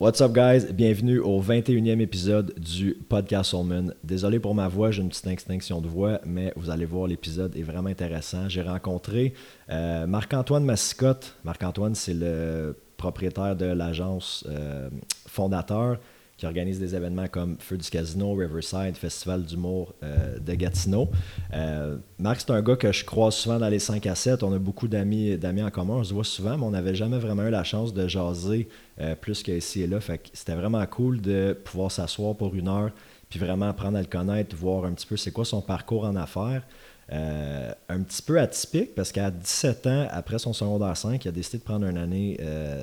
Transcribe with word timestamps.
What's 0.00 0.20
up, 0.20 0.32
guys? 0.32 0.72
Bienvenue 0.72 1.18
au 1.18 1.42
21e 1.42 2.00
épisode 2.00 2.54
du 2.56 2.94
podcast 3.08 3.50
Soulman. 3.50 3.92
Désolé 4.04 4.38
pour 4.38 4.54
ma 4.54 4.68
voix, 4.68 4.92
j'ai 4.92 5.02
une 5.02 5.08
petite 5.08 5.26
extinction 5.26 5.80
de 5.80 5.88
voix, 5.88 6.20
mais 6.24 6.52
vous 6.54 6.70
allez 6.70 6.84
voir, 6.84 7.08
l'épisode 7.08 7.56
est 7.56 7.64
vraiment 7.64 7.88
intéressant. 7.88 8.48
J'ai 8.48 8.62
rencontré 8.62 9.34
euh, 9.70 10.06
Marc-Antoine 10.06 10.64
Massicotte. 10.64 11.34
Marc-Antoine, 11.42 11.96
c'est 11.96 12.14
le 12.14 12.76
propriétaire 12.96 13.56
de 13.56 13.66
l'agence 13.66 14.44
euh, 14.48 14.88
fondateur 15.26 15.98
qui 16.38 16.46
organise 16.46 16.78
des 16.78 16.94
événements 16.94 17.26
comme 17.26 17.56
Feu 17.58 17.76
du 17.76 17.90
Casino, 17.90 18.32
Riverside, 18.32 18.96
Festival 18.96 19.42
d'humour 19.42 19.92
euh, 20.04 20.38
de 20.38 20.54
Gatineau. 20.54 21.10
Euh, 21.52 21.96
Marc, 22.20 22.42
c'est 22.42 22.52
un 22.52 22.62
gars 22.62 22.76
que 22.76 22.92
je 22.92 23.04
croise 23.04 23.34
souvent 23.34 23.58
dans 23.58 23.68
les 23.68 23.80
5 23.80 24.06
à 24.06 24.14
7. 24.14 24.44
On 24.44 24.52
a 24.52 24.58
beaucoup 24.58 24.86
d'amis, 24.86 25.36
en 25.42 25.70
commun, 25.70 25.94
on 25.94 26.04
se 26.04 26.14
voit 26.14 26.22
souvent, 26.22 26.56
mais 26.56 26.64
on 26.64 26.70
n'avait 26.70 26.94
jamais 26.94 27.18
vraiment 27.18 27.42
eu 27.42 27.50
la 27.50 27.64
chance 27.64 27.92
de 27.92 28.06
jaser 28.06 28.68
euh, 29.00 29.16
plus 29.16 29.42
qu'ici 29.42 29.82
et 29.82 29.88
là. 29.88 29.98
Fait 29.98 30.18
que 30.18 30.28
c'était 30.32 30.54
vraiment 30.54 30.86
cool 30.86 31.20
de 31.20 31.58
pouvoir 31.64 31.90
s'asseoir 31.90 32.36
pour 32.36 32.54
une 32.54 32.68
heure, 32.68 32.92
puis 33.28 33.40
vraiment 33.40 33.68
apprendre 33.68 33.98
à 33.98 34.00
le 34.00 34.06
connaître, 34.06 34.54
voir 34.54 34.84
un 34.84 34.92
petit 34.92 35.08
peu 35.08 35.16
c'est 35.16 35.32
quoi 35.32 35.44
son 35.44 35.60
parcours 35.60 36.04
en 36.04 36.14
affaires. 36.14 36.62
un 37.10 38.02
petit 38.02 38.22
peu 38.22 38.38
atypique 38.38 38.94
parce 38.94 39.10
qu'à 39.10 39.32
17 39.32 39.86
ans, 39.88 40.06
après 40.12 40.38
son 40.38 40.52
secondaire 40.52 40.96
5, 40.96 41.24
il 41.24 41.28
a 41.28 41.32
décidé 41.32 41.58
de 41.58 41.64
prendre 41.64 41.84
une 41.86 41.98
année 41.98 42.38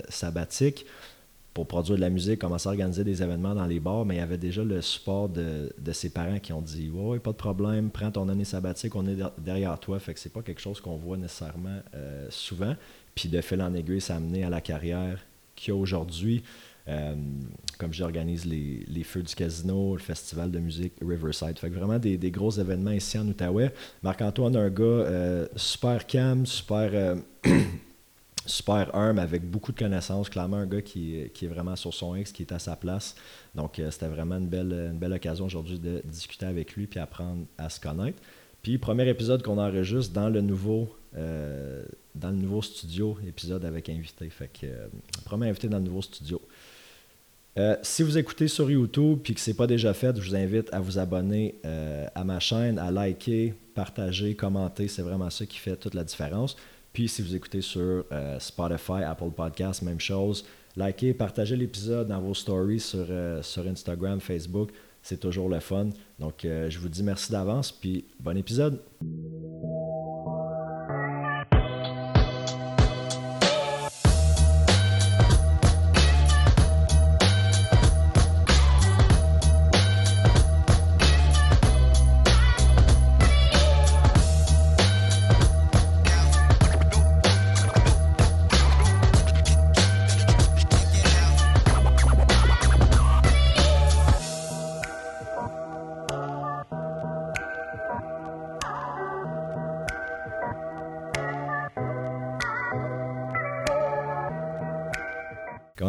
sabbatique 0.10 0.86
pour 1.56 1.66
produire 1.68 1.96
de 1.96 2.02
la 2.02 2.10
musique, 2.10 2.40
commencer 2.40 2.68
à 2.68 2.74
organiser 2.74 3.06
des 3.06 3.24
événements 3.24 3.56
dans 3.56 3.66
les 3.66 3.80
bars, 3.80 4.06
mais 4.06 4.16
il 4.16 4.18
y 4.18 4.22
avait 4.22 4.38
déjà 4.38 4.62
le 4.62 4.82
support 4.82 5.30
de, 5.30 5.72
ses 5.94 6.10
parents 6.10 6.38
qui 6.38 6.52
ont 6.52 6.62
dit 6.62 6.90
Ouais, 6.90 7.18
pas 7.18 7.32
de 7.32 7.38
problème, 7.38 7.90
prends 7.92 8.12
ton 8.12 8.28
année 8.28 8.44
sabbatique, 8.44 8.94
on 8.94 9.08
est 9.08 9.16
derrière 9.38 9.80
toi. 9.80 9.98
Fait 10.00 10.14
que 10.14 10.20
c'est 10.20 10.34
pas 10.34 10.42
quelque 10.42 10.60
chose 10.60 10.82
qu'on 10.82 10.98
voit 10.98 11.16
nécessairement 11.16 11.80
euh, 11.96 12.28
souvent. 12.30 12.76
Puis 13.16 13.30
de 13.30 13.40
fil 13.40 13.62
en 13.62 13.74
aiguille, 13.74 14.02
ça 14.02 14.16
a 14.16 14.18
amené 14.18 14.44
à 14.44 14.50
la 14.50 14.60
carrière 14.60 15.26
qu'il 15.56 15.74
y 15.74 15.78
a 15.78 15.80
aujourd'hui. 15.80 16.44
Euh, 16.90 17.16
comme 17.80 17.94
j'organise 17.94 18.46
les, 18.46 18.84
les, 18.90 19.04
Feux 19.04 19.24
du 19.24 19.34
Casino, 19.34 19.96
le 19.96 20.02
festival 20.02 20.52
de 20.52 20.60
musique 20.60 20.94
Riverside. 21.02 21.58
Fait 21.58 21.70
que 21.70 21.76
vraiment 21.76 21.98
des, 21.98 22.18
gros 22.32 22.52
événements 22.52 22.92
ici 22.92 23.18
en 23.18 23.26
Outaouais. 23.30 23.74
Marc-Antoine, 24.04 24.58
un 24.58 24.70
gars 24.70 24.84
euh, 24.84 25.48
super 25.56 26.06
calme, 26.06 26.46
super 26.46 27.16
super 28.46 28.96
humble, 28.96 29.20
avec 29.20 29.50
beaucoup 29.50 29.72
de 29.72 29.78
connaissances. 29.78 30.30
Clairement, 30.30 30.58
un 30.58 30.66
gars 30.66 30.82
qui, 30.82 31.16
est 31.20 31.48
vraiment 31.48 31.76
sur 31.76 31.94
son 31.94 32.16
X, 32.16 32.32
qui 32.32 32.44
est 32.44 32.52
à 32.52 32.60
sa 32.60 32.76
place. 32.76 33.16
Donc, 33.54 33.80
euh, 33.80 33.92
c'était 33.92 34.08
vraiment 34.08 34.38
une 34.38 34.48
belle, 34.48 34.90
une 34.92 34.98
belle 34.98 35.14
occasion 35.14 35.46
aujourd'hui 35.46 35.80
de 35.80 36.02
discuter 36.06 36.46
avec 36.46 36.76
lui 36.76 36.88
puis 36.88 37.00
apprendre 37.00 37.46
à 37.58 37.70
se 37.70 37.80
connaître. 37.80 38.20
Puis, 38.62 38.78
premier 38.78 39.08
épisode 39.10 39.44
qu'on 39.44 39.58
enregistre 39.58 40.14
dans 40.14 40.30
le 40.30 40.42
nouveau, 40.42 40.96
euh, 41.16 41.84
dans 42.14 42.30
le 42.30 42.38
nouveau 42.38 42.62
studio, 42.62 43.18
épisode 43.28 43.66
avec 43.66 43.90
invité. 43.90 44.30
Fait 44.30 44.48
que, 44.48 44.66
euh, 44.66 44.88
premier 45.24 45.50
invité 45.50 45.68
dans 45.68 45.78
le 45.78 45.84
nouveau 45.84 46.02
studio. 46.02 46.42
si 47.84 48.04
vous 48.04 48.18
écoutez 48.18 48.50
sur 48.50 48.70
YouTube 48.70 49.20
puis 49.24 49.34
que 49.34 49.40
ce 49.40 49.50
n'est 49.50 49.56
pas 49.56 49.66
déjà 49.66 49.94
fait, 49.94 50.14
je 50.20 50.30
vous 50.30 50.36
invite 50.36 50.68
à 50.74 50.82
vous 50.82 51.00
abonner 51.00 51.56
à 51.64 52.24
ma 52.26 52.42
chaîne, 52.42 52.78
à 52.78 52.92
liker, 52.92 53.54
partager, 53.74 54.36
commenter. 54.36 54.90
C'est 54.90 55.04
vraiment 55.04 55.30
ça 55.30 55.46
qui 55.46 55.58
fait 55.58 55.78
toute 55.78 55.94
la 55.94 56.04
différence. 56.04 56.58
Puis 56.96 57.10
si 57.10 57.22
vous 57.22 57.36
écoutez 57.36 57.60
sur 57.60 58.06
euh, 58.10 58.40
Spotify, 58.40 59.04
Apple 59.06 59.32
Podcasts, 59.36 59.82
même 59.82 60.00
chose. 60.00 60.46
Likez, 60.78 61.14
partagez 61.14 61.58
l'épisode 61.58 62.08
dans 62.08 62.22
vos 62.22 62.34
stories 62.34 62.80
sur, 62.80 63.06
euh, 63.10 63.42
sur 63.42 63.68
Instagram, 63.68 64.22
Facebook. 64.22 64.70
C'est 65.02 65.20
toujours 65.20 65.50
le 65.50 65.60
fun. 65.60 65.90
Donc, 66.20 66.46
euh, 66.46 66.70
je 66.70 66.80
vous 66.80 66.88
dis 66.88 67.04
merci 67.04 67.34
d'avance, 67.34 67.70
puis 67.70 68.06
bon 68.18 68.38
épisode. 68.38 68.82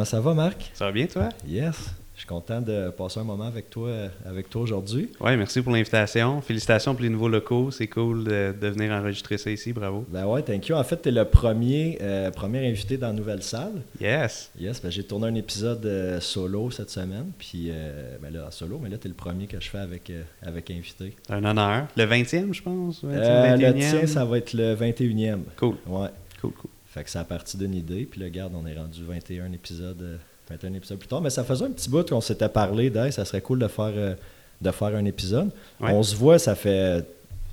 Ça 0.07 0.21
va, 0.21 0.35
Marc? 0.35 0.71
Ça 0.73 0.87
va 0.87 0.93
bien, 0.93 1.07
toi? 1.07 1.29
Yes. 1.47 1.91
Je 2.15 2.21
suis 2.21 2.29
content 2.29 2.63
de 2.63 2.89
passer 2.97 3.21
un 3.21 3.25
moment 3.25 3.45
avec 3.45 3.69
toi, 3.69 3.91
avec 4.25 4.49
toi 4.49 4.63
aujourd'hui. 4.63 5.11
Oui, 5.21 5.37
merci 5.37 5.61
pour 5.61 5.71
l'invitation. 5.73 6.41
Félicitations 6.41 6.95
pour 6.95 7.03
les 7.03 7.11
nouveaux 7.11 7.29
locaux. 7.29 7.71
C'est 7.71 7.89
cool 7.89 8.25
de, 8.25 8.69
venir 8.69 8.93
enregistrer 8.93 9.37
ça 9.37 9.51
ici. 9.51 9.75
Bravo. 9.75 10.07
Ben 10.09 10.25
ouais, 10.25 10.41
thank 10.41 10.69
you. 10.69 10.77
En 10.77 10.85
fait, 10.85 11.03
tu 11.03 11.11
es 11.11 11.13
le 11.13 11.27
premier, 11.27 11.99
euh, 12.01 12.31
premier 12.31 12.67
invité 12.67 12.97
dans 12.97 13.09
la 13.09 13.13
nouvelle 13.13 13.43
salle. 13.43 13.83
Yes. 14.01 14.51
Yes, 14.59 14.81
ben, 14.81 14.91
j'ai 14.91 15.03
tourné 15.03 15.27
un 15.27 15.35
épisode 15.35 15.85
euh, 15.85 16.19
solo 16.21 16.71
cette 16.71 16.89
semaine. 16.89 17.33
Puis, 17.37 17.67
euh, 17.69 18.17
ben 18.23 18.33
là, 18.33 18.51
solo, 18.51 18.81
mais 18.83 18.89
là, 18.89 18.97
tu 18.97 19.09
es 19.09 19.11
le 19.11 19.15
premier 19.15 19.47
que 19.47 19.61
je 19.61 19.69
fais 19.69 19.79
avec, 19.79 20.11
avec 20.41 20.71
invité. 20.71 21.15
Un 21.29 21.45
honneur. 21.45 21.89
Le 21.97 22.05
20e, 22.05 22.55
je 22.55 22.63
pense. 22.63 23.05
20e, 23.05 23.59
le 23.61 23.75
tien, 23.75 24.07
ça 24.07 24.25
va 24.25 24.39
être 24.39 24.55
le 24.55 24.75
21e. 24.75 25.41
Cool. 25.57 25.75
Ouais. 25.87 26.09
Cool, 26.41 26.53
cool. 26.53 26.71
Fait 26.97 27.05
que 27.05 27.11
ça 27.11 27.21
a 27.21 27.25
parti 27.25 27.59
d'une 27.59 27.75
idée. 27.75 28.09
Puis 28.11 28.21
là, 28.21 28.25
regarde, 28.25 28.55
on 28.57 28.67
est 28.67 28.75
rendu 28.75 29.05
21 29.05 29.53
épisodes, 29.53 30.19
21 30.49 30.73
euh, 30.73 30.77
épisodes 30.77 30.99
plus 30.99 31.09
tard. 31.09 31.21
Mais 31.21 31.29
ça 31.29 31.45
faisait 31.45 31.67
un 31.67 31.71
petit 31.71 31.91
bout 31.91 32.09
qu'on 32.09 32.23
s'était 32.23 32.49
parlé 32.49 32.89
d'elle. 32.89 33.13
Ça 33.13 33.27
serait 33.27 33.43
cool 33.43 33.59
de 33.59 33.69
faire, 33.69 33.93
euh, 33.95 34.15
de 34.63 34.71
faire 34.71 34.97
un 34.97 35.05
épisode. 35.05 35.51
On 35.79 36.03
se 36.03 36.17
voit, 36.17 36.39
ça 36.39 36.55
fait, 36.55 37.05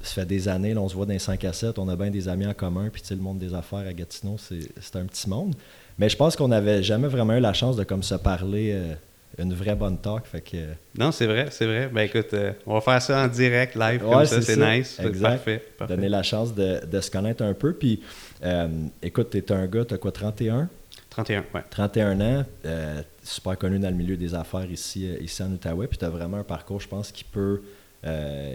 ça 0.02 0.14
fait 0.14 0.26
des 0.26 0.48
années. 0.48 0.78
on 0.78 0.88
se 0.88 0.96
voit 0.96 1.06
dans 1.06 1.12
les 1.12 1.20
5 1.20 1.44
à 1.44 1.52
7. 1.52 1.78
On 1.78 1.90
a 1.90 1.98
bien 1.98 2.09
des 2.09 2.30
amis 2.30 2.48
en 2.48 2.54
commun. 2.54 2.88
Puis 2.90 3.04
le 3.09 3.18
monde 3.18 3.38
des 3.38 3.54
affaires 3.54 3.80
à 3.80 3.92
Gatineau, 3.92 4.38
c'est 4.40 4.96
un 4.96 5.04
petit 5.04 5.28
monde. 5.28 5.56
Mais 6.00 6.08
je 6.08 6.16
pense 6.16 6.38
qu'on 6.38 6.48
n'avait 6.48 6.81
jamais 6.81 7.10
vraiment 7.10 7.34
eu 7.34 7.42
la 7.42 7.52
chance 7.54 7.75
de 7.75 7.84
comme 7.84 8.02
se 8.02 8.16
parler. 8.16 8.72
Euh, 8.72 8.94
une 9.38 9.53
vraie 9.53 9.75
bonne 9.75 9.97
talk. 9.97 10.25
Fait 10.25 10.41
que... 10.41 10.57
Non, 10.97 11.11
c'est 11.11 11.25
vrai, 11.25 11.47
c'est 11.51 11.66
vrai. 11.66 11.89
Ben 11.91 12.01
écoute, 12.01 12.35
on 12.66 12.75
va 12.75 12.81
faire 12.81 13.01
ça 13.01 13.23
en 13.23 13.27
direct, 13.27 13.75
live, 13.75 14.01
comme 14.01 14.25
ça, 14.25 14.41
c'est 14.41 14.57
nice. 14.57 14.99
Parfait, 15.21 15.63
Donner 15.88 16.09
la 16.09 16.23
chance 16.23 16.53
de, 16.53 16.85
de, 16.85 17.01
se 17.01 17.09
connaître 17.09 17.44
un 17.44 17.53
peu. 17.53 17.73
Puis 17.73 18.01
euh, 18.44 18.67
écoute, 19.01 19.29
tu 19.31 19.38
es 19.38 19.51
un 19.51 19.66
gars, 19.67 19.85
tu 19.85 19.94
as 19.94 19.97
quoi, 19.97 20.11
31? 20.11 20.69
31, 21.09 21.45
ouais. 21.53 21.63
31 21.69 22.21
ans, 22.21 22.45
euh, 22.66 23.01
super 23.23 23.57
connu 23.57 23.79
dans 23.79 23.89
le 23.89 23.95
milieu 23.95 24.17
des 24.17 24.33
affaires 24.33 24.69
ici, 24.69 25.07
euh, 25.07 25.21
ici 25.21 25.44
en 25.44 25.51
Outaouais, 25.51 25.88
puis 25.88 25.97
tu 25.97 26.05
as 26.05 26.09
vraiment 26.09 26.38
un 26.38 26.44
parcours, 26.44 26.81
je 26.81 26.88
pense, 26.88 27.11
qui 27.11 27.23
peut, 27.23 27.61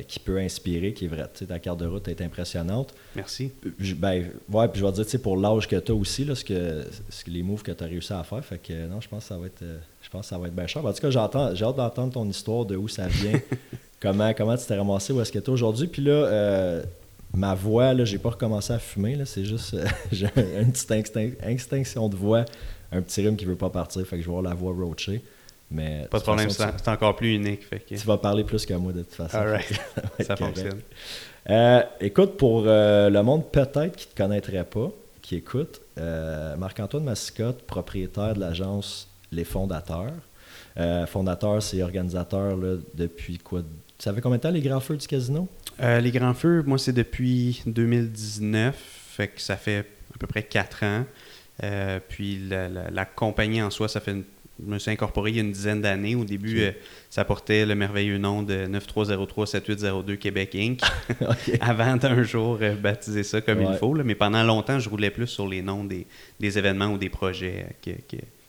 qui 0.06 0.18
peut 0.18 0.38
inspirer, 0.38 0.92
qui 0.92 1.06
est 1.06 1.08
vrai. 1.08 1.24
Tu 1.32 1.40
sais, 1.40 1.46
ta 1.46 1.58
carte 1.58 1.80
de 1.80 1.86
route 1.86 2.06
est 2.08 2.20
impressionnante. 2.20 2.94
Merci. 3.16 3.50
ben, 3.96 4.26
ouais, 4.50 4.68
puis 4.68 4.80
je 4.80 4.86
vais 4.86 4.92
dire, 4.92 5.04
tu 5.04 5.10
sais, 5.10 5.18
pour 5.18 5.36
l'âge 5.36 5.66
que 5.66 5.76
tu 5.76 5.92
as 5.92 5.94
aussi, 5.94 6.24
là, 6.24 6.34
ce 6.34 6.44
que, 6.44 6.84
ce 7.08 7.24
que 7.24 7.30
les 7.30 7.42
moves 7.42 7.62
que 7.62 7.72
tu 7.72 7.82
as 7.82 7.86
réussi 7.86 8.12
à 8.12 8.22
faire, 8.22 8.44
fait 8.44 8.58
que 8.58 8.86
non, 8.86 9.00
je 9.00 9.08
pense 9.08 9.24
que 9.24 9.28
ça 9.28 9.38
va 9.38 9.46
être, 9.46 9.64
je 10.02 10.10
pense 10.10 10.26
ça 10.26 10.38
va 10.38 10.48
être 10.48 10.54
bien 10.54 10.66
cher. 10.66 10.84
En 10.84 10.92
tout 10.92 11.00
cas, 11.00 11.10
j'ai 11.10 11.18
hâte 11.64 11.76
d'entendre 11.76 12.12
ton 12.12 12.28
histoire, 12.28 12.64
de 12.64 12.76
où 12.76 12.88
ça 12.88 13.08
vient, 13.08 13.40
comment, 14.00 14.32
comment 14.34 14.56
tu 14.56 14.66
t'es 14.66 14.76
ramassé, 14.76 15.12
où 15.12 15.20
est-ce 15.20 15.32
que 15.32 15.38
tu 15.38 15.46
es 15.46 15.50
aujourd'hui. 15.50 15.86
Puis 15.86 16.02
là, 16.02 16.82
ma 17.34 17.54
voix, 17.54 17.94
là, 17.94 18.04
j'ai 18.04 18.18
pas 18.18 18.30
recommencé 18.30 18.72
à 18.72 18.78
fumer, 18.78 19.14
là, 19.14 19.24
c'est 19.24 19.44
juste 19.44 19.74
euh, 19.74 19.84
j'ai 20.12 20.28
une 20.36 20.72
petite 20.72 20.90
extinction 21.42 22.08
de 22.08 22.16
voix, 22.16 22.44
un 22.92 23.02
petit 23.02 23.22
rhume 23.22 23.36
qui 23.36 23.44
veut 23.44 23.56
pas 23.56 23.70
partir, 23.70 24.04
fait 24.06 24.16
que 24.16 24.22
je 24.22 24.26
vais 24.28 24.36
avoir 24.36 24.42
la 24.42 24.54
voix 24.54 24.72
roachée. 24.72 25.22
Mais 25.70 26.06
pas 26.10 26.18
de 26.18 26.22
problème, 26.22 26.48
c'est 26.50 26.88
encore 26.88 27.14
plus 27.16 27.34
unique. 27.34 27.66
Fait 27.66 27.84
Tu 27.86 27.96
vas 27.96 28.16
parler 28.16 28.44
plus 28.44 28.64
que 28.64 28.74
moi 28.74 28.92
de 28.92 29.02
toute 29.02 29.14
façon. 29.14 29.38
ça 30.20 30.36
fonctionne. 30.36 30.80
Euh, 31.50 31.82
écoute, 32.00 32.36
pour 32.36 32.64
euh, 32.66 33.10
le 33.10 33.22
monde 33.22 33.50
peut-être 33.50 33.96
qui 33.96 34.06
ne 34.06 34.12
te 34.12 34.16
connaîtrait 34.16 34.64
pas, 34.64 34.90
qui 35.20 35.36
écoute, 35.36 35.80
Marc-Antoine 35.96 37.04
Massicotte, 37.04 37.62
propriétaire 37.62 38.34
de 38.34 38.40
l'agence 38.40 39.08
Les 39.30 39.44
Fondateurs. 39.44 40.12
fondateur, 41.06 41.62
c'est 41.62 41.82
organisateur 41.82 42.56
là, 42.56 42.76
depuis 42.94 43.38
quoi? 43.38 43.60
Tu 43.60 44.04
savais 44.04 44.20
combien 44.20 44.38
de 44.38 44.42
temps 44.42 44.50
les 44.50 44.60
grands 44.60 44.80
feux 44.80 44.96
du 44.96 45.06
casino? 45.06 45.48
Euh, 45.80 46.00
les 46.00 46.10
Grands 46.10 46.34
Feux, 46.34 46.62
moi, 46.66 46.78
c'est 46.78 46.92
depuis 46.92 47.62
2019, 47.66 48.76
fait 48.76 49.28
que 49.28 49.40
ça 49.40 49.56
fait 49.56 49.86
à 50.14 50.18
peu 50.18 50.26
près 50.26 50.42
quatre 50.42 50.84
ans. 50.84 51.04
Euh, 51.62 51.98
puis 52.08 52.48
la, 52.48 53.04
compagnie 53.04 53.62
en 53.62 53.70
soi, 53.70 53.88
ça 53.88 54.00
fait 54.00 54.16
je 54.64 54.70
me 54.70 54.78
suis 54.78 54.90
incorporé 54.90 55.30
il 55.30 55.36
y 55.36 55.38
a 55.38 55.42
une 55.42 55.52
dizaine 55.52 55.80
d'années. 55.80 56.14
Au 56.14 56.24
début, 56.24 56.60
euh, 56.60 56.72
ça 57.10 57.24
portait 57.24 57.64
le 57.64 57.74
merveilleux 57.74 58.18
nom 58.18 58.42
de 58.42 58.66
9303-7802 58.66 60.16
Québec 60.16 60.54
Inc. 60.54 60.80
Avant 61.60 61.96
d'un 61.96 62.22
jour 62.22 62.58
baptiser 62.80 63.22
ça 63.22 63.40
comme 63.40 63.62
il 63.62 63.76
faut. 63.76 63.94
Mais 63.94 64.14
pendant 64.14 64.42
longtemps, 64.42 64.78
je 64.78 64.88
roulais 64.88 65.10
plus 65.10 65.26
sur 65.26 65.46
les 65.46 65.62
noms 65.62 65.84
des, 65.84 66.06
événements 66.40 66.86
ou 66.86 66.98
des 66.98 67.08
projets 67.08 67.66
que, 67.84 67.90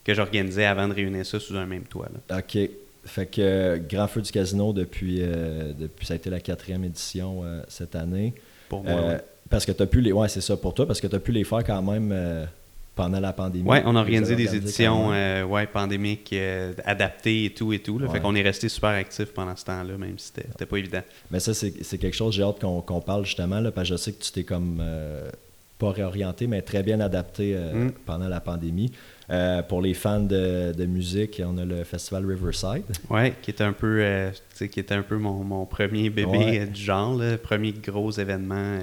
que, 0.04 0.14
j'organisais 0.14 0.66
avant 0.66 0.88
de 0.88 0.94
réunir 0.94 1.26
ça 1.26 1.40
sous 1.40 1.56
un 1.56 1.66
même 1.66 1.84
toit. 1.84 2.10
OK. 2.36 2.58
Fait 3.06 3.26
que 3.26 3.42
euh, 3.42 3.78
Grand 3.78 4.08
Feu 4.08 4.22
du 4.22 4.32
Casino 4.32 4.74
depuis, 4.74 5.20
euh, 5.22 5.74
depuis 5.74 6.06
ça 6.06 6.14
a 6.14 6.18
été 6.18 6.30
la 6.30 6.40
quatrième 6.40 6.84
édition 6.84 7.42
euh, 7.44 7.62
cette 7.68 7.96
année. 7.96 8.34
Pour 8.68 8.84
moi. 8.84 9.16
Parce 9.50 9.66
que 9.66 9.72
tu 9.72 9.82
as 9.82 9.88
pu 9.88 10.02
les. 10.02 10.12
Ouais, 10.12 10.30
c'est 10.30 10.42
ça 10.42 10.58
pour 10.58 10.76
toi, 10.76 10.86
parce 10.86 11.02
que 11.02 11.08
tu 11.08 11.16
as 11.16 11.20
pu 11.20 11.32
les 11.32 11.44
faire 11.44 11.64
quand 11.64 11.82
même 11.82 12.14
pendant 13.00 13.20
la 13.20 13.34
pandémie. 13.34 13.68
Ouais, 13.68 13.82
on 13.86 13.96
a 13.96 14.00
organisé 14.02 14.36
des 14.36 14.56
éditions 14.56 15.12
euh, 15.14 15.44
ouais, 15.44 15.66
pandémiques 15.68 16.32
euh, 16.34 16.74
adaptées 16.86 17.46
et 17.46 17.50
tout 17.54 17.72
et 17.72 17.80
tout. 17.80 17.98
Là. 17.98 18.10
Fait 18.10 18.20
qu'on 18.20 18.36
est 18.36 18.42
resté 18.42 18.68
super 18.68 18.90
actifs 18.90 19.34
pendant 19.34 19.56
ce 19.56 19.66
temps-là, 19.66 19.98
même 19.98 20.18
si 20.18 20.32
c'était 20.36 20.66
pas 20.66 20.78
évident. 20.78 21.02
Mais 21.32 21.40
ça, 21.40 21.54
c'est 21.54 21.98
quelque 21.98 22.16
chose, 22.16 22.36
j'ai 22.36 22.44
hâte 22.44 22.60
qu'on 22.60 23.02
parle 23.02 23.26
justement, 23.26 23.60
là, 23.62 23.72
parce 23.72 23.88
que 23.88 23.96
je 23.96 23.98
sais 24.00 24.12
que 24.12 24.22
tu 24.22 24.32
t'es 24.32 24.44
comme 24.44 24.80
euh, 24.82 25.30
pas 25.78 25.92
réorienté, 25.92 26.48
mais 26.48 26.62
très 26.62 26.84
bien 26.84 27.00
adapté 27.00 27.56
Mm. 27.56 27.92
pendant 28.06 28.28
la 28.28 28.42
pandémie. 28.42 28.92
Euh, 29.32 29.62
pour 29.62 29.82
les 29.84 29.94
fans 29.94 30.22
de, 30.22 30.74
de 30.76 30.86
musique, 30.88 31.40
on 31.46 31.58
a 31.60 31.66
le 31.66 31.84
festival 31.84 32.26
Riverside. 32.26 32.84
Ouais, 33.12 33.36
qui 33.44 33.52
était 33.52 33.64
un 33.64 33.74
peu, 33.74 34.00
euh, 34.02 34.32
qui 34.58 34.80
était 34.80 34.96
un 34.96 35.04
peu 35.04 35.18
mon, 35.18 35.44
mon 35.44 35.66
premier 35.68 36.10
bébé 36.10 36.26
Ouais. 36.38 36.60
euh, 36.62 36.66
du 36.66 36.82
genre, 36.82 37.16
le 37.16 37.38
premier 37.38 37.72
gros 37.74 38.10
événement 38.12 38.80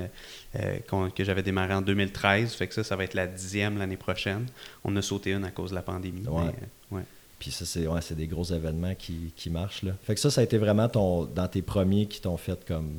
euh, 0.57 0.79
que 1.15 1.25
j'avais 1.25 1.43
démarré 1.43 1.75
en 1.75 1.83
2013. 1.83 2.53
Fait 2.55 2.69
que 2.69 2.75
ça, 2.75 2.85
ça 2.85 2.95
va 2.95 3.03
être 3.03 3.15
la 3.15 3.27
dixième 3.27 3.77
l'année 3.79 3.97
prochaine. 3.97 4.47
On 4.85 4.95
a 4.95 5.03
sauté 5.03 5.33
une 5.33 5.45
à 5.45 5.51
cause 5.51 5.71
de 5.71 5.75
la 5.75 5.83
pandémie. 5.83 6.23
Ouais. 6.29 6.45
mais, 6.93 6.99
ouais. 6.99 7.05
Puis 7.41 7.51
ça, 7.51 7.65
c'est 7.67 7.87
ouais, 7.89 8.01
des 8.17 8.27
gros 8.29 8.45
événements 8.45 8.95
qui, 8.95 9.33
qui 9.37 9.51
marchent. 9.51 9.83
Là. 9.83 9.93
Fait 10.05 10.15
que 10.15 10.21
ça, 10.21 10.31
ça 10.31 10.43
a 10.43 10.45
été 10.45 10.59
vraiment 10.59 10.89
ton, 10.89 11.25
dans 11.25 11.49
tes 11.49 11.61
premiers 11.63 12.07
qui 12.07 12.21
t'ont 12.21 12.37
fait 12.37 12.65
comme. 12.67 12.93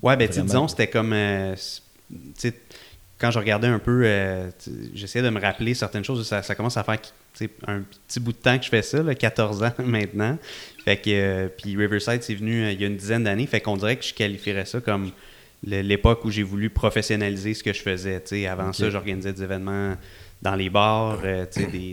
Ouais, 0.00 0.16
ben, 0.16 0.28
Vraiment. 0.28 0.44
disons, 0.46 0.68
c'était 0.68 0.88
comme. 0.88 1.12
c- 1.56 1.82
tu 2.08 2.16
sais, 2.36 2.54
quand 3.18 3.32
je 3.32 3.38
regardais 3.38 3.66
un 3.66 3.80
peu, 3.80 4.02
euh, 4.04 4.48
j'essayais 4.94 5.24
de 5.24 5.30
me 5.30 5.40
rappeler 5.40 5.74
certaines 5.74 6.04
choses. 6.04 6.26
Ça, 6.26 6.42
ça 6.42 6.54
commence 6.54 6.76
à 6.76 6.84
faire 6.84 6.98
un 7.66 7.82
petit 8.06 8.20
bout 8.20 8.32
de 8.32 8.38
temps 8.38 8.56
que 8.56 8.64
je 8.64 8.70
fais 8.70 8.82
ça, 8.82 9.02
là, 9.02 9.14
14 9.14 9.64
ans 9.64 9.72
maintenant. 9.84 10.38
Fait 10.84 10.96
que. 10.96 11.10
euh, 11.10 11.48
puis 11.48 11.76
Riverside, 11.76 12.22
c'est 12.22 12.34
venu 12.34 12.62
euh, 12.64 12.72
il 12.72 12.80
y 12.80 12.84
a 12.84 12.86
une 12.86 12.96
dizaine 12.96 13.24
d'années. 13.24 13.46
Fait 13.46 13.60
qu'on 13.60 13.76
dirait 13.76 13.96
que 13.96 14.04
je 14.04 14.14
qualifierais 14.14 14.64
ça 14.64 14.80
comme 14.80 15.10
l'époque 15.64 16.24
où 16.24 16.30
j'ai 16.30 16.44
voulu 16.44 16.70
professionnaliser 16.70 17.54
ce 17.54 17.64
que 17.64 17.72
je 17.72 17.82
faisais. 17.82 18.22
Avant 18.46 18.72
ça, 18.72 18.88
j'organisais 18.90 19.32
des 19.32 19.42
événements 19.42 19.96
dans 20.40 20.54
les 20.54 20.70
bars. 20.70 21.20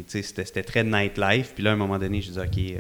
c'était 0.08 0.64
très 0.64 0.84
nightlife. 0.84 1.54
Puis 1.56 1.64
là, 1.64 1.72
à 1.72 1.74
un 1.74 1.78
moment 1.78 1.98
donné, 1.98 2.22
je 2.22 2.30
dis, 2.30 2.40
OK. 2.40 2.80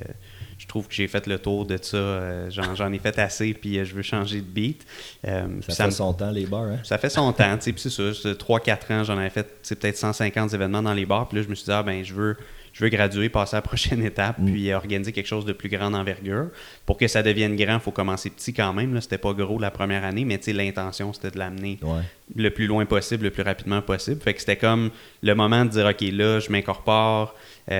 Je 0.65 0.67
trouve 0.67 0.87
que 0.87 0.93
j'ai 0.95 1.07
fait 1.07 1.27
le 1.27 1.37
tour 1.37 1.63
de 1.65 1.77
ça. 1.79 1.95
euh, 1.95 2.49
J'en 2.49 2.91
ai 2.91 2.97
fait 2.97 3.17
assez, 3.19 3.53
puis 3.53 3.77
euh, 3.77 3.85
je 3.85 3.93
veux 3.93 4.01
changer 4.01 4.41
de 4.41 4.45
beat. 4.47 4.83
Euh, 5.27 5.45
Ça, 5.61 5.73
ça 5.73 5.83
fait 5.83 5.89
me- 5.91 5.95
son 5.95 6.13
temps, 6.13 6.31
les 6.31 6.45
bars, 6.47 6.63
hein? 6.63 6.79
ça 6.83 6.97
fait 6.97 7.09
son 7.09 7.31
temps, 7.33 7.55
tu 7.57 7.65
sais, 7.65 7.71
puis 7.71 7.81
c'est 7.81 7.89
ça, 7.91 8.13
c'est 8.13 8.33
3-4 8.37 8.91
ans, 8.91 9.03
j'en 9.03 9.17
avais 9.17 9.29
fait 9.29 9.47
peut-être 9.75 9.97
150 9.97 10.53
événements 10.53 10.81
dans 10.81 10.93
les 10.93 11.05
bars, 11.05 11.27
puis 11.29 11.37
là, 11.37 11.43
je 11.43 11.49
me 11.49 11.55
suis 11.55 11.65
dit, 11.65 11.71
ah 11.71 11.83
ben, 11.83 12.03
je 12.03 12.13
veux, 12.15 12.35
je 12.73 12.83
veux 12.83 12.89
graduer, 12.89 13.29
passer 13.29 13.55
à 13.55 13.59
la 13.59 13.61
prochaine 13.61 14.03
étape, 14.05 14.37
Mm. 14.39 14.51
puis 14.51 14.73
organiser 14.73 15.11
quelque 15.13 15.27
chose 15.27 15.45
de 15.45 15.53
plus 15.53 15.69
grande 15.69 15.95
envergure. 15.95 16.47
Pour 16.85 16.97
que 16.97 17.07
ça 17.07 17.21
devienne 17.23 17.55
grand, 17.55 17.75
il 17.75 17.79
faut 17.79 17.91
commencer 17.91 18.29
petit 18.31 18.51
quand 18.53 18.73
même, 18.73 18.93
là, 18.93 19.01
c'était 19.01 19.17
pas 19.19 19.33
gros 19.33 19.59
la 19.59 19.71
première 19.71 20.03
année, 20.03 20.25
mais 20.25 20.37
tu 20.39 20.45
sais, 20.45 20.53
l'intention, 20.53 21.13
c'était 21.13 21.31
de 21.31 21.37
l'amener 21.39 21.77
Ouais. 21.83 22.01
le 22.35 22.49
plus 22.49 22.65
loin 22.67 22.85
possible, 22.85 23.23
le 23.25 23.31
plus 23.31 23.43
rapidement 23.43 23.81
possible. 23.83 24.19
Fait 24.19 24.33
que 24.33 24.39
c'était 24.39 24.57
comme 24.57 24.89
le 25.21 25.35
moment 25.35 25.63
de 25.63 25.69
dire, 25.69 25.85
OK, 25.85 26.01
là, 26.11 26.39
je 26.39 26.51
m'incorpore, 26.51 27.33
tu 27.67 27.73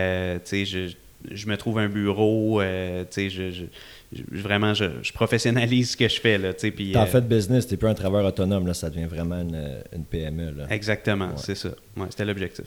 sais, 0.43 0.65
je, 0.65 0.93
je 1.31 1.47
me 1.47 1.57
trouve 1.57 1.79
un 1.79 1.87
bureau, 1.89 2.61
euh, 2.61 3.03
tu 3.03 3.07
sais, 3.11 3.29
je, 3.29 3.51
je- 3.51 3.65
je- 4.13 4.23
vraiment, 4.41 4.73
je, 4.73 4.85
je 5.01 5.11
professionnalise 5.13 5.91
ce 5.91 5.97
que 5.97 6.07
je 6.07 6.19
fais, 6.19 6.37
là, 6.37 6.53
tu 6.53 6.61
sais, 6.61 6.71
puis... 6.71 6.91
T'en 6.91 7.03
euh, 7.03 7.05
fais 7.05 7.21
de 7.21 7.27
business, 7.27 7.67
t'es 7.67 7.77
plus 7.77 7.87
un 7.87 7.93
travailleur 7.93 8.27
autonome, 8.27 8.67
là, 8.67 8.73
ça 8.73 8.89
devient 8.89 9.05
vraiment 9.05 9.41
une, 9.41 9.67
une 9.93 10.03
PME. 10.05 10.51
Là. 10.57 10.65
Exactement, 10.69 11.27
Ouais. 11.27 11.33
c'est 11.37 11.55
ça. 11.55 11.69
Ouais, 11.97 12.05
c'était 12.09 12.25
l'objectif. 12.25 12.65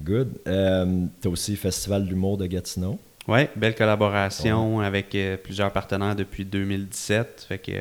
Good. 0.00 0.28
Euh, 0.46 1.04
t'as 1.20 1.28
aussi 1.28 1.56
Festival 1.56 2.06
d'humour 2.06 2.38
de 2.38 2.46
Gatineau. 2.46 2.98
Oui, 3.28 3.40
belle 3.54 3.74
collaboration 3.74 4.80
avec 4.80 5.14
euh, 5.14 5.36
plusieurs 5.36 5.70
partenaires 5.72 6.16
depuis 6.16 6.44
2017. 6.44 7.44
Fait 7.48 7.58
que 7.58 7.72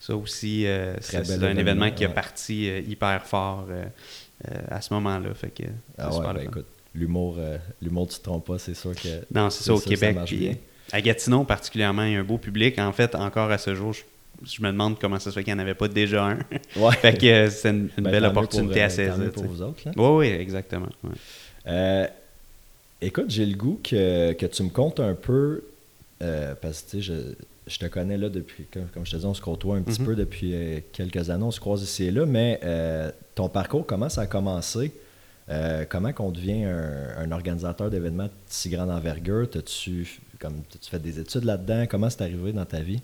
ça 0.00 0.16
aussi, 0.16 0.66
c'est 1.00 1.16
un 1.18 1.22
événement, 1.22 1.60
événement 1.60 1.90
qui 1.92 2.04
a 2.04 2.08
parti 2.08 2.66
hyper 2.88 3.24
fort 3.24 3.68
à 4.68 4.80
ce 4.80 4.92
moment-là. 4.94 5.32
Fait 5.34 5.50
que 5.50 5.62
Ah 5.96 6.12
ouais, 6.12 6.34
ben 6.34 6.40
écoute, 6.42 6.66
l'humour, 6.94 7.36
euh, 7.38 7.56
l'humour, 7.80 8.08
tu 8.08 8.18
te 8.18 8.22
trompes 8.24 8.46
pas, 8.46 8.58
c'est 8.58 8.74
sûr 8.74 8.94
que. 8.94 9.08
Non, 9.34 9.50
c'est 9.50 9.64
ça 9.64 9.72
au 9.74 9.76
ça, 9.78 9.84
ça 9.84 9.90
Québec. 9.90 10.14
marche 10.14 10.30
puis, 10.30 10.50
à 10.92 11.00
Gatineau, 11.00 11.44
particulièrement, 11.44 12.04
il 12.04 12.12
y 12.12 12.16
a 12.16 12.20
un 12.20 12.24
beau 12.24 12.38
public. 12.38 12.78
En 12.78 12.92
fait, 12.92 13.14
encore 13.14 13.50
à 13.50 13.58
ce 13.58 13.74
jour, 13.74 13.92
je, 13.92 14.02
je 14.44 14.60
me 14.62 14.68
demande 14.68 14.98
comment 14.98 15.18
ça 15.18 15.30
se 15.30 15.34
fait 15.34 15.44
qu'il 15.44 15.54
n'y 15.54 15.58
en 15.60 15.62
avait 15.62 15.74
pas 15.74 15.88
déjà 15.88 16.24
un. 16.26 16.38
Ouais. 16.76 16.92
fait 16.96 17.18
que 17.18 17.26
euh, 17.26 17.50
c'est 17.50 17.70
une, 17.70 17.88
une 17.96 18.04
Ben, 18.04 18.10
belle 18.10 18.24
opportunité 18.26 18.74
pour, 18.74 18.82
à 18.84 18.88
saisir. 18.90 19.32
pour 19.32 19.44
vous 19.44 19.62
autres. 19.62 19.82
Oui, 19.86 19.94
oui, 19.96 20.26
exactement. 20.28 20.88
ouais. 21.04 21.10
Euh, 21.68 22.06
écoute, 23.00 23.26
j'ai 23.30 23.46
le 23.46 23.56
goût 23.56 23.80
que, 23.82 24.32
que 24.32 24.46
tu 24.46 24.62
me 24.64 24.68
comptes 24.70 25.00
un 25.00 25.14
peu, 25.14 25.62
parce 26.60 26.82
que 26.82 26.90
tu 26.90 26.96
sais, 26.98 27.02
je, 27.02 27.12
je 27.68 27.78
te 27.78 27.86
connais 27.86 28.18
là 28.18 28.28
depuis, 28.28 28.64
comme, 28.72 28.86
comme 28.92 29.06
je 29.06 29.12
te 29.12 29.16
dis, 29.16 29.24
on 29.24 29.34
se 29.34 29.40
côtoie 29.40 29.76
un 29.76 29.82
petit 29.82 30.00
Mhm. 30.00 30.06
peu 30.06 30.14
depuis 30.16 30.54
quelques 30.92 31.30
années, 31.30 31.44
on 31.44 31.50
se 31.50 31.60
croise 31.60 31.82
ici 31.82 32.04
et 32.04 32.10
là, 32.10 32.26
mais 32.26 32.60
ton 33.34 33.48
parcours, 33.48 33.86
comment 33.86 34.08
ça 34.08 34.22
a 34.22 34.26
commencé? 34.26 34.92
Euh, 35.52 35.84
comment 35.88 36.12
qu'on 36.12 36.30
devient 36.30 36.64
un, 36.64 37.18
un 37.18 37.32
organisateur 37.32 37.90
d'événements 37.90 38.24
de 38.24 38.30
si 38.46 38.70
grande 38.70 38.90
envergure? 38.90 39.48
T'as-tu 39.50 40.06
fait 40.90 40.98
des 40.98 41.20
études 41.20 41.44
là-dedans? 41.44 41.84
Comment 41.88 42.08
c'est 42.10 42.22
arrivé 42.22 42.52
dans 42.52 42.64
ta 42.64 42.80
vie? 42.80 43.00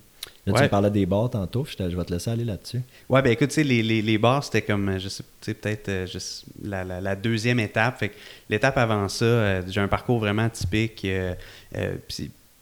Là, 0.47 0.55
tu 0.55 0.63
me 0.63 0.69
parlais 0.69 0.91
des 0.91 1.05
bars 1.05 1.29
tantôt, 1.31 1.65
je, 1.65 1.83
vais 1.85 2.05
te 2.05 2.13
laisser 2.13 2.31
aller 2.31 2.45
là-dessus. 2.45 2.81
Ouais, 3.09 3.21
ben 3.23 3.31
écoute, 3.33 3.49
tu 3.49 3.57
sais, 3.57 3.65
les, 3.65 3.83
les, 3.83 4.01
les 4.01 4.19
bars, 4.19 4.43
c'était 4.43 4.63
comme, 4.63 4.89
euh, 4.89 4.99
je 4.99 5.09
sais, 5.09 5.23
peut-être 5.43 5.89
euh, 5.89 6.07
la, 6.63 6.85
la, 6.85 7.01
la 7.01 7.17
deuxième 7.17 7.61
étape. 7.61 7.99
Fait 7.99 8.09
que 8.11 8.15
l'étape 8.49 8.77
avant 8.79 9.09
ça, 9.09 9.25
euh, 9.25 9.63
j'ai 9.69 9.81
un 9.81 9.89
parcours 9.89 10.19
vraiment 10.19 10.49
typique. 10.49 11.07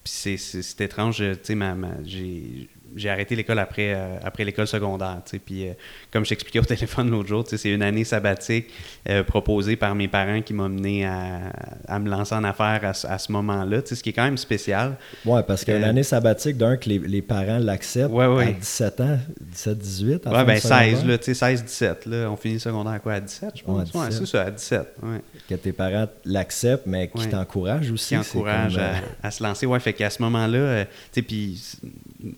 c'est, 0.03 0.81
étrange, 0.81 1.17
tu 1.17 1.39
sais, 1.43 1.55
ma, 1.55 1.75
ma- 1.75 2.03
j'ai, 2.05 2.67
j'ai 2.97 3.09
arrêté 3.09 3.35
l'école 3.35 3.59
après, 3.59 3.93
euh, 3.95 4.17
après 4.23 4.43
l'école 4.43 4.67
secondaire. 4.67 5.21
Puis 5.45 5.67
euh, 5.67 5.73
comme 6.11 6.23
je 6.25 6.29
t'expliquais 6.29 6.59
au 6.59 6.63
téléphone 6.65 7.09
l'autre 7.09 7.29
jour, 7.29 7.43
c'est 7.47 7.69
une 7.69 7.81
année 7.81 8.03
sabbatique 8.03 8.67
euh, 9.09 9.23
proposée 9.23 9.75
par 9.75 9.95
mes 9.95 10.07
parents 10.07 10.41
qui 10.41 10.53
m'a 10.53 10.67
mené 10.67 11.05
à, 11.05 11.51
à 11.87 11.99
me 11.99 12.09
lancer 12.09 12.35
en 12.35 12.43
affaires 12.43 12.79
à, 12.83 12.93
ce- 12.93 13.07
à 13.07 13.17
ce 13.17 13.31
moment-là, 13.31 13.81
ce 13.85 13.95
qui 13.95 14.09
est 14.09 14.13
quand 14.13 14.23
même 14.25 14.37
spécial. 14.37 14.95
Ouais, 15.25 15.43
parce 15.43 15.63
que 15.63 15.71
Euh, 15.71 15.79
l'année 15.79 16.03
sabbatique, 16.03 16.57
d'un, 16.57 16.77
que 16.77 16.89
les, 16.89 16.99
les 16.99 17.21
parents 17.21 17.59
l'acceptent 17.59 18.11
Ouais, 18.13 18.25
ouais. 18.27 18.47
à 18.47 18.51
17 18.51 19.01
ans, 19.01 19.17
17, 19.41 19.77
18. 19.77 20.27
à 20.27 20.31
la 20.31 20.31
Ouais, 20.31 20.37
fin 20.39 20.45
ben 20.45 20.53
du 20.55 20.59
16, 20.61 20.69
secondaire. 20.97 21.07
là, 21.07 21.17
tu 21.17 21.23
sais, 21.25 21.33
16, 21.33 21.63
17, 21.65 22.05
là. 22.07 22.31
On 22.31 22.35
finit 22.37 22.55
le 22.55 22.59
secondaire 22.59 22.93
à 22.93 22.99
quoi, 22.99 23.13
à 23.13 23.19
17, 23.19 23.51
je 23.55 23.63
pense? 23.63 23.93
Ouais, 23.93 23.99
Ouais, 24.01 24.07
17. 24.09 24.25
c'est 24.25 24.31
ça, 24.31 24.41
à 24.43 24.51
17, 24.51 24.87
ouais. 25.03 25.21
que 25.49 25.55
tes 25.55 25.71
parents 25.71 26.07
l'acceptent, 26.25 26.85
mais 26.87 27.07
qui 27.09 27.27
t'encouragent 27.27 27.91
aussi. 27.91 28.15
qui 28.17 28.23
c'est 28.23 28.37
encourage 28.37 28.73
comme, 28.75 28.83
euh, 28.83 28.93
à, 29.23 29.27
à 29.27 29.31
se 29.31 29.43
lancer. 29.43 29.65
Ouais, 29.65 29.79
fait 29.79 29.93
qu'à 29.93 30.09
ce 30.09 30.21
moment-là, 30.23 30.85
tu 30.85 30.91
sais, 31.11 31.21
puis 31.21 31.61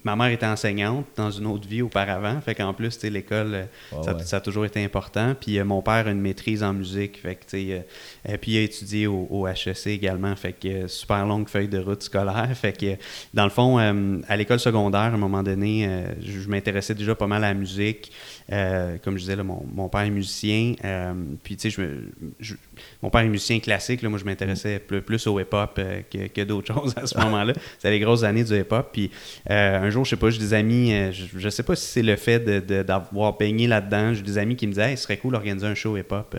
ma 0.03 0.15
mère 0.15 0.27
était 0.27 0.45
enseignante 0.45 1.05
dans 1.15 1.31
une 1.31 1.45
autre 1.45 1.67
vie 1.67 1.81
auparavant, 1.81 2.41
fait 2.41 2.53
qu'en 2.55 2.73
plus, 2.73 3.01
l'école, 3.03 3.53
euh, 3.53 3.63
Ouais, 3.91 4.03
ça, 4.03 4.13
ouais. 4.13 4.23
ça 4.23 4.37
a 4.37 4.39
toujours 4.41 4.65
été 4.65 4.83
important. 4.83 5.35
Puis 5.39 5.57
euh, 5.57 5.63
mon 5.65 5.81
père 5.81 6.07
a 6.07 6.11
une 6.11 6.19
maîtrise 6.21 6.63
en 6.63 6.73
musique, 6.73 7.19
fait 7.21 7.35
que, 7.35 7.45
euh, 7.55 8.37
puis 8.41 8.51
il 8.53 8.57
a 8.57 8.61
étudié 8.61 9.07
au, 9.07 9.27
au 9.29 9.47
HEC 9.47 9.87
également, 9.87 10.35
fait 10.35 10.53
que 10.53 10.67
euh, 10.67 10.87
super 10.87 11.25
longue 11.25 11.47
feuille 11.47 11.67
de 11.69 11.79
route 11.79 12.03
scolaire. 12.03 12.49
Fait 12.55 12.73
que, 12.73 12.97
dans 13.33 13.45
le 13.45 13.49
fond, 13.49 13.77
à 13.77 14.37
l'école 14.37 14.59
secondaire, 14.59 15.01
à 15.01 15.07
un 15.07 15.17
moment 15.17 15.43
donné, 15.43 15.89
je 16.21 16.47
m'intéressais 16.49 16.93
déjà 16.93 17.15
pas 17.15 17.27
mal 17.27 17.43
à 17.43 17.49
la 17.49 17.53
musique. 17.53 18.11
Euh, 18.51 18.97
comme 19.03 19.15
je 19.15 19.19
disais, 19.21 19.35
là, 19.35 19.43
mon, 19.43 19.63
mon 19.75 19.89
père 19.89 20.01
est 20.01 20.09
musicien. 20.09 20.73
euh, 20.83 21.13
puis, 21.43 21.55
tu 21.55 21.69
sais, 21.69 21.75
je 21.75 21.81
me- 21.81 22.11
je- 22.39 22.55
mon 23.03 23.09
père 23.11 23.21
est 23.21 23.27
musicien 23.29 23.59
classique. 23.59 24.01
Là, 24.01 24.09
moi, 24.09 24.17
je 24.17 24.25
m'intéressais 24.25 24.79
plus, 24.79 25.01
plus 25.03 25.27
au 25.27 25.39
hip-hop 25.39 25.75
euh, 25.77 26.01
que, 26.11 26.27
que 26.27 26.41
d'autres 26.41 26.73
choses 26.73 26.93
à 26.97 27.05
ce 27.05 27.15
moment-là. 27.19 27.53
C'était 27.77 27.91
les 27.91 27.99
grosses 27.99 28.23
années 28.23 28.43
du 28.43 28.57
hip-hop. 28.59 28.89
Puis, 28.91 29.11
un 29.47 29.89
jour, 29.91 30.03
je 30.05 30.11
sais 30.11 30.15
pas, 30.15 30.29
j'ai 30.31 30.39
des 30.39 30.53
amis, 30.55 30.91
je, 31.11 31.25
je 31.37 31.49
sais 31.49 31.61
pas 31.63 31.75
si 31.75 31.85
c'est 31.85 32.01
le 32.01 32.15
fait 32.15 32.39
d'avoir 32.39 33.37
baigné 33.37 33.67
là-dedans. 33.67 34.13
J'ai 34.15 34.23
des 34.23 34.37
amis 34.39 34.55
qui 34.55 34.65
me 34.65 34.71
disaient, 34.71 34.91
hey, 34.91 34.97
ce 34.97 35.03
serait 35.03 35.17
cool 35.17 35.33
d'organiser 35.33 35.67
un 35.67 35.75
show 35.75 35.95
hip-hop 35.95 36.35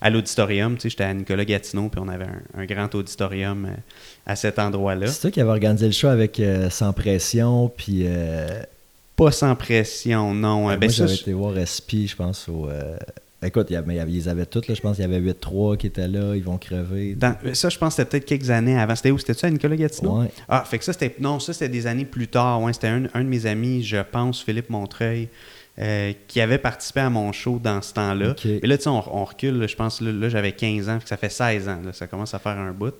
à 0.00 0.10
l'auditorium. 0.10 0.74
Tu 0.74 0.82
sais, 0.82 0.90
j'étais 0.90 1.04
à 1.04 1.14
Nicolas 1.14 1.44
Gatineau, 1.44 1.88
puis 1.88 2.00
on 2.04 2.08
avait 2.08 2.24
un, 2.24 2.60
un 2.62 2.66
grand 2.66 2.92
auditorium 2.94 3.68
à 4.26 4.34
cet 4.36 4.58
endroit-là. 4.58 5.06
C'est 5.06 5.20
toi 5.20 5.30
qui 5.30 5.40
avais 5.40 5.50
organisé 5.50 5.86
le 5.86 5.92
show 5.92 6.08
avec 6.08 6.42
Sans 6.70 6.92
Pression, 6.92 7.68
puis. 7.76 8.04
Pas 9.16 9.30
sans 9.30 9.54
pression, 9.54 10.34
non. 10.34 10.62
Moi, 10.62 10.76
ben, 10.76 10.88
ça, 10.90 11.06
j'avais 11.06 11.14
été 11.20 11.32
voir 11.32 11.52
je 11.54 12.16
pense, 12.16 12.48
au. 12.48 12.68
euh, 12.68 12.96
Écoute, 13.44 13.66
il 13.70 13.72
y 13.72 13.76
avait, 13.76 13.96
ils 14.08 14.28
avaient 14.28 14.46
toutes, 14.46 14.68
là, 14.68 14.74
je 14.74 14.80
pense 14.80 14.96
qu'il 14.96 15.02
y 15.02 15.08
avait 15.12 15.18
8-3 15.20 15.76
qui 15.76 15.88
étaient 15.88 16.06
là, 16.06 16.36
ils 16.36 16.44
vont 16.44 16.58
crever. 16.58 17.16
dans- 17.16 17.34
ça, 17.54 17.68
je 17.70 17.76
pense 17.76 17.96
que 17.96 18.02
c'était 18.02 18.10
peut-être 18.20 18.24
quelques 18.24 18.50
années 18.50 18.78
avant. 18.78 18.94
C'était 18.94 19.10
où? 19.10 19.18
C'était 19.18 19.34
ça, 19.34 19.50
Nicolas 19.50 19.74
Gatineau? 19.74 20.20
Ouais. 20.20 20.30
Ah, 20.48 20.62
fait 20.64 20.78
que 20.78 20.84
ça, 20.84 20.92
c'était. 20.92 21.16
Non, 21.18 21.40
ça, 21.40 21.52
c'était 21.52 21.68
des 21.68 21.88
années 21.88 22.04
plus 22.04 22.28
tard. 22.28 22.62
Ouais, 22.62 22.72
c'était 22.72 22.86
un, 22.86 23.02
un 23.14 23.24
de 23.24 23.28
mes 23.28 23.46
amis, 23.46 23.82
je 23.82 23.96
pense, 23.98 24.40
Philippe 24.44 24.70
Montreuil, 24.70 25.28
euh, 25.80 26.12
qui 26.28 26.40
avait 26.40 26.58
participé 26.58 27.00
à 27.00 27.10
mon 27.10 27.32
show 27.32 27.58
dans 27.62 27.82
ce 27.82 27.92
temps-là. 27.94 28.34
Et 28.62 28.66
là, 28.68 28.76
tu 28.78 28.84
sais, 28.84 28.90
on, 28.90 29.16
on 29.20 29.24
recule, 29.24 29.58
là, 29.58 29.66
je 29.66 29.74
pense, 29.74 30.00
là, 30.00 30.12
là, 30.12 30.28
j'avais 30.28 30.52
15 30.52 30.88
ans, 30.88 30.98
fait 31.00 31.02
que 31.02 31.08
ça 31.08 31.16
fait 31.16 31.28
16 31.30 31.68
ans. 31.68 31.80
Là, 31.84 31.92
ça 31.92 32.06
commence 32.06 32.34
à 32.34 32.38
faire 32.38 32.56
un 32.56 32.70
bout. 32.72 32.94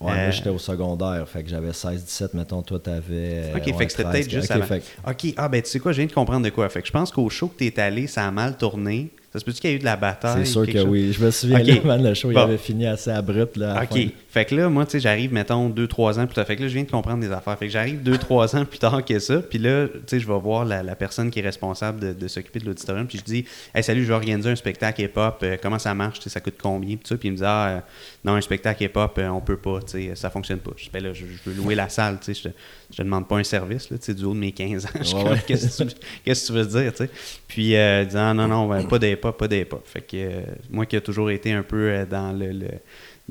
Ouais, 0.00 0.12
Euh, 0.12 0.30
j'étais 0.32 0.48
au 0.48 0.58
secondaire, 0.58 1.28
fait 1.28 1.42
que 1.42 1.50
j'avais 1.50 1.72
16-17, 1.72 2.30
mettons, 2.34 2.62
toi, 2.62 2.78
t'avais. 2.78 3.52
Ok, 3.54 3.68
euh, 3.68 3.72
fait 3.76 3.86
que 3.86 3.92
c'était 3.92 4.04
peut-être 4.04 4.30
juste 4.30 4.50
ok, 4.50 4.56
avant. 4.56 4.64
fait 4.66 4.82
OK, 5.06 5.34
ah 5.36 5.48
ben 5.48 5.60
tu 5.60 5.68
sais 5.68 5.78
quoi, 5.78 5.92
je 5.92 5.98
viens 5.98 6.06
de 6.06 6.12
comprendre 6.12 6.44
de 6.44 6.50
quoi. 6.50 6.68
Fait 6.70 6.80
que 6.80 6.86
je 6.86 6.92
pense 6.92 7.10
qu'au 7.10 7.28
show 7.28 7.48
que 7.48 7.58
tu 7.58 7.66
es 7.66 7.78
allé, 7.80 8.06
ça 8.06 8.26
a 8.26 8.30
mal 8.30 8.56
tourné. 8.56 9.10
Ça 9.32 9.38
se 9.38 9.44
peut-tu 9.44 9.60
qu'il 9.60 9.70
y 9.70 9.72
a 9.74 9.76
eu 9.76 9.78
de 9.78 9.84
la 9.84 9.96
bataille? 9.96 10.44
C'est 10.44 10.50
sûr 10.52 10.66
que 10.66 10.72
chose? 10.72 10.86
oui. 10.88 11.12
Je 11.12 11.24
me 11.24 11.30
souviens, 11.30 11.60
Ok. 11.60 11.66
là, 11.66 11.74
man, 11.84 12.02
le 12.02 12.14
show, 12.14 12.32
il 12.32 12.38
avait 12.38 12.56
fini 12.58 12.86
assez 12.86 13.10
abrupt. 13.10 13.56
Là, 13.58 13.76
à 13.78 13.84
OK. 13.84 14.08
Fait 14.30 14.44
que 14.44 14.54
là, 14.54 14.68
moi, 14.68 14.84
tu 14.84 14.92
sais, 14.92 15.00
j'arrive, 15.00 15.32
mettons, 15.32 15.68
deux, 15.68 15.88
trois 15.88 16.20
ans 16.20 16.26
plus 16.26 16.34
tard. 16.36 16.46
Fait 16.46 16.54
que 16.54 16.62
là, 16.62 16.68
je 16.68 16.74
viens 16.74 16.84
de 16.84 16.90
comprendre 16.90 17.18
des 17.20 17.32
affaires. 17.32 17.58
Fait 17.58 17.66
que 17.66 17.72
j'arrive 17.72 18.00
deux, 18.00 18.16
trois 18.16 18.54
ans 18.54 18.64
plus 18.64 18.78
tard 18.78 19.04
que 19.04 19.18
ça. 19.18 19.42
Puis 19.42 19.58
là, 19.58 19.88
tu 19.88 19.98
sais, 20.06 20.20
je 20.20 20.26
vais 20.28 20.38
voir 20.38 20.64
la, 20.64 20.84
la 20.84 20.94
personne 20.94 21.32
qui 21.32 21.40
est 21.40 21.42
responsable 21.42 21.98
de, 21.98 22.12
de 22.12 22.28
s'occuper 22.28 22.60
de 22.60 22.66
l'auditorium. 22.66 23.08
Puis 23.08 23.18
je 23.18 23.24
dis, 23.24 23.44
hey, 23.74 23.82
salut, 23.82 24.02
je 24.04 24.08
vais 24.08 24.14
organiser 24.14 24.48
un 24.48 24.54
spectacle 24.54 25.02
hip-hop. 25.02 25.40
Euh, 25.42 25.56
comment 25.60 25.80
ça 25.80 25.92
marche? 25.94 26.18
Tu 26.20 26.24
sais, 26.24 26.30
ça 26.30 26.40
coûte 26.40 26.58
combien? 26.62 26.96
Puis, 26.96 27.18
il 27.24 27.32
me 27.32 27.36
dit, 27.38 27.42
ah, 27.44 27.68
euh, 27.68 27.80
non, 28.24 28.34
un 28.34 28.40
spectacle 28.40 28.84
hip-hop, 28.84 29.18
euh, 29.18 29.28
on 29.30 29.40
peut 29.40 29.56
pas. 29.56 29.80
Tu 29.80 30.10
sais, 30.10 30.12
ça 30.14 30.30
fonctionne 30.30 30.60
pas. 30.60 30.70
Je 30.76 30.84
dis, 30.84 30.90
ben 30.92 31.02
là, 31.02 31.12
je, 31.12 31.24
je 31.26 31.50
veux 31.50 31.56
louer 31.56 31.74
la 31.74 31.88
salle. 31.88 32.18
Tu 32.20 32.32
sais, 32.32 32.50
je 32.88 32.96
te, 32.96 33.02
demande 33.02 33.26
pas 33.26 33.36
un 33.36 33.42
service, 33.44 33.90
là, 33.90 33.98
tu 33.98 34.04
sais, 34.04 34.14
du 34.14 34.22
haut 34.24 34.34
de 34.34 34.38
mes 34.38 34.52
15 34.52 34.86
ans. 34.86 34.88
Ouais, 35.24 35.30
ouais. 35.30 35.38
qu'est-ce 35.44 35.82
que 35.82 35.88
tu- 35.90 35.96
qu'est-ce 36.24 36.42
que 36.42 36.46
tu 36.46 36.52
veux 36.52 36.66
dire, 36.82 36.92
tu 36.92 36.98
sais? 37.04 37.10
Puis, 37.48 37.74
euh, 37.74 38.04
disant, 38.04 38.32
non, 38.32 38.46
non, 38.46 38.68
ben, 38.68 38.86
pas 38.86 39.00
d'hip-hop, 39.00 39.36
pas 39.36 39.48
d'hip-hop. 39.48 39.82
Fait 39.86 40.02
que 40.02 40.42
moi 40.70 40.86
qui 40.86 40.94
ai 40.94 41.00
toujours 41.00 41.32
été 41.32 41.52
un 41.52 41.64
peu 41.64 42.06
dans 42.08 42.30
le. 42.30 42.52
le 42.52 42.68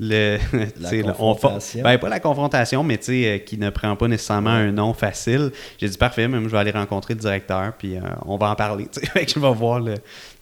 le, 0.02 0.38
tu 0.50 0.82
sais, 0.84 1.02
le- 1.02 1.10
on 1.10 1.12
confrontation. 1.12 1.82
ben, 1.84 1.98
pas 1.98 2.08
la 2.08 2.20
confrontation, 2.20 2.82
mais 2.82 2.98
euh, 3.26 3.38
qui 3.38 3.58
ne 3.58 3.68
prend 3.68 3.94
pas 3.96 4.08
nécessairement 4.08 4.50
un 4.50 4.72
nom 4.72 4.94
facile. 4.94 5.52
J'ai 5.78 5.88
dit 5.88 5.98
parfait, 5.98 6.26
même 6.26 6.44
je 6.44 6.48
vais 6.48 6.58
aller 6.58 6.70
rencontrer 6.70 7.14
le 7.14 7.20
directeur, 7.20 7.74
puis 7.76 7.96
euh, 7.96 8.00
on 8.24 8.38
va 8.38 8.50
en 8.50 8.54
parler. 8.54 8.88
Fait 9.12 9.26
que 9.26 9.32
je 9.32 9.38
vais 9.38 9.52
voir 9.52 9.78
le, 9.78 9.94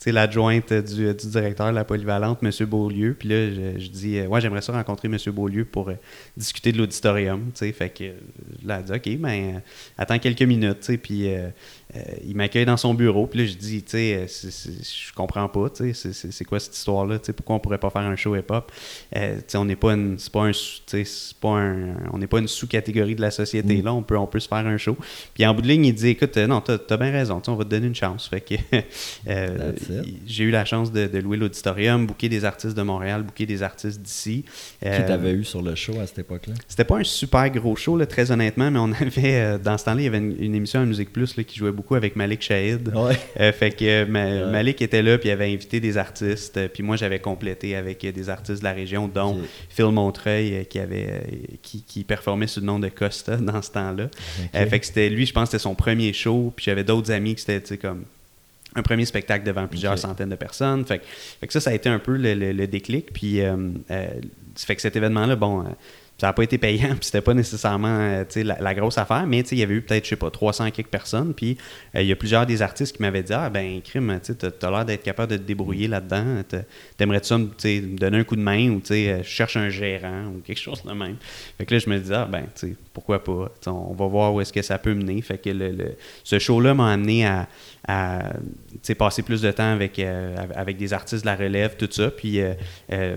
l'adjointe 0.07 0.73
du, 0.73 1.15
du 1.15 1.27
directeur 1.27 1.71
de 1.71 1.75
la 1.75 1.85
polyvalente, 1.85 2.39
M. 2.43 2.51
Beaulieu. 2.67 3.17
Puis 3.19 3.29
là, 3.29 3.51
je, 3.51 3.81
je 3.81 3.89
dis, 3.89 4.19
euh, 4.19 4.27
ouais, 4.27 4.41
j'aimerais 4.41 4.63
ça 4.63 4.73
rencontrer 4.73 5.09
M. 5.09 5.17
Beaulieu 5.33 5.65
pour 5.65 5.89
euh, 5.89 5.95
discuter 6.37 6.73
de 6.73 6.79
l'auditorium. 6.79 7.51
Fait 7.55 7.91
que 7.91 8.05
euh, 8.05 8.13
là, 8.65 8.79
elle 8.79 8.85
dit, 8.85 8.93
OK, 8.93 9.21
ben, 9.21 9.57
euh, 9.57 9.59
attends 9.97 10.19
quelques 10.19 10.43
minutes. 10.43 10.91
Puis 11.03 11.29
il 12.25 12.37
m'accueille 12.37 12.67
dans 12.67 12.77
son 12.77 12.95
bureau. 12.95 13.27
Puis 13.27 13.41
là, 13.41 13.47
je 13.47 13.55
dis, 13.55 13.83
tu 13.83 13.93
sais, 13.93 14.27
je 14.29 15.13
comprends 15.15 15.49
pas. 15.49 15.69
C'est 15.73 16.45
quoi 16.45 16.61
cette 16.61 16.77
histoire-là? 16.77 17.19
Pourquoi 17.37 17.57
on 17.57 17.61
pourrait 17.61 17.79
pas 17.79 17.91
faire 17.91 18.03
un 18.03 18.17
show 18.17 18.37
hip-hop? 18.37 18.71
Euh, 19.17 19.41
on 19.55 19.65
n'est 19.65 19.77
pas 19.77 19.95
une, 19.95 20.19
c'est 20.19 20.33
pas 20.33 20.47
un, 20.47 20.53
pas 21.41 21.49
un, 21.49 21.95
on 22.13 22.19
n'est 22.19 22.27
pas 22.27 22.39
une 22.39 22.49
sous-catégorie 22.49 23.15
de 23.15 23.21
la 23.21 23.31
société. 23.31 23.81
Mm. 23.81 23.85
Là, 23.85 23.95
on 23.95 24.03
peut, 24.03 24.17
on 24.17 24.27
peut 24.27 24.41
se 24.41 24.49
faire 24.49 24.67
un 24.67 24.77
show. 24.77 24.97
Puis 25.35 25.47
en 25.47 25.55
bout 25.55 25.63
de 25.63 25.69
ligne, 25.69 25.87
il 25.87 25.95
dit, 25.95 26.09
écoute, 26.09 26.37
non, 26.37 26.61
t'as 26.61 26.79
as 26.89 26.97
bien 26.97 27.11
raison. 27.11 27.41
On 27.47 27.55
va 27.55 27.65
te 27.65 27.71
donner 27.71 27.87
une 27.87 27.95
chance. 27.95 28.29
Fait 28.29 28.41
que 28.41 28.55
euh. 29.29 29.73
J'ai 30.27 30.45
eu 30.45 30.51
la 30.51 30.65
chance 30.65 30.93
de, 30.93 31.07
de 31.07 31.19
louer 31.19 31.37
l'auditorium, 31.37 32.07
booker 32.07 32.29
des 32.29 32.45
artistes 32.45 32.77
de 32.77 32.83
Montréal, 32.83 33.23
booker 33.23 33.47
des 33.47 33.63
artistes 33.63 34.01
d'ici. 34.03 34.45
Qui 34.83 34.89
Euh, 34.89 35.07
t'avait 35.07 35.33
eu 35.33 35.45
sur 35.45 35.63
le 35.63 35.75
show 35.75 35.99
à 36.01 36.07
cette 36.07 36.19
époque-là? 36.21 36.55
c'était 36.69 36.85
pas 36.85 36.99
un 36.99 37.05
super 37.05 37.49
gros 37.51 37.77
show, 37.77 37.97
là, 37.97 38.07
très 38.07 38.31
honnêtement, 38.31 38.71
mais 38.71 38.79
on 38.79 38.93
avait, 39.01 39.35
euh, 39.41 39.59
dans 39.59 39.77
ce 39.79 39.85
temps-là, 39.87 40.01
il 40.01 40.05
y 40.05 40.09
avait 40.09 40.19
une, 40.19 40.37
une 40.43 40.55
émission 40.55 40.81
à 40.81 40.85
Musique 40.85 41.13
Plus 41.13 41.37
là, 41.37 41.45
qui 41.45 41.59
jouait 41.59 41.73
beaucoup 41.73 41.95
avec 41.95 42.17
Malik 42.17 42.43
Shahid. 42.43 42.89
Ouais. 42.95 43.17
Euh, 43.41 43.53
fait 43.53 43.71
que 43.71 44.05
Ma- 44.05 44.19
Ouais. 44.29 44.51
Malik 44.51 44.83
était 44.83 45.03
là, 45.03 45.17
puis 45.19 45.29
il 45.29 45.33
avait 45.33 45.53
invité 45.53 45.81
des 45.81 45.97
artistes, 45.97 46.69
puis 46.75 46.83
moi 46.83 46.97
j'avais 46.97 47.19
complété 47.19 47.77
avec 47.77 48.01
des 48.05 48.29
artistes 48.29 48.59
de 48.61 48.65
la 48.65 48.73
région, 48.73 49.09
dont. 49.09 49.39
Phil 49.69 49.87
Montreuil, 49.87 50.67
qui, 50.69 50.79
avait, 50.79 51.23
qui, 51.63 51.83
qui 51.83 52.05
performait 52.05 52.47
sous 52.47 52.61
le 52.61 52.67
nom 52.67 52.79
de 52.79 52.89
Costa 52.89 53.37
dans 53.39 53.63
ce 53.63 53.71
temps-là. 53.73 54.09
Fait 54.53 54.81
que 54.81 54.87
c'était 54.87 55.09
lui, 55.09 55.25
je 55.27 55.33
pense 55.33 55.45
que 55.45 55.53
c'était 55.53 55.63
son 55.63 55.75
premier 55.75 56.13
show, 56.13 56.53
puis 56.55 56.65
j'avais 56.67 56.85
d'autres 56.85 57.11
amis 57.11 57.35
qui 57.35 57.41
c'était 57.43 57.67
sais, 57.67 57.79
comme 57.79 58.05
un 58.75 58.83
premier 58.83 59.05
spectacle 59.07 59.45
devant 59.45 59.67
plusieurs 59.67 59.99
centaines 59.99 60.29
de 60.29 60.35
personnes. 60.37 60.85
Fait, 60.85 60.99
que- 60.99 61.05
fait 61.41 61.47
que 61.47 61.53
ça, 61.53 61.61
ça 61.61 61.71
a 61.71 61.75
été 61.75 61.89
un 61.89 61.99
peu 61.99 62.17
le, 62.17 62.35
le- 62.35 62.53
le 62.53 62.67
déclic. 62.67 63.13
Puis, 63.13 63.41
euh, 63.41 63.57
euh, 63.91 64.07
fait 64.57 64.77
que 64.77 64.83
cet 64.83 64.95
événement-là, 64.97 65.37
bon, 65.37 65.63
euh, 65.63 65.65
ça 66.21 66.27
n'a 66.27 66.33
pas 66.33 66.43
été 66.43 66.59
payant, 66.59 66.89
puis 66.91 66.99
c'était 67.05 67.21
pas 67.21 67.33
nécessairement 67.35 67.97
euh, 68.01 68.25
la, 68.37 68.59
la 68.61 68.75
grosse 68.75 68.99
affaire, 68.99 69.25
mais 69.27 69.41
il 69.41 69.59
y 69.59 69.63
avait 69.63 69.75
eu 69.75 69.83
peut-être, 69.83 70.05
je 70.05 70.11
sais 70.11 70.17
pas, 70.17 70.31
300 70.31 70.67
et 70.67 70.73
quelques 70.73 70.89
personnes. 70.89 71.33
Puis 71.33 71.57
euh, 71.95 72.03
il 72.03 72.09
y 72.09 72.13
a 72.13 72.17
plusieurs 72.17 72.45
des 72.45 72.61
artistes 72.61 72.97
qui 72.97 73.03
m'avaient 73.03 73.23
dit 73.23 73.33
Ah, 73.33 73.49
ben, 73.51 73.81
crime, 73.83 74.19
tu 74.25 74.35
t'as 74.35 74.71
l'air 74.71 74.85
d'être 74.85 75.03
capable 75.05 75.31
de 75.33 75.37
te 75.37 75.43
débrouiller 75.43 75.87
là-dedans. 75.89 76.43
T'as- 76.49 76.63
T'aimerais-tu 76.97 77.33
me 77.35 77.97
donner 77.97 78.19
un 78.19 78.25
coup 78.25 78.35
de 78.37 78.41
main 78.43 78.69
ou 78.71 78.83
euh, 78.91 79.19
je 79.23 79.29
cherche 79.29 79.57
un 79.57 79.69
gérant 79.69 80.27
ou 80.37 80.41
quelque 80.41 80.59
chose 80.61 80.83
de 80.85 80.93
même. 80.93 81.17
Fait 81.57 81.65
que 81.65 81.75
là, 81.75 81.81
je 81.81 81.89
me 81.89 81.99
disais, 81.99 82.15
ah, 82.15 82.29
ben, 82.31 82.47
tu 82.55 82.69
sais, 82.69 82.75
pourquoi 82.93 83.23
pas? 83.23 83.53
On 83.67 83.95
va 83.95 84.07
voir 84.07 84.35
où 84.35 84.41
est-ce 84.41 84.53
que 84.53 84.63
ça 84.63 84.77
peut 84.79 84.95
mener. 84.95 85.23
Fait 85.23 85.39
que 85.39 85.51
le, 85.51 85.71
le- 85.71 85.95
ce 86.25 86.39
show-là 86.41 86.75
m'a 86.75 86.91
amené 86.93 87.27
à, 87.27 87.47
passer 88.99 89.23
plus 89.23 89.41
de 89.43 89.51
temps 89.51 89.73
avec, 89.73 89.99
euh, 89.99 90.35
avec 90.55 90.77
des 90.77 90.93
artistes 90.93 91.23
de 91.23 91.27
la 91.27 91.37
relève, 91.37 91.77
tout 91.77 91.89
ça. 91.91 92.11
Puis 92.11 92.41
euh, 92.41 92.55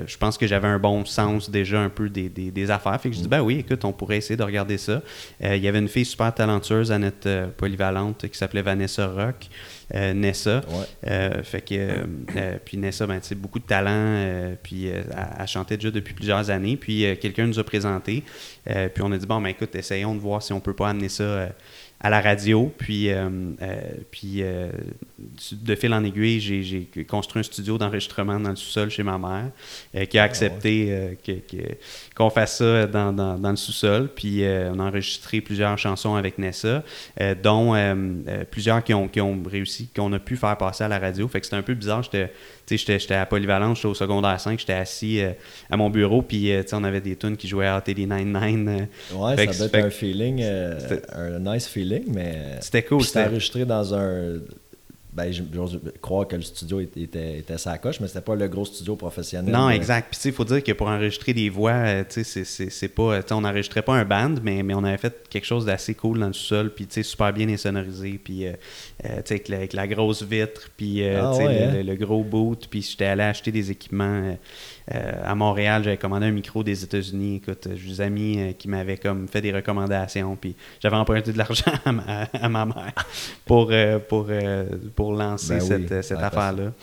je 0.05 0.17
pense 0.17 0.37
que 0.37 0.45
j'avais 0.47 0.67
un 0.67 0.79
bon 0.79 1.03
sens 1.05 1.49
déjà 1.49 1.79
un 1.81 1.89
peu 1.89 2.09
des, 2.09 2.29
des- 2.29 2.51
des 2.51 2.71
affaires. 2.71 2.90
Fait 2.97 3.09
que 3.09 3.15
je 3.15 3.21
dis, 3.21 3.27
ben 3.27 3.41
oui, 3.41 3.59
écoute, 3.59 3.83
on 3.85 3.91
pourrait 3.91 4.17
essayer 4.17 4.37
de 4.37 4.43
regarder 4.43 4.77
ça. 4.77 5.01
Euh, 5.43 5.55
Il 5.55 5.63
y 5.63 5.67
avait 5.67 5.79
une 5.79 5.87
fille 5.87 6.05
super 6.05 6.33
talentueuse 6.33 6.91
à 6.91 6.97
notre 6.99 7.27
euh, 7.27 7.47
polyvalente 7.55 8.27
qui 8.29 8.37
s'appelait 8.37 8.61
Vanessa 8.61 9.07
Rock, 9.07 9.47
euh, 9.95 10.13
Nessa. 10.13 10.61
Ouais. 10.69 11.43
Fait 11.43 11.61
que, 11.61 12.57
puis 12.65 12.77
Nessa, 12.77 13.07
ben, 13.07 13.19
tu 13.19 13.27
sais, 13.27 13.35
beaucoup 13.35 13.59
de 13.59 13.65
talent, 13.65 14.55
puis 14.63 14.87
elle, 14.87 15.05
elle 15.39 15.47
chantait 15.47 15.77
déjà 15.77 15.91
depuis 15.91 16.13
plusieurs 16.13 16.49
années. 16.49 16.77
Puis 16.77 17.05
quelqu'un 17.19 17.47
nous 17.47 17.59
a 17.59 17.63
présenté, 17.63 18.23
puis 18.65 19.03
on 19.03 19.11
a 19.11 19.17
dit, 19.17 19.25
bon, 19.25 19.41
ben 19.41 19.49
écoute, 19.49 19.75
essayons 19.75 20.15
de 20.15 20.19
voir 20.19 20.41
si 20.41 20.53
on 20.53 20.59
peut 20.59 20.73
pas 20.75 20.89
amener 20.89 21.09
ça 21.09 21.49
à 22.03 22.09
la 22.09 22.19
radio. 22.19 22.73
Puis, 22.79 23.09
euh, 23.11 23.29
euh, 23.61 23.79
puis 24.09 24.37
euh, 24.41 24.71
de 25.51 25.75
fil 25.75 25.93
en 25.93 26.03
aiguille, 26.03 26.39
j'ai, 26.39 26.63
j'ai 26.63 26.87
construit 27.05 27.41
un 27.41 27.43
studio 27.43 27.77
d'enregistrement 27.77 28.39
dans 28.39 28.49
le 28.49 28.55
sous-sol 28.55 28.89
chez 28.89 29.03
ma 29.03 29.17
mère, 29.19 30.07
qui 30.07 30.17
a 30.17 30.23
accepté 30.23 30.87
euh, 30.89 31.13
que- 31.23 31.31
que- 31.33 31.75
qu'on 32.21 32.29
fasse 32.29 32.57
ça 32.57 32.87
dans, 32.87 33.11
dans- 33.13 33.37
dans 33.37 33.49
le 33.49 33.55
sous-sol. 33.55 34.09
Puis 34.15 34.43
euh, 34.43 34.71
on 34.73 34.79
a 34.79 34.83
enregistré 34.83 35.41
plusieurs 35.41 35.77
chansons 35.77 36.15
avec 36.15 36.37
Nessa, 36.37 36.83
euh, 37.19 37.35
dont 37.41 37.73
euh, 37.75 37.95
plusieurs 38.49 38.83
qui 38.83 38.93
ont, 38.93 39.07
qui 39.07 39.21
ont 39.21 39.41
réussi, 39.49 39.89
qu'on 39.95 40.11
a 40.13 40.19
pu 40.19 40.37
faire 40.37 40.57
passer 40.57 40.83
à 40.83 40.87
la 40.87 40.99
radio. 40.99 41.27
Fait 41.27 41.39
que 41.39 41.45
c'était 41.45 41.57
un 41.57 41.61
peu 41.61 41.73
bizarre. 41.73 42.03
J'étais, 42.03 43.13
à 43.15 43.25
Polyvalence, 43.25 43.77
j'étais 43.79 43.87
au 43.89 43.93
secondaire 43.93 44.39
5, 44.39 44.59
j'étais 44.59 44.73
assis 44.73 45.21
à 45.69 45.75
mon 45.77 45.89
bureau, 45.89 46.21
puis 46.21 46.51
on 46.73 46.83
avait 46.83 47.01
des 47.01 47.15
tunes 47.15 47.35
qui 47.35 47.47
jouaient 47.47 47.67
à 47.67 47.79
89.9. 47.81 48.67
euh, 48.67 49.15
Ouais, 49.15 49.35
Fait 49.37 49.47
que- 49.47 49.53
ça 49.53 49.67
doit 49.67 49.79
être 49.79 49.85
un 49.87 49.89
feeling, 49.89 50.43
un 50.43 51.39
nice 51.39 51.67
feeling, 51.67 52.03
mais. 52.13 52.37
C'était 52.61 52.83
cool, 52.83 53.03
c'était- 53.03 53.25
enregistré 53.25 53.65
dans 53.65 53.93
un. 53.93 54.39
Ben, 55.13 55.29
je- 55.29 55.43
j'ose 55.53 55.77
croire 56.01 56.25
que 56.25 56.37
le 56.37 56.41
studio 56.41 56.79
était, 56.79 57.01
était 57.39 57.57
sa 57.57 57.77
coche, 57.77 57.99
mais 57.99 58.07
c'était 58.07 58.21
pas 58.21 58.33
le 58.33 58.47
gros 58.47 58.63
studio 58.63 58.95
professionnel. 58.95 59.53
Non, 59.53 59.67
de- 59.67 59.73
exact. 59.73 60.07
Puis, 60.09 60.15
tu 60.15 60.21
sais, 60.23 60.29
il 60.29 60.35
faut 60.35 60.45
dire 60.45 60.63
que 60.63 60.71
pour 60.71 60.87
enregistrer 60.87 61.33
des 61.33 61.49
voix, 61.49 61.71
euh, 61.73 62.03
tu 62.09 62.23
sais, 62.23 62.45
c'est- 62.45 62.87
pas. 62.87 63.19
on 63.31 63.41
n'enregistrait 63.41 63.81
pas 63.81 63.93
un 63.95 64.05
band, 64.05 64.35
mais, 64.41 64.63
mais 64.63 64.73
on 64.73 64.85
avait 64.85 64.97
fait 64.97 65.27
quelque 65.29 65.43
chose 65.45 65.65
d'assez 65.65 65.95
cool 65.95 66.19
dans 66.19 66.27
le 66.27 66.33
sol, 66.33 66.73
puis, 66.73 66.87
tu 66.87 66.93
sais, 66.93 67.03
super 67.03 67.33
bien 67.33 67.49
insonorisé, 67.49 68.19
puis, 68.23 68.47
euh, 68.47 68.53
euh, 69.03 69.17
tu 69.17 69.21
sais, 69.25 69.33
avec, 69.33 69.49
la- 69.49 69.57
avec 69.57 69.73
la 69.73 69.85
grosse 69.87 70.23
vitre, 70.23 70.69
puis, 70.77 71.03
euh, 71.03 71.21
Ah 71.23 71.35
ouais, 71.35 71.43
le, 71.43 71.61
hein? 71.63 71.73
le- 71.73 71.81
le 71.83 71.95
gros 71.95 72.23
boot, 72.23 72.67
puis 72.69 72.81
j'étais 72.81 73.05
allé 73.05 73.23
acheter 73.23 73.51
des 73.51 73.69
équipements. 73.69 74.03
euh, 74.23 74.33
euh, 74.93 75.11
à 75.23 75.35
Montréal, 75.35 75.83
j'avais 75.83 75.97
commandé 75.97 76.25
un 76.25 76.31
micro 76.31 76.63
des 76.63 76.83
États-Unis. 76.83 77.37
Écoute, 77.37 77.67
j'ai 77.75 77.89
des 77.89 78.01
amis 78.01 78.39
euh, 78.39 78.51
qui 78.53 78.67
m'avaient 78.67 78.97
comme 78.97 79.27
fait 79.27 79.41
des 79.41 79.51
recommandations, 79.51 80.35
puis 80.35 80.55
j'avais 80.79 80.95
emprunté 80.95 81.31
de 81.31 81.37
l'argent 81.37 81.71
à 81.85 81.91
ma, 81.91 82.27
à 82.33 82.49
ma 82.49 82.65
mère 82.65 82.93
pour, 83.45 83.69
euh, 83.71 83.99
pour, 83.99 84.27
euh, 84.29 84.65
pour 84.95 85.13
lancer 85.13 85.57
Ben 85.57 85.61
oui. 85.61 85.87
cette, 85.89 86.03
cette 86.03 86.19
affaire-là. 86.19 86.73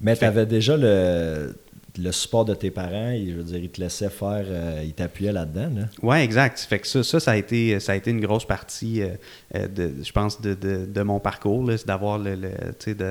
Mais 0.00 0.16
tu 0.16 0.24
avais 0.24 0.46
déjà 0.46 0.76
le, 0.76 1.54
le 1.96 2.12
support 2.12 2.44
de 2.44 2.54
tes 2.54 2.70
parents, 2.70 3.12
je 3.16 3.32
veux 3.32 3.42
dire, 3.42 3.58
ils 3.58 3.70
te 3.70 3.80
laissaient 3.80 4.10
faire, 4.10 4.44
euh, 4.46 4.82
ils 4.84 4.92
t'appuyaient 4.92 5.32
là-dedans. 5.32 5.70
Là. 5.74 5.82
Ouais, 6.02 6.22
exact. 6.22 6.58
Fait 6.60 6.78
que 6.78 6.86
ça, 6.86 7.02
ça, 7.02 7.30
a 7.30 7.36
été, 7.36 7.80
ça 7.80 7.92
a 7.92 7.94
été 7.96 8.10
une 8.10 8.20
grosse 8.20 8.44
partie, 8.44 9.02
euh, 9.02 9.08
euh, 9.54 9.66
de, 9.68 9.94
je 10.02 10.12
pense, 10.12 10.40
de, 10.40 10.54
de, 10.54 10.86
de 10.86 11.02
mon 11.02 11.18
parcours, 11.18 11.68
c'est 11.76 11.86
d'avoir 11.86 12.18
le, 12.18 12.36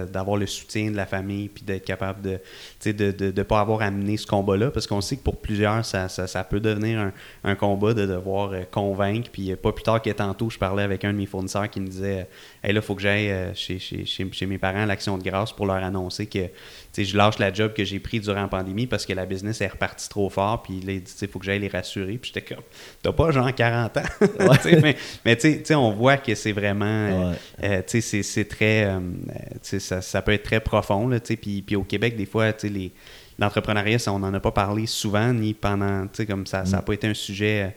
d'avoir 0.05 0.37
le 0.37 0.45
soutien 0.45 0.91
de 0.91 0.95
la 0.95 1.05
famille, 1.05 1.49
puis 1.49 1.63
d'être 1.63 1.85
capable 1.85 2.21
de, 2.21 2.39
sais, 2.79 2.93
de, 2.93 3.11
de, 3.11 3.43
pas 3.43 3.59
avoir 3.59 3.81
amené 3.81 4.15
ce 4.15 4.27
combat-là, 4.27 4.69
parce 4.69 4.85
qu'on 4.85 5.01
sait 5.01 5.17
que 5.17 5.23
pour 5.23 5.37
plusieurs, 5.37 5.83
ça, 5.83 6.07
ça, 6.07 6.27
ça 6.27 6.43
peut 6.43 6.59
devenir 6.59 6.99
un, 6.99 7.13
un 7.43 7.55
combat 7.55 7.93
de 7.93 8.05
devoir 8.05 8.51
convaincre. 8.71 9.29
Puis 9.31 9.55
pas 9.55 9.71
plus 9.71 9.83
tard 9.83 10.01
que 10.01 10.09
tantôt, 10.11 10.49
je 10.49 10.57
parlais 10.57 10.83
avec 10.83 11.03
un 11.03 11.13
de 11.13 11.17
mes 11.17 11.25
fournisseurs 11.25 11.69
qui 11.69 11.81
me 11.81 11.87
disait, 11.87 12.27
hey 12.63 12.73
là, 12.73 12.81
faut 12.81 12.95
que 12.95 13.01
j'aille 13.01 13.33
chez, 13.55 13.79
chez, 13.79 14.05
chez, 14.05 14.31
chez 14.31 14.45
mes 14.45 14.57
parents 14.57 14.83
à 14.83 14.85
l'Action 14.85 15.17
de 15.17 15.23
grâce 15.23 15.51
pour 15.51 15.65
leur 15.65 15.83
annoncer 15.83 16.27
que, 16.27 16.47
je 17.05 17.17
lâche 17.17 17.39
la 17.39 17.51
job 17.53 17.73
que 17.73 17.83
j'ai 17.83 17.99
pris 17.99 18.19
durant 18.19 18.41
la 18.41 18.47
pandémie 18.47 18.87
parce 18.87 19.05
que 19.05 19.13
la 19.13 19.25
business 19.25 19.61
est 19.61 19.67
repartie 19.67 20.09
trop 20.09 20.29
fort. 20.29 20.61
Puis 20.63 20.79
il 20.81 20.85
dit, 21.03 21.13
il 21.21 21.27
faut 21.27 21.39
que 21.39 21.45
j'aille 21.45 21.59
les 21.59 21.67
rassurer. 21.67 22.17
Puis 22.17 22.31
j'étais 22.33 22.53
comme, 22.55 22.63
t'as 23.01 23.11
pas 23.11 23.31
genre 23.31 23.53
40 23.53 23.97
ans? 23.97 24.01
Mais 24.81 24.95
mais 25.25 25.35
tu 25.35 25.61
sais- 25.63 25.75
on 25.75 25.91
voit 25.91 26.17
que 26.17 26.33
c'est 26.35 26.51
vraiment, 26.51 26.85
euh, 26.85 27.31
Ouais. 27.31 27.35
euh, 27.63 27.81
tu 27.87 28.01
sais, 28.01 28.23
c'est- 28.23 28.45
très, 28.45 28.85
euh, 28.85 28.99
ça, 29.61 30.01
ça 30.01 30.21
peut 30.21 30.31
être 30.33 30.43
très 30.43 30.59
profond. 30.59 31.07
Là, 31.07 31.19
puis, 31.19 31.61
puis 31.61 31.75
au 31.75 31.83
Québec, 31.83 32.15
des 32.15 32.25
fois, 32.25 32.53
tu 32.53 32.67
sais, 32.69 32.91
l'entrepreneuriat, 33.39 33.97
on 34.07 34.19
n'en 34.19 34.33
a 34.33 34.39
pas 34.39 34.51
parlé 34.51 34.85
souvent, 34.87 35.31
ni 35.33 35.53
pendant, 35.53 36.03
tu 36.03 36.09
sais, 36.13 36.25
comme 36.25 36.45
ça, 36.47 36.65
ça 36.65 36.77
n'a 36.77 36.81
pas 36.81 36.93
été 36.93 37.07
un 37.07 37.13
sujet. 37.13 37.63
euh, 37.67 37.69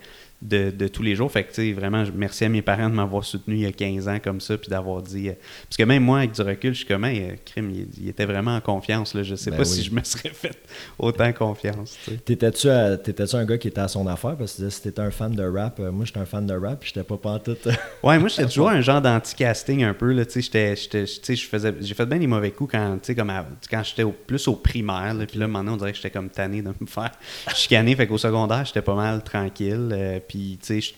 de, 0.43 0.71
de, 0.71 0.89
tous 0.89 1.03
les 1.03 1.15
jours. 1.15 1.31
Fait 1.31 1.45
que, 1.45 1.49
tu 1.49 1.55
sais, 1.57 1.73
vraiment, 1.73 2.05
merci 2.15 2.45
à 2.45 2.49
mes 2.49 2.63
parents 2.63 2.89
de 2.89 2.95
m'avoir 2.95 3.25
soutenu 3.25 3.57
il 3.57 3.61
y 3.61 3.67
a 3.67 3.73
15 3.73 4.09
ans 4.09 4.19
comme 4.23 4.41
ça, 4.41 4.57
puis 4.57 4.71
d'avoir 4.71 5.03
dit. 5.03 5.29
Euh, 5.29 5.33
parce 5.69 5.77
que 5.77 5.83
même 5.85 6.03
moi, 6.05 6.19
avec 6.19 6.33
du 6.33 6.41
recul, 6.43 6.73
je 6.73 6.79
suis 6.79 6.87
comme, 6.87 7.05
hey, 7.05 7.35
crime, 7.45 7.71
il, 7.99 8.09
était 8.09 8.25
vraiment 8.25 8.57
en 8.57 8.61
confiance. 8.61 9.15
Là. 9.15 9.23
Je 9.23 9.35
sais 9.35 9.51
Ben 9.51 9.59
pas 9.59 9.63
oui. 9.65 9.69
si 9.69 9.83
je 9.83 9.93
me 9.93 10.03
serais 10.03 10.31
fait 10.31 10.57
autant 10.99 11.33
confiance. 11.33 11.99
T'étais-tu, 12.25 12.69
un 12.69 13.45
gars 13.45 13.59
qui 13.59 13.69
était 13.69 13.81
à 13.81 13.89
son 13.89 14.07
affaire? 14.07 14.37
Parce 14.37 14.55
que 14.55 14.69
si 14.71 14.83
t'étais 14.83 15.03
un 15.03 15.11
fan 15.11 15.33
de 15.33 15.45
rap, 15.45 15.79
euh, 15.81 15.91
moi 15.93 16.05
j'étais 16.05 16.21
un 16.21 16.27
fan 16.27 16.47
de 16.47 16.55
rap, 16.55 16.81
puis 16.81 16.91
j'étais 16.95 17.07
pas 17.07 17.17
pantoute. 17.17 17.69
Ouais, 18.03 18.19
moi, 18.19 18.29
j'étais 18.29 18.47
toujours 18.47 18.71
un 18.71 18.81
genre 18.81 19.03
d'anti-casting 19.03 19.85
un 19.85 19.93
peu. 19.93 20.13
Là, 20.13 20.25
tu 20.25 20.41
sais, 20.41 20.75
j'ai 20.75 21.95
fait 21.95 22.07
bien 22.07 22.19
des 22.19 22.27
mauvais 22.27 22.51
coups 22.51 22.73
quand, 22.73 22.95
tu 22.95 23.09
sais, 23.09 23.15
comme 23.15 23.29
à- 23.31 23.47
quand 23.71 23.83
j'étais 23.85 24.05
au- 24.05 24.13
plus 24.13 24.49
au 24.49 24.55
primaire. 24.57 25.13
Là, 25.13 25.27
puis 25.27 25.39
là, 25.39 25.47
maintenant, 25.47 25.75
on 25.75 25.77
dirait 25.77 25.91
que 25.93 25.97
j'étais 25.97 26.11
comme 26.11 26.31
tanné 26.31 26.63
de 26.63 26.69
me 26.69 26.87
faire 26.87 27.11
chicaner. 27.55 27.95
Fait 27.95 28.07
qu'au 28.07 28.17
secondaire, 28.19 28.65
j'étais 28.65 28.81
pas 28.83 28.95
mal 28.95 29.23
tranquille. 29.23 29.91
euh, 29.93 30.19
puis, 30.31 30.59
tu 30.63 30.81
sais, 30.81 30.95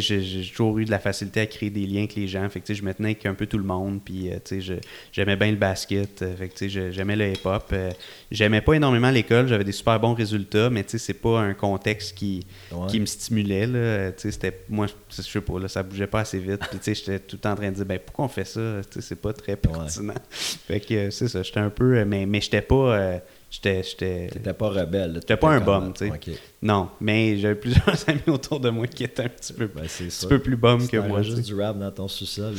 j'ai 0.00 0.22
j'ai 0.22 0.50
toujours 0.50 0.78
eu 0.78 0.86
de 0.86 0.90
la 0.90 0.98
facilité 0.98 1.40
à 1.40 1.46
créer 1.46 1.68
des 1.68 1.84
liens 1.86 1.98
avec 2.00 2.14
les 2.14 2.26
gens. 2.26 2.48
Fait 2.48 2.60
que, 2.60 2.66
tu 2.66 2.74
sais, 2.74 2.80
je 2.80 2.84
me 2.84 2.94
tenais 2.94 3.10
avec 3.10 3.26
un 3.26 3.34
peu 3.34 3.44
tout 3.46 3.58
le 3.58 3.64
monde. 3.64 4.00
Puis, 4.02 4.30
euh, 4.30 4.36
tu 4.42 4.56
sais, 4.56 4.60
je- 4.62 4.80
j'aimais 5.12 5.36
bien 5.36 5.50
le 5.50 5.58
basket. 5.58 6.22
euh, 6.22 6.34
fait 6.34 6.48
que, 6.48 6.52
tu 6.54 6.58
sais, 6.60 6.68
je- 6.70 6.90
j'aimais 6.90 7.14
le 7.14 7.28
hip-hop. 7.32 7.64
euh, 7.72 7.90
j'aimais 8.30 8.62
pas 8.62 8.72
énormément 8.74 9.10
l'école. 9.10 9.46
J'avais 9.46 9.64
des 9.64 9.72
super 9.72 10.00
bons 10.00 10.14
résultats. 10.14 10.70
Mais, 10.70 10.82
tu 10.84 10.92
sais, 10.92 10.98
c'est 10.98 11.12
pas 11.20 11.40
un 11.40 11.52
contexte 11.52 12.16
qui, 12.16 12.46
Ouais. 12.72 12.86
qui 12.88 13.00
me 13.00 13.06
stimulait. 13.06 13.66
Là. 13.66 13.78
Euh, 13.78 14.10
tu 14.12 14.22
sais, 14.22 14.30
c'était, 14.30 14.60
moi, 14.70 14.86
je 15.14 15.20
sais 15.22 15.40
pas, 15.42 15.60
là, 15.60 15.68
ça 15.68 15.82
bougeait 15.82 16.06
pas 16.06 16.20
assez 16.20 16.38
vite. 16.38 16.60
Puis, 16.70 16.78
tu 16.78 16.84
sais, 16.84 16.94
j'étais 16.94 17.18
tout 17.18 17.36
le 17.36 17.40
temps 17.40 17.52
en 17.52 17.56
train 17.56 17.70
de 17.70 17.76
dire, 17.76 17.84
ben, 17.86 17.98
pourquoi 17.98 18.24
on 18.24 18.28
fait 18.28 18.46
ça? 18.46 18.80
Tu 18.90 18.94
sais, 19.02 19.08
c'est 19.08 19.20
pas 19.20 19.34
très 19.34 19.56
pertinent. 19.56 20.14
Fait 20.66 20.80
que, 20.80 21.10
c'est 21.10 21.28
ça, 21.28 21.42
j'étais 21.42 21.60
un 21.60 21.70
peu. 21.70 22.02
Mais, 22.06 22.24
mais 22.24 22.40
j'étais 22.40 22.62
pas. 22.62 23.20
J'étais. 23.62 24.28
T'étais 24.28 24.52
pas 24.52 24.68
rebelle. 24.70 25.14
J'étais 25.16 25.36
pas 25.36 25.50
un 25.50 25.60
bum, 25.60 25.92
tu 25.92 26.06
sais. 26.06 26.10
Ok. 26.12 26.30
Non, 26.62 26.88
mais 27.00 27.36
j'avais 27.38 27.54
plusieurs 27.54 27.94
amis 28.08 28.20
autour 28.28 28.60
de 28.60 28.70
moi 28.70 28.86
qui 28.86 29.04
étaient 29.04 29.22
un 29.24 29.28
petit 29.28 29.52
peu, 29.52 29.66
Ben, 29.66 29.84
un 29.84 29.88
ça. 29.88 30.04
petit 30.04 30.26
peu 30.26 30.38
plus 30.38 30.56
bum 30.56 30.86
que 30.88 30.96
moi. 30.96 31.22
juste 31.22 31.42
du 31.42 31.54
rap 31.60 31.78
dans 31.78 31.90
ton 31.90 32.08
sous-sol, 32.08 32.54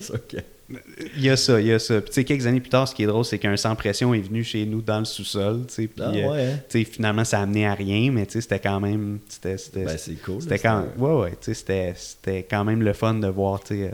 c'est 0.00 0.28
que... 0.28 0.36
Il 1.16 1.22
y 1.22 1.28
a 1.28 1.36
ça, 1.36 1.60
il 1.60 1.66
y 1.66 1.72
a 1.72 1.78
ça. 1.78 2.00
Puis, 2.00 2.08
tu 2.08 2.14
sais, 2.14 2.24
quelques 2.24 2.46
années 2.46 2.60
plus 2.60 2.70
tard, 2.70 2.88
ce 2.88 2.94
qui 2.94 3.02
est 3.02 3.06
drôle, 3.06 3.24
c'est 3.26 3.38
qu'un 3.38 3.54
sans 3.56 3.74
pression 3.76 4.14
est 4.14 4.20
venu 4.22 4.42
chez 4.42 4.64
nous 4.64 4.80
dans 4.80 4.98
le 4.98 5.04
sous-sol. 5.04 5.64
tu 5.68 5.74
sais, 5.74 5.90
Ah 6.00 6.10
euh, 6.14 6.54
hein? 6.54 6.58
tu 6.70 6.78
sais, 6.78 6.84
finalement, 6.90 7.22
ça 7.24 7.40
a 7.40 7.42
amené 7.42 7.66
à 7.66 7.74
rien, 7.74 8.10
mais 8.10 8.24
tu 8.24 8.32
sais, 8.32 8.40
c'était 8.40 8.60
quand 8.60 8.80
même. 8.80 9.18
C'était, 9.28 9.58
c'était, 9.58 9.84
Ben, 9.84 9.98
c'est 9.98 10.14
cool. 10.14 10.40
C'était 10.40 10.58
quand, 10.58 10.86
ouais, 10.96 11.12
ouais, 11.20 11.30
tu 11.32 11.36
sais, 11.42 11.54
c'était, 11.54 11.92
c'était 11.96 12.44
quand 12.44 12.64
même 12.64 12.80
le 12.82 12.94
fun 12.94 13.12
de 13.14 13.28
voir, 13.28 13.62
tu 13.62 13.74
sais, 13.74 13.82
euh, 13.84 13.90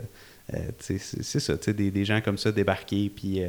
euh, 0.53 0.57
tu 0.79 0.97
sais, 0.97 1.17
c'est, 1.23 1.39
ça, 1.41 1.57
tu 1.57 1.65
sais, 1.65 1.73
des, 1.73 1.91
des 1.91 2.05
gens 2.05 2.21
comme 2.21 2.37
ça 2.37 2.53
débarquer, 2.53 3.11
puis, 3.13 3.41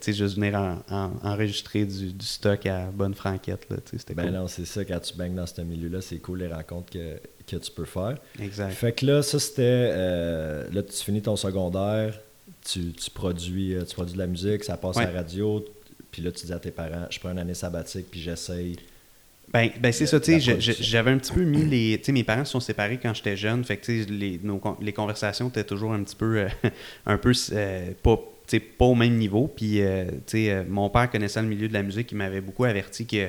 sais, 0.00 0.12
juste 0.12 0.36
venir 0.36 0.54
en- 0.54 0.78
en- 0.90 1.12
enregistrer 1.22 1.84
du, 1.84 2.12
du 2.12 2.26
stock 2.26 2.66
à 2.66 2.86
bonne 2.86 3.14
franquette, 3.14 3.66
là, 3.70 3.76
tu 3.76 3.92
sais, 3.92 3.98
c'était 3.98 4.14
Ben 4.14 4.24
cool. 4.26 4.32
non, 4.34 4.48
c'est 4.48 4.64
ça, 4.64 4.84
quand 4.84 5.00
tu 5.00 5.14
baignes 5.14 5.34
dans 5.34 5.46
ce 5.46 5.60
milieu-là, 5.60 6.00
c'est 6.00 6.18
cool 6.18 6.40
les 6.40 6.48
rencontres 6.48 6.90
que, 6.92 7.16
que 7.46 7.56
tu 7.56 7.70
peux 7.70 7.84
faire. 7.84 8.16
Exact. 8.40 8.70
Fait 8.72 8.92
que 8.92 9.06
là, 9.06 9.22
ça 9.22 9.38
c'était. 9.38 9.62
euh, 9.62 10.66
là, 10.72 10.82
tu 10.82 10.92
finis 11.04 11.22
ton 11.22 11.36
secondaire, 11.36 12.18
tu, 12.64 12.92
tu 12.92 13.10
produis, 13.10 13.74
euh, 13.74 13.84
tu 13.84 13.94
produis 13.94 14.14
de 14.14 14.18
la 14.18 14.26
musique, 14.26 14.64
ça 14.64 14.76
passe 14.76 14.96
Ouais. 14.96 15.04
à 15.04 15.12
la 15.12 15.18
radio, 15.20 15.64
puis 16.10 16.22
là, 16.22 16.32
tu 16.32 16.46
dis 16.46 16.52
à 16.52 16.58
tes 16.58 16.70
parents, 16.70 17.06
je 17.10 17.18
prends 17.20 17.30
une 17.30 17.38
année 17.38 17.54
sabbatique, 17.54 18.06
puis 18.10 18.20
j'essaye. 18.20 18.76
Ben, 19.52 19.70
ben 19.80 19.92
c'est 19.92 20.06
ça, 20.06 20.18
tu 20.18 20.40
sais, 20.40 20.60
j'avais 20.60 21.12
un 21.12 21.18
petit 21.18 21.32
peu 21.32 21.42
mis 21.44 21.64
les... 21.64 21.98
Tu 21.98 22.06
sais, 22.06 22.12
mes 22.12 22.24
parents 22.24 22.44
se 22.44 22.50
sont 22.50 22.58
séparés 22.60 22.98
quand 23.00 23.14
j'étais 23.14 23.36
jeune, 23.36 23.62
fait 23.64 23.76
que, 23.76 23.84
tu 23.86 24.02
sais, 24.02 24.10
les, 24.10 24.40
nos 24.42 24.60
les 24.82 24.92
conversations 24.92 25.48
étaient 25.48 25.62
toujours 25.62 25.92
un 25.92 26.02
petit 26.02 26.16
peu... 26.16 26.38
euh, 26.38 26.48
un 27.06 27.16
peu... 27.16 27.32
euh, 27.52 27.90
pas, 28.02 28.20
pas 28.60 28.84
au 28.84 28.94
même 28.94 29.16
niveau, 29.16 29.48
puis, 29.48 29.80
euh, 29.80 30.06
euh, 30.34 30.64
mon 30.68 30.88
père 30.90 31.10
connaissant 31.10 31.42
le 31.42 31.48
milieu 31.48 31.68
de 31.68 31.72
la 31.72 31.82
musique, 31.82 32.12
il 32.12 32.16
m'avait 32.16 32.40
beaucoup 32.40 32.64
averti 32.64 33.06
que... 33.06 33.28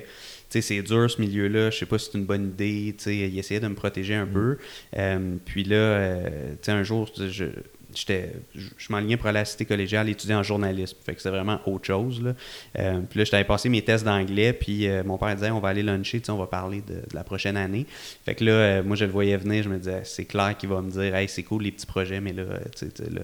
C'est 0.50 0.82
dur 0.82 1.12
ce 1.12 1.22
milieu-là, 1.22 1.70
je 1.70 1.78
sais 1.78 1.86
pas 1.86 2.00
si 2.00 2.10
c'est 2.10 2.18
une 2.18 2.24
bonne 2.24 2.48
idée, 2.48 2.96
il 3.06 3.38
essayait 3.38 3.60
de 3.60 3.68
me 3.68 3.76
protéger 3.76 4.16
un 4.16 4.26
peu. 4.26 4.58
Euh, 4.98 5.36
puis 5.46 5.64
là, 5.66 5.76
euh, 5.76 6.56
un 6.68 6.84
jour, 6.84 7.08
je, 7.16 7.50
j'étais, 7.98 8.34
je, 8.56 8.68
m'enlignais 8.90 9.18
pour 9.18 9.28
aller 9.28 9.40
à 9.40 9.42
la 9.42 9.46
cité 9.46 9.66
collégiale 9.66 10.10
étudier 10.10 10.36
en 10.36 10.44
journalisme. 10.44 10.98
Fait 11.06 11.16
que 11.16 11.22
c'est 11.22 11.30
vraiment 11.30 11.60
autre 11.66 11.86
chose. 11.86 12.22
Là. 12.22 12.34
Euh, 12.80 13.00
puis 13.10 13.20
là, 13.20 13.26
j'avais 13.26 13.44
passé 13.44 13.70
mes 13.70 13.82
tests 13.82 14.06
d'anglais, 14.06 14.54
puis 14.54 14.88
euh, 14.88 15.04
mon 15.04 15.18
père 15.18 15.36
disait 15.36 15.52
on 15.52 15.60
va 15.60 15.70
aller 15.70 15.84
luncher, 15.84 16.22
on 16.30 16.38
va 16.38 16.48
parler 16.48 16.82
de, 16.82 16.96
de 16.96 17.16
la 17.16 17.24
prochaine 17.24 17.58
année. 17.58 17.86
Fait 18.26 18.36
que 18.36 18.44
là, 18.44 18.52
euh, 18.52 18.84
moi, 18.84 18.96
je 18.96 19.06
le 19.06 19.12
voyais 19.12 19.38
venir, 19.38 19.64
je 19.64 19.70
me 19.70 19.78
disais 19.78 20.02
c'est 20.04 20.26
clair 20.26 20.56
qu'il 20.58 20.70
va 20.70 20.82
me 20.82 20.92
dire 20.92 21.16
hey, 21.16 21.28
c'est 21.28 21.44
cool 21.44 21.64
les 21.64 21.72
petits 21.72 21.86
projets, 21.86 22.22
mais 22.22 22.34
là, 22.34 22.44
euh, 22.44 22.58
tu 22.76 22.86
sais, 22.86 22.92
tu 22.92 23.04
sais, 23.04 23.10
là, 23.10 23.22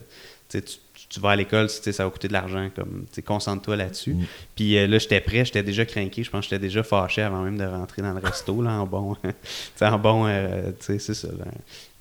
tu- 0.49 0.79
tu 1.13 1.19
vas 1.19 1.29
à 1.29 1.35
l'école, 1.35 1.67
tu 1.67 1.75
sais, 1.75 1.91
ça 1.91 2.05
va 2.05 2.09
coûter 2.09 2.27
de 2.27 2.33
l'argent, 2.33 2.69
comme, 2.75 3.05
concentre-toi 3.23 3.75
là-dessus. 3.75 4.15
Mm. 4.15 4.25
Puis 4.55 4.77
euh, 4.77 4.87
là, 4.87 4.97
j'étais 4.97 5.21
prêt, 5.21 5.45
j'étais 5.45 5.61
déjà 5.61 5.85
craqué, 5.85 6.23
je 6.23 6.31
pense 6.31 6.45
que 6.45 6.49
j'étais 6.49 6.65
déjà 6.65 6.81
fâché 6.81 7.21
avant 7.21 7.43
même 7.43 7.57
de 7.57 7.65
rentrer 7.65 8.01
dans 8.01 8.13
le 8.13 8.19
resto, 8.19 8.63
là, 8.63 8.81
en 8.81 8.87
bon, 8.87 9.15
en 9.81 9.99
bon, 9.99 10.25
euh, 10.25 10.71
tu 10.79 10.85
sais, 10.85 10.99
c'est 10.99 11.13
ça, 11.13 11.27
là. 11.27 11.45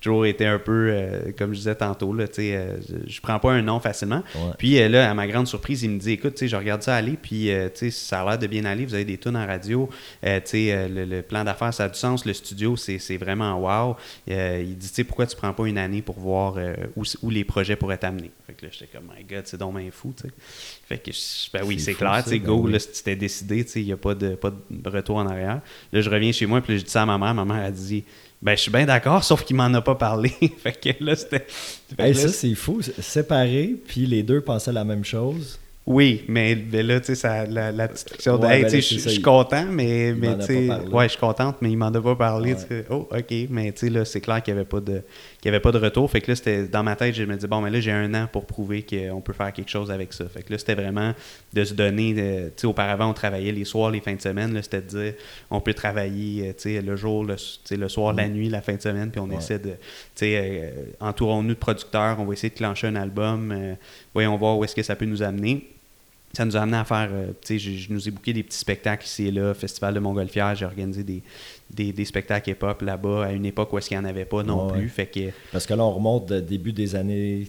J'ai 0.03 0.09
toujours 0.09 0.25
été 0.25 0.45
un 0.45 0.59
peu, 0.59 0.89
euh, 0.91 1.31
comme 1.37 1.53
je 1.53 1.59
disais 1.59 1.75
tantôt, 1.75 2.11
là, 2.11 2.25
euh, 2.37 2.77
je, 3.07 3.21
prends 3.21 3.39
pas 3.39 3.53
un 3.53 3.61
nom 3.61 3.79
facilement. 3.79 4.21
Ouais. 4.35 4.51
Puis 4.57 4.77
euh, 4.77 4.89
là, 4.89 5.09
à 5.09 5.13
ma 5.13 5.25
grande 5.27 5.47
surprise, 5.47 5.81
il 5.83 5.91
me 5.91 5.97
dit 5.97 6.11
Écoute, 6.11 6.45
je 6.45 6.55
regarde 6.57 6.81
ça 6.83 6.93
aller, 6.93 7.13
puis 7.13 7.49
euh, 7.49 7.69
ça 7.89 8.19
a 8.21 8.25
l'air 8.25 8.37
de 8.37 8.47
bien 8.47 8.65
aller. 8.65 8.85
Vous 8.85 8.95
avez 8.95 9.05
des 9.05 9.17
tunes 9.17 9.37
en 9.37 9.47
radio. 9.47 9.89
Le, 10.21 11.05
le 11.05 11.21
plan 11.21 11.45
d'affaires, 11.45 11.73
ça 11.73 11.85
a 11.85 11.87
du 11.89 11.97
sens. 11.97 12.25
Le 12.25 12.33
studio, 12.33 12.75
c'est 12.75 13.15
vraiment 13.15 13.57
wow. 13.61 13.95
Il 14.27 14.75
dit 14.77 15.03
pourquoi 15.05 15.25
tu 15.25 15.37
prends 15.37 15.53
pas 15.53 15.67
une 15.67 15.77
année 15.77 16.01
pour 16.01 16.19
voir 16.19 16.57
où, 16.97 17.03
où 17.21 17.29
les 17.29 17.45
projets 17.45 17.77
pourraient 17.77 17.97
t'amener? 17.97 18.31
Fait 18.45 18.53
que 18.55 18.65
là, 18.65 18.71
j'étais 18.73 18.89
comme 18.91 19.05
My 19.05 19.23
God, 19.23 19.43
c'est 19.45 19.57
donc 19.57 19.77
bien 19.77 19.89
fou, 19.89 20.13
tu 20.17 20.23
sais. 20.27 20.33
Fait 20.85 20.97
que, 20.97 21.13
je- 21.13 21.49
ben 21.53 21.63
oui, 21.65 21.79
C'est 21.79 21.93
clair, 21.93 22.21
ça, 22.25 22.29
ben 22.29 22.43
go, 22.43 22.61
oui. 22.65 22.73
là, 22.73 22.79
si 22.79 22.91
tu 22.91 23.03
t'es 23.03 23.15
décidé, 23.15 23.65
il 23.75 23.85
n'y 23.85 23.93
a 23.93 23.97
pas 23.97 24.15
de, 24.15 24.35
pas 24.35 24.51
de 24.69 24.89
retour 24.89 25.15
en 25.15 25.27
arrière. 25.27 25.61
Là, 25.93 26.01
je 26.01 26.09
reviens 26.09 26.33
chez 26.33 26.45
moi, 26.45 26.59
puis 26.59 26.73
là, 26.73 26.79
je 26.79 26.83
dis 26.83 26.91
ça 26.91 27.03
à 27.03 27.05
ma 27.05 27.17
mère. 27.17 27.33
Ma 27.33 27.45
mère 27.45 27.63
a 27.63 27.71
dit 27.71 28.03
Ben, 28.43 28.57
je 28.57 28.61
suis 28.63 28.71
bien 28.71 28.85
d'accord, 28.85 29.23
sauf 29.23 29.45
qu'il 29.45 29.55
m'en 29.55 29.73
a 29.73 29.81
pas 29.81 29.95
parlé. 29.95 30.29
fait 30.61 30.73
que 30.73 31.03
là, 31.03 31.15
c'était. 31.15 31.45
Hey, 31.97 32.13
là, 32.13 32.19
ça, 32.19 32.27
c'est 32.27 32.53
fou. 32.55 32.81
Séparés, 32.81 33.75
puis 33.87 34.05
les 34.05 34.21
deux 34.21 34.41
pensaient 34.41 34.73
la 34.73 34.83
même 34.83 35.05
chose. 35.05 35.59
Oui, 35.85 36.23
mais, 36.29 36.57
mais 36.71 36.81
là, 36.83 37.01
tu 37.01 37.13
sais, 37.13 37.47
la, 37.49 37.71
la 37.71 37.87
petite 37.89 38.25
de 38.25 38.31
Ouais, 38.31 38.55
Hey, 38.57 38.61
ben 38.63 38.71
tu 38.71 38.81
sais, 38.81 38.95
là, 38.95 39.01
je 39.03 39.09
suis 39.09 39.21
content, 39.21 39.65
mais, 39.69 40.13
mais 40.13 40.37
tu 40.39 40.45
sais, 40.45 40.69
ouais, 40.91 41.05
je 41.05 41.09
suis 41.09 41.19
contente, 41.19 41.57
mais 41.61 41.71
il 41.71 41.77
m'en 41.77 41.87
a 41.87 42.01
pas 42.01 42.15
parlé. 42.15 42.53
Ouais. 42.53 42.85
Oh, 42.89 43.07
OK, 43.11 43.33
mais 43.49 43.71
tu 43.73 43.87
sais, 43.87 43.89
là, 43.89 44.05
c'est 44.05 44.21
clair 44.21 44.41
qu'il 44.41 44.53
n'y 44.53 44.59
avait, 44.61 44.67
pas 44.67 44.79
de- 44.79 45.01
qu'il 45.43 45.49
y 45.51 45.55
avait 45.55 45.59
pas 45.61 45.73
de 45.73 45.77
retour. 45.77 46.09
Fait 46.09 46.21
que 46.21 46.31
là, 46.31 46.37
c'était 46.37 46.67
dans 46.69 46.83
ma 46.83 46.95
tête, 46.95 47.13
je 47.15 47.23
me 47.25 47.35
disais, 47.35 47.49
bon, 47.49 47.59
mais 47.59 47.69
là, 47.69 47.81
j'ai 47.81 47.91
un 47.91 48.13
an 48.13 48.29
pour 48.31 48.45
prouver 48.45 48.81
qu'on 48.81 49.19
peut 49.19 49.33
faire 49.33 49.51
quelque 49.51 49.69
chose 49.69 49.91
avec 49.91 50.13
ça. 50.13 50.23
Fait 50.29 50.41
que 50.41 50.53
là, 50.53 50.57
c'était 50.57 50.73
vraiment 50.75 51.13
de 51.51 51.63
se 51.65 51.73
donner, 51.73 52.13
de- 52.13 52.47
tu 52.47 52.53
sais, 52.61 52.67
auparavant, 52.67 53.09
on 53.09 53.13
travaillait 53.13 53.51
les 53.51 53.65
soirs, 53.65 53.91
les 53.91 53.99
fins 53.99 54.15
de 54.15 54.21
semaine. 54.21 54.53
Là, 54.53 54.63
c'était 54.63 54.81
de 54.81 54.87
dire, 54.87 55.13
on 55.51 55.59
peut 55.59 55.73
travailler, 55.73 56.47
euh, 56.47 56.53
tu 56.53 56.75
sais, 56.75 56.81
le 56.81 56.95
jour, 56.95 57.25
le, 57.25 57.35
tu 57.35 57.43
sais, 57.65 57.75
le 57.75 57.89
soir, 57.89 58.13
la 58.13 58.29
nuit, 58.29 58.47
la 58.47 58.61
fin 58.61 58.75
de 58.75 58.81
semaine, 58.81 59.11
puis 59.11 59.19
on 59.19 59.27
Ouais. 59.27 59.35
essaie 59.35 59.59
de, 59.59 59.71
tu 59.71 59.75
sais, 60.15 60.33
euh, 60.39 60.69
entourons-nous 61.01 61.49
de 61.55 61.59
producteurs, 61.59 62.21
on 62.21 62.23
va 62.25 62.31
essayer 62.31 62.49
de 62.49 62.55
clencher 62.55 62.87
un 62.87 62.95
album, 62.95 63.51
euh, 63.51 63.73
voyons 64.13 64.37
voir 64.37 64.57
où 64.57 64.63
est-ce 64.63 64.75
que 64.75 64.83
ça 64.83 64.95
peut 64.95 65.03
nous 65.05 65.23
amener 65.23 65.67
ça 66.35 66.45
nous 66.45 66.57
a 66.57 66.61
amené 66.61 66.77
à 66.77 66.83
faire, 66.83 67.09
euh, 67.13 67.27
tu 67.45 67.47
sais, 67.47 67.59
je, 67.59 67.71
je 67.77 67.93
nous 67.93 68.07
ai 68.07 68.11
booké 68.11 68.33
des 68.33 68.41
petits 68.41 68.57
spectacles 68.57 69.05
ici 69.05 69.27
et 69.27 69.31
là, 69.31 69.53
Festival 69.53 69.93
de 69.93 69.99
Montgolfière, 69.99 70.55
j'ai 70.55 70.65
organisé 70.65 71.03
des, 71.03 71.21
des, 71.73 71.91
des 71.91 72.05
spectacles 72.05 72.51
hip-hop 72.51 72.81
là-bas 72.81 73.25
à 73.25 73.31
une 73.31 73.45
époque 73.45 73.71
où 73.73 73.77
est-ce 73.77 73.89
qu'il 73.89 73.97
n'y 73.97 74.03
en 74.05 74.09
avait 74.09 74.25
pas 74.25 74.43
non 74.43 74.67
Ouais, 74.67 74.73
plus. 74.73 74.81
ouais. 74.83 74.87
Fait 74.89 75.05
que, 75.07 75.19
Parce 75.51 75.65
que 75.65 75.73
là, 75.73 75.83
on 75.83 75.91
remonte 75.91 76.27
de 76.29 76.39
début 76.39 76.71
des 76.73 76.95
années. 76.95 77.47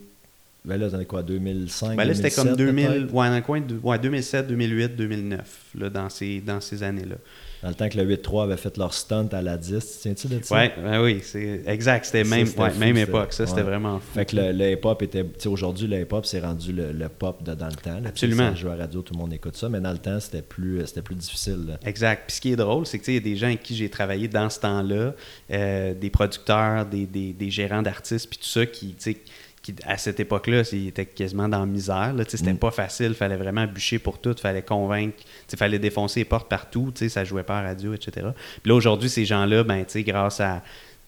Ben 0.64 0.78
là, 0.78 0.88
dans 0.88 1.04
quoi 1.04 1.22
2005 1.22 1.94
ben 1.94 2.04
là, 2.04 2.14
c'était 2.14 2.30
comme 2.30 2.56
2007, 2.56 2.56
2000, 2.56 2.86
peut-être? 2.86 3.14
ouais, 3.14 3.28
dans 3.28 3.34
le 3.36 3.42
coin 3.42 3.60
de 3.60 3.76
ouais, 3.82 3.98
2007, 3.98 4.46
2008, 4.48 4.96
2009, 4.96 5.60
là, 5.78 5.90
dans 5.90 6.08
ces, 6.08 6.40
dans 6.40 6.60
ces 6.62 6.82
années-là. 6.82 7.16
Dans 7.64 7.70
le 7.70 7.74
temps 7.74 7.88
que 7.88 7.96
le 7.96 8.16
8-3 8.16 8.44
avait 8.44 8.56
fait 8.58 8.76
leur 8.76 8.92
stunt 8.92 9.26
à 9.32 9.40
la 9.40 9.56
10. 9.56 9.78
Tu 9.78 9.98
tiens-tu 10.02 10.28
de 10.28 10.44
ça? 10.44 10.54
Ouais, 10.54 10.72
ben 10.76 11.02
oui, 11.02 11.20
c'est 11.22 11.62
exact, 11.66 12.04
c'était 12.04 12.22
même, 12.22 12.44
c'était 12.46 12.60
ouais, 12.60 12.70
fou, 12.70 12.78
même 12.78 12.96
époque, 12.98 13.32
ça, 13.32 13.46
c'était 13.46 13.60
ouais. 13.60 13.66
vraiment 13.66 14.00
fou. 14.00 14.06
Fait 14.12 14.26
que 14.26 14.36
le, 14.36 14.52
le 14.52 14.72
hip-hop 14.72 15.00
était. 15.00 15.24
Tu 15.24 15.30
sais, 15.38 15.48
aujourd'hui, 15.48 15.86
le 15.88 15.98
hip-hop, 16.02 16.26
c'est 16.26 16.40
rendu 16.40 16.72
le, 16.74 16.92
le 16.92 17.08
pop 17.08 17.42
de 17.42 17.54
dans 17.54 17.66
le 17.68 17.72
temps. 17.74 17.98
là. 18.00 18.10
Absolument. 18.10 18.52
Tu 18.52 18.58
joue 18.60 18.68
à 18.68 18.76
la 18.76 18.82
radio, 18.84 19.00
tout 19.00 19.14
le 19.14 19.18
monde 19.18 19.32
écoute 19.32 19.56
ça, 19.56 19.70
mais 19.70 19.80
dans 19.80 19.92
le 19.92 19.98
temps, 19.98 20.20
c'était 20.20 20.42
plus, 20.42 20.86
c'était 20.86 21.00
plus 21.02 21.14
difficile. 21.14 21.64
là. 21.68 21.78
Exact. 21.86 22.24
Puis 22.26 22.36
ce 22.36 22.40
qui 22.42 22.52
est 22.52 22.56
drôle, 22.56 22.84
c'est 22.86 22.98
que 22.98 23.04
tu 23.04 23.06
sais, 23.06 23.12
il 23.12 23.26
y 23.26 23.30
a 23.30 23.32
des 23.32 23.36
gens 23.36 23.46
avec 23.46 23.62
qui 23.62 23.74
j'ai 23.74 23.88
travaillé 23.88 24.28
dans 24.28 24.50
ce 24.50 24.60
temps-là, 24.60 25.14
euh, 25.50 25.94
des 25.94 26.10
producteurs, 26.10 26.84
des, 26.84 27.06
des- 27.06 27.32
des 27.32 27.50
gérants 27.50 27.80
d'artistes, 27.82 28.28
puis 28.28 28.38
tout 28.38 28.44
ça, 28.48 28.66
qui, 28.66 28.88
tu 28.88 28.94
sais, 28.98 29.16
qui, 29.64 29.74
à 29.86 29.96
cette 29.96 30.20
époque-là, 30.20 30.62
ils 30.72 30.88
étaient 30.88 31.06
quasiment 31.06 31.48
dans 31.48 31.60
la 31.60 31.66
misère. 31.66 32.14
C'était 32.28 32.52
Mm. 32.52 32.58
pas 32.58 32.70
facile, 32.70 33.08
il 33.08 33.14
fallait 33.14 33.38
vraiment 33.38 33.66
bûcher 33.66 33.98
pour 33.98 34.18
tout, 34.18 34.32
il 34.36 34.40
fallait 34.40 34.62
convaincre, 34.62 35.16
il 35.50 35.58
fallait 35.58 35.78
défoncer 35.78 36.20
les 36.20 36.24
portes 36.26 36.50
partout, 36.50 36.92
ça 37.08 37.24
jouait 37.24 37.42
pas 37.42 37.60
à 37.60 37.62
radio, 37.62 37.94
etc. 37.94 38.28
Puis 38.62 38.68
là, 38.68 38.74
aujourd'hui, 38.74 39.08
ces 39.08 39.24
gens-là, 39.24 39.64
ben, 39.64 39.84
grâce 39.96 40.40
à 40.40 40.62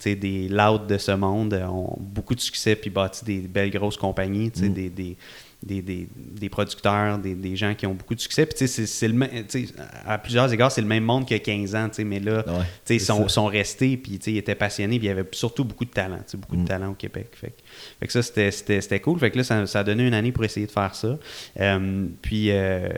des 0.05 0.49
louds 0.49 0.87
de 0.87 0.99
ce 0.99 1.13
monde, 1.13 1.55
euh, 1.55 1.67
ont 1.67 1.97
beaucoup 2.01 2.35
de 2.35 2.41
succès 2.41 2.77
puis 2.77 2.91
bâti 2.91 3.25
des 3.25 3.41
belles 3.41 3.71
grosses 3.71 3.97
compagnies, 3.97 4.51
Mm. 4.57 4.69
des, 4.73 4.89
des, 4.91 5.17
des, 5.63 5.83
des, 5.83 6.09
des 6.17 6.49
producteurs, 6.49 7.19
des, 7.19 7.35
des, 7.35 7.57
gens 7.57 7.75
qui 7.75 7.87
ont 7.87 7.95
beaucoup 7.95 8.15
de 8.15 8.21
succès. 8.21 8.47
Puis, 8.47 8.69
c'est, 8.69 9.09
le 9.09 9.29
à 10.07 10.19
plusieurs 10.19 10.53
égards, 10.53 10.71
c'est 10.71 10.81
le 10.81 10.87
même 10.87 11.05
monde 11.05 11.27
qu'il 11.27 11.37
y 11.37 11.41
a 11.41 11.43
15 11.43 11.75
ans, 11.75 11.91
mais 12.05 12.21
là, 12.21 12.45
ils 12.89 13.01
sont, 13.01 13.27
sont, 13.29 13.47
restés, 13.47 13.97
puis 13.97 14.21
ils 14.27 14.37
étaient 14.37 14.55
passionnés, 14.55 14.99
puis 14.99 15.07
il 15.07 15.11
y 15.11 15.13
avait 15.13 15.27
surtout 15.33 15.65
beaucoup 15.65 15.85
de 15.85 15.91
talent, 15.91 16.21
beaucoup 16.35 16.57
de 16.57 16.63
mm. 16.63 16.67
talent 16.67 16.91
au 16.91 16.95
Québec. 16.95 17.29
Fait, 17.33 17.55
fait 17.99 18.07
que 18.07 18.13
ça, 18.13 18.23
c'était, 18.23 19.01
cool. 19.01 19.19
Fait 19.19 19.31
que 19.31 19.39
là, 19.39 19.45
ça, 19.45 19.67
ça, 19.67 19.81
a 19.81 19.85
donné 19.85 20.07
une 20.07 20.15
année 20.15 20.33
pour 20.33 20.45
essayer 20.45 20.67
de 20.67 20.73
faire 20.73 20.95
ça. 20.95 21.19
Euh, 21.61 22.07
puis, 22.23 22.51
euh, 22.51 22.89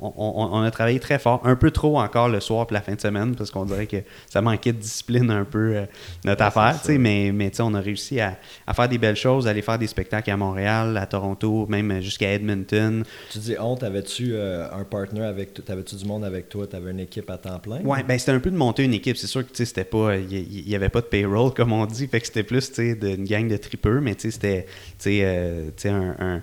on, 0.00 0.48
on, 0.52 0.62
a 0.62 0.70
travaillé 0.70 1.00
très 1.00 1.18
fort, 1.18 1.40
un 1.44 1.56
peu 1.56 1.70
trop 1.70 1.98
encore 1.98 2.28
le 2.28 2.40
soir 2.40 2.66
puis 2.66 2.74
la 2.74 2.82
fin 2.82 2.94
de 2.94 3.00
semaine, 3.00 3.34
parce 3.34 3.50
qu'on 3.50 3.64
dirait 3.64 3.86
que 3.86 3.98
ça 4.28 4.42
manquait 4.42 4.72
de 4.72 4.78
discipline 4.78 5.30
un 5.30 5.44
peu, 5.44 5.76
euh, 5.76 5.86
notre 6.24 6.42
affaire, 6.42 6.76
mais, 6.98 7.32
mais 7.32 7.50
on 7.60 7.74
a 7.74 7.80
réussi 7.80 8.20
à, 8.20 8.38
à, 8.66 8.74
faire 8.74 8.88
des 8.88 8.98
belles 8.98 9.16
choses, 9.16 9.46
aller 9.46 9.62
faire 9.62 9.78
des 9.78 9.86
spectacles 9.86 10.30
à 10.30 10.36
Montréal, 10.36 10.96
à 10.96 11.06
Toronto, 11.06 11.66
même 11.68 12.00
jusqu'à 12.00 12.32
Edmonton. 12.32 13.04
Tu 13.30 13.38
dis 13.38 13.56
honte, 13.58 13.82
avais-tu 13.82 14.34
euh, 14.34 14.68
un 14.72 14.84
partner 14.84 15.24
avec 15.24 15.54
toi, 15.54 15.64
avais-tu 15.68 15.96
du 15.96 16.04
monde 16.04 16.24
avec 16.24 16.48
toi, 16.48 16.66
tu 16.66 16.76
avais 16.76 16.90
une 16.90 17.00
équipe 17.00 17.30
à 17.30 17.38
temps 17.38 17.58
plein? 17.58 17.80
Oui, 17.84 17.98
ben 18.06 18.18
c'était 18.18 18.32
un 18.32 18.40
peu 18.40 18.50
de 18.50 18.56
monter 18.56 18.84
une 18.84 18.94
équipe, 18.94 19.16
c'est 19.16 19.26
sûr 19.26 19.46
que 19.46 19.64
c'était 19.64 19.84
pas, 19.84 20.16
il 20.16 20.64
n'y 20.66 20.74
avait 20.74 20.88
pas 20.88 21.00
de 21.00 21.06
payroll 21.06 21.52
comme 21.54 21.72
on 21.72 21.86
dit, 21.86 22.06
fait 22.06 22.20
que 22.20 22.26
c'était 22.26 22.42
plus 22.42 22.70
une 22.78 23.24
gang 23.24 23.48
de 23.48 23.56
tripeux, 23.56 24.00
mais 24.00 24.14
c'était 24.18 24.66
euh, 25.06 25.70
un, 25.86 26.16
un 26.18 26.42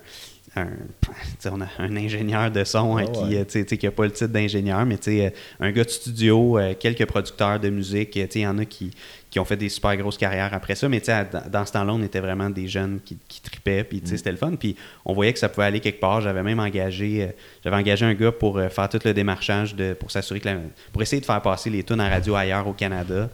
on 1.50 1.60
a 1.60 1.66
un 1.78 1.96
ingénieur 1.96 2.50
de 2.50 2.64
son 2.64 2.96
hein, 2.96 3.06
ah 3.08 3.44
qui 3.44 3.86
n'a 3.86 3.90
pas 3.90 4.04
le 4.04 4.12
titre 4.12 4.32
d'ingénieur, 4.32 4.86
mais 4.86 4.98
un 5.60 5.70
gars 5.72 5.84
de 5.84 5.90
studio, 5.90 6.58
quelques 6.78 7.06
producteurs 7.06 7.58
de 7.58 7.70
musique. 7.70 8.16
Il 8.16 8.40
y 8.40 8.46
en 8.46 8.58
a 8.58 8.64
qui, 8.64 8.92
qui 9.34 9.40
ont 9.40 9.44
fait 9.44 9.56
des 9.56 9.68
super 9.68 9.96
grosses 9.96 10.16
carrières 10.16 10.54
après 10.54 10.76
ça. 10.76 10.88
Mais 10.88 11.02
dans 11.50 11.66
ce 11.66 11.72
temps-là, 11.72 11.92
on 11.92 12.02
était 12.04 12.20
vraiment 12.20 12.50
des 12.50 12.68
jeunes 12.68 13.00
qui, 13.04 13.18
qui 13.26 13.40
tripaient, 13.42 13.82
puis 13.82 14.00
mm. 14.00 14.06
c'était 14.06 14.30
le 14.30 14.36
fun. 14.36 14.52
Puis 14.54 14.76
on 15.04 15.12
voyait 15.12 15.32
que 15.32 15.40
ça 15.40 15.48
pouvait 15.48 15.66
aller 15.66 15.80
quelque 15.80 15.98
part. 15.98 16.20
J'avais 16.20 16.44
même 16.44 16.60
engagé, 16.60 17.24
euh, 17.24 17.26
j'avais 17.64 17.74
engagé 17.74 18.06
un 18.06 18.14
gars 18.14 18.30
pour 18.30 18.58
euh, 18.58 18.68
faire 18.68 18.88
tout 18.88 19.00
le 19.04 19.12
démarchage, 19.12 19.74
de, 19.74 19.92
pour 19.94 20.12
s'assurer 20.12 20.38
que 20.38 20.48
pour 20.92 21.02
essayer 21.02 21.18
de 21.20 21.26
faire 21.26 21.42
passer 21.42 21.68
les 21.68 21.82
tunes 21.82 22.00
en 22.00 22.08
radio 22.08 22.36
ailleurs 22.36 22.68
au 22.68 22.74
Canada. 22.74 23.28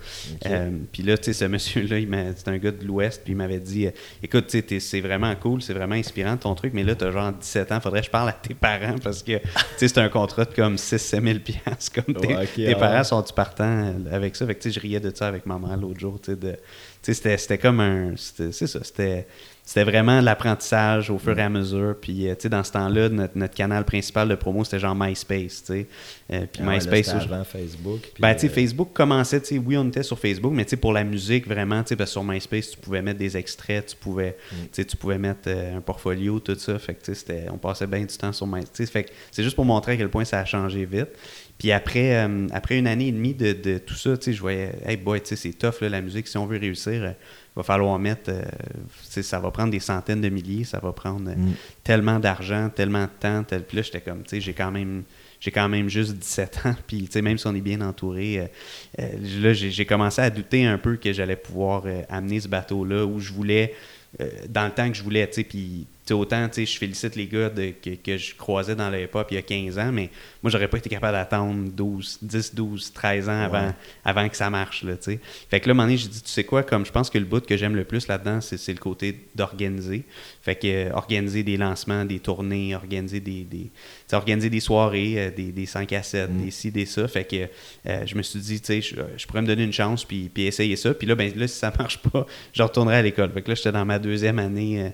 Euh, 0.46 0.70
puis 0.90 1.02
là, 1.02 1.18
tu 1.18 1.24
sais, 1.24 1.32
ce 1.34 1.44
monsieur-là, 1.44 1.96
c'est 2.34 2.48
un 2.48 2.56
gars 2.56 2.70
de 2.70 2.82
l'Ouest, 2.82 3.20
puis 3.22 3.34
il 3.34 3.36
m'avait 3.36 3.60
dit 3.60 3.86
Écoute, 4.22 4.46
c'est 4.48 5.00
vraiment 5.02 5.34
cool, 5.36 5.60
c'est 5.60 5.74
vraiment 5.74 5.96
inspirant 5.96 6.38
ton 6.38 6.54
truc, 6.54 6.72
mais 6.72 6.82
là, 6.82 6.94
tu 6.94 7.04
as 7.04 7.10
genre 7.10 7.30
17 7.30 7.72
ans, 7.72 7.80
faudrait 7.80 8.00
que 8.00 8.06
je 8.06 8.10
parle 8.10 8.30
à 8.30 8.32
tes 8.32 8.54
parents 8.54 8.96
parce 9.04 9.22
que 9.22 9.32
c'est 9.76 9.98
un 9.98 10.08
contrat 10.08 10.46
de 10.46 10.54
comme 10.54 10.76
6-7 10.76 11.22
000 11.22 11.38
Comme 11.94 12.14
tes, 12.14 12.74
parents 12.74 13.04
sont-tu 13.04 13.34
partants 13.34 13.92
avec 14.10 14.34
ça? 14.34 14.46
Fait 14.46 14.54
que 14.54 14.70
je 14.70 14.80
riais 14.80 15.00
de 15.00 15.12
ça 15.14 15.28
avec 15.28 15.44
ma 15.44 15.58
mère 15.58 15.76
l'autre 15.90 16.00
jour. 16.00 16.18
C'était 17.02 17.58
comme 17.58 17.80
un. 17.80 18.14
C'est 18.16 18.52
ça. 18.52 18.82
C'était 18.82 19.26
c'était 19.70 19.84
vraiment 19.84 20.20
l'apprentissage 20.20 21.10
au 21.10 21.18
fur 21.18 21.38
et 21.38 21.42
à 21.42 21.48
mesure. 21.48 21.94
Puis, 22.00 22.26
euh, 22.26 22.34
tu 22.34 22.40
sais, 22.40 22.48
dans 22.48 22.64
ce 22.64 22.72
temps-là, 22.72 23.08
notre, 23.08 23.54
canal 23.54 23.84
principal 23.84 24.28
de 24.28 24.34
promo, 24.34 24.64
c'était 24.64 24.80
genre 24.80 24.96
MySpace, 24.96 25.62
tu 25.62 25.72
sais. 25.72 25.86
Euh, 26.32 26.44
puis 26.52 26.60
ah 26.66 26.72
MySpace... 26.72 27.10
avant 27.10 27.44
Facebook. 27.44 28.00
ben, 28.18 28.34
tu 28.34 28.40
sais, 28.40 28.46
euh, 28.48 28.50
Facebook 28.50 28.88
commençait, 28.92 29.40
tu 29.40 29.46
sais, 29.46 29.58
oui, 29.64 29.76
on 29.76 29.86
était 29.86 30.02
sur 30.02 30.18
Facebook, 30.18 30.52
mais 30.52 30.64
tu 30.64 30.70
sais, 30.70 30.76
pour 30.76 30.92
la 30.92 31.04
musique, 31.04 31.46
vraiment, 31.46 31.84
tu 31.84 31.90
sais, 31.90 31.96
parce 31.96 32.10
que 32.10 32.14
sur 32.14 32.24
MySpace, 32.24 32.70
tu 32.72 32.78
pouvais 32.78 33.00
mettre 33.00 33.20
des 33.20 33.36
extraits, 33.36 33.86
tu 33.86 33.94
pouvais, 33.94 34.36
mm. 34.50 34.56
tu 34.56 34.68
sais, 34.72 34.84
tu 34.84 34.96
pouvais 34.96 35.18
mettre 35.18 35.48
un 35.48 35.80
portfolio, 35.80 36.40
tout 36.40 36.56
ça. 36.58 36.76
Fait 36.80 36.94
que, 36.94 37.04
tu 37.04 37.14
sais, 37.14 37.46
on 37.52 37.58
passait 37.58 37.86
bien 37.86 38.00
du 38.00 38.16
temps 38.16 38.32
sur 38.32 38.48
MySpace. 38.48 38.90
Fait 38.90 39.04
que 39.04 39.10
c'est 39.30 39.44
juste 39.44 39.54
pour 39.54 39.64
montrer 39.64 39.92
à 39.92 39.96
quel 39.98 40.08
point 40.08 40.24
ça 40.24 40.40
a 40.40 40.44
changé 40.44 40.84
vite. 40.84 41.10
Puis 41.60 41.72
après, 41.72 42.16
euh, 42.16 42.46
après 42.52 42.78
une 42.78 42.86
année 42.86 43.08
et 43.08 43.12
demie 43.12 43.34
de, 43.34 43.76
tout 43.76 43.94
ça, 43.94 44.14
je 44.26 44.40
voyais, 44.40 44.72
hey 44.86 44.96
boy, 44.96 45.20
c'est 45.22 45.52
tough 45.52 45.82
la 45.82 46.00
musique. 46.00 46.26
Si 46.26 46.38
on 46.38 46.46
veut 46.46 46.58
réussir, 46.58 46.94
il 46.94 47.04
euh, 47.04 47.12
va 47.54 47.62
falloir 47.62 47.98
mettre, 47.98 48.30
euh, 48.30 49.22
ça 49.22 49.38
va 49.38 49.50
prendre 49.50 49.70
des 49.70 49.78
centaines 49.78 50.22
de 50.22 50.30
milliers, 50.30 50.64
ça 50.64 50.78
va 50.78 50.92
prendre 50.92 51.30
mm. 51.30 51.52
tellement 51.84 52.18
d'argent, 52.18 52.70
tellement 52.74 53.02
de 53.02 53.10
temps. 53.20 53.44
Tel... 53.44 53.64
Puis 53.64 53.76
là, 53.76 53.82
j'étais 53.82 54.00
comme, 54.00 54.22
tu 54.22 54.30
sais, 54.30 54.40
j'ai 54.40 54.54
quand 54.54 54.70
même 54.70 55.02
j'ai 55.38 55.50
quand 55.50 55.68
même 55.68 55.90
juste 55.90 56.16
17 56.16 56.60
ans, 56.64 56.74
puis 56.86 57.08
même 57.22 57.36
si 57.36 57.46
on 57.46 57.54
est 57.54 57.60
bien 57.62 57.80
entouré, 57.82 58.50
là, 58.98 59.52
j'ai 59.54 59.86
commencé 59.86 60.20
à 60.20 60.28
douter 60.28 60.66
un 60.66 60.76
peu 60.76 60.96
que 60.96 61.14
j'allais 61.14 61.36
pouvoir 61.36 61.84
amener 62.10 62.40
ce 62.40 62.48
bateau-là 62.48 63.06
où 63.06 63.20
je 63.20 63.32
voulais, 63.32 63.74
dans 64.50 64.66
le 64.66 64.70
temps 64.70 64.90
que 64.90 64.96
je 64.98 65.02
voulais, 65.02 65.26
tu 65.28 65.36
sais, 65.36 65.44
puis 65.44 65.86
autant, 66.14 66.48
je 66.54 66.64
félicite 66.64 67.16
les 67.16 67.26
gars 67.26 67.50
que, 67.50 68.16
je 68.16 68.34
croisais 68.34 68.74
dans 68.74 68.90
le 68.90 69.02
hip-hop 69.02 69.26
il 69.30 69.34
y 69.34 69.38
a 69.38 69.42
15 69.42 69.78
ans, 69.78 69.92
mais 69.92 70.10
moi, 70.42 70.50
j'aurais 70.50 70.68
pas 70.68 70.78
été 70.78 70.88
capable 70.88 71.12
d'attendre 71.12 71.70
12, 71.70 72.18
10, 72.22 72.54
12, 72.54 72.92
13 72.92 73.28
ans 73.28 73.42
avant, 73.42 73.74
avant 74.04 74.28
que 74.28 74.36
ça 74.36 74.50
marche. 74.50 74.82
Là, 74.82 74.94
fait 75.00 75.60
que 75.60 75.68
là, 75.68 75.70
à 75.70 75.74
un 75.74 75.74
moment 75.74 75.84
donné, 75.84 75.96
j'ai 75.96 76.08
dit, 76.08 76.22
tu 76.22 76.30
sais 76.30 76.44
quoi, 76.44 76.62
comme 76.62 76.86
je 76.86 76.92
pense 76.92 77.10
que 77.10 77.18
le 77.18 77.24
bout 77.24 77.44
que 77.44 77.56
j'aime 77.56 77.76
le 77.76 77.84
plus 77.84 78.08
là-dedans, 78.08 78.40
c'est 78.40 78.72
le 78.72 78.78
côté 78.78 79.28
d'organiser. 79.34 80.04
Fait 80.42 80.54
que 80.54 80.66
euh, 80.66 80.92
organiser 80.94 81.42
des 81.42 81.56
lancements, 81.56 82.04
des 82.04 82.18
tournées, 82.18 82.74
organiser 82.74 83.20
des, 83.20 83.44
des 83.44 83.70
organiser 84.12 84.50
des 84.50 84.60
soirées, 84.60 85.14
euh, 85.18 85.30
des, 85.30 85.52
des 85.52 85.66
5 85.66 85.92
à 85.92 86.02
7, 86.02 86.30
mm. 86.30 86.44
des 86.44 86.50
ci, 86.50 86.70
des 86.70 86.86
ça. 86.86 87.06
Fait 87.08 87.24
que 87.24 87.48
euh, 87.86 88.06
je 88.06 88.14
me 88.14 88.22
suis 88.22 88.40
dit, 88.40 88.60
tu 88.60 88.80
sais, 88.80 88.96
je, 89.16 89.26
pourrais 89.26 89.42
me 89.42 89.46
donner 89.46 89.64
une 89.64 89.72
chance 89.72 90.04
puis, 90.04 90.30
puis 90.32 90.44
essayer 90.44 90.76
ça. 90.76 90.94
Puis 90.94 91.06
là, 91.06 91.14
ben, 91.14 91.32
là, 91.36 91.46
si 91.46 91.58
ça 91.58 91.72
marche 91.78 91.98
pas, 91.98 92.26
je 92.52 92.62
retournerai 92.62 92.96
à 92.96 93.02
l'école. 93.02 93.30
Fait 93.32 93.42
que 93.42 93.48
là, 93.48 93.54
j'étais 93.54 93.72
dans 93.72 93.84
ma 93.84 93.98
deuxième 93.98 94.38
année 94.38 94.92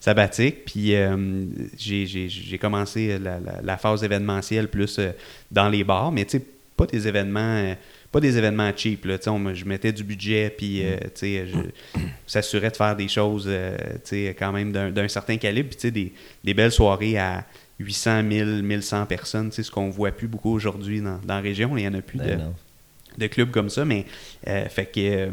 sabbatique. 0.00 0.64
Puis 0.64 0.94
euh, 0.94 1.44
j'ai 1.76 2.58
commencé 2.58 3.18
la, 3.62 3.76
phase 3.76 4.02
événementielle 4.02 4.68
plus 4.68 4.98
euh, 4.98 5.12
dans 5.50 5.68
les 5.68 5.84
bars, 5.84 6.10
mais 6.10 6.24
tu 6.24 6.38
sais, 6.38 6.44
pas 6.76 6.86
des 6.86 7.06
événements. 7.06 7.40
Euh, 7.40 7.74
pas 8.10 8.18
des 8.18 8.36
événements 8.36 8.72
cheap. 8.74 9.04
Là, 9.04 9.18
on, 9.28 9.54
je 9.54 9.64
mettais 9.64 9.92
du 9.92 10.02
budget, 10.02 10.50
puis 10.50 10.82
je 10.82 11.68
s'assurais 12.26 12.70
de 12.70 12.76
faire 12.76 12.96
des 12.96 13.06
choses 13.06 13.48
quand 14.36 14.50
même 14.50 14.72
d'un 14.72 15.06
certain 15.06 15.36
calibre. 15.36 15.68
Puis 15.70 15.92
des, 15.92 16.12
des 16.42 16.52
belles 16.52 16.72
soirées 16.72 17.16
à 17.18 17.44
800, 17.78 18.24
1000, 18.24 18.62
1100 18.64 19.06
personnes, 19.06 19.52
ce 19.52 19.70
qu'on 19.70 19.90
voit 19.90 20.10
plus 20.10 20.26
beaucoup 20.26 20.50
aujourd'hui 20.52 21.00
dans, 21.00 21.20
dans, 21.24 21.36
la 21.36 21.40
région. 21.40 21.76
Il 21.76 21.82
n'y 21.82 21.86
en 21.88 21.94
a 21.94 22.02
plus 22.02 22.18
ben 22.18 22.52
de, 23.16 23.22
de, 23.22 23.26
clubs 23.28 23.52
comme 23.52 23.70
ça. 23.70 23.84
Mais 23.84 24.04
fait 24.44 24.86
que 24.86 25.30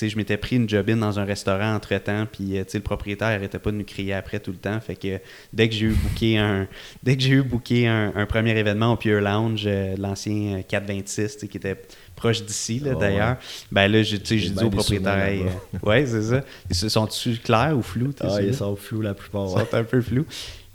je 0.00 0.16
m'étais 0.16 0.36
pris 0.36 0.56
une 0.56 0.68
job 0.68 0.90
dans 0.90 1.18
un 1.18 1.24
restaurant 1.24 1.74
entre-temps, 1.74 2.26
puis 2.30 2.58
euh, 2.58 2.64
le 2.72 2.80
propriétaire 2.80 3.28
n'arrêtait 3.28 3.58
pas 3.58 3.70
de 3.70 3.76
nous 3.76 3.84
crier 3.84 4.14
après 4.14 4.40
tout 4.40 4.50
le 4.50 4.56
temps. 4.58 4.80
Fait 4.80 4.96
que 4.96 5.20
dès 5.52 5.68
que 5.68 5.74
j'ai 5.74 5.86
eu 5.86 5.92
booké 5.94 6.38
un 6.38 6.66
dès 7.02 7.16
que 7.16 7.22
j'ai 7.22 7.34
eu 7.34 7.42
booké 7.42 7.86
un, 7.86 8.26
premier 8.26 8.56
événement 8.56 8.92
au 8.92 8.96
Pure 8.96 9.20
Lounge, 9.20 9.64
euh, 9.66 9.96
l'ancien 9.98 10.62
426, 10.62 11.38
euh, 11.42 11.46
qui 11.46 11.56
était 11.56 11.80
proche 12.16 12.42
d'ici 12.44 12.82
ah 12.84 12.94
d'ailleurs, 12.94 13.36
ben 13.72 13.90
là 13.90 14.02
j'ai 14.02 14.18
dit 14.18 14.52
au 14.62 14.70
propriétaire, 14.70 15.46
ouais 15.82 16.06
c'est 16.06 16.22
ça. 16.22 16.42
Ils 16.68 16.76
se 16.76 16.88
sont-tu 16.88 17.36
clairs 17.38 17.76
ou 17.76 17.82
flous? 17.82 18.14
Ah, 18.20 18.40
ils 18.42 18.54
sont 18.54 18.76
flous 18.76 19.00
la 19.00 19.14
plupart. 19.14 19.46
Ils 19.46 19.50
sont 19.50 19.74
un 19.74 19.84
peu 19.84 20.00
flous. 20.00 20.26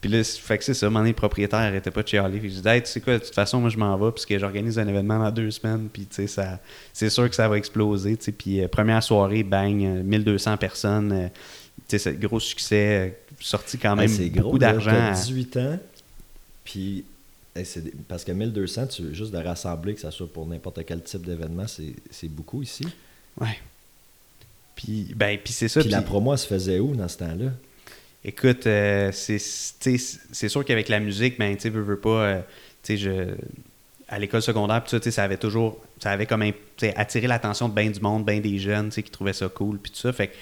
Puis 0.05 0.13
là, 0.13 0.23
fait 0.23 0.59
que 0.59 0.63
c'est 0.63 0.75
ça, 0.75 0.87
mon 0.87 1.13
propriétaire 1.13 1.61
n'arrêtait 1.61 1.89
pas 1.89 2.03
de 2.03 2.07
chialer. 2.07 2.37
Puis 2.37 2.51
je 2.51 2.55
disais, 2.57 2.75
hey, 2.75 2.83
tu 2.83 2.91
sais 2.91 3.01
quoi, 3.01 3.17
de 3.17 3.23
toute 3.23 3.33
façon, 3.33 3.59
moi, 3.59 3.71
je 3.71 3.77
m'en 3.77 3.97
vais, 3.97 4.11
puisque 4.11 4.37
j'organise 4.37 4.77
un 4.77 4.87
événement 4.87 5.17
dans 5.17 5.31
deux 5.31 5.49
semaines, 5.49 5.89
puis 5.91 6.05
tu 6.05 6.27
sais, 6.27 6.59
c'est 6.93 7.09
sûr 7.09 7.27
que 7.27 7.35
ça 7.35 7.49
va 7.49 7.57
exploser, 7.57 8.15
tu 8.15 8.25
sais. 8.25 8.31
Puis 8.31 8.61
euh, 8.61 8.67
première 8.67 9.01
soirée, 9.01 9.41
bang, 9.41 9.73
1200 10.03 10.51
euh, 10.51 10.57
personnes, 10.57 11.11
euh, 11.11 11.27
tu 11.87 11.97
sais, 11.97 11.97
c'est 11.97 12.19
gros 12.19 12.39
succès, 12.39 13.17
sorti 13.39 13.79
quand 13.79 13.95
même 13.95 14.11
beaucoup 14.35 14.59
d'argent. 14.59 14.91
À 14.91 15.13
18 15.13 15.57
ans, 15.57 15.79
puis 16.63 17.03
parce 18.07 18.23
que 18.23 18.31
1200, 18.31 18.85
tu, 18.85 19.15
juste 19.15 19.31
de 19.31 19.39
rassembler, 19.39 19.95
que 19.95 20.01
ça 20.01 20.11
soit 20.11 20.31
pour 20.31 20.45
n'importe 20.45 20.85
quel 20.85 21.01
type 21.01 21.25
d'événement, 21.25 21.65
c'est 21.67 22.29
beaucoup 22.29 22.61
ici. 22.61 22.85
Ouais. 23.41 23.57
Puis, 24.75 25.15
ben, 25.15 25.39
puis 25.43 25.51
c'est 25.51 25.67
ça. 25.67 25.81
Puis 25.81 25.89
la 25.89 26.03
promo, 26.03 26.31
elle 26.31 26.37
se 26.37 26.45
faisait 26.45 26.77
où 26.77 26.95
dans 26.95 27.07
ce 27.07 27.17
temps-là? 27.17 27.49
Écoute, 28.27 28.65
euh, 28.65 29.11
c'est 29.11 30.49
sûr 30.49 30.65
qu'avec 30.65 30.89
la 30.89 30.99
musique, 30.99 31.37
ben, 31.37 31.55
tu 31.55 31.69
veux, 31.69 31.81
veux 31.81 31.99
pas, 31.99 32.09
euh, 32.09 32.41
tu 32.81 32.97
sais, 32.97 32.97
je 32.97 33.35
à 34.07 34.19
l'école 34.19 34.41
secondaire, 34.41 34.83
tout 34.83 34.99
ça, 34.99 35.11
ça 35.11 35.23
avait 35.23 35.37
toujours, 35.37 35.83
ça 35.99 36.11
avait 36.11 36.25
comme 36.25 36.43
attiré 36.95 37.27
l'attention 37.27 37.69
de 37.69 37.73
bien 37.73 37.89
du 37.89 37.99
monde, 37.99 38.25
bien 38.25 38.39
des 38.39 38.59
jeunes, 38.59 38.89
qui 38.89 39.03
trouvaient 39.03 39.33
ça 39.33 39.47
cool, 39.49 39.79
puis 39.79 39.91
tout 39.91 39.97
ça. 39.97 40.13
Fait 40.13 40.27
que, 40.27 40.33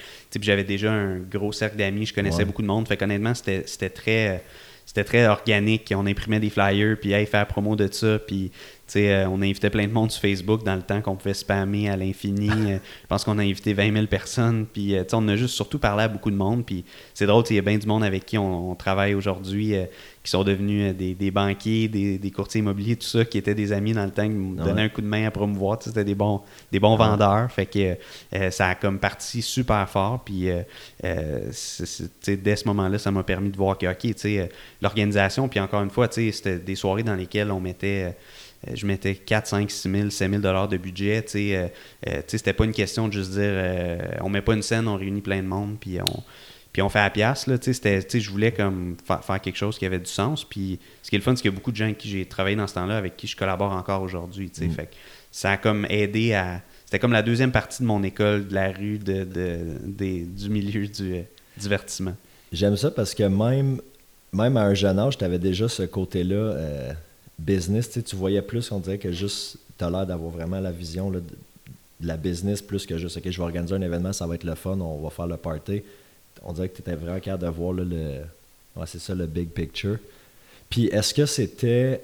j'avais 0.42 0.64
déjà 0.64 0.92
un 0.92 1.18
gros 1.18 1.52
cercle 1.52 1.76
d'amis, 1.76 2.06
je 2.06 2.14
connaissais 2.14 2.44
beaucoup 2.44 2.62
de 2.62 2.66
monde. 2.66 2.86
Fait 2.88 2.96
qu'honnêtement, 2.96 3.32
c'était 3.34 3.90
très, 3.90 4.42
c'était 4.86 5.04
très 5.04 5.26
organique. 5.26 5.92
On 5.96 6.06
imprimait 6.06 6.40
des 6.40 6.50
flyers, 6.50 6.96
puis 7.00 7.12
hey, 7.12 7.26
faire 7.26 7.46
promo 7.46 7.76
de 7.76 7.88
ça, 7.90 8.18
puis 8.18 8.50
euh, 8.96 9.26
on 9.26 9.42
invitait 9.42 9.70
plein 9.70 9.86
de 9.86 9.92
monde 9.92 10.10
sur 10.10 10.20
Facebook 10.20 10.62
dans 10.62 10.76
le 10.76 10.82
temps 10.82 11.00
qu'on 11.00 11.16
pouvait 11.16 11.34
spammer 11.34 11.88
à 11.88 11.96
l'infini. 11.96 12.50
Euh, 12.64 12.78
je 13.02 13.06
pense 13.08 13.24
qu'on 13.24 13.38
a 13.38 13.42
invité 13.42 13.74
20 13.74 13.92
000 13.92 14.06
personnes. 14.06 14.66
Puis, 14.72 14.96
euh, 14.96 15.04
on 15.12 15.28
a 15.28 15.36
juste 15.36 15.54
surtout 15.54 15.78
parlé 15.78 16.04
à 16.04 16.08
beaucoup 16.08 16.30
de 16.30 16.36
monde. 16.36 16.64
Puis 16.64 16.84
c'est 17.12 17.26
drôle, 17.26 17.44
il 17.50 17.56
y 17.56 17.58
a 17.58 17.62
bien 17.62 17.76
du 17.76 17.86
monde 17.86 18.04
avec 18.04 18.24
qui 18.24 18.38
on, 18.38 18.74
travaille 18.74 19.14
aujourd'hui 19.14 19.74
qui 20.24 20.30
sont 20.30 20.42
devenus 20.42 20.94
des, 20.96 21.30
banquiers, 21.30 21.86
des, 21.86 22.30
courtiers 22.30 22.60
immobiliers, 22.60 22.96
tout 22.96 23.06
ça, 23.06 23.24
qui 23.24 23.38
étaient 23.38 23.54
des 23.54 23.72
amis 23.72 23.92
dans 23.92 24.04
le 24.04 24.10
temps, 24.10 24.24
qui 24.24 24.30
me 24.30 24.56
donnaient 24.56 24.82
un 24.82 24.88
coup 24.88 25.02
de 25.02 25.06
main 25.06 25.26
à 25.26 25.30
promouvoir. 25.30 25.78
C'était 25.80 26.02
des 26.02 26.14
bons, 26.14 26.40
des 26.72 26.80
bons 26.80 26.96
vendeurs. 26.96 27.52
Fait 27.52 27.66
que 27.66 27.96
ça 28.50 28.68
a 28.68 28.74
comme 28.74 28.98
parti 28.98 29.42
super 29.42 29.88
fort. 29.88 30.24
Puis 30.24 30.48
dès 31.02 31.52
ce 31.52 32.66
moment-là, 32.68 32.98
ça 32.98 33.10
m'a 33.10 33.22
permis 33.22 33.50
de 33.50 33.56
voir 33.56 33.78
que, 33.78 33.86
OK, 33.86 34.16
l'organisation, 34.80 35.46
puis 35.48 35.60
encore 35.60 35.82
une 35.82 35.90
fois, 35.90 36.08
c'était 36.10 36.58
des 36.58 36.74
soirées 36.74 37.02
dans 37.02 37.14
lesquelles 37.14 37.52
on 37.52 37.60
mettait 37.60 38.14
euh, 38.68 38.72
je 38.74 38.86
mettais 38.86 39.14
4, 39.14 39.46
5, 39.46 39.70
6 39.70 39.90
000, 39.90 40.10
7 40.10 40.30
000 40.30 40.42
dollars 40.42 40.68
de 40.68 40.76
budget. 40.76 41.22
Tu 41.22 41.30
sais, 41.30 41.56
euh, 41.56 41.66
euh, 42.08 42.22
c'était 42.26 42.52
pas 42.52 42.64
une 42.64 42.72
question 42.72 43.08
de 43.08 43.12
juste 43.12 43.32
dire 43.32 43.52
on 44.20 44.28
met 44.28 44.42
pas 44.42 44.54
une 44.54 44.62
scène, 44.62 44.88
on 44.88 44.96
réunit 44.96 45.20
plein 45.20 45.42
de 45.42 45.46
monde, 45.46 45.76
puis 45.80 45.98
on, 46.00 46.22
puis 46.74 46.82
on 46.82 46.88
fait 46.88 46.98
à 46.98 47.08
pièce, 47.08 47.46
là, 47.46 47.56
tu 47.56 47.72
sais, 47.72 48.02
je 48.12 48.30
voulais 48.30 48.50
comme 48.50 48.96
faire, 49.06 49.40
quelque 49.40 49.56
chose 49.56 49.78
qui 49.78 49.86
avait 49.86 50.00
du 50.00 50.10
sens, 50.10 50.44
puis 50.44 50.80
ce 51.04 51.08
qui 51.08 51.14
est 51.14 51.20
le 51.20 51.22
fun, 51.22 51.36
c'est 51.36 51.42
qu'il 51.42 51.52
y 51.52 51.54
a 51.54 51.56
beaucoup 51.56 51.70
de 51.70 51.76
gens 51.76 51.84
avec 51.84 51.98
qui 51.98 52.08
j'ai 52.08 52.26
travaillé 52.26 52.56
dans 52.56 52.66
ce 52.66 52.74
temps-là, 52.74 52.96
avec 52.96 53.16
qui 53.16 53.28
je 53.28 53.36
collabore 53.36 53.70
encore 53.70 54.02
aujourd'hui, 54.02 54.50
tu 54.50 54.62
sais, 54.62 54.66
mm. 54.66 54.72
fait 54.72 54.90
ça 55.30 55.52
a 55.52 55.56
comme 55.56 55.86
aidé 55.88 56.34
à... 56.34 56.62
C'était 56.84 56.98
comme 56.98 57.12
la 57.12 57.22
deuxième 57.22 57.52
partie 57.52 57.80
de 57.80 57.86
mon 57.86 58.02
école, 58.02 58.48
de 58.48 58.54
la 58.54 58.72
rue, 58.72 58.98
de, 58.98 59.24
du 59.24 60.50
milieu 60.50 60.88
du 60.88 61.14
euh, 61.14 61.22
divertissement. 61.56 62.16
J'aime 62.52 62.76
ça 62.76 62.90
parce 62.90 63.14
que 63.14 63.22
même, 63.22 63.80
même 64.32 64.56
à 64.56 64.64
un 64.64 64.74
jeune 64.74 64.98
âge, 64.98 65.16
tu 65.16 65.24
avais 65.24 65.38
déjà 65.38 65.68
ce 65.68 65.84
côté-là 65.84 66.34
euh, 66.34 66.92
business, 67.38 67.88
tu 68.04 68.16
voyais 68.16 68.42
plus, 68.42 68.72
on 68.72 68.80
dirait 68.80 68.98
que 68.98 69.12
juste, 69.12 69.58
tu 69.78 69.84
as 69.84 69.90
l'air 69.90 70.06
d'avoir 70.06 70.30
vraiment 70.32 70.58
la 70.58 70.72
vision 70.72 71.08
là, 71.08 71.20
de 71.20 72.06
la 72.06 72.16
business 72.16 72.60
plus 72.60 72.84
que 72.84 72.98
juste, 72.98 73.16
OK, 73.18 73.30
je 73.30 73.36
vais 73.36 73.44
organiser 73.44 73.76
un 73.76 73.82
événement, 73.82 74.12
ça 74.12 74.26
va 74.26 74.34
être 74.34 74.44
le 74.44 74.56
fun, 74.56 74.80
on 74.80 75.00
va 75.00 75.10
faire 75.10 75.28
le 75.28 75.36
party. 75.36 75.84
On 76.44 76.52
dirait 76.52 76.68
que 76.68 76.76
tu 76.76 76.82
étais 76.82 76.94
vraiment 76.94 77.20
capable 77.20 77.44
de 77.44 77.48
voir 77.48 77.72
le. 77.72 78.20
C'est 78.86 79.00
ça, 79.00 79.14
le 79.14 79.26
big 79.26 79.48
picture. 79.48 79.98
Puis 80.68 80.86
est-ce 80.86 81.14
que 81.14 81.26
c'était. 81.26 82.00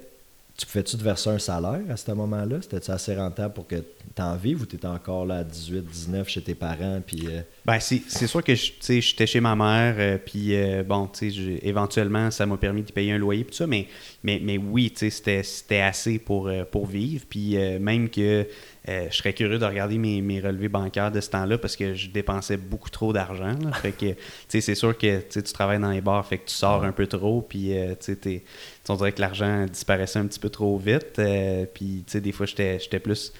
Tu 0.56 0.66
pouvais-tu 0.66 0.98
te 0.98 1.02
verser 1.02 1.30
un 1.30 1.38
salaire 1.38 1.80
à 1.88 1.96
ce 1.96 2.12
moment-là? 2.12 2.56
C'était-tu 2.60 2.90
assez 2.90 3.16
rentable 3.16 3.54
pour 3.54 3.66
que 3.66 3.76
tu 3.76 4.22
en 4.22 4.36
vives 4.36 4.60
ou 4.60 4.66
tu 4.66 4.76
étais 4.76 4.86
encore 4.86 5.24
là 5.24 5.38
à 5.38 5.44
18, 5.44 5.80
19 5.80 6.28
chez 6.28 6.42
tes 6.42 6.54
parents? 6.54 7.00
Puis, 7.06 7.28
euh? 7.28 7.40
Ben, 7.64 7.80
c'est, 7.80 8.26
sûr 8.26 8.44
que 8.44 8.54
j'étais 8.54 9.26
chez 9.26 9.40
ma 9.40 9.56
mère, 9.56 9.94
euh, 9.98 10.18
puis 10.22 10.54
euh, 10.54 10.82
bon, 10.82 11.08
éventuellement, 11.62 12.30
ça 12.30 12.44
m'a 12.44 12.58
permis 12.58 12.82
de 12.82 12.92
payer 12.92 13.12
un 13.12 13.18
loyer, 13.18 13.44
tout 13.44 13.54
ça, 13.54 13.66
mais, 13.66 13.88
mais, 14.22 14.38
mais 14.42 14.58
oui, 14.58 14.92
c'était, 14.94 15.80
assez 15.80 16.18
pour, 16.18 16.50
pour 16.70 16.86
vivre. 16.86 17.24
Puis 17.28 17.56
même 17.80 18.10
que 18.10 18.46
euh, 18.90 19.06
je 19.10 19.16
serais 19.16 19.32
curieux 19.32 19.58
de 19.58 19.64
regarder 19.64 19.98
mes, 19.98 20.20
mes, 20.20 20.40
relevés 20.40 20.68
bancaires 20.68 21.12
de 21.12 21.20
ce 21.20 21.30
temps-là 21.30 21.58
parce 21.58 21.76
que 21.76 21.94
je 21.94 22.08
dépensais 22.10 22.56
beaucoup 22.56 22.90
trop 22.90 23.12
d'argent. 23.12 23.54
Fait 23.80 23.92
que, 23.92 24.14
c'est 24.48 24.74
sûr 24.74 24.96
que 24.98 25.20
tu 25.20 25.42
travailles 25.42 25.78
dans 25.80 25.90
les 25.90 26.00
bars, 26.00 26.26
fait 26.26 26.38
que 26.38 26.48
tu 26.48 26.54
sors 26.54 26.82
un 26.82 26.92
peu 26.92 27.06
trop, 27.06 27.40
puis 27.40 27.76
euh, 27.76 27.94
on 28.88 28.96
dirait 28.96 29.12
que 29.12 29.20
l'argent 29.20 29.66
disparaissait 29.66 30.18
un 30.18 30.26
petit 30.26 30.40
peu 30.40 30.50
trop 30.50 30.76
vite. 30.76 31.18
Euh, 31.18 31.66
puis, 31.72 32.04
des 32.12 32.32
fois, 32.32 32.46
j'étais 32.46 32.98
plus 32.98 33.32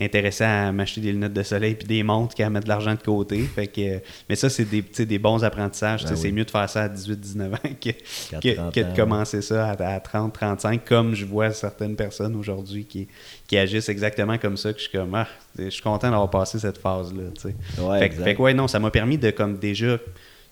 intéressé 0.00 0.44
à 0.44 0.72
m'acheter 0.72 1.00
des 1.00 1.12
lunettes 1.12 1.32
de 1.32 1.42
soleil 1.42 1.74
puis 1.74 1.86
des 1.86 2.02
montres 2.02 2.34
qu'à 2.34 2.48
mettre 2.48 2.64
de 2.64 2.70
l'argent 2.70 2.94
de 2.94 3.02
côté. 3.02 3.38
Fait 3.42 3.66
que, 3.66 4.00
mais 4.28 4.36
ça, 4.36 4.48
c'est 4.48 4.64
des, 4.64 4.82
des 4.82 5.18
bons 5.18 5.44
apprentissages. 5.44 6.04
Ben 6.04 6.16
c'est 6.16 6.32
mieux 6.32 6.44
de 6.44 6.50
faire 6.50 6.68
ça 6.68 6.84
à 6.84 6.88
18-19 6.88 7.54
ans 7.54 7.58
que, 7.80 7.90
que, 7.90 8.80
de 8.80 8.96
commencer 8.96 9.42
ça 9.42 9.70
à, 9.70 9.98
30-35, 9.98 10.80
comme 10.86 11.14
je 11.14 11.24
vois 11.24 11.52
certaines 11.52 11.96
personnes 11.96 12.34
aujourd'hui 12.36 12.84
qui, 12.84 13.08
qui 13.46 13.58
agissent 13.58 13.88
exactement 13.88 14.38
comme 14.38 14.56
ça, 14.56 14.72
que 14.72 14.78
je 14.78 14.88
suis 14.88 14.98
comme, 14.98 15.14
ah, 15.14 15.28
je 15.58 15.68
suis 15.68 15.82
content 15.82 16.10
d'avoir 16.10 16.30
passé 16.30 16.58
cette 16.58 16.78
phase-là. 16.78 17.52
Ouais, 17.82 18.10
fait, 18.10 18.34
que, 18.34 18.42
ouais, 18.42 18.54
non, 18.54 18.68
ça 18.68 18.78
m'a 18.78 18.90
permis 18.90 19.18
de, 19.18 19.30
comme 19.30 19.58
déjà, 19.58 19.98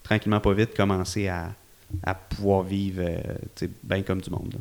tranquillement, 0.03 0.41
pas 0.41 0.53
vite, 0.53 0.77
commencer 0.77 1.29
à, 1.29 1.55
à 2.05 2.15
pouvoir 2.15 2.63
vivre 2.63 3.03
euh, 3.03 3.67
bien 3.83 4.03
comme 4.03 4.21
du 4.21 4.31
monde. 4.31 4.55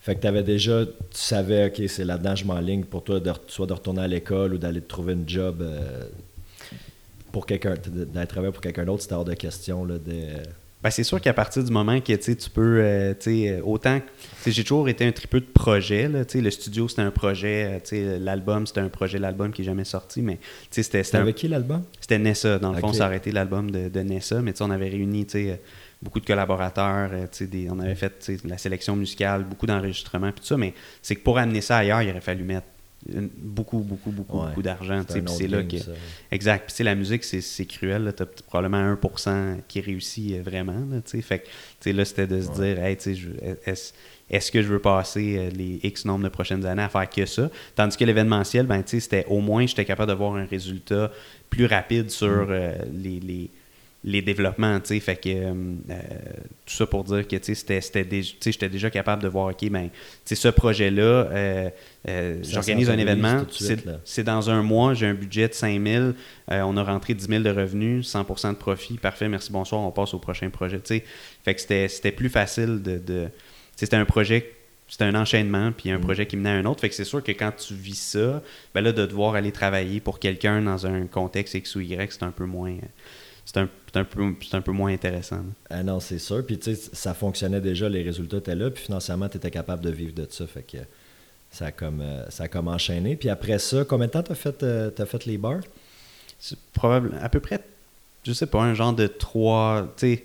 Fait 0.00 0.14
que 0.14 0.20
tu 0.20 0.26
avais 0.26 0.42
déjà, 0.42 0.86
tu 0.86 0.92
savais, 1.12 1.66
OK, 1.66 1.82
c'est 1.88 2.04
là-dedans, 2.04 2.34
je 2.34 2.46
m'enligne 2.46 2.84
pour 2.84 3.04
toi, 3.04 3.20
de, 3.20 3.32
soit 3.48 3.66
de 3.66 3.74
retourner 3.74 4.02
à 4.02 4.08
l'école 4.08 4.54
ou 4.54 4.58
d'aller 4.58 4.80
trouver 4.80 5.12
une 5.12 5.28
job 5.28 5.60
euh, 5.60 6.04
pour 7.32 7.44
quelqu'un, 7.44 7.74
d'aller 7.86 8.26
travailler 8.26 8.52
pour 8.52 8.62
quelqu'un 8.62 8.86
d'autre, 8.86 9.02
c'était 9.02 9.14
hors 9.14 9.26
de 9.26 9.34
question. 9.34 9.84
Là, 9.84 9.98
de... 9.98 10.42
Ben, 10.82 10.88
c'est 10.88 11.04
sûr 11.04 11.20
qu'à 11.20 11.34
partir 11.34 11.62
du 11.62 11.70
moment 11.70 12.00
que 12.00 12.14
tu 12.14 12.50
peux, 12.50 12.80
euh, 12.80 13.12
sais, 13.18 13.60
autant, 13.60 14.00
j'ai 14.46 14.62
toujours 14.62 14.88
été 14.88 15.04
un 15.04 15.12
tripeux 15.12 15.40
de 15.40 15.44
projet. 15.52 16.08
Là, 16.08 16.22
le 16.32 16.50
studio, 16.50 16.88
c'était 16.88 17.02
un 17.02 17.10
projet, 17.10 17.82
euh, 17.92 18.18
l'album, 18.18 18.66
c'était 18.66 18.80
un 18.80 18.88
projet, 18.88 19.18
l'album 19.18 19.52
qui 19.52 19.60
n'est 19.60 19.66
jamais 19.66 19.84
sorti. 19.84 20.22
Mais 20.22 20.38
c'était. 20.70 21.02
C'était 21.02 21.18
avec 21.18 21.36
qui 21.36 21.48
l'album? 21.48 21.82
C'était 22.00 22.18
Nessa. 22.18 22.58
Dans 22.58 22.72
le 22.72 22.78
fond, 22.78 22.94
ça 22.94 23.04
a 23.04 23.06
arrêté 23.08 23.30
l'album 23.30 23.70
de, 23.70 23.90
de, 23.90 24.00
Nessa, 24.00 24.40
mais 24.40 24.54
on 24.62 24.70
avait 24.70 24.88
réuni 24.88 25.26
beaucoup 26.02 26.20
de 26.20 26.26
collaborateurs, 26.26 27.10
euh, 27.12 27.66
on 27.70 27.78
avait 27.80 27.94
fait 27.94 28.32
la 28.44 28.58
sélection 28.58 28.96
musicale, 28.96 29.44
beaucoup 29.44 29.66
d'enregistrements, 29.66 30.32
tout 30.32 30.44
ça, 30.44 30.56
mais 30.56 30.74
c'est 31.02 31.16
que 31.16 31.22
pour 31.22 31.38
amener 31.38 31.60
ça 31.60 31.78
ailleurs, 31.78 32.02
il 32.02 32.10
aurait 32.10 32.20
fallu 32.20 32.42
mettre 32.42 32.66
beaucoup, 33.06 33.78
beaucoup, 33.78 34.10
beaucoup, 34.10 34.38
beaucoup 34.38 34.62
d'argent. 34.62 35.02
C'est 35.08 35.48
là 35.48 35.62
que. 35.62 35.76
Exact. 36.30 36.70
Puis 36.72 36.84
la 36.84 36.94
musique, 36.94 37.24
c'est 37.24 37.64
cruel. 37.66 38.12
Tu 38.16 38.22
as 38.22 38.26
probablement 38.26 38.94
1% 38.94 39.58
qui 39.68 39.80
réussit 39.80 40.34
euh, 40.34 40.42
vraiment. 40.42 40.84
Là, 40.90 41.00
fait 41.22 41.46
que 41.82 41.90
là, 41.90 42.04
c'était 42.04 42.26
de 42.26 42.40
se 42.40 42.50
dire 42.50 42.78
hey, 42.78 42.96
est-ce 42.96 43.92
est 44.30 44.50
que 44.52 44.62
je 44.62 44.68
veux 44.68 44.78
passer 44.78 45.36
euh, 45.38 45.50
les 45.50 45.80
X 45.82 46.04
nombre 46.04 46.24
de 46.24 46.28
prochaines 46.28 46.64
années 46.66 46.82
à 46.82 46.88
faire 46.88 47.08
que 47.08 47.24
ça? 47.24 47.50
Tandis 47.74 47.96
que 47.96 48.04
l'événementiel, 48.04 48.66
ben, 48.66 48.82
c'était 48.86 49.24
au 49.28 49.40
moins 49.40 49.66
j'étais 49.66 49.84
capable 49.84 50.08
d'avoir 50.08 50.34
un 50.34 50.44
résultat 50.44 51.10
plus 51.48 51.66
rapide 51.66 52.10
sur 52.10 52.46
mm. 52.46 52.72
les 52.92 53.20
les 53.20 53.50
développements, 54.04 54.80
tu 54.80 54.94
sais, 54.94 55.00
fait 55.00 55.16
que 55.16 55.28
euh, 55.28 55.52
euh, 55.90 56.00
tout 56.64 56.74
ça 56.74 56.86
pour 56.86 57.04
dire 57.04 57.28
que, 57.28 57.36
tu 57.36 57.54
sais, 57.54 57.80
j'étais 57.80 58.68
déjà 58.68 58.90
capable 58.90 59.22
de 59.22 59.28
voir, 59.28 59.48
OK, 59.48 59.68
ben, 59.68 59.90
tu 60.24 60.36
ce 60.36 60.48
projet-là, 60.48 61.02
euh, 61.02 61.70
j'organise 62.42 62.88
un 62.88 62.96
événement, 62.96 63.44
c'est 64.04 64.24
dans 64.24 64.48
un 64.48 64.62
mois, 64.62 64.94
j'ai 64.94 65.06
un 65.06 65.14
budget 65.14 65.48
de 65.48 65.54
5 65.54 65.86
000, 65.86 66.12
on 66.48 66.76
a 66.78 66.82
rentré 66.82 67.12
10 67.12 67.26
000 67.26 67.42
de 67.42 67.50
revenus, 67.50 68.10
100% 68.14 68.52
de 68.52 68.56
profit, 68.56 68.94
parfait, 68.94 69.28
merci, 69.28 69.52
bonsoir, 69.52 69.82
on 69.82 69.90
passe 69.90 70.14
au 70.14 70.18
prochain 70.18 70.48
projet, 70.48 70.80
tu 70.80 70.94
sais, 70.94 71.04
fait 71.44 71.54
que 71.54 71.60
c'était 71.60 72.12
plus 72.12 72.30
facile 72.30 72.80
de, 72.82 72.98
de 72.98 73.28
c'était 73.76 73.96
un 73.96 74.06
projet 74.06 74.54
c'était 74.88 75.04
un 75.04 75.14
enchaînement, 75.14 75.70
puis 75.70 75.88
un 75.92 75.98
mm. 75.98 76.00
projet 76.00 76.26
qui 76.26 76.36
menait 76.36 76.50
à 76.50 76.54
un 76.54 76.64
autre. 76.64 76.80
Fait 76.80 76.88
que 76.88 76.96
c'est 76.96 77.04
sûr 77.04 77.22
que 77.22 77.30
quand 77.30 77.52
tu 77.52 77.74
vis 77.74 77.94
ça, 77.94 78.42
ben 78.74 78.80
là, 78.80 78.90
de 78.90 79.06
devoir 79.06 79.36
aller 79.36 79.52
travailler 79.52 80.00
pour 80.00 80.18
quelqu'un 80.18 80.62
dans 80.62 80.84
un 80.84 81.06
contexte 81.06 81.54
X 81.54 81.76
ou 81.76 81.80
Y, 81.80 82.12
c'est 82.12 82.24
un 82.24 82.32
peu 82.32 82.44
moins 82.44 82.74
c'est 83.52 83.58
un, 83.58 83.68
un, 83.94 84.04
peu, 84.04 84.32
un 84.52 84.60
peu 84.60 84.70
moins 84.70 84.92
intéressant. 84.92 85.40
Ah 85.68 85.82
non, 85.82 85.98
c'est 85.98 86.20
sûr. 86.20 86.46
Puis 86.46 86.56
tu 86.56 86.72
sais, 86.72 86.90
ça 86.92 87.14
fonctionnait 87.14 87.60
déjà, 87.60 87.88
les 87.88 88.02
résultats 88.02 88.36
étaient 88.36 88.54
là, 88.54 88.70
puis 88.70 88.84
financièrement, 88.84 89.28
tu 89.28 89.38
étais 89.38 89.50
capable 89.50 89.82
de 89.82 89.90
vivre 89.90 90.14
de 90.14 90.24
ça. 90.30 90.46
Fait 90.46 90.62
que 90.62 90.78
ça 91.50 91.66
a 91.66 91.72
comme, 91.72 92.00
euh, 92.00 92.30
ça 92.30 92.44
a 92.44 92.48
comme 92.48 92.68
enchaîné. 92.68 93.16
Puis 93.16 93.28
après 93.28 93.58
ça, 93.58 93.84
combien 93.84 94.06
de 94.06 94.12
temps 94.12 94.22
tu 94.22 94.30
as, 94.30 94.36
fait, 94.36 94.62
euh, 94.62 94.90
as 94.96 95.06
fait 95.06 95.24
les 95.24 95.36
bars? 95.36 95.62
C'est 96.38 96.58
probablement 96.72 97.20
à 97.20 97.28
peu 97.28 97.40
près, 97.40 97.60
je 98.24 98.32
sais 98.32 98.46
pas, 98.46 98.60
un 98.60 98.74
genre 98.74 98.92
de 98.92 99.08
trois, 99.08 99.92
tu 99.96 100.14
sais, 100.14 100.24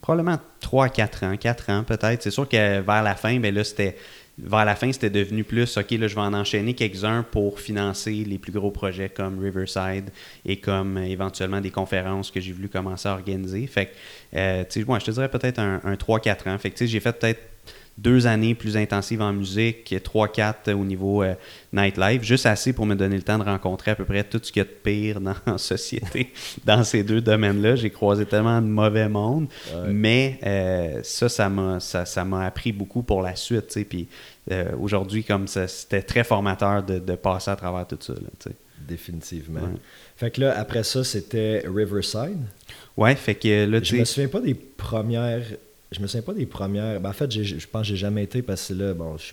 probablement 0.00 0.38
3 0.60 0.84
à 0.84 0.88
4 0.88 1.24
ans, 1.24 1.36
4 1.36 1.70
ans 1.70 1.82
peut-être. 1.82 2.22
C'est 2.22 2.30
sûr 2.30 2.48
que 2.48 2.80
vers 2.80 3.02
la 3.02 3.16
fin, 3.16 3.40
ben 3.40 3.52
là, 3.52 3.64
c'était 3.64 3.96
vers 4.38 4.64
la 4.64 4.76
fin, 4.76 4.92
c'était 4.92 5.10
devenu 5.10 5.44
plus, 5.44 5.76
OK, 5.78 5.90
là, 5.92 6.08
je 6.08 6.14
vais 6.14 6.20
en 6.20 6.34
enchaîner 6.34 6.74
quelques-uns 6.74 7.22
pour 7.22 7.58
financer 7.58 8.12
les 8.12 8.38
plus 8.38 8.52
gros 8.52 8.70
projets 8.70 9.08
comme 9.08 9.38
Riverside 9.38 10.10
et 10.44 10.58
comme 10.58 10.98
euh, 10.98 11.04
éventuellement 11.04 11.60
des 11.60 11.70
conférences 11.70 12.30
que 12.30 12.40
j'ai 12.40 12.52
voulu 12.52 12.68
commencer 12.68 13.08
à 13.08 13.12
organiser. 13.12 13.66
Fait 13.66 13.86
que, 13.86 13.90
euh, 14.36 14.64
tu 14.64 14.80
sais, 14.80 14.86
moi, 14.86 14.98
je 14.98 15.06
te 15.06 15.10
dirais 15.10 15.30
peut-être 15.30 15.58
un, 15.58 15.80
un 15.84 15.94
3-4 15.94 16.50
ans. 16.50 16.58
Fait 16.58 16.70
que, 16.70 16.76
tu 16.76 16.84
sais, 16.84 16.86
j'ai 16.86 17.00
fait 17.00 17.12
peut-être 17.12 17.40
deux 17.98 18.26
années 18.26 18.54
plus 18.54 18.76
intensives 18.76 19.22
en 19.22 19.32
musique, 19.32 19.94
trois, 20.02 20.28
quatre 20.28 20.72
au 20.72 20.84
niveau 20.84 21.22
euh, 21.22 21.34
nightlife, 21.72 22.22
juste 22.22 22.46
assez 22.46 22.72
pour 22.72 22.84
me 22.84 22.94
donner 22.94 23.16
le 23.16 23.22
temps 23.22 23.38
de 23.38 23.44
rencontrer 23.44 23.92
à 23.92 23.94
peu 23.94 24.04
près 24.04 24.22
tout 24.22 24.38
ce 24.42 24.52
qu'il 24.52 24.60
y 24.60 24.66
a 24.66 24.68
de 24.68 24.70
pire 24.70 25.20
dans 25.20 25.34
la 25.46 25.58
société 25.58 26.32
dans 26.64 26.84
ces 26.84 27.02
deux 27.02 27.20
domaines-là. 27.20 27.76
J'ai 27.76 27.90
croisé 27.90 28.26
tellement 28.26 28.60
de 28.60 28.66
mauvais 28.66 29.08
monde, 29.08 29.48
mais 29.88 30.38
euh, 30.44 31.00
ça, 31.02 31.28
ça 31.28 31.48
m'a 31.48 31.80
ça, 31.80 32.04
appris 32.42 32.72
beaucoup 32.72 33.02
pour 33.02 33.22
la 33.22 33.34
suite. 33.34 33.78
Puis 33.88 34.08
euh, 34.50 34.72
aujourd'hui, 34.78 35.24
comme 35.24 35.48
ça, 35.48 35.66
c'était 35.66 36.02
très 36.02 36.24
formateur 36.24 36.82
de, 36.82 37.14
passer 37.14 37.50
à 37.50 37.56
travers 37.56 37.86
tout 37.86 37.98
ça. 38.00 38.12
Définitivement. 38.86 39.60
Fait 40.16 40.30
que 40.30 40.42
là, 40.42 40.58
après 40.58 40.84
ça, 40.84 41.02
c'était 41.02 41.64
Riverside. 41.66 42.38
Ouais, 42.96 43.16
fait 43.16 43.34
que 43.34 43.64
là, 43.64 43.80
Je 43.82 43.96
me 43.96 44.04
souviens 44.04 44.28
pas 44.28 44.40
des 44.40 44.54
premières 44.54 45.42
je 45.92 46.00
me 46.00 46.06
souviens 46.06 46.22
pas 46.22 46.34
des 46.34 46.46
premières. 46.46 47.00
Ben, 47.00 47.10
en 47.10 47.12
fait, 47.12 47.30
je 47.30 47.66
pense 47.66 47.82
que 47.82 47.88
j'ai 47.88 47.96
jamais 47.96 48.24
été 48.24 48.42
parce 48.42 48.68
que 48.68 48.74
là, 48.74 48.94
bon, 48.94 49.16
je, 49.16 49.32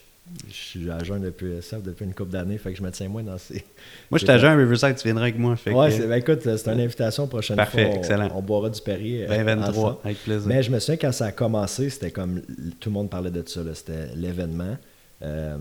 suis 0.54 0.90
à 0.90 1.04
jeun 1.04 1.22
depuis 1.22 1.48
depuis 1.84 2.06
une 2.06 2.14
couple 2.14 2.32
d'années, 2.32 2.58
fait 2.58 2.72
que 2.72 2.78
je 2.78 2.84
me 2.84 2.92
tiens 2.92 3.10
moins 3.10 3.24
dans 3.24 3.38
ces. 3.38 3.56
Moi, 4.12 4.20
je 4.20 4.26
suis 4.26 4.32
à 4.32 4.38
jeun 4.38 4.52
à 4.52 4.56
Riverside, 4.56 4.96
tu 4.96 5.04
viendras 5.04 5.24
avec 5.24 5.38
moi. 5.38 5.56
Fait 5.56 5.72
ouais, 5.72 6.08
ben, 6.08 6.14
écoute, 6.14 6.42
c'est 6.44 6.68
une 6.68 6.80
invitation 6.80 7.28
prochaine 7.28 7.58
Parfait, 7.58 7.86
fois. 7.86 7.96
excellent. 7.96 8.30
On, 8.36 8.42
boira 8.42 8.70
du 8.70 8.82
Perrier. 8.82 9.26
2023, 9.28 9.90
euh, 9.90 9.96
avec 10.04 10.24
plaisir. 10.24 10.48
Mais 10.48 10.64
je 10.64 10.72
me 10.72 10.80
souviens 10.80 10.98
quand 10.98 11.12
ça 11.12 11.26
a 11.26 11.32
commencé, 11.32 11.90
c'était 11.90 12.12
comme 12.12 12.42
tout 12.80 12.90
le 12.90 12.94
monde 12.94 13.10
parlait 13.10 13.32
de 13.32 13.44
ça, 13.48 13.62
c'était 13.74 14.16
l'événement. 14.16 14.78
Euh, 15.24 15.58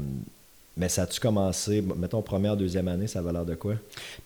mais 0.76 0.88
ça 0.88 1.02
a-tu 1.02 1.20
commencé, 1.20 1.85
mettons, 1.96 2.22
première, 2.22 2.57
deuxième 2.57 2.88
année, 2.88 3.07
ça 3.07 3.20
va 3.20 3.31
l'air 3.33 3.44
de 3.44 3.55
quoi? 3.55 3.74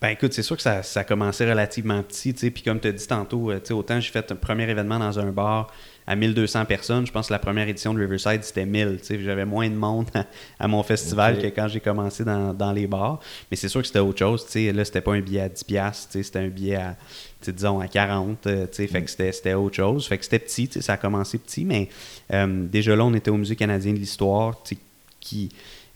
Ben 0.01 0.09
écoute, 0.09 0.31
c'est 0.31 0.43
sûr 0.43 0.55
que 0.55 0.61
ça, 0.61 0.81
ça 0.81 1.01
a 1.01 1.03
commencé 1.03 1.47
relativement 1.49 2.01
petit, 2.03 2.33
tu 2.33 2.39
sais, 2.39 2.51
puis 2.51 2.63
comme 2.63 2.79
tu 2.79 2.87
as 2.87 2.93
dit 2.93 3.05
tantôt, 3.05 3.51
euh, 3.51 3.59
tu 3.59 3.67
sais, 3.67 3.73
autant 3.73 3.99
j'ai 3.99 4.11
fait 4.11 4.31
un 4.31 4.35
premier 4.35 4.69
événement 4.69 4.97
dans 4.97 5.19
un 5.19 5.31
bar, 5.31 5.73
à 6.07 6.15
1200 6.15 6.65
personnes. 6.65 7.05
Je 7.05 7.11
pense 7.11 7.27
que 7.27 7.33
la 7.33 7.39
première 7.39 7.67
édition 7.67 7.93
de 7.93 7.99
Riverside, 7.99 8.43
c'était 8.43 8.65
1000. 8.65 8.99
J'avais 9.19 9.45
moins 9.45 9.69
de 9.69 9.75
monde 9.75 10.07
à, 10.59 10.67
mon 10.67 10.81
festival 10.81 11.39
que 11.39 11.47
quand 11.47 11.67
j'ai 11.67 11.81
commencé 11.81 12.23
dans, 12.23 12.73
les 12.73 12.87
bars. 12.87 13.19
Mais 13.51 13.57
c'est 13.57 13.67
sûr 13.67 13.81
que 13.81 13.87
c'était 13.87 13.99
autre 13.99 14.19
chose. 14.19 14.45
sais 14.47 14.71
Là, 14.71 14.85
c'était 14.85 15.01
pas 15.01 15.13
un 15.13 15.21
billet 15.21 15.41
à 15.41 15.49
10$, 15.49 16.07
c'était 16.09 16.39
un 16.39 16.47
billet 16.47 16.75
à, 16.75 16.95
disons, 17.45 17.79
à 17.79 17.87
40. 17.87 18.47
Euh, 18.47 18.67
fait 18.71 18.87
que 18.87 18.99
mm. 18.99 19.31
c'était 19.31 19.53
autre 19.53 19.75
chose. 19.75 20.07
Fait 20.07 20.17
que 20.17 20.23
c'était 20.23 20.39
petit, 20.39 20.69
ça 20.81 20.93
a 20.93 20.97
commencé 20.97 21.37
petit, 21.37 21.65
mais 21.65 21.89
euh, 22.33 22.65
déjà 22.65 22.95
là, 22.95 23.05
on 23.05 23.13
était 23.13 23.31
au 23.31 23.37
Musée 23.37 23.55
canadien 23.55 23.93
de 23.93 23.99
l'histoire, 23.99 24.55
qui 25.19 25.49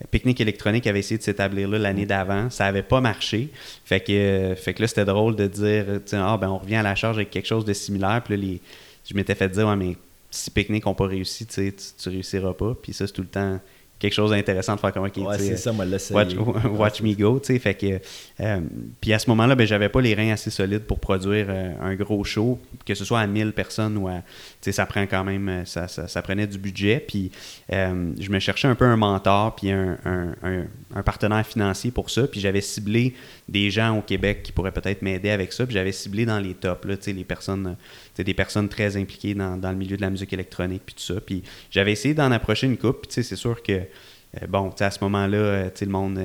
Picnic 0.09 0.41
électronique 0.41 0.87
avait 0.87 0.99
essayé 0.99 1.17
de 1.17 1.23
s'établir 1.23 1.67
là 1.67 1.77
l'année 1.77 2.05
d'avant. 2.05 2.49
Ça 2.49 2.65
n'avait 2.65 2.81
pas 2.81 3.01
marché. 3.01 3.49
Fait 3.85 3.99
que, 3.99 4.55
fait 4.57 4.73
que 4.73 4.81
là, 4.81 4.87
c'était 4.87 5.05
drôle 5.05 5.35
de 5.35 5.47
dire, 5.47 5.85
ah, 6.13 6.37
ben, 6.37 6.49
on 6.49 6.57
revient 6.57 6.77
à 6.77 6.83
la 6.83 6.95
charge 6.95 7.17
avec 7.17 7.29
quelque 7.29 7.47
chose 7.47 7.65
de 7.65 7.73
similaire. 7.73 8.21
Puis 8.25 8.35
là, 8.35 8.41
les, 8.41 8.61
je 9.05 9.15
m'étais 9.15 9.35
fait 9.35 9.49
dire, 9.49 9.67
ouais, 9.67 9.75
mais 9.75 9.97
si 10.29 10.49
Picnic 10.51 10.85
n'a 10.85 10.93
pas 10.93 11.07
réussi, 11.07 11.45
tu, 11.45 11.73
tu 11.73 12.09
réussiras 12.09 12.53
pas. 12.53 12.75
Puis 12.81 12.93
ça, 12.93 13.07
c'est 13.07 13.13
tout 13.13 13.21
le 13.21 13.27
temps 13.27 13.59
quelque 14.01 14.13
chose 14.13 14.31
d'intéressant 14.31 14.75
de 14.75 14.79
faire 14.79 14.91
comme 14.91 15.03
ouais, 15.03 15.37
c'est 15.37 15.57
ça, 15.57 15.71
moi, 15.71 15.85
watch, 15.85 16.33
watch, 16.73 17.01
me 17.01 17.13
go, 17.13 17.39
tu 17.39 17.53
sais. 17.53 17.59
Fait 17.59 17.75
que, 17.75 17.99
euh, 18.39 18.59
puis 18.99 19.13
à 19.13 19.19
ce 19.19 19.29
moment-là, 19.29 19.53
ben, 19.53 19.67
j'avais 19.67 19.89
pas 19.89 20.01
les 20.01 20.15
reins 20.15 20.31
assez 20.31 20.49
solides 20.49 20.85
pour 20.85 20.99
produire 20.99 21.45
euh, 21.49 21.73
un 21.79 21.93
gros 21.93 22.23
show, 22.23 22.59
que 22.83 22.95
ce 22.95 23.05
soit 23.05 23.19
à 23.19 23.27
1000 23.27 23.53
personnes 23.53 23.97
ou 23.97 24.07
à, 24.07 24.15
tu 24.15 24.21
sais, 24.61 24.71
ça 24.71 24.87
prend 24.87 25.03
quand 25.03 25.23
même, 25.23 25.47
euh, 25.47 25.65
ça, 25.65 25.87
ça, 25.87 26.21
prenait 26.23 26.47
du 26.47 26.57
budget. 26.57 27.03
Puis 27.07 27.31
je 27.69 28.31
me 28.31 28.39
cherchais 28.39 28.67
un 28.67 28.75
peu 28.75 28.85
un 28.85 28.97
mentor, 28.97 29.55
puis 29.55 29.69
un, 29.69 29.97
un, 30.03 30.65
un, 30.95 31.03
partenaire 31.03 31.45
financier 31.45 31.91
pour 31.91 32.09
ça. 32.09 32.27
Puis 32.27 32.39
j'avais 32.39 32.61
ciblé 32.61 33.13
des 33.47 33.69
gens 33.69 33.97
au 33.97 34.01
Québec 34.01 34.41
qui 34.41 34.51
pourraient 34.51 34.71
peut-être 34.71 35.03
m'aider 35.03 35.29
avec 35.29 35.53
ça. 35.53 35.65
Puis 35.65 35.75
j'avais 35.75 35.91
ciblé 35.91 36.25
dans 36.25 36.39
les 36.39 36.55
tops, 36.55 36.85
là, 36.85 36.97
tu 36.97 37.03
sais, 37.03 37.13
les 37.13 37.23
personnes, 37.23 37.75
des 38.17 38.33
personnes 38.33 38.69
très 38.69 38.97
impliquées 38.97 39.33
dans, 39.33 39.59
le 39.61 39.75
milieu 39.75 39.97
de 39.97 40.01
la 40.01 40.09
musique 40.09 40.33
électronique, 40.33 40.83
puis 40.85 40.95
tout 40.95 41.13
ça. 41.13 41.19
Puis 41.21 41.43
j'avais 41.69 41.91
essayé 41.91 42.13
d'en 42.13 42.31
approcher 42.31 42.67
une 42.67 42.77
coupe, 42.77 43.07
puis 43.07 43.23
c'est 43.23 43.35
sûr 43.35 43.61
que 43.63 43.73
euh, 43.73 44.47
bon, 44.47 44.73
à 44.79 44.91
ce 44.91 44.99
moment-là, 45.03 45.37
euh, 45.37 45.69
le 45.79 45.87
monde, 45.87 46.19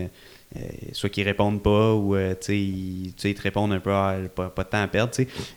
euh, 0.55 0.61
soit 0.93 1.11
qu'ils 1.11 1.25
répondent 1.25 1.63
pas 1.63 1.93
ou 1.95 2.17
ils, 2.17 3.07
ils, 3.09 3.13
te 3.13 3.43
répondent 3.43 3.73
un 3.73 3.81
peu, 3.81 3.91
ah, 3.93 4.17
pas, 4.35 4.51
de 4.57 4.69
temps 4.69 4.83
à 4.83 4.87
perdre. 4.87 5.13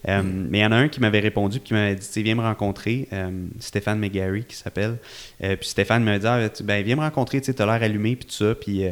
mais 0.06 0.58
il 0.58 0.62
y 0.62 0.66
en 0.66 0.72
a 0.72 0.78
un 0.78 0.88
qui 0.88 1.00
m'avait 1.00 1.20
répondu 1.20 1.58
et 1.58 1.60
qui 1.62 1.74
m'avait 1.74 1.96
dit 1.96 2.24
Viens 2.24 2.36
me 2.36 2.42
rencontrer, 2.42 3.08
Stéphane 3.60 4.00
McGarry 4.00 4.46
qui 4.46 4.56
s'appelle. 4.56 4.98
puis 5.40 5.58
Stéphane 5.62 6.04
m'avait 6.04 6.20
dit 6.20 6.28
ah, 6.28 6.50
ben, 6.64 6.84
Viens 6.84 6.96
me 6.96 7.02
rencontrer, 7.02 7.40
tu 7.40 7.52
as 7.58 7.66
l'air 7.66 7.84
allumé, 7.84 8.16
puis 8.16 8.26
tout 8.26 8.46
ça. 8.46 8.56
Puis 8.56 8.84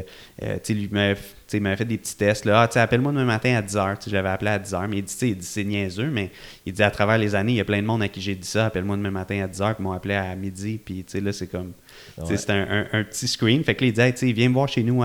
lui 0.70 0.90
m'avait 1.62 1.76
fait 1.76 1.86
des 1.86 1.98
petits 1.98 2.16
tests. 2.16 2.46
Là, 2.46 2.70
ah, 2.74 2.80
appelle-moi 2.80 3.12
demain 3.12 3.26
matin 3.26 3.56
à 3.56 3.62
10h. 3.62 4.10
J'avais 4.10 4.30
appelé 4.30 4.52
à 4.52 4.60
10h, 4.60 4.88
mais 4.88 4.98
il 4.98 5.04
dit, 5.04 5.36
dit 5.36 5.46
c'est 5.46 5.64
niaiseux, 5.64 6.10
mais 6.10 6.32
il 6.66 6.74
dit 6.74 6.84
à 6.84 6.92
travers 6.92 7.18
les 7.18 7.36
années, 7.36 7.54
il 7.54 7.58
y 7.58 7.62
a 7.62 7.66
plein 7.66 7.82
de 7.82 7.88
monde 7.88 8.04
à 8.04 8.08
qui 8.08 8.22
j'ai 8.22 8.36
dit 8.36 8.48
ça, 8.48 8.68
appelle-moi 8.68 8.98
demain 8.98 9.12
matin 9.12 9.44
à 9.44 9.48
10h, 9.48 9.76
puis 9.76 9.84
m'ont 9.84 9.92
appelé 9.92 10.16
à 10.16 10.36
midi, 10.36 10.80
puis 10.84 11.06
là, 11.22 11.34
c'est 11.34 11.48
comme. 11.48 11.74
C'est 12.26 12.50
un, 12.50 13.04
petit 13.04 13.28
screen. 13.28 13.64
Fait 13.64 13.76
que 13.76 13.84
là, 13.84 13.88
il 13.88 14.12
disait, 14.12 14.32
viens 14.34 14.50
me 14.50 14.54
voir 14.54 14.68
chez 14.68 14.84
nous. 14.84 15.04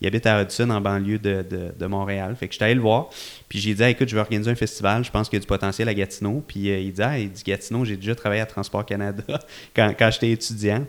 Il 0.00 0.06
habite 0.06 0.26
à 0.26 0.42
Hudson, 0.42 0.70
en 0.70 0.80
banlieue 0.80 1.18
de, 1.18 1.44
de, 1.78 1.86
Montréal. 1.86 2.34
Fait 2.38 2.48
que 2.48 2.52
j'étais 2.52 2.66
allé 2.66 2.74
le 2.74 2.80
voir. 2.80 3.10
Puis 3.48 3.58
j'ai 3.58 3.74
dit, 3.74 3.82
écoute, 3.82 4.08
je 4.08 4.14
vais 4.14 4.20
organiser 4.20 4.50
un 4.50 4.54
festival. 4.54 5.04
Je 5.04 5.10
pense 5.10 5.28
qu'il 5.28 5.36
y 5.36 5.40
a 5.40 5.40
du 5.40 5.46
potentiel 5.46 5.88
à 5.88 5.94
Gatineau. 5.94 6.42
Puis 6.46 6.70
euh, 6.70 6.78
il 6.78 6.92
dit, 6.92 7.02
il 7.18 7.30
dit, 7.30 7.42
Gatineau, 7.44 7.84
j'ai 7.84 7.96
déjà 7.96 8.14
travaillé 8.14 8.40
à 8.40 8.46
Transport 8.46 8.86
Canada 8.86 9.22
quand, 9.76 9.94
quand 9.98 10.10
j'étais 10.10 10.30
étudiant, 10.30 10.84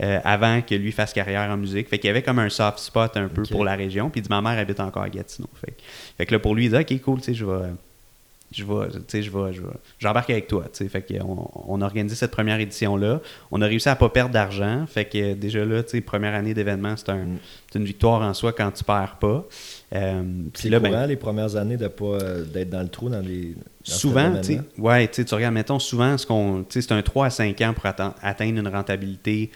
euh, 0.00 0.20
avant 0.24 0.62
que 0.62 0.74
lui 0.74 0.92
fasse 0.92 1.12
carrière 1.12 1.50
en 1.50 1.56
musique. 1.56 1.88
Fait 1.88 1.98
qu'il 1.98 2.08
y 2.08 2.10
avait 2.10 2.22
comme 2.22 2.38
un 2.38 2.48
soft 2.48 2.78
spot 2.78 3.16
un 3.16 3.28
peu 3.28 3.42
pour 3.42 3.64
la 3.64 3.74
région. 3.74 4.10
Puis 4.10 4.20
il 4.20 4.24
dit, 4.24 4.30
ma 4.30 4.42
mère 4.42 4.58
habite 4.58 4.80
encore 4.80 5.02
à 5.02 5.10
Gatineau. 5.10 5.48
Fait, 5.54 5.74
fait 6.16 6.26
que 6.26 6.32
là, 6.32 6.38
pour 6.38 6.54
lui, 6.54 6.66
il 6.66 6.70
dit, 6.70 6.76
OK, 6.76 7.00
cool, 7.02 7.18
tu 7.18 7.24
sais, 7.24 7.34
je 7.34 7.44
vais 7.44 7.70
je 8.54 8.64
vais, 8.64 9.22
je 9.22 9.30
vais, 9.30 9.68
j'embarque 9.98 10.30
avec 10.30 10.46
toi. 10.46 10.64
Fait 10.72 11.02
que 11.02 11.14
on, 11.22 11.80
a 11.80 11.84
organisé 11.84 12.14
cette 12.14 12.30
première 12.30 12.60
édition-là. 12.60 13.20
On 13.50 13.60
a 13.60 13.66
réussi 13.66 13.88
à 13.88 13.96
pas 13.96 14.08
perdre 14.08 14.32
d'argent. 14.32 14.84
Fait 14.86 15.04
que 15.04 15.34
déjà 15.34 15.64
là, 15.64 15.82
première 16.06 16.34
année 16.34 16.54
d'événement, 16.54 16.94
c'est 16.96 17.10
un, 17.10 17.26
une 17.74 17.84
victoire 17.84 18.22
en 18.22 18.34
soi 18.34 18.52
quand 18.52 18.70
tu 18.70 18.84
perds 18.84 19.16
pas. 19.20 19.44
Euh, 19.94 20.22
c'est 20.54 20.70
ben 20.70 20.80
courant 20.80 21.06
les 21.06 21.16
premières 21.16 21.56
années 21.56 21.76
de 21.76 21.88
pas 21.88 22.04
euh, 22.04 22.44
d'être 22.44 22.70
dans 22.70 22.82
le 22.82 22.88
trou 22.88 23.08
dans 23.08 23.20
les. 23.20 23.54
souvent, 23.82 24.40
tu 24.40 24.58
ouais, 24.78 25.08
tu 25.08 25.22
regardes, 25.34 25.54
mettons, 25.54 25.78
souvent, 25.78 26.16
ce 26.16 26.26
qu'on, 26.26 26.64
c'est 26.68 26.92
un 26.92 27.02
3 27.02 27.26
à 27.26 27.30
5 27.30 27.60
ans 27.62 27.74
pour 27.74 27.86
atteindre 27.86 28.58
une 28.58 28.68
rentabilité 28.68 29.50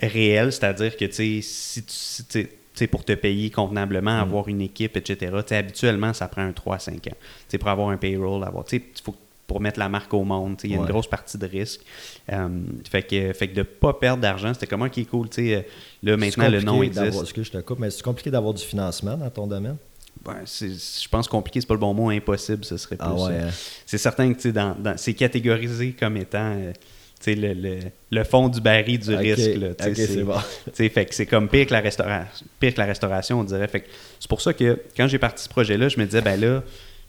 réelle, 0.00 0.52
c'est-à-dire 0.52 0.96
que 0.96 1.10
si 1.10 1.84
tu 2.28 2.48
pour 2.90 3.04
te 3.04 3.12
payer 3.12 3.50
convenablement, 3.50 4.16
mm. 4.16 4.20
avoir 4.20 4.48
une 4.48 4.60
équipe, 4.60 4.96
etc. 4.96 5.32
habituellement, 5.50 6.12
ça 6.12 6.28
prend 6.28 6.42
un 6.42 6.50
3-5 6.50 7.10
ans. 7.10 7.58
pour 7.58 7.68
avoir 7.68 7.88
un 7.90 7.96
payroll, 7.96 8.42
avoir, 8.44 8.64
faut, 9.04 9.14
pour 9.52 9.60
mettre 9.60 9.78
la 9.78 9.90
marque 9.90 10.14
au 10.14 10.24
monde, 10.24 10.56
il 10.64 10.70
y 10.70 10.74
a 10.74 10.78
une 10.78 10.86
grosse 10.86 11.06
partie 11.06 11.36
de 11.36 11.46
risque. 11.46 11.82
Euh, 12.32 12.48
fait, 12.90 13.02
que, 13.02 13.32
fait 13.34 13.48
que 13.48 13.54
de 13.54 13.58
ne 13.58 13.64
pas 13.64 13.92
perdre 13.92 14.22
d'argent, 14.22 14.54
c'était 14.54 14.66
comment 14.66 14.88
qui 14.88 15.02
est 15.02 15.04
cool. 15.04 15.28
Euh, 15.38 15.62
là, 16.02 16.16
maintenant, 16.16 16.48
le 16.48 16.62
nom 16.62 16.82
existe. 16.82 17.32
Que 17.32 17.42
je 17.42 17.50
te 17.50 17.58
coupe, 17.58 17.78
mais 17.78 17.90
c'est 17.90 18.02
compliqué 18.02 18.30
d'avoir 18.30 18.54
du 18.54 18.62
financement 18.62 19.16
dans 19.16 19.28
ton 19.28 19.46
domaine? 19.46 19.76
Ben, 20.24 20.36
je 20.46 21.08
pense 21.08 21.28
compliqué, 21.28 21.60
c'est 21.60 21.66
pas 21.66 21.74
le 21.74 21.80
bon 21.80 21.92
mot, 21.92 22.10
impossible, 22.10 22.64
ce 22.64 22.76
serait 22.76 22.96
ah 23.00 23.10
plus. 23.10 23.22
Ah 23.22 23.26
ouais, 23.26 23.50
C'est 23.84 23.98
certain 23.98 24.32
que 24.32 24.48
dans, 24.48 24.74
dans 24.78 24.96
c'est 24.96 25.14
catégorisé 25.14 25.92
comme 25.98 26.16
étant 26.16 26.54
euh, 26.56 26.72
le, 27.26 27.54
le, 27.54 27.78
le, 28.10 28.24
fond 28.24 28.48
du 28.48 28.60
baril 28.60 28.98
du 28.98 29.14
risque. 29.14 29.56
Là, 29.56 29.68
c'est 29.94 30.22
bon. 30.22 30.38
fait 30.74 31.06
que 31.06 31.14
c'est 31.14 31.26
comme 31.26 31.48
pire 31.48 31.66
que, 31.66 31.72
la 31.72 31.80
restauration, 31.80 32.46
pire 32.60 32.74
que 32.74 32.80
la 32.80 32.86
restauration, 32.86 33.40
on 33.40 33.44
dirait. 33.44 33.68
Fait 33.68 33.84
c'est 34.20 34.28
pour 34.28 34.40
ça 34.40 34.52
que 34.52 34.80
quand 34.96 35.06
j'ai 35.08 35.18
parti 35.18 35.44
ce 35.44 35.48
projet-là, 35.48 35.88
je 35.88 35.98
me 35.98 36.04
disais, 36.04 36.22
ben 36.22 36.40
là, 36.40 36.62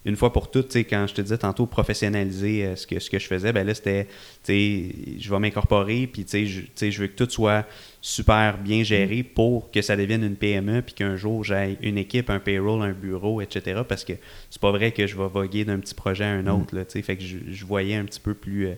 une 0.04 0.16
fois 0.16 0.32
pour 0.32 0.50
toutes, 0.50 0.76
quand 0.76 1.06
je 1.06 1.14
te 1.14 1.22
disais 1.22 1.38
tantôt 1.38 1.66
professionnaliser 1.66 2.64
euh, 2.64 2.76
ce, 2.76 2.86
que, 2.86 2.98
ce 3.00 3.08
que 3.08 3.18
je 3.18 3.26
faisais, 3.26 3.52
ben 3.52 3.66
là, 3.66 3.72
c'était, 3.72 4.06
je 4.46 5.30
vais 5.30 5.38
m'incorporer, 5.38 6.06
puis 6.06 6.26
je, 6.30 6.90
je 6.90 7.00
veux 7.00 7.06
que 7.06 7.24
tout 7.24 7.30
soit 7.30 7.66
super 8.02 8.58
bien 8.58 8.82
géré 8.82 9.22
mm. 9.22 9.34
pour 9.34 9.70
que 9.70 9.80
ça 9.80 9.96
devienne 9.96 10.22
une 10.22 10.36
PME, 10.36 10.82
puis 10.82 10.94
qu'un 10.94 11.16
jour, 11.16 11.42
j'aille 11.42 11.78
une 11.80 11.96
équipe, 11.96 12.28
un 12.28 12.38
payroll, 12.38 12.82
un 12.82 12.92
bureau, 12.92 13.40
etc. 13.40 13.80
Parce 13.88 14.04
que 14.04 14.12
c'est 14.50 14.60
pas 14.60 14.72
vrai 14.72 14.92
que 14.92 15.06
je 15.06 15.16
vais 15.16 15.28
voguer 15.28 15.64
d'un 15.64 15.78
petit 15.78 15.94
projet 15.94 16.24
à 16.24 16.32
un 16.32 16.42
mm. 16.42 16.60
autre. 16.60 16.76
Là, 16.76 16.84
fait 16.84 17.16
que 17.16 17.22
je, 17.22 17.38
je, 17.50 17.64
voyais 17.64 17.96
un 17.96 18.04
petit 18.04 18.20
peu 18.20 18.34
plus, 18.34 18.66
euh, 18.66 18.74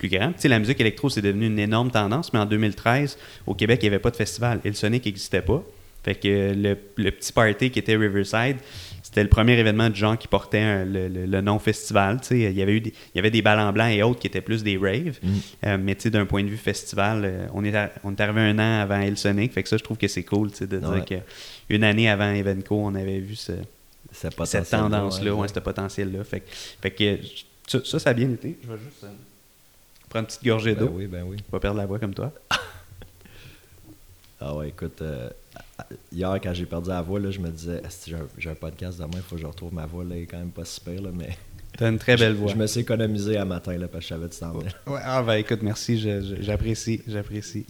plus 0.00 0.08
grand. 0.08 0.32
Tu 0.32 0.40
sais, 0.40 0.48
la 0.48 0.58
musique 0.58 0.80
électro, 0.80 1.10
c'est 1.10 1.20
devenu 1.20 1.46
une 1.46 1.58
énorme 1.58 1.90
tendance, 1.90 2.32
mais 2.32 2.38
en 2.38 2.46
2013, 2.46 3.18
au 3.46 3.54
Québec, 3.54 3.80
il 3.82 3.84
n'y 3.84 3.94
avait 3.94 4.02
pas 4.02 4.10
de 4.10 4.16
festival. 4.16 4.60
Et 4.64 4.68
le 4.68 4.74
Sonic 4.74 5.04
n'existait 5.04 5.42
pas. 5.42 5.62
Fait 6.02 6.14
que 6.14 6.54
le, 6.54 7.10
petit 7.10 7.32
party 7.32 7.70
qui 7.70 7.78
était 7.78 7.94
Riverside, 7.94 8.56
c'était 9.02 9.22
le 9.22 9.28
premier 9.28 9.58
événement 9.58 9.90
de 9.90 9.94
gens 9.94 10.16
qui 10.16 10.26
portaient 10.26 10.86
le, 10.86 11.40
nom 11.42 11.58
festival. 11.58 12.22
Tu 12.22 12.28
sais, 12.28 12.40
il 12.40 12.56
y 12.56 12.62
avait 12.62 12.72
eu 12.72 12.80
des, 12.80 12.94
il 13.14 13.16
y 13.16 13.18
avait 13.18 13.30
des 13.30 13.42
ballons 13.42 13.70
blancs 13.72 13.92
et 13.92 14.02
autres 14.02 14.18
qui 14.18 14.26
étaient 14.26 14.40
plus 14.40 14.62
des 14.62 14.78
raves. 14.78 15.18
Mm. 15.22 15.28
Euh, 15.66 15.78
mais 15.78 15.94
tu 15.96 16.02
sais, 16.02 16.10
d'un 16.10 16.24
point 16.24 16.42
de 16.42 16.48
vue 16.48 16.56
festival, 16.56 17.22
euh, 17.24 17.46
on, 17.52 17.62
est 17.64 17.74
on 18.02 18.12
est 18.12 18.20
arrivé 18.20 18.40
un 18.40 18.58
an 18.58 18.80
avant 18.80 19.00
El 19.00 19.18
Sonic. 19.18 19.52
Fait 19.52 19.62
que 19.62 19.68
ça, 19.68 19.76
je 19.76 19.84
trouve 19.84 19.98
que 19.98 20.08
c'est 20.08 20.24
cool 20.24 20.50
tu 20.50 20.58
sais, 20.58 20.66
de 20.66 20.78
dire 20.78 21.04
qu'une 21.04 21.84
année 21.84 22.08
avant 22.08 22.32
Evenco, 22.32 22.76
on 22.76 22.94
avait 22.94 23.20
vu 23.20 23.34
ce, 23.34 23.52
cette 24.12 24.70
tendance-là, 24.70 25.34
ouais, 25.34 25.48
ce 25.48 25.60
potentiel-là. 25.60 26.24
Fait, 26.24 26.42
fait, 26.80 26.90
que 26.90 27.18
ça, 27.66 27.98
ça, 27.98 28.10
a 28.10 28.14
bien 28.14 28.30
été. 28.30 28.56
Je 28.62 28.72
vais 28.72 28.78
juste. 28.78 29.04
Prends 30.10 30.18
une 30.18 30.26
petite 30.26 30.44
gorgée 30.44 30.74
ben 30.74 30.86
d'eau. 30.86 30.92
oui, 30.92 31.06
ben 31.06 31.22
oui. 31.22 31.36
Pas 31.50 31.60
perdre 31.60 31.78
la 31.78 31.86
voix 31.86 32.00
comme 32.00 32.12
toi. 32.12 32.32
ah 34.40 34.56
ouais, 34.56 34.68
écoute, 34.70 35.00
euh, 35.02 35.30
hier, 36.12 36.36
quand 36.42 36.52
j'ai 36.52 36.66
perdu 36.66 36.90
la 36.90 37.00
voix, 37.00 37.20
là, 37.20 37.30
je 37.30 37.38
me 37.38 37.48
disais, 37.48 37.80
si 37.88 38.12
j'ai 38.36 38.50
un, 38.50 38.54
podcast 38.56 38.98
demain, 38.98 39.10
il 39.14 39.22
faut 39.22 39.36
que 39.36 39.40
je 39.40 39.46
retrouve 39.46 39.72
ma 39.72 39.86
voix. 39.86 40.02
Là, 40.02 40.16
elle 40.16 40.22
est 40.22 40.26
quand 40.26 40.38
même 40.38 40.50
pas 40.50 40.64
super, 40.64 41.00
là, 41.00 41.10
mais. 41.14 41.30
T'as 41.78 41.88
une 41.88 41.98
très 41.98 42.16
belle 42.16 42.34
voix. 42.34 42.50
Je, 42.50 42.56
me 42.56 42.66
suis 42.66 42.80
économisé 42.80 43.36
à 43.36 43.44
matin 43.44 43.78
là, 43.78 43.86
parce 43.86 44.04
que 44.04 44.08
je 44.08 44.14
savais 44.14 44.28
que 44.28 44.34
tu 44.34 44.40
t'en 44.40 44.92
Ouais, 44.92 45.00
ah 45.04 45.22
ben 45.22 45.34
écoute, 45.34 45.62
merci, 45.62 45.96
j'apprécie, 46.40 47.00
j'apprécie. 47.06 47.64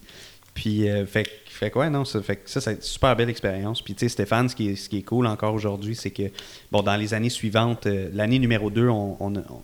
Puis, 0.55 0.89
euh, 0.89 1.05
fait, 1.05 1.29
fait 1.45 1.71
quoi, 1.71 1.91
non, 1.91 2.07
ça, 2.07 2.23
fait, 2.23 2.41
ça, 2.47 2.63
c'est 2.63 2.73
une 2.73 2.81
super 2.81 3.15
belle 3.15 3.29
expérience. 3.29 3.83
Puis, 3.83 3.95
tu 3.95 4.01
sais, 4.01 4.09
Stéphane, 4.09 4.49
ce 4.49 4.57
qui, 4.57 4.71
est, 4.71 4.77
ce 4.77 4.89
qui 4.89 4.99
est 4.99 5.03
cool 5.03 5.27
encore 5.27 5.53
aujourd'hui, 5.53 5.95
c'est 5.95 6.11
que, 6.11 6.31
bon, 6.73 6.83
dans 6.83 6.97
les 6.97 7.13
années 7.13 7.31
suivantes, 7.31 7.87
euh, 7.87 8.09
l'année 8.15 8.39
numéro 8.39 8.71
2, 8.71 8.89
on, 8.89 9.17
on, 9.21 9.37
on 9.37 9.63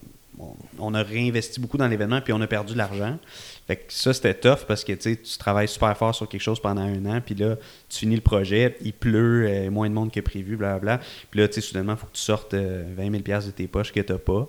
a 0.94 1.02
réinvesti 1.02 1.60
beaucoup 1.60 1.78
dans 1.78 1.88
l'événement, 1.88 2.20
puis 2.20 2.32
on 2.32 2.40
a 2.40 2.46
perdu 2.46 2.72
de 2.72 2.78
l'argent. 2.78 3.18
Fait 3.66 3.76
que 3.76 3.82
ça, 3.88 4.12
c'était 4.12 4.34
tough 4.34 4.64
parce 4.68 4.84
que 4.84 4.92
tu 4.92 5.38
travailles 5.38 5.66
super 5.66 5.96
fort 5.96 6.14
sur 6.14 6.28
quelque 6.28 6.40
chose 6.40 6.60
pendant 6.60 6.82
un 6.82 7.04
an, 7.06 7.20
puis 7.24 7.34
là, 7.34 7.56
tu 7.88 7.98
finis 7.98 8.14
le 8.14 8.20
projet, 8.20 8.76
il 8.80 8.92
pleut, 8.92 9.46
euh, 9.48 9.70
moins 9.70 9.88
de 9.88 9.94
monde 9.94 10.12
que 10.12 10.20
prévu, 10.20 10.56
blablabla. 10.56 11.00
Puis 11.30 11.40
là, 11.40 11.48
tu 11.48 11.54
sais, 11.54 11.60
soudainement, 11.60 11.94
il 11.94 11.98
faut 11.98 12.06
que 12.06 12.12
tu 12.12 12.22
sortes 12.22 12.54
20 12.54 12.60
euh, 12.60 12.94
000 12.96 13.10
de 13.10 13.50
tes 13.50 13.66
poches 13.66 13.92
que 13.92 14.00
tu 14.00 14.12
n'as 14.12 14.18
pas. 14.18 14.48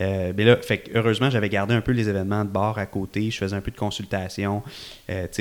Euh, 0.00 0.32
mais 0.36 0.44
là, 0.44 0.56
fait 0.56 0.90
heureusement, 0.94 1.30
j'avais 1.30 1.48
gardé 1.48 1.74
un 1.74 1.80
peu 1.80 1.92
les 1.92 2.08
événements 2.08 2.44
de 2.44 2.50
bar 2.50 2.76
à 2.78 2.86
côté. 2.86 3.30
Je 3.30 3.38
faisais 3.38 3.54
un 3.54 3.60
peu 3.60 3.70
de 3.70 3.76
consultation 3.76 4.62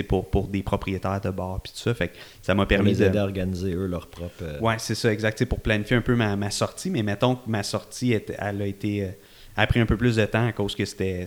pour, 0.08 0.30
pour 0.30 0.48
des 0.48 0.62
propriétaires 0.62 1.20
de 1.20 1.32
bar, 1.32 1.62
puis 1.62 1.74
tout 1.74 1.80
ça. 1.80 1.96
Fait 1.96 2.10
que 2.10 2.18
ça 2.44 2.54
m'a 2.54 2.68
permis 2.68 3.02
aider 3.02 3.18
à 3.18 3.24
organiser, 3.24 3.74
eux, 3.74 3.88
leur 3.88 4.08
propre. 4.08 4.44
Ouais, 4.62 4.76
c'est 4.78 4.96
ça, 4.96 5.12
exact. 5.12 5.44
pour 5.46 5.62
planifier 5.62 5.98
un 5.98 6.02
peu 6.02 6.16
ma, 6.16 6.36
ma, 6.36 6.52
sortie. 6.52 6.92
Mais 6.92 7.02
mettons 7.02 7.36
que 7.36 7.50
ma 7.50 7.64
sortie, 7.64 8.14
elle 8.14 8.62
a 8.62 8.68
été 8.68 9.10
a 9.58 9.68
pris 9.68 9.80
un 9.80 9.86
peu 9.86 9.98
plus 9.98 10.16
de 10.16 10.26
temps 10.26 10.48
à 10.48 10.52
cause 10.52 10.76
que 10.76 10.86
c'était 10.86 11.26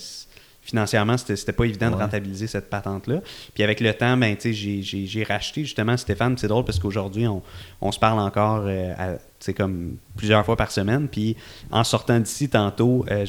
financièrement, 0.68 1.16
c'était 1.16 1.52
pas 1.52 1.64
évident 1.64 1.90
de 1.90 1.96
rentabiliser 1.96 2.46
cette 2.46 2.68
patente-là. 2.68 3.20
Puis 3.54 3.62
avec 3.62 3.80
le 3.80 3.94
temps, 3.94 4.18
ben, 4.18 4.36
j'ai 4.38 5.24
racheté 5.26 5.62
justement 5.62 5.96
Stéphane. 5.96 6.36
C'est 6.36 6.48
drôle 6.48 6.64
parce 6.64 6.78
qu'aujourd'hui, 6.78 7.26
on, 7.26 7.42
on, 7.80 7.90
se 7.90 7.98
parle 7.98 8.20
encore 8.20 8.64
euh, 8.66 9.16
comme 9.56 9.96
plusieurs 10.16 10.44
fois 10.44 10.56
par 10.56 10.70
semaine. 10.70 11.08
Puis 11.08 11.36
en 11.70 11.84
sortant 11.84 12.20
d'ici 12.20 12.50
tantôt, 12.50 13.06
euh, 13.10 13.24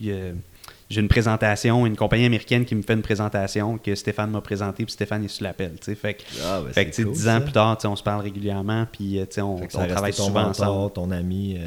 j'ai 0.00 1.00
une 1.00 1.08
présentation, 1.08 1.84
une 1.84 1.96
compagnie 1.96 2.24
américaine 2.24 2.64
qui 2.64 2.74
me 2.74 2.82
fait 2.82 2.94
une 2.94 3.02
présentation 3.02 3.76
que 3.76 3.94
Stéphane 3.94 4.30
m'a 4.30 4.40
présentée, 4.40 4.86
puis 4.86 4.92
Stéphane 4.92 5.24
est 5.24 5.28
sur 5.28 5.44
l'appel. 5.44 5.72
Fait 5.82 6.14
que, 6.14 6.22
ah, 6.42 6.62
ben, 6.64 6.72
fait 6.72 6.86
que 6.86 7.02
dix 7.02 7.28
ans 7.28 7.42
plus 7.42 7.52
tard, 7.52 7.76
on 7.84 7.96
se 7.96 8.02
parle 8.02 8.22
régulièrement, 8.22 8.86
puis 8.90 9.20
on, 9.36 9.60
on 9.62 9.86
travaille 9.86 10.14
souvent 10.14 10.44
ensemble. 10.44 10.94
ton 10.94 11.10
ami. 11.10 11.58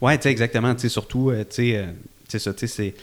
Tu 0.00 0.22
sais, 0.22 0.30
exactement. 0.30 0.74
Tu 0.74 0.82
sais, 0.82 0.88
surtout, 0.88 1.30
euh, 1.30 1.44
tu 1.48 1.56
sais, 1.56 1.76
euh, 1.76 1.86
c'est 2.28 2.38
ça, 2.38 2.52
sais, 2.56 2.94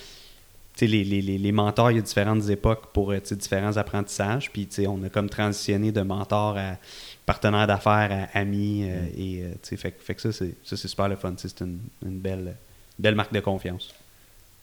les, 0.81 1.03
les, 1.03 1.21
les, 1.21 1.51
mentors, 1.51 1.91
il 1.91 1.95
y 1.95 1.99
a 1.99 2.01
différentes 2.01 2.49
époques 2.49 2.91
pour 2.93 3.13
différents 3.13 3.77
apprentissages. 3.77 4.51
Puis 4.51 4.67
on 4.88 5.03
a 5.03 5.10
comme 5.10 5.29
transitionné 5.29 5.91
de 5.91 6.01
mentor 6.01 6.58
à 6.58 6.77
partenaire 7.25 7.65
d'affaires, 7.65 8.29
à 8.34 8.39
ami. 8.39 8.84
Mm. 8.84 9.19
et 9.19 9.43
fait, 9.77 9.95
fait, 9.97 10.15
que 10.15 10.31
ça, 10.31 10.45
c'est 10.63 10.75
super 10.75 11.08
le 11.08 11.15
fun. 11.15 11.34
C'est 11.38 11.62
une, 11.62 11.79
une, 12.05 12.19
belle, 12.19 12.55
belle 12.99 13.15
marque 13.15 13.34
de 13.34 13.39
confiance. 13.39 13.93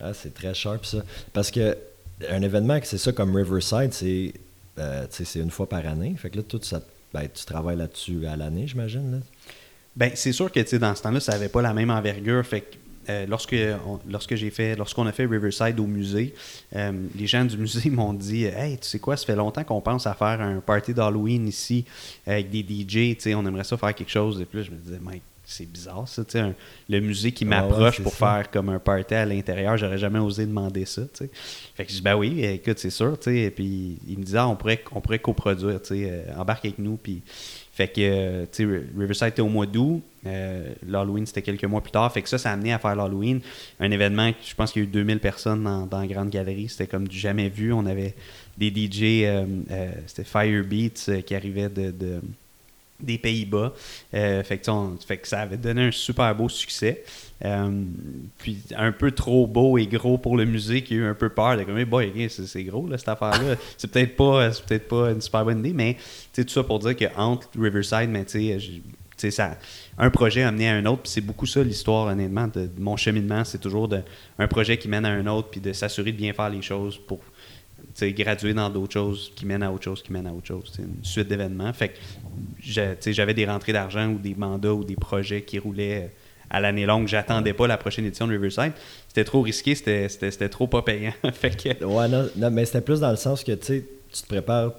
Ah, 0.00 0.12
c'est 0.12 0.34
très 0.34 0.52
sharp 0.52 0.84
ça. 0.84 1.02
Parce 1.32 1.50
que 1.50 1.76
un 2.28 2.42
événement, 2.42 2.78
c'est 2.82 2.98
ça 2.98 3.12
comme 3.12 3.34
Riverside, 3.34 3.92
c'est 3.92 4.34
c'est 5.10 5.40
une 5.40 5.50
fois 5.50 5.68
par 5.68 5.86
année. 5.86 6.14
Fait 6.16 6.30
que 6.30 6.38
là, 6.38 6.42
tout 6.42 6.60
ça, 6.62 6.80
ben, 7.12 7.28
tu 7.32 7.44
travailles 7.44 7.76
là-dessus 7.76 8.26
à 8.26 8.36
l'année, 8.36 8.66
j'imagine. 8.66 9.22
Ben, 9.94 10.12
c'est 10.14 10.32
sûr 10.32 10.50
que 10.50 10.76
dans 10.76 10.94
ce 10.94 11.02
temps-là, 11.02 11.20
ça 11.20 11.32
n'avait 11.32 11.48
pas 11.48 11.62
la 11.62 11.74
même 11.74 11.90
envergure. 11.90 12.44
Fait 12.44 12.62
que 12.62 12.76
euh, 13.08 13.26
lorsque, 13.26 13.56
lorsque 14.08 14.34
j'ai 14.36 14.50
fait, 14.50 14.76
lorsqu'on 14.76 15.06
a 15.06 15.12
fait 15.12 15.26
Riverside 15.26 15.78
au 15.80 15.86
musée, 15.86 16.34
euh, 16.76 16.92
les 17.16 17.26
gens 17.26 17.44
du 17.44 17.56
musée 17.58 17.90
m'ont 17.90 18.14
dit 18.14 18.44
Hey, 18.44 18.78
tu 18.78 18.86
sais 18.86 18.98
quoi, 18.98 19.16
ça 19.16 19.26
fait 19.26 19.36
longtemps 19.36 19.64
qu'on 19.64 19.80
pense 19.80 20.06
à 20.06 20.14
faire 20.14 20.40
un 20.40 20.60
party 20.60 20.94
d'Halloween 20.94 21.48
ici 21.48 21.84
avec 22.26 22.50
des 22.50 22.62
DJ, 22.62 23.16
on 23.34 23.44
aimerait 23.44 23.64
ça 23.64 23.76
faire 23.76 23.94
quelque 23.94 24.10
chose. 24.10 24.40
Et 24.40 24.44
puis 24.44 24.62
je 24.62 24.70
me 24.70 24.76
disais, 24.76 24.98
Mike, 25.00 25.22
c'est 25.44 25.70
bizarre 25.70 26.06
ça, 26.08 26.22
un, 26.34 26.54
le 26.88 27.00
musée 27.00 27.32
qui 27.32 27.44
m'approche 27.44 28.00
pour 28.00 28.14
faire 28.14 28.50
comme 28.50 28.68
un 28.68 28.78
party 28.78 29.14
à 29.14 29.26
l'intérieur, 29.26 29.76
j'aurais 29.76 29.98
jamais 29.98 30.18
osé 30.18 30.46
demander 30.46 30.84
ça. 30.84 31.02
sais 31.12 31.30
Fait 31.74 31.84
que 31.84 31.90
je 31.90 31.96
dis 31.96 32.02
ben 32.02 32.16
oui, 32.16 32.44
écoute, 32.44 32.78
c'est 32.78 32.90
sûr, 32.90 33.16
et 33.26 33.50
puis 33.50 33.98
il 34.06 34.18
me 34.18 34.24
disait 34.24 34.38
ah, 34.38 34.48
on 34.48 34.56
pourrait 34.56 34.82
on 34.92 35.00
pourrait 35.00 35.18
coproduire, 35.18 35.80
euh, 35.90 36.22
embarque 36.36 36.64
avec 36.64 36.78
nous 36.78 36.96
puis 36.96 37.22
fait 37.72 37.88
que, 37.88 38.00
euh, 38.00 38.42
tu 38.52 38.66
sais, 38.66 38.82
Riverside 38.98 39.28
était 39.28 39.40
au 39.40 39.48
mois 39.48 39.64
d'août. 39.64 40.02
Euh, 40.26 40.74
L'Halloween, 40.86 41.24
c'était 41.24 41.40
quelques 41.40 41.64
mois 41.64 41.80
plus 41.80 41.90
tard. 41.90 42.12
Fait 42.12 42.20
que 42.20 42.28
ça, 42.28 42.36
ça 42.36 42.50
a 42.50 42.52
amené 42.52 42.70
à 42.70 42.78
faire 42.78 42.94
l'Halloween. 42.94 43.40
Un 43.80 43.90
événement, 43.90 44.30
je 44.44 44.54
pense 44.54 44.72
qu'il 44.72 44.82
y 44.82 44.84
a 44.84 44.88
eu 44.88 44.90
2000 44.90 45.20
personnes 45.20 45.64
dans, 45.64 45.86
dans 45.86 46.00
la 46.00 46.06
grande 46.06 46.28
galerie. 46.28 46.68
C'était 46.68 46.86
comme 46.86 47.08
du 47.08 47.18
jamais 47.18 47.48
vu. 47.48 47.72
On 47.72 47.86
avait 47.86 48.14
des 48.58 48.68
DJ, 48.68 49.24
c'était 50.06 50.24
Firebeats 50.24 51.22
qui 51.22 51.34
arrivaient 51.34 51.70
de, 51.70 52.20
des 53.02 53.18
Pays-Bas. 53.18 53.72
fait, 54.12 54.60
que, 54.64 55.04
fait 55.06 55.16
que 55.18 55.28
ça 55.28 55.40
avait 55.40 55.56
donné 55.56 55.82
un 55.82 55.90
super 55.90 56.34
beau 56.34 56.48
succès. 56.48 57.04
Euh, 57.44 57.82
puis 58.38 58.58
un 58.76 58.92
peu 58.92 59.10
trop 59.10 59.48
beau 59.48 59.76
et 59.76 59.86
gros 59.88 60.16
pour 60.16 60.36
le 60.36 60.44
musée 60.44 60.82
qui 60.82 60.94
a 60.94 60.96
eu 60.98 61.04
un 61.06 61.14
peu 61.14 61.28
peur 61.28 61.56
de 61.56 61.64
comme 61.64 61.82
boy 61.84 62.28
c'est 62.28 62.62
gros 62.62 62.86
là, 62.86 62.98
cette 62.98 63.08
affaire 63.08 63.30
là 63.42 63.56
c'est 63.76 63.90
peut-être 63.90 64.14
pas 64.14 64.48
peut-être 64.64 64.86
pas 64.86 65.10
une 65.10 65.20
super 65.20 65.44
bonne 65.44 65.58
idée 65.58 65.72
mais 65.72 65.96
tout 66.32 66.48
ça 66.48 66.62
pour 66.62 66.78
dire 66.78 66.94
que 66.94 67.06
entre 67.16 67.48
Riverside 67.58 68.10
mais 68.10 68.24
tu 68.26 68.60
sais 69.16 69.30
ça 69.32 69.58
un 69.98 70.10
projet 70.10 70.42
a 70.42 70.48
amené 70.48 70.68
à 70.68 70.74
un 70.74 70.86
autre 70.86 71.02
puis 71.02 71.10
c'est 71.10 71.20
beaucoup 71.20 71.46
ça 71.46 71.64
l'histoire 71.64 72.06
honnêtement 72.06 72.46
de, 72.46 72.70
mon 72.78 72.96
cheminement 72.96 73.42
c'est 73.42 73.60
toujours 73.60 73.88
de, 73.88 74.02
un 74.38 74.46
projet 74.46 74.76
qui 74.76 74.86
mène 74.86 75.04
à 75.04 75.10
un 75.10 75.26
autre 75.26 75.48
puis 75.48 75.60
de 75.60 75.72
s'assurer 75.72 76.12
de 76.12 76.18
bien 76.18 76.32
faire 76.34 76.50
les 76.50 76.62
choses 76.62 76.96
pour 76.96 77.18
graduer 78.00 78.54
dans 78.54 78.70
d'autres 78.70 78.92
choses 78.92 79.32
qui 79.34 79.46
mènent 79.46 79.62
à 79.62 79.70
autre 79.70 79.84
chose 79.84 80.02
qui 80.02 80.12
mènent 80.12 80.26
à 80.26 80.32
autre 80.32 80.46
chose 80.46 80.72
c'est 80.74 80.82
une 80.82 81.02
suite 81.02 81.28
d'événements 81.28 81.72
fait 81.72 81.90
que 81.90 83.12
j'avais 83.12 83.34
des 83.34 83.46
rentrées 83.46 83.72
d'argent 83.72 84.08
ou 84.08 84.18
des 84.18 84.34
mandats 84.34 84.74
ou 84.74 84.84
des 84.84 84.96
projets 84.96 85.42
qui 85.42 85.58
roulaient 85.58 86.10
à 86.52 86.60
l'année 86.60 86.86
longue. 86.86 87.08
J'attendais 87.08 87.54
pas 87.54 87.66
la 87.66 87.78
prochaine 87.78 88.04
édition 88.04 88.26
de 88.26 88.32
Riverside. 88.32 88.72
C'était 89.08 89.24
trop 89.24 89.40
risqué, 89.40 89.74
c'était 89.74 90.48
trop 90.48 90.66
pas 90.68 90.82
payant. 90.82 91.14
fait 91.32 91.82
Ouais, 91.82 92.08
non, 92.08 92.50
mais 92.50 92.66
c'était 92.66 92.82
plus 92.82 93.00
dans 93.00 93.10
le 93.10 93.16
sens 93.16 93.42
que 93.42 93.52
tu 93.52 93.84
te 94.12 94.26
prépares 94.28 94.72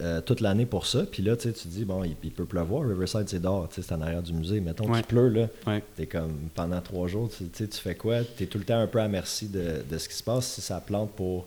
euh, 0.00 0.20
toute 0.20 0.40
l'année 0.40 0.66
pour 0.66 0.86
ça. 0.86 1.04
Puis 1.10 1.22
là, 1.22 1.36
tu 1.36 1.52
te 1.52 1.68
dis, 1.68 1.84
bon, 1.84 2.02
il, 2.04 2.30
peut 2.30 2.44
pleuvoir. 2.44 2.88
Riverside, 2.88 3.28
c'est 3.28 3.40
dehors, 3.40 3.68
c'est 3.70 3.92
en 3.92 4.00
arrière 4.00 4.22
du 4.22 4.32
musée. 4.32 4.60
Mettons 4.60 4.92
qu'il 4.92 5.04
pleut, 5.04 5.28
là. 5.28 5.48
Ouais. 5.66 5.82
T'es 5.96 6.06
comme 6.06 6.32
pendant 6.54 6.80
trois 6.80 7.06
jours, 7.06 7.30
tu, 7.30 7.48
tu 7.48 7.78
fais 7.78 7.94
quoi? 7.94 8.24
Tu 8.36 8.44
es 8.44 8.46
tout 8.46 8.58
le 8.58 8.64
temps 8.64 8.80
un 8.80 8.86
peu 8.88 9.00
à 9.00 9.06
merci 9.06 9.46
de, 9.46 9.82
ce 9.96 10.08
qui 10.08 10.14
se 10.14 10.22
passe. 10.24 10.46
Si 10.46 10.60
ça 10.60 10.80
plante 10.80 11.12
pour, 11.12 11.46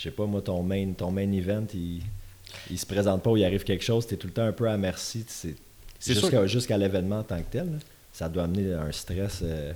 je 0.00 0.04
sais 0.04 0.10
pas, 0.12 0.24
moi, 0.24 0.40
ton 0.40 0.62
main, 0.62 0.92
ton 0.96 1.10
main 1.10 1.30
event, 1.30 1.66
il, 1.74 2.00
il 2.70 2.78
se 2.78 2.86
présente 2.86 3.22
pas 3.22 3.30
ou 3.30 3.36
il 3.36 3.44
arrive 3.44 3.64
quelque 3.64 3.84
chose, 3.84 4.06
tu 4.06 4.14
es 4.14 4.16
tout 4.16 4.28
le 4.28 4.32
temps 4.32 4.46
un 4.46 4.52
peu 4.52 4.66
à 4.66 4.78
merci. 4.78 5.26
Jusqu'à 6.00 6.46
jusqu'à 6.46 6.78
l'événement 6.78 7.18
en 7.18 7.22
tant 7.22 7.38
que 7.42 7.50
tel 7.50 7.68
ça 8.10 8.28
doit 8.30 8.44
amener 8.44 8.72
un 8.72 8.90
stress. 8.92 9.40
Euh, 9.42 9.72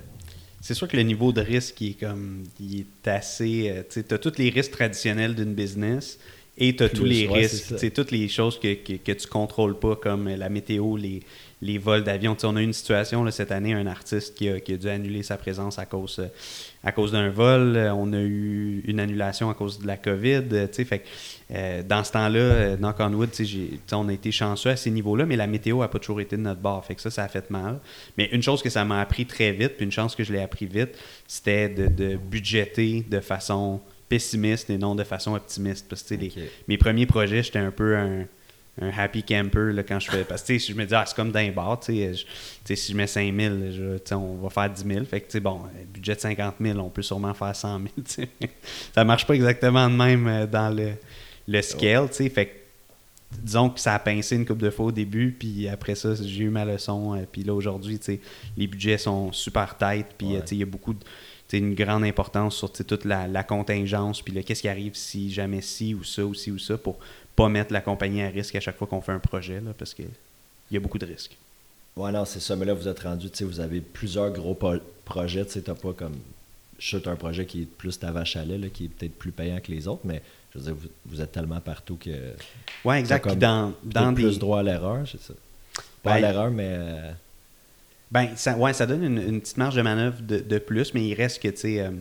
c'est 0.59 0.73
sûr 0.73 0.87
que 0.87 0.97
le 0.97 1.03
niveau 1.03 1.31
de 1.31 1.41
risque 1.41 1.79
est 1.83 1.99
comme 1.99 2.43
il 2.59 2.79
est 2.79 3.07
assez. 3.07 3.69
Euh, 3.69 3.83
tu 3.87 4.03
as 4.13 4.17
tous 4.17 4.37
les 4.39 4.49
risques 4.49 4.71
traditionnels 4.71 5.35
d'une 5.35 5.53
business 5.53 6.17
et 6.57 6.75
tu 6.75 6.83
as 6.83 6.89
tous 6.89 7.05
les 7.05 7.27
risques, 7.27 7.75
c'est 7.77 7.91
toutes 7.91 8.09
les 8.11 8.27
choses 8.27 8.59
que, 8.59 8.73
que, 8.73 8.93
que 8.93 9.11
tu 9.11 9.27
contrôles 9.27 9.77
pas, 9.77 9.95
comme 9.95 10.27
la 10.27 10.49
météo, 10.49 10.97
les, 10.97 11.21
les 11.65 11.77
vols 11.77 12.03
d'avion. 12.03 12.37
On 12.43 12.55
a 12.55 12.61
eu 12.61 12.63
une 12.63 12.73
situation 12.73 13.23
là, 13.23 13.31
cette 13.31 13.51
année, 13.51 13.73
un 13.73 13.87
artiste 13.87 14.35
qui 14.37 14.49
a, 14.49 14.59
qui 14.59 14.73
a, 14.73 14.77
dû 14.77 14.87
annuler 14.87 15.23
sa 15.23 15.37
présence 15.37 15.79
à 15.79 15.85
cause, 15.85 16.21
à 16.83 16.91
cause 16.91 17.11
d'un 17.11 17.29
vol. 17.29 17.77
On 17.95 18.13
a 18.13 18.19
eu 18.19 18.83
une 18.85 18.99
annulation 18.99 19.49
à 19.49 19.53
cause 19.53 19.79
de 19.79 19.87
la 19.87 19.97
COVID. 19.97 20.43
Fait, 20.71 21.03
euh, 21.51 21.83
dans 21.83 22.03
ce 22.03 22.11
temps-là, 22.11 22.39
euh, 22.39 22.77
knock 22.77 22.97
on 22.99 23.13
wood, 23.13 23.29
on 23.91 24.09
a 24.09 24.13
été 24.13 24.31
chanceux 24.31 24.69
à 24.69 24.75
ces 24.75 24.91
niveaux-là, 24.91 25.25
mais 25.25 25.35
la 25.35 25.47
météo 25.47 25.79
n'a 25.79 25.87
pas 25.87 25.99
toujours 25.99 26.21
été 26.21 26.37
de 26.37 26.41
notre 26.41 26.61
bord. 26.61 26.83
Fait 26.85 26.95
que 26.95 27.01
ça, 27.01 27.09
ça 27.09 27.23
a 27.23 27.27
fait 27.27 27.49
mal. 27.49 27.79
Mais 28.17 28.29
une 28.31 28.43
chose 28.43 28.61
que 28.61 28.69
ça 28.69 28.85
m'a 28.85 29.01
appris 29.01 29.25
très 29.25 29.51
vite, 29.51 29.75
puis 29.77 29.85
une 29.85 29.91
chance 29.91 30.15
que 30.15 30.23
je 30.23 30.33
l'ai 30.33 30.41
appris 30.41 30.65
vite, 30.65 30.97
c'était 31.27 31.69
de, 31.69 31.87
de 31.87 32.15
budgéter 32.15 33.05
de 33.09 33.19
façon 33.19 33.81
pessimiste 34.07 34.69
et 34.69 34.77
non 34.77 34.95
de 34.95 35.03
façon 35.03 35.35
optimiste. 35.35 35.87
Parce 35.89 36.03
que 36.03 36.15
mes 36.67 36.77
premiers 36.77 37.05
projets, 37.05 37.43
j'étais 37.43 37.59
un 37.59 37.71
peu 37.71 37.95
un 37.97 38.25
un 38.81 38.89
happy 38.89 39.23
camper 39.23 39.71
là, 39.71 39.83
quand 39.83 39.99
je 39.99 40.11
fais. 40.11 40.23
Parce 40.23 40.43
que 40.43 40.57
je 40.57 40.73
me 40.73 40.85
dis, 40.85 40.93
ah, 40.93 41.05
c'est 41.05 41.15
comme 41.15 41.31
d'un 41.31 41.49
bar. 41.51 41.79
Si 41.81 42.05
je 42.05 42.95
mets 42.95 43.07
5 43.07 43.33
000, 43.33 43.55
on 44.11 44.35
va 44.35 44.49
faire 44.49 44.69
10 44.69 44.83
000. 44.85 45.05
Fait 45.05 45.21
que, 45.21 45.37
bon, 45.39 45.61
budget 45.93 46.15
de 46.15 46.19
50 46.19 46.55
000, 46.59 46.79
on 46.79 46.89
peut 46.89 47.01
sûrement 47.01 47.33
faire 47.33 47.55
100 47.55 47.81
000. 48.17 48.27
ça 48.93 49.03
marche 49.03 49.25
pas 49.25 49.33
exactement 49.33 49.89
de 49.89 49.95
même 49.95 50.27
euh, 50.27 50.45
dans 50.45 50.69
le, 50.75 50.91
le 51.47 51.61
scale. 51.61 52.09
Fait 52.09 52.45
que, 52.45 52.51
disons 53.41 53.69
que 53.69 53.79
ça 53.79 53.93
a 53.95 53.99
pincé 53.99 54.35
une 54.35 54.45
coupe 54.45 54.61
de 54.61 54.69
fois 54.69 54.87
au 54.87 54.91
début, 54.91 55.31
puis 55.31 55.69
après 55.69 55.95
ça, 55.95 56.13
j'ai 56.15 56.43
eu 56.43 56.49
ma 56.49 56.65
leçon. 56.65 57.15
Euh, 57.15 57.23
puis 57.31 57.43
là, 57.43 57.53
aujourd'hui, 57.53 57.99
les 58.57 58.67
budgets 58.67 58.97
sont 58.97 59.31
super 59.31 59.77
tight, 59.77 60.07
puis 60.17 60.35
il 60.51 60.57
y 60.57 60.63
a 60.63 60.65
beaucoup 60.65 60.93
de 60.93 60.99
une 61.53 61.73
grande 61.73 62.03
importance 62.03 62.57
sur 62.57 62.71
toute 62.71 63.05
la, 63.05 63.27
la 63.27 63.43
contingence, 63.43 64.21
puis 64.21 64.43
qu'est-ce 64.43 64.61
qui 64.61 64.67
arrive 64.67 64.95
si 64.95 65.31
jamais 65.31 65.61
ci 65.61 65.93
ou 65.93 66.03
ça 66.03 66.25
ou 66.25 66.33
ci 66.33 66.51
ou 66.51 66.59
ça 66.59 66.77
pour 66.77 66.99
pas 67.35 67.49
mettre 67.49 67.73
la 67.73 67.81
compagnie 67.81 68.21
à 68.21 68.29
risque 68.29 68.55
à 68.55 68.59
chaque 68.59 68.77
fois 68.77 68.87
qu'on 68.87 69.01
fait 69.01 69.11
un 69.11 69.19
projet, 69.19 69.59
là, 69.59 69.71
parce 69.77 69.93
qu'il 69.93 70.07
y 70.71 70.77
a 70.77 70.79
beaucoup 70.79 70.97
de 70.97 71.05
risques. 71.05 71.37
Ouais, 71.95 72.11
non, 72.11 72.25
c'est 72.25 72.39
ça. 72.39 72.55
Mais 72.55 72.65
là, 72.65 72.73
vous 72.73 72.87
êtes 72.87 72.99
rendu, 72.99 73.29
tu 73.29 73.37
sais, 73.37 73.45
vous 73.45 73.59
avez 73.59 73.79
plusieurs 73.79 74.31
gros 74.31 74.57
projets. 75.05 75.45
Tu 75.45 75.51
sais, 75.51 75.61
t'as 75.61 75.75
pas 75.75 75.93
comme. 75.93 76.15
Je 76.77 76.97
un 77.05 77.15
projet 77.15 77.45
qui 77.45 77.61
est 77.61 77.65
plus 77.65 77.97
ta 77.97 78.11
vache 78.11 78.35
à 78.35 78.43
lait, 78.43 78.69
qui 78.69 78.85
est 78.85 78.87
peut-être 78.89 79.17
plus 79.17 79.31
payant 79.31 79.59
que 79.61 79.71
les 79.71 79.87
autres, 79.87 80.01
mais 80.03 80.21
je 80.53 80.59
veux 80.59 80.65
dire, 80.65 80.75
vous, 81.05 81.21
êtes 81.21 81.31
tellement 81.31 81.61
partout 81.61 81.95
que. 81.95 82.33
Ouais, 82.83 82.99
exact. 82.99 83.33
dans, 83.37 83.73
dans 83.83 84.13
plus 84.13 84.39
droit 84.39 84.59
à 84.59 84.63
l'erreur, 84.63 85.07
c'est 85.09 85.21
ça. 85.21 85.33
Pas 86.03 86.11
à 86.11 86.15
ben, 86.15 86.21
l'erreur, 86.21 86.51
mais. 86.51 86.67
Euh, 86.69 87.11
ben, 88.11 88.27
ça, 88.35 88.57
ouais, 88.57 88.73
ça 88.73 88.85
donne 88.85 89.03
une, 89.03 89.39
petite 89.39 89.57
marge 89.57 89.75
de 89.75 89.81
manœuvre 89.81 90.21
de, 90.21 90.57
plus, 90.57 90.93
mais 90.93 91.07
il 91.07 91.13
reste 91.13 91.41
que, 91.41 91.47
tu 91.47 91.57
sais, 91.57 91.79
euh, 91.79 91.91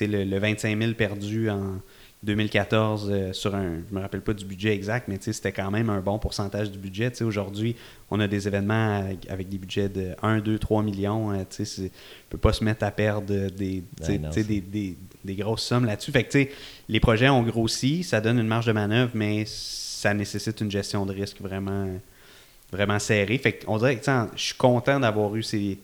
le, 0.00 0.24
le 0.24 0.38
25 0.38 0.78
000 0.78 0.94
perdu 0.94 1.50
en 1.50 1.80
2014 2.24 3.08
euh, 3.10 3.32
sur 3.32 3.54
un, 3.54 3.76
je 3.88 3.94
me 3.94 4.00
rappelle 4.00 4.22
pas 4.22 4.34
du 4.34 4.44
budget 4.44 4.74
exact, 4.74 5.06
mais 5.06 5.18
c'était 5.20 5.52
quand 5.52 5.70
même 5.70 5.88
un 5.88 6.00
bon 6.00 6.18
pourcentage 6.18 6.70
du 6.70 6.78
budget. 6.78 7.12
Aujourd'hui, 7.22 7.76
on 8.10 8.18
a 8.18 8.26
des 8.26 8.48
événements 8.48 9.04
avec, 9.28 9.48
des 9.48 9.58
budgets 9.58 9.88
de 9.88 10.16
1, 10.22 10.40
2, 10.40 10.58
3 10.58 10.82
millions. 10.82 11.30
Euh, 11.30 11.44
on 11.44 11.82
ne 11.82 11.88
peut 12.28 12.38
pas 12.38 12.52
se 12.52 12.64
mettre 12.64 12.84
à 12.84 12.90
perdre 12.90 13.26
des, 13.50 13.84
des, 14.00 14.96
des, 15.24 15.34
grosses 15.36 15.62
sommes 15.62 15.84
là-dessus. 15.84 16.10
Fait 16.10 16.24
que 16.24 16.38
les 16.88 17.00
projets 17.00 17.28
ont 17.28 17.42
grossi, 17.42 18.02
ça 18.02 18.20
donne 18.20 18.40
une 18.40 18.48
marge 18.48 18.66
de 18.66 18.72
manœuvre, 18.72 19.12
mais 19.14 19.44
ça 19.46 20.12
nécessite 20.12 20.60
une 20.60 20.72
gestion 20.72 21.06
de 21.06 21.12
risque 21.12 21.40
vraiment, 21.40 21.88
vraiment 22.72 22.98
serrée. 22.98 23.38
Fait 23.38 23.60
on 23.68 23.78
dirait 23.78 23.96
que 23.96 24.04
je 24.34 24.42
suis 24.42 24.54
content 24.56 24.98
d'avoir 24.98 25.36
eu 25.36 25.44
ces, 25.44 25.78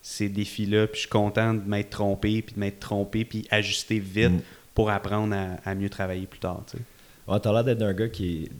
ces 0.00 0.30
défis-là, 0.30 0.86
puis 0.86 0.96
je 0.96 1.00
suis 1.00 1.10
content 1.10 1.52
de 1.52 1.68
m'être 1.68 1.90
trompé, 1.90 2.40
puis 2.40 2.54
de 2.54 2.60
m'être 2.60 2.80
trompé, 2.80 3.26
puis 3.26 3.46
ajuster 3.50 3.98
vite. 3.98 4.30
Mm 4.30 4.40
pour 4.74 4.90
apprendre 4.90 5.36
à, 5.64 5.74
mieux 5.74 5.88
travailler 5.88 6.26
plus 6.26 6.40
tard. 6.40 6.62
Tu 6.66 6.78
as 7.26 7.52
l'air 7.52 7.64
d'être 7.64 7.82
un 7.82 7.94
gars 7.94 8.08
qui 8.08 8.50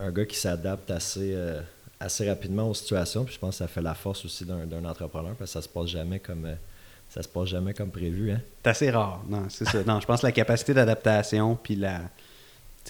un, 0.00 0.12
gars 0.12 0.26
qui 0.26 0.36
s'adapte 0.36 0.90
assez, 0.90 1.32
euh, 1.34 1.60
assez 1.98 2.28
rapidement 2.28 2.68
aux 2.68 2.74
situations. 2.74 3.24
Puis 3.24 3.34
je 3.34 3.38
pense 3.38 3.54
que 3.54 3.58
ça 3.58 3.68
fait 3.68 3.82
la 3.82 3.94
force 3.94 4.24
aussi 4.24 4.44
d'un 4.44 4.84
entrepreneur 4.84 5.34
parce 5.36 5.50
que 5.50 5.54
ça 5.54 5.62
se 5.62 5.68
passe 5.68 5.88
jamais 5.88 6.20
comme 6.20 6.44
euh, 6.44 6.54
ça 7.08 7.22
se 7.22 7.28
passe 7.28 7.48
jamais 7.48 7.74
comme 7.74 7.90
prévu. 7.90 8.30
Hein? 8.30 8.40
C'est 8.62 8.70
assez 8.70 8.90
rare, 8.90 9.22
non, 9.28 9.46
c'est 9.48 9.64
ça. 9.66 9.82
Non, 9.84 10.00
je 10.00 10.06
pense 10.06 10.20
que 10.20 10.26
la 10.26 10.32
capacité 10.32 10.74
d'adaptation 10.74 11.56
puis 11.56 11.76
la 11.76 12.02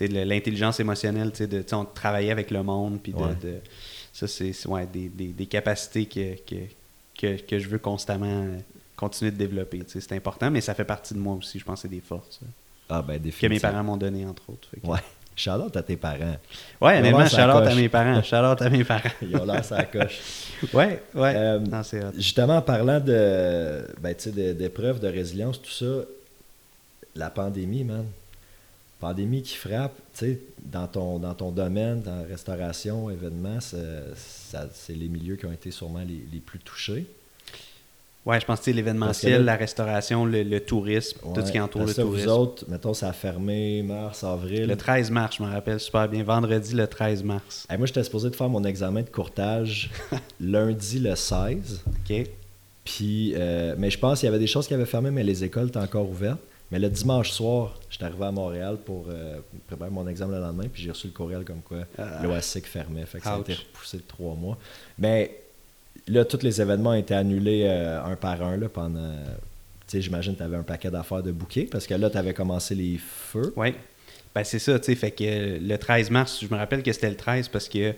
l'intelligence 0.00 0.80
émotionnelle, 0.80 1.30
de 1.30 1.62
travailler 1.94 2.30
avec 2.30 2.50
le 2.50 2.62
monde, 2.62 3.00
puis 3.02 3.12
de, 3.12 3.60
ça, 4.12 4.26
c'est 4.26 4.66
ouais, 4.66 4.86
des, 4.86 5.08
des, 5.08 5.46
capacités 5.46 6.06
que, 6.06 6.34
que, 7.16 7.36
que, 7.36 7.58
je 7.58 7.68
veux 7.68 7.78
constamment 7.78 8.46
continuer 8.96 9.30
de 9.30 9.36
développer. 9.36 9.82
C'est 9.86 10.12
important, 10.12 10.50
mais 10.50 10.60
ça 10.60 10.74
fait 10.74 10.84
partie 10.84 11.14
de 11.14 11.18
moi 11.18 11.34
aussi. 11.34 11.58
Je 11.58 11.64
pense 11.64 11.82
que 11.82 11.82
c'est 11.82 11.94
des 11.94 12.00
forces. 12.00 12.40
Ah, 12.88 13.02
ben, 13.02 13.20
Que 13.20 13.46
mes 13.46 13.60
parents 13.60 13.82
m'ont 13.82 13.96
donné, 13.96 14.26
entre 14.26 14.50
autres. 14.50 14.68
Ouais. 14.82 15.00
Charlotte 15.36 15.76
à 15.76 15.82
tes 15.82 15.96
parents. 15.96 16.36
Ouais, 16.80 16.98
honnêtement, 16.98 17.26
Charlotte 17.26 17.66
à 17.66 17.74
mes 17.74 17.88
parents. 17.88 18.22
Charlotte 18.22 18.62
à 18.62 18.70
mes 18.70 18.84
parents. 18.84 19.10
Ils 19.20 19.36
ont 19.36 19.44
l'air 19.44 19.64
sa 19.64 19.82
coche. 19.84 20.20
ouais, 20.72 21.02
ouais. 21.14 21.34
Euh, 21.36 22.12
justement, 22.14 22.58
en 22.58 22.62
parlant 22.62 23.00
de, 23.00 23.84
ben, 24.00 24.14
d'épreuves, 24.54 25.00
de 25.00 25.08
résilience, 25.08 25.60
tout 25.60 25.70
ça, 25.70 26.04
la 27.16 27.30
pandémie, 27.30 27.84
man. 27.84 28.06
Pandémie 29.00 29.42
qui 29.42 29.56
frappe, 29.56 29.94
tu 30.14 30.26
sais, 30.26 30.40
dans 30.62 30.86
ton, 30.86 31.18
dans 31.18 31.34
ton 31.34 31.50
domaine, 31.50 32.00
dans 32.00 32.16
la 32.16 32.26
restauration, 32.26 33.10
événements, 33.10 33.58
c'est 33.60 34.94
les 34.94 35.08
milieux 35.08 35.36
qui 35.36 35.46
ont 35.46 35.52
été 35.52 35.72
sûrement 35.72 36.04
les, 36.06 36.24
les 36.32 36.40
plus 36.40 36.60
touchés. 36.60 37.06
Ouais, 38.26 38.40
je 38.40 38.46
pense 38.46 38.60
que 38.60 38.70
l'événementiel, 38.70 39.44
la 39.44 39.54
restauration, 39.54 40.24
le, 40.24 40.58
tourisme, 40.60 41.18
tout 41.34 41.44
ce 41.44 41.52
qui 41.52 41.60
entoure 41.60 41.82
le 41.82 41.92
ça, 41.92 42.02
tourisme. 42.02 42.26
Vous 42.26 42.32
autres, 42.32 42.64
mettons, 42.68 42.94
ça 42.94 43.10
a 43.10 43.12
fermé 43.12 43.82
mars, 43.82 44.24
avril. 44.24 44.66
Le 44.66 44.76
13 44.76 45.10
mars, 45.10 45.36
je 45.38 45.42
me 45.42 45.48
rappelle 45.48 45.78
super 45.78 46.08
bien. 46.08 46.24
Vendredi, 46.24 46.74
le 46.74 46.86
13 46.86 47.22
mars. 47.22 47.66
moi, 47.76 47.86
j'étais 47.86 48.02
supposé 48.02 48.30
de 48.30 48.36
faire 48.36 48.48
mon 48.48 48.64
examen 48.64 49.02
de 49.02 49.10
courtage 49.10 49.90
lundi, 50.40 51.00
le 51.00 51.14
16. 51.14 51.84
OK. 51.86 52.26
Puis, 52.84 53.34
euh, 53.36 53.74
mais 53.76 53.90
je 53.90 53.98
pense 53.98 54.20
qu'il 54.20 54.26
y 54.26 54.28
avait 54.28 54.38
des 54.38 54.46
choses 54.46 54.66
qui 54.66 54.74
avaient 54.74 54.84
fermé, 54.86 55.10
mais 55.10 55.22
les 55.22 55.44
écoles 55.44 55.68
étaient 55.68 55.78
encore 55.78 56.08
ouvertes. 56.08 56.40
Mais 56.70 56.78
le 56.78 56.88
dimanche 56.88 57.30
soir, 57.30 57.78
j'étais 57.90 58.04
arrivé 58.04 58.24
à 58.24 58.32
Montréal 58.32 58.78
pour 58.82 59.06
euh, 59.08 59.38
préparer 59.66 59.90
mon 59.90 60.08
examen 60.08 60.36
le 60.36 60.40
lendemain, 60.40 60.64
puis 60.72 60.82
j'ai 60.82 60.90
reçu 60.90 61.08
le 61.08 61.12
courriel 61.12 61.44
comme 61.44 61.60
quoi 61.60 61.80
ah. 61.98 62.22
l'OASIC 62.22 62.66
fermait. 62.66 63.04
Fait 63.04 63.18
que 63.18 63.24
ça 63.24 63.34
a 63.34 63.38
été 63.38 63.54
repoussé 63.54 63.98
de 63.98 64.02
trois 64.02 64.34
mois. 64.34 64.58
Mais 64.98 65.43
là, 66.08 66.24
tous 66.24 66.42
les 66.42 66.60
événements 66.60 66.90
ont 66.90 66.94
été 66.94 67.14
annulés 67.14 67.64
euh, 67.64 68.02
un 68.04 68.16
par 68.16 68.42
un 68.42 68.56
là, 68.56 68.68
pendant. 68.68 69.14
Tu 69.86 69.98
sais, 69.98 70.00
j'imagine 70.02 70.32
que 70.32 70.38
tu 70.38 70.44
avais 70.44 70.56
un 70.56 70.62
paquet 70.62 70.90
d'affaires 70.90 71.22
de 71.22 71.32
bouquets 71.32 71.68
parce 71.70 71.86
que 71.86 71.94
là, 71.94 72.08
tu 72.10 72.16
avais 72.16 72.34
commencé 72.34 72.74
les 72.74 72.98
feux. 72.98 73.52
Oui. 73.56 73.74
Ben, 74.34 74.42
c'est 74.44 74.58
ça, 74.58 74.78
tu 74.78 74.86
sais. 74.86 74.94
Fait 74.94 75.10
que 75.10 75.58
le 75.60 75.76
13 75.76 76.10
mars, 76.10 76.40
je 76.42 76.52
me 76.52 76.58
rappelle 76.58 76.82
que 76.82 76.92
c'était 76.92 77.10
le 77.10 77.16
13 77.16 77.48
parce 77.48 77.68
que 77.68 77.94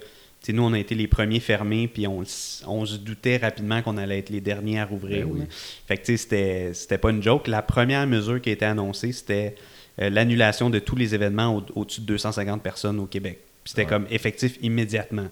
nous, 0.49 0.63
on 0.63 0.73
a 0.75 0.79
été 0.79 0.95
les 0.95 1.09
premiers 1.09 1.41
fermés, 1.41 1.89
puis 1.89 2.07
on, 2.07 2.25
se 2.25 2.97
doutait 2.99 3.39
rapidement 3.39 3.83
qu'on 3.83 3.97
allait 3.97 4.19
être 4.19 4.31
les 4.31 4.41
derniers 4.41 4.79
à 4.79 4.85
rouvrir. 4.85 5.27
Ben 5.27 5.47
fait 5.89 5.97
que 5.97 6.17
c'était, 6.17 6.71
c'était 6.73 6.99
pas 6.99 7.11
une 7.11 7.23
joke. 7.23 7.49
La 7.49 7.63
première 7.63 8.07
mesure 8.07 8.41
qui 8.41 8.51
a 8.51 8.53
été 8.53 8.65
annoncée, 8.65 9.13
c'était 9.13 9.55
euh, 10.01 10.11
l'annulation 10.11 10.71
de 10.71 10.79
tous 10.79 10.95
les 10.95 11.15
événements 11.15 11.63
au- 11.75 11.85
dessus 11.85 12.01
de 12.03 12.07
250 12.07 12.63
personnes 12.63 13.01
au 13.01 13.07
Québec. 13.07 13.41
C'était 13.65 13.87
comme 13.87 14.07
effectif 14.11 14.57
immédiatement. 14.63 15.27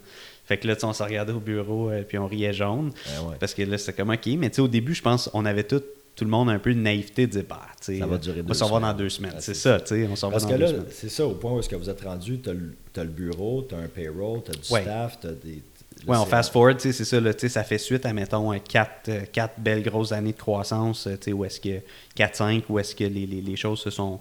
Fait 0.45 0.59
que 0.59 0.69
là, 0.69 0.75
on 0.83 0.93
s'en 0.93 1.05
regardait 1.07 1.33
au 1.33 1.41
bureau, 1.41 1.91
et 1.91 1.97
euh, 1.97 2.03
puis 2.03 2.19
on 2.19 2.27
riait 2.27 2.53
jaune. 2.53 2.93
Ben 3.07 3.37
parce 3.41 3.55
que 3.55 3.63
là, 3.63 3.79
c'était 3.79 3.95
comme 3.95 4.11
OK. 4.11 4.27
Mais 4.39 4.61
au 4.61 4.69
début, 4.69 4.95
je 4.95 5.03
pense 5.03 5.31
on 5.33 5.45
avait 5.47 5.65
tout, 5.65 5.83
tout 6.15 6.25
le 6.25 6.31
monde 6.31 6.51
un 6.51 6.59
peu 6.59 6.75
de 6.75 6.79
naïveté 6.79 7.27
de 7.27 7.33
dire, 7.33 7.45
bah, 7.49 7.63
tu 7.83 7.99
ça 7.99 8.07
va 8.07 8.19
durer 8.19 8.43
on 8.43 8.49
va 8.49 8.55
s'en 8.55 8.81
dans 8.81 8.93
deux 8.93 9.09
semaines. 9.09 9.35
c'est 9.39 9.55
ça, 9.55 9.81
tu 9.81 9.95
sais, 9.95 10.09
on 10.11 10.17
s'en 10.17 10.31
va 10.31 10.39
dans 10.39 10.49
deux 10.59 10.67
semaines. 10.67 10.85
C'est 10.91 11.09
ça, 11.09 11.27
au 11.27 11.35
point 11.35 11.53
où 11.53 11.59
est-ce 11.61 11.69
que 11.69 11.77
vous 11.77 11.89
êtes 11.89 12.03
rendu, 12.03 12.41
tu 12.41 12.51
as, 12.51 13.05
le 13.05 13.11
bureau, 13.11 13.65
tu 13.67 13.75
as 13.75 13.79
un 13.79 13.89
payroll, 13.89 14.43
tu 14.45 14.51
as 14.51 14.55
du 14.55 14.65
staff, 14.65 15.19
tu 15.21 15.27
as 15.29 15.33
des. 15.33 15.63
Oui, 16.07 16.17
on 16.19 16.27
fast 16.27 16.53
forward, 16.53 16.81
c'est 16.81 16.93
ça, 16.93 17.21
là, 17.21 17.33
ça 17.37 17.65
fait 17.65 17.79
suite 17.79 18.05
à, 18.05 18.13
mettons, 18.13 18.53
quatre, 18.59 19.09
euh, 19.09 19.23
quatre 19.33 19.59
belles 19.59 19.83
grosses 19.83 20.13
années 20.13 20.33
de 20.33 20.39
croissance, 20.39 21.09
où 21.29 21.45
est-ce 21.45 21.61
que 21.61 21.81
4-5, 22.17 22.65
où 22.69 22.79
est-ce 22.79 22.95
que 22.95 23.05
les, 23.05 23.27
les, 23.27 23.41
les 23.41 23.57
choses 23.57 23.81
se 23.81 23.91
sont 23.91 24.21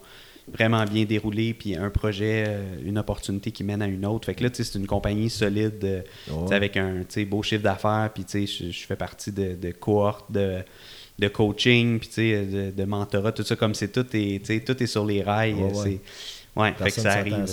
vraiment 0.52 0.84
bien 0.86 1.06
déroulé, 1.06 1.54
puis 1.54 1.76
un 1.76 1.90
projet, 1.90 2.46
euh, 2.48 2.76
une 2.84 2.98
opportunité 2.98 3.52
qui 3.52 3.64
mène 3.64 3.82
à 3.82 3.88
une 3.88 4.06
autre. 4.06 4.26
Fait 4.26 4.36
que 4.36 4.44
là, 4.44 4.50
c'est 4.52 4.76
une 4.76 4.88
compagnie 4.88 5.30
solide 5.30 5.84
euh, 5.84 6.48
avec 6.52 6.78
un 6.78 7.04
beau 7.28 7.42
chiffre 7.44 7.64
d'affaires, 7.64 8.10
puis 8.14 8.26
je, 8.32 8.72
je 8.72 8.86
fais 8.86 8.96
partie 8.96 9.32
de, 9.32 9.56
de 9.56 9.72
cohortes 9.72 10.32
de, 10.32 10.60
de 11.20 11.28
coaching, 11.28 12.00
puis 12.00 12.10
de, 12.18 12.72
de 12.72 12.84
mentorat, 12.84 13.32
tout 13.32 13.44
ça, 13.44 13.56
comme 13.56 13.74
c'est 13.74 13.92
tout 13.92 14.06
est, 14.14 14.66
tout 14.66 14.84
est 14.84 14.88
sur 14.88 15.06
les 15.06 15.22
rails. 15.22 15.54
Ouais, 15.54 16.00
ouais. 16.56 16.74
fait 16.78 16.92
que 16.92 17.02
ça 17.02 17.14
arrive. 17.14 17.46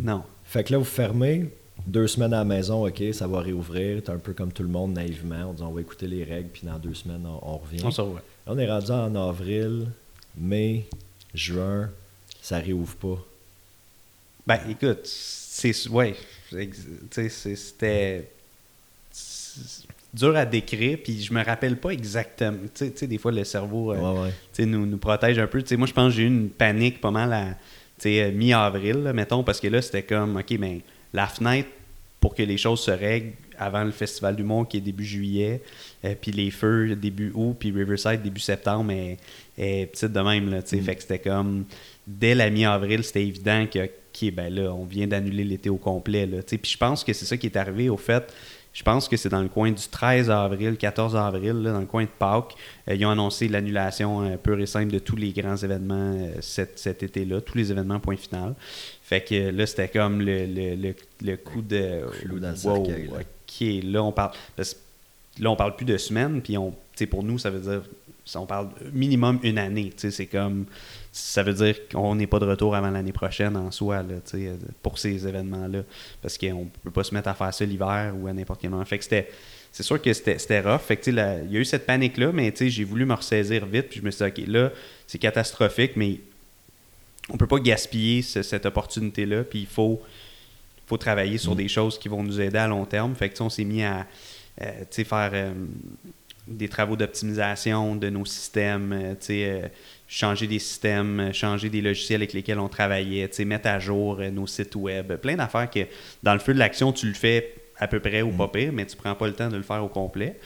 non. 0.00 0.22
Fait 0.44 0.64
que 0.64 0.72
là, 0.72 0.78
vous 0.78 0.84
fermez, 0.84 1.48
deux 1.86 2.06
semaines 2.06 2.34
à 2.34 2.38
la 2.38 2.44
maison, 2.44 2.86
OK, 2.86 3.02
ça 3.12 3.26
va 3.26 3.40
réouvrir. 3.40 4.02
T'es 4.02 4.10
un 4.10 4.18
peu 4.18 4.32
comme 4.32 4.52
tout 4.52 4.62
le 4.62 4.68
monde, 4.68 4.92
naïvement. 4.92 5.46
On 5.48 5.52
dit 5.52 5.62
on 5.62 5.70
va 5.70 5.80
écouter 5.80 6.06
les 6.06 6.24
règles, 6.24 6.48
puis 6.48 6.62
dans 6.64 6.78
deux 6.78 6.94
semaines, 6.94 7.26
on, 7.26 7.56
revient. 7.56 7.82
On 7.84 8.16
on 8.46 8.58
est 8.58 8.70
rendu 8.70 8.90
en 8.90 9.14
avril, 9.14 9.86
mai, 10.36 10.86
juin, 11.34 11.90
ça 12.40 12.58
réouvre 12.58 12.96
pas. 12.96 13.24
Ben, 14.46 14.60
écoute, 14.68 15.00
c'est. 15.04 15.88
Ouais. 15.88 16.14
C'était. 17.10 18.28
dur 20.12 20.36
à 20.36 20.44
décrire, 20.44 20.98
puis 21.02 21.22
je 21.22 21.32
me 21.32 21.42
rappelle 21.44 21.76
pas 21.76 21.90
exactement. 21.90 22.58
Tu 22.74 22.92
sais, 22.94 23.06
des 23.06 23.18
fois, 23.18 23.32
le 23.32 23.44
cerveau 23.44 23.92
euh, 23.92 24.30
Nous, 24.58 24.86
nous 24.86 24.98
protège 24.98 25.38
un 25.38 25.46
peu. 25.46 25.62
moi, 25.76 25.86
je 25.86 25.92
pense 25.92 26.12
que 26.12 26.16
j'ai 26.16 26.24
eu 26.24 26.26
une 26.26 26.50
panique 26.50 27.00
pas 27.00 27.10
mal 27.10 27.32
à 27.32 27.54
euh, 28.06 28.32
mi-avril, 28.32 29.12
mettons, 29.14 29.44
parce 29.44 29.60
que 29.60 29.68
là, 29.68 29.80
c'était 29.80 30.02
comme, 30.02 30.36
OK, 30.36 30.58
ben, 30.58 30.80
la 31.12 31.26
fenêtre 31.26 31.68
pour 32.20 32.34
que 32.34 32.42
les 32.42 32.56
choses 32.56 32.80
se 32.80 32.90
règlent 32.90 33.32
avant 33.58 33.84
le 33.84 33.90
Festival 33.90 34.36
du 34.36 34.42
Monde 34.42 34.68
qui 34.68 34.78
est 34.78 34.80
début 34.80 35.04
juillet, 35.04 35.60
euh, 36.04 36.14
puis 36.20 36.32
les 36.32 36.50
feux 36.50 36.94
début 36.96 37.32
août, 37.34 37.56
puis 37.58 37.70
Riverside 37.70 38.22
début 38.22 38.40
septembre 38.40 38.90
est, 38.92 39.18
est 39.58 39.86
petite 39.86 40.12
de 40.12 40.20
même. 40.20 40.50
Là, 40.50 40.58
mm. 40.58 40.80
Fait 40.82 40.96
que 40.96 41.02
c'était 41.02 41.18
comme, 41.18 41.64
dès 42.06 42.34
la 42.34 42.50
mi-avril, 42.50 43.04
c'était 43.04 43.24
évident 43.24 43.66
que, 43.66 43.84
OK, 43.84 44.32
ben 44.32 44.52
là, 44.54 44.72
on 44.72 44.84
vient 44.84 45.06
d'annuler 45.06 45.44
l'été 45.44 45.70
au 45.70 45.76
complet. 45.76 46.26
Là, 46.26 46.38
puis 46.42 46.58
je 46.62 46.78
pense 46.78 47.04
que 47.04 47.12
c'est 47.12 47.24
ça 47.24 47.36
qui 47.36 47.46
est 47.46 47.56
arrivé 47.56 47.88
au 47.88 47.96
fait. 47.96 48.32
Je 48.74 48.82
pense 48.82 49.06
que 49.06 49.18
c'est 49.18 49.28
dans 49.28 49.42
le 49.42 49.48
coin 49.48 49.70
du 49.70 49.86
13 49.86 50.30
avril, 50.30 50.76
14 50.78 51.14
avril, 51.14 51.62
dans 51.62 51.80
le 51.80 51.86
coin 51.86 52.04
de 52.04 52.08
Pâques. 52.18 52.54
Euh, 52.88 52.94
ils 52.94 53.04
ont 53.04 53.10
annoncé 53.10 53.46
l'annulation 53.46 54.22
euh, 54.22 54.36
pure 54.38 54.58
et 54.60 54.66
simple 54.66 54.90
de 54.90 54.98
tous 54.98 55.16
les 55.16 55.32
grands 55.32 55.56
événements 55.56 56.16
cet, 56.40 56.78
cet 56.78 57.02
été-là, 57.02 57.42
tous 57.42 57.58
les 57.58 57.70
événements 57.70 58.00
point 58.00 58.16
final. 58.16 58.54
Fait 59.02 59.20
que 59.20 59.50
là, 59.50 59.66
c'était 59.66 59.88
comme 59.88 60.22
le, 60.22 60.46
le, 60.46 60.94
le, 61.22 61.36
coup 61.36 61.60
de. 61.60 62.00
Clou 62.22 62.38
dans 62.38 62.52
le 62.52 62.66
wow, 62.66 63.18
OK, 63.20 63.66
là, 63.84 64.02
on 64.02 64.12
parle. 64.12 64.32
Là, 65.38 65.50
on 65.50 65.56
parle 65.56 65.76
plus 65.76 65.86
de 65.86 65.98
semaines, 65.98 66.40
puis 66.40 66.56
on, 66.56 66.74
pour 67.10 67.22
nous, 67.22 67.38
ça 67.38 67.50
veut 67.50 67.60
dire. 67.60 67.82
On 68.34 68.46
parle 68.46 68.68
minimum 68.92 69.38
une 69.42 69.58
année. 69.58 69.92
C'est 69.96 70.26
comme. 70.26 70.66
Ça 71.10 71.42
veut 71.42 71.52
dire 71.52 71.88
qu'on 71.88 72.14
n'est 72.14 72.26
pas 72.26 72.38
de 72.38 72.46
retour 72.46 72.74
avant 72.74 72.90
l'année 72.90 73.12
prochaine 73.12 73.56
en 73.56 73.70
soi, 73.70 74.02
là, 74.02 74.14
pour 74.82 74.98
ces 74.98 75.26
événements-là. 75.26 75.82
Parce 76.22 76.38
qu'on 76.38 76.64
ne 76.64 76.70
peut 76.82 76.90
pas 76.90 77.04
se 77.04 77.14
mettre 77.14 77.28
à 77.28 77.34
faire 77.34 77.52
ça 77.52 77.64
l'hiver 77.64 78.14
ou 78.18 78.28
à 78.28 78.32
n'importe 78.32 78.60
quel 78.60 78.70
moment. 78.70 78.84
Fait 78.84 78.98
que 78.98 79.04
c'était 79.04 79.28
c'est 79.72 79.82
sûr 79.82 80.00
que 80.00 80.12
c'était 80.12 80.60
rough. 80.60 80.82
Fait 80.82 80.98
que, 80.98 81.10
il 81.10 81.16
y 81.50 81.56
a 81.56 81.60
eu 81.60 81.64
cette 81.64 81.86
panique-là, 81.86 82.30
mais 82.32 82.52
j'ai 82.54 82.84
voulu 82.84 83.06
me 83.06 83.14
ressaisir 83.14 83.64
vite. 83.64 83.88
Puis 83.88 84.00
je 84.00 84.04
me 84.04 84.10
suis 84.10 84.24
dit, 84.30 84.42
OK, 84.42 84.46
là, 84.46 84.70
c'est 85.06 85.18
catastrophique, 85.18 85.92
mais 85.96 86.20
on 87.30 87.38
peut 87.38 87.46
pas 87.46 87.58
gaspiller 87.58 88.20
cette 88.20 88.66
opportunité-là, 88.66 89.44
puis 89.44 89.60
il 89.60 89.66
faut, 89.66 90.02
faut 90.86 90.98
travailler 90.98 91.38
sur 91.38 91.54
mm. 91.54 91.56
des 91.56 91.68
choses 91.68 91.98
qui 91.98 92.08
vont 92.08 92.22
nous 92.22 92.38
aider 92.38 92.58
à 92.58 92.68
long 92.68 92.84
terme. 92.84 93.14
Fait 93.14 93.30
que, 93.30 93.42
on 93.42 93.48
s'est 93.48 93.64
mis 93.64 93.82
à 93.82 94.06
euh, 94.60 94.84
faire 94.90 95.30
euh, 95.32 95.54
des 96.52 96.68
travaux 96.68 96.96
d'optimisation 96.96 97.96
de 97.96 98.08
nos 98.10 98.24
systèmes, 98.24 99.14
euh, 99.30 99.68
changer 100.08 100.46
des 100.46 100.58
systèmes, 100.58 101.32
changer 101.32 101.68
des 101.68 101.80
logiciels 101.80 102.20
avec 102.20 102.32
lesquels 102.32 102.58
on 102.58 102.68
travaillait, 102.68 103.28
mettre 103.44 103.68
à 103.68 103.78
jour 103.78 104.20
nos 104.32 104.46
sites 104.46 104.76
web, 104.76 105.14
plein 105.16 105.36
d'affaires 105.36 105.70
que 105.70 105.80
dans 106.22 106.34
le 106.34 106.38
feu 106.38 106.54
de 106.54 106.58
l'action, 106.58 106.92
tu 106.92 107.06
le 107.06 107.14
fais 107.14 107.54
à 107.78 107.88
peu 107.88 108.00
près 108.00 108.22
ou 108.22 108.30
pas 108.30 108.46
mm. 108.46 108.50
pire, 108.50 108.72
mais 108.72 108.86
tu 108.86 108.96
prends 108.96 109.14
pas 109.14 109.26
le 109.26 109.32
temps 109.32 109.48
de 109.48 109.56
le 109.56 109.62
faire 109.62 109.82
au 109.82 109.88
complet. 109.88 110.38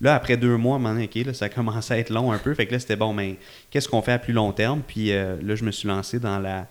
Là, 0.00 0.14
après 0.14 0.36
deux 0.36 0.56
mois, 0.56 0.78
OK, 0.78 1.34
ça 1.34 1.48
commençait 1.50 1.94
à 1.94 1.98
être 1.98 2.10
long 2.10 2.32
un 2.32 2.38
peu. 2.38 2.54
Fait 2.54 2.66
que 2.66 2.72
là, 2.72 2.78
c'était 2.78 2.96
bon, 2.96 3.12
mais 3.12 3.36
qu'est-ce 3.70 3.88
qu'on 3.88 4.02
fait 4.02 4.12
à 4.12 4.18
plus 4.18 4.32
long 4.32 4.52
terme? 4.52 4.82
Puis 4.86 5.12
euh, 5.12 5.36
là, 5.42 5.54
je 5.54 5.64
me 5.64 5.70
suis 5.70 5.88
lancé 5.88 6.18
dans 6.18 6.38
la 6.38 6.66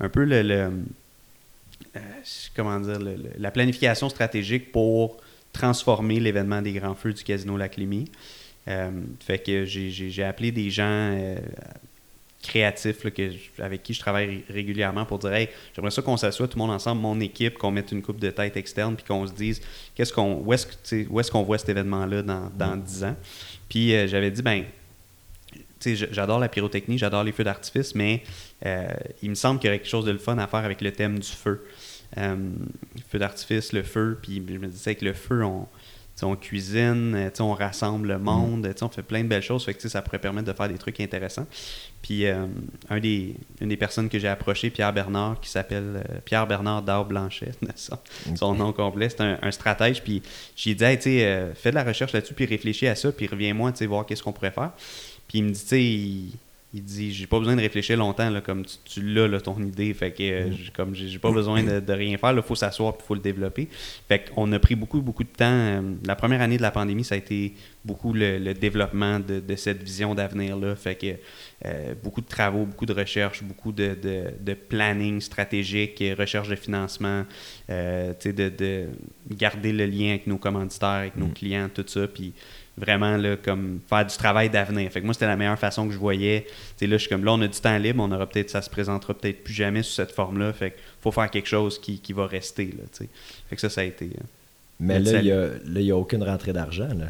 un 0.00 0.08
peu 0.08 0.24
le, 0.24 0.42
euh, 1.96 2.00
comment 2.56 2.80
dire 2.80 2.98
la 3.38 3.50
planification 3.50 4.08
stratégique 4.08 4.72
pour 4.72 5.18
transformer 5.54 6.20
l'événement 6.20 6.60
des 6.60 6.72
grands 6.72 6.94
feux 6.94 7.14
du 7.14 7.24
Casino 7.24 7.56
Lac 7.56 7.78
euh, 8.66 8.90
fait 9.20 9.38
que 9.38 9.64
j'ai 9.64 10.24
appelé 10.24 10.52
des 10.52 10.70
gens 10.70 11.16
créatif 12.44 13.02
que, 13.10 13.30
avec 13.58 13.82
qui 13.82 13.94
je 13.94 14.00
travaille 14.00 14.44
régulièrement 14.48 15.06
pour 15.06 15.18
dire 15.18 15.32
Hey, 15.32 15.48
j'aimerais 15.74 15.90
ça 15.90 16.02
qu'on 16.02 16.16
s'assoie 16.16 16.46
tout 16.46 16.58
le 16.58 16.64
monde 16.64 16.74
ensemble, 16.74 17.00
mon 17.00 17.18
équipe, 17.20 17.58
qu'on 17.58 17.70
mette 17.70 17.90
une 17.90 18.02
coupe 18.02 18.20
de 18.20 18.30
tête 18.30 18.56
externe, 18.56 18.94
puis 18.94 19.04
qu'on 19.04 19.26
se 19.26 19.32
dise 19.32 19.60
qu'est-ce 19.94 20.12
qu'on, 20.12 20.42
où 20.44 20.52
est-ce 20.52 21.30
qu'on 21.30 21.42
voit 21.42 21.58
cet 21.58 21.70
événement-là 21.70 22.22
dans, 22.22 22.50
dans 22.56 22.76
10 22.76 23.00
mm. 23.00 23.04
ans? 23.06 23.16
Puis 23.68 23.94
euh, 23.94 24.06
j'avais 24.06 24.30
dit 24.30 24.42
ben 24.42 24.64
j'adore 25.84 26.38
la 26.38 26.48
pyrotechnie, 26.48 26.98
j'adore 26.98 27.24
les 27.24 27.32
feux 27.32 27.44
d'artifice, 27.44 27.94
mais 27.94 28.22
euh, 28.64 28.86
il 29.22 29.30
me 29.30 29.34
semble 29.34 29.58
qu'il 29.58 29.68
y 29.68 29.70
aurait 29.70 29.78
quelque 29.78 29.90
chose 29.90 30.04
de 30.04 30.12
le 30.12 30.18
fun 30.18 30.38
à 30.38 30.46
faire 30.46 30.64
avec 30.64 30.80
le 30.80 30.92
thème 30.92 31.18
du 31.18 31.28
feu. 31.28 31.64
Euh, 32.18 32.36
feu 33.08 33.18
d'artifice, 33.18 33.72
le 33.72 33.82
feu, 33.82 34.18
puis 34.22 34.42
je 34.46 34.58
me 34.58 34.68
disais 34.68 34.94
que 34.94 35.04
le 35.04 35.14
feu, 35.14 35.44
on, 35.44 35.66
on 36.22 36.36
cuisine, 36.36 37.14
euh, 37.16 37.30
on 37.40 37.52
rassemble 37.52 38.08
le 38.08 38.18
monde, 38.18 38.72
on 38.80 38.88
fait 38.88 39.02
plein 39.02 39.22
de 39.22 39.28
belles 39.28 39.42
choses. 39.42 39.64
Fait 39.64 39.74
que, 39.74 39.88
ça 39.88 40.00
pourrait 40.02 40.18
permettre 40.18 40.46
de 40.46 40.56
faire 40.56 40.68
des 40.68 40.78
trucs 40.78 41.00
intéressants. 41.00 41.46
Puis 42.02 42.26
euh, 42.26 42.46
un 42.88 43.00
des, 43.00 43.34
une 43.60 43.68
des 43.68 43.76
personnes 43.76 44.08
que 44.08 44.18
j'ai 44.18 44.28
approché, 44.28 44.70
Pierre 44.70 44.92
Bernard, 44.92 45.40
qui 45.40 45.50
s'appelle 45.50 46.02
euh, 46.08 46.18
Pierre 46.24 46.46
Bernard 46.46 46.82
Dard 46.82 47.06
Blanchet, 47.06 47.52
son 48.36 48.54
nom 48.54 48.72
complet, 48.72 49.08
c'est 49.08 49.22
un, 49.22 49.50
stratège. 49.50 50.02
Puis 50.02 50.22
j'ai 50.54 50.74
dit, 50.74 50.84
hey, 50.84 50.98
fais 50.98 51.70
de 51.70 51.74
la 51.74 51.84
recherche 51.84 52.12
là-dessus, 52.12 52.34
puis 52.34 52.46
réfléchis 52.46 52.86
à 52.86 52.94
ça, 52.94 53.10
puis 53.10 53.26
reviens-moi 53.26 53.72
voir 53.82 54.06
qu'est-ce 54.06 54.22
qu'on 54.22 54.32
pourrait 54.32 54.52
faire. 54.52 54.72
Puis 55.26 55.38
il 55.38 55.44
me 55.44 55.50
dit, 55.50 55.60
tu 55.60 56.30
sais, 56.30 56.38
il 56.76 56.82
dit 56.82 57.12
j'ai 57.12 57.26
pas 57.28 57.38
besoin 57.38 57.54
de 57.54 57.60
réfléchir 57.60 57.96
longtemps 57.96 58.28
là, 58.30 58.40
comme 58.40 58.64
tu, 58.66 58.76
tu 58.84 59.00
l'as 59.02 59.28
là, 59.28 59.40
ton 59.40 59.58
idée 59.62 59.94
fait 59.94 60.10
que 60.10 60.22
euh, 60.24 60.48
Mm. 60.48 60.52
j'ai- 60.52 60.72
comme 60.72 60.94
j'ai 60.94 61.06
j'ai 61.08 61.18
pas 61.20 61.30
besoin 61.30 61.62
de, 61.62 61.78
de 61.80 61.92
rien 61.92 62.18
faire 62.18 62.32
il 62.32 62.42
faut 62.42 62.56
s'asseoir 62.56 62.96
puis 62.96 63.06
faut 63.06 63.14
le 63.14 63.20
développer 63.20 63.68
fait 64.08 64.30
qu'on 64.34 64.50
a 64.52 64.58
pris 64.58 64.74
beaucoup 64.74 65.00
beaucoup 65.00 65.22
de 65.24 65.28
temps 65.28 65.44
euh, 65.46 65.80
la 66.04 66.16
première 66.16 66.40
année 66.42 66.56
de 66.56 66.62
la 66.62 66.70
pandémie 66.72 67.04
ça 67.04 67.14
a 67.14 67.18
été 67.18 67.54
beaucoup 67.84 68.12
le, 68.12 68.38
le 68.38 68.54
développement 68.54 69.20
de, 69.20 69.38
de 69.40 69.56
cette 69.56 69.82
vision 69.82 70.14
d'avenir 70.14 70.56
là 70.56 70.74
fait 70.74 70.96
que 70.96 71.06
euh, 71.66 71.94
beaucoup 72.02 72.20
de 72.22 72.26
travaux 72.26 72.64
beaucoup 72.66 72.86
de 72.86 72.92
recherches 72.94 73.42
beaucoup 73.44 73.70
de, 73.72 73.96
planning 74.68 75.20
stratégique 75.20 76.02
recherche 76.18 76.48
de 76.48 76.56
financement 76.56 77.24
euh, 77.70 78.12
tu 78.18 78.30
sais, 78.30 78.32
de, 78.32 78.48
de 78.48 78.86
garder 79.30 79.72
le 79.72 79.86
lien 79.86 80.10
avec 80.10 80.26
nos 80.26 80.38
commanditaires 80.38 80.88
avec 81.04 81.16
nos 81.16 81.26
Mm. 81.26 81.32
clients 81.34 81.68
tout 81.72 81.84
ça 81.86 82.08
puis 82.08 82.32
vraiment 82.76 83.16
là, 83.16 83.36
comme 83.36 83.80
faire 83.88 84.04
du 84.04 84.16
travail 84.16 84.50
d'avenir. 84.50 84.90
Fait 84.90 85.00
que 85.00 85.04
moi, 85.04 85.14
c'était 85.14 85.26
la 85.26 85.36
meilleure 85.36 85.58
façon 85.58 85.86
que 85.86 85.92
je 85.92 85.98
voyais. 85.98 86.44
Tu 86.46 86.52
sais, 86.76 86.86
là, 86.86 86.96
je 86.96 87.02
suis 87.02 87.08
comme 87.08 87.24
là, 87.24 87.32
on 87.32 87.40
a 87.40 87.46
du 87.48 87.60
temps 87.60 87.78
libre, 87.78 88.02
on 88.02 88.10
aura 88.10 88.26
peut-être, 88.26 88.50
ça 88.50 88.62
se 88.62 88.70
présentera 88.70 89.14
peut-être 89.14 89.44
plus 89.44 89.54
jamais 89.54 89.82
sous 89.82 89.92
cette 89.92 90.12
forme-là. 90.12 90.52
Fait 90.52 90.70
que 90.72 90.76
faut 91.00 91.12
faire 91.12 91.30
quelque 91.30 91.48
chose 91.48 91.78
qui, 91.80 91.98
qui 92.00 92.12
va 92.12 92.26
rester. 92.26 92.66
Là, 92.66 92.84
fait 93.48 93.54
que 93.54 93.60
ça, 93.60 93.68
ça 93.68 93.82
a 93.82 93.84
été. 93.84 94.06
euh, 94.06 94.22
Mais 94.80 94.98
là, 94.98 95.18
il 95.20 95.24
n'y 95.24 95.32
a, 95.32 95.46
là, 95.46 95.56
il 95.76 95.82
y 95.82 95.90
a 95.90 95.96
aucune 95.96 96.22
rentrée 96.22 96.52
d'argent. 96.52 96.88
Là. 96.88 97.06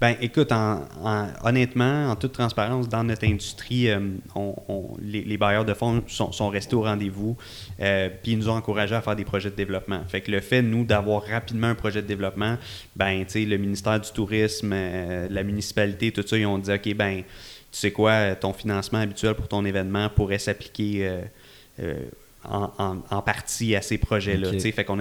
Ben, 0.00 0.16
écoute, 0.22 0.50
en- 0.50 0.84
en- 1.04 1.28
honnêtement, 1.44 2.10
en 2.10 2.16
toute 2.16 2.32
transparence, 2.32 2.88
dans 2.88 3.04
notre 3.04 3.26
industrie, 3.26 3.90
euh, 3.90 4.00
on- 4.34 4.54
on- 4.68 4.96
les, 5.02 5.22
les 5.22 5.36
bailleurs 5.36 5.66
de 5.66 5.74
fonds 5.74 6.02
sont, 6.06 6.32
sont 6.32 6.48
restés 6.48 6.74
au 6.74 6.82
rendez-vous, 6.82 7.36
euh, 7.80 8.08
puis 8.22 8.32
ils 8.32 8.38
nous 8.38 8.48
ont 8.48 8.54
encouragés 8.54 8.94
à 8.94 9.02
faire 9.02 9.14
des 9.14 9.26
projets 9.26 9.50
de 9.50 9.56
développement. 9.56 10.00
Fait 10.08 10.22
que 10.22 10.30
le 10.30 10.40
fait, 10.40 10.62
nous, 10.62 10.84
d'avoir 10.84 11.24
rapidement 11.24 11.66
un 11.66 11.74
projet 11.74 12.00
de 12.00 12.06
développement, 12.06 12.56
ben, 12.96 13.24
tu 13.26 13.32
sais, 13.32 13.44
le 13.44 13.58
ministère 13.58 14.00
du 14.00 14.10
Tourisme, 14.10 14.70
euh, 14.72 15.28
la 15.30 15.42
municipalité, 15.42 16.12
tout 16.12 16.26
ça, 16.26 16.38
ils 16.38 16.46
ont 16.46 16.56
dit, 16.58 16.72
OK, 16.72 16.94
ben, 16.94 17.18
tu 17.22 17.78
sais 17.78 17.90
quoi, 17.92 18.34
ton 18.36 18.54
financement 18.54 19.00
habituel 19.00 19.34
pour 19.34 19.48
ton 19.48 19.64
événement 19.66 20.08
pourrait 20.08 20.38
s'appliquer 20.38 21.20
euh, 21.82 21.94
en, 22.44 22.70
en- 23.10 23.20
partie 23.22 23.76
à 23.76 23.82
ces 23.82 23.98
projets-là. 23.98 24.48
Fait 24.72 24.84
qu'on 24.84 24.98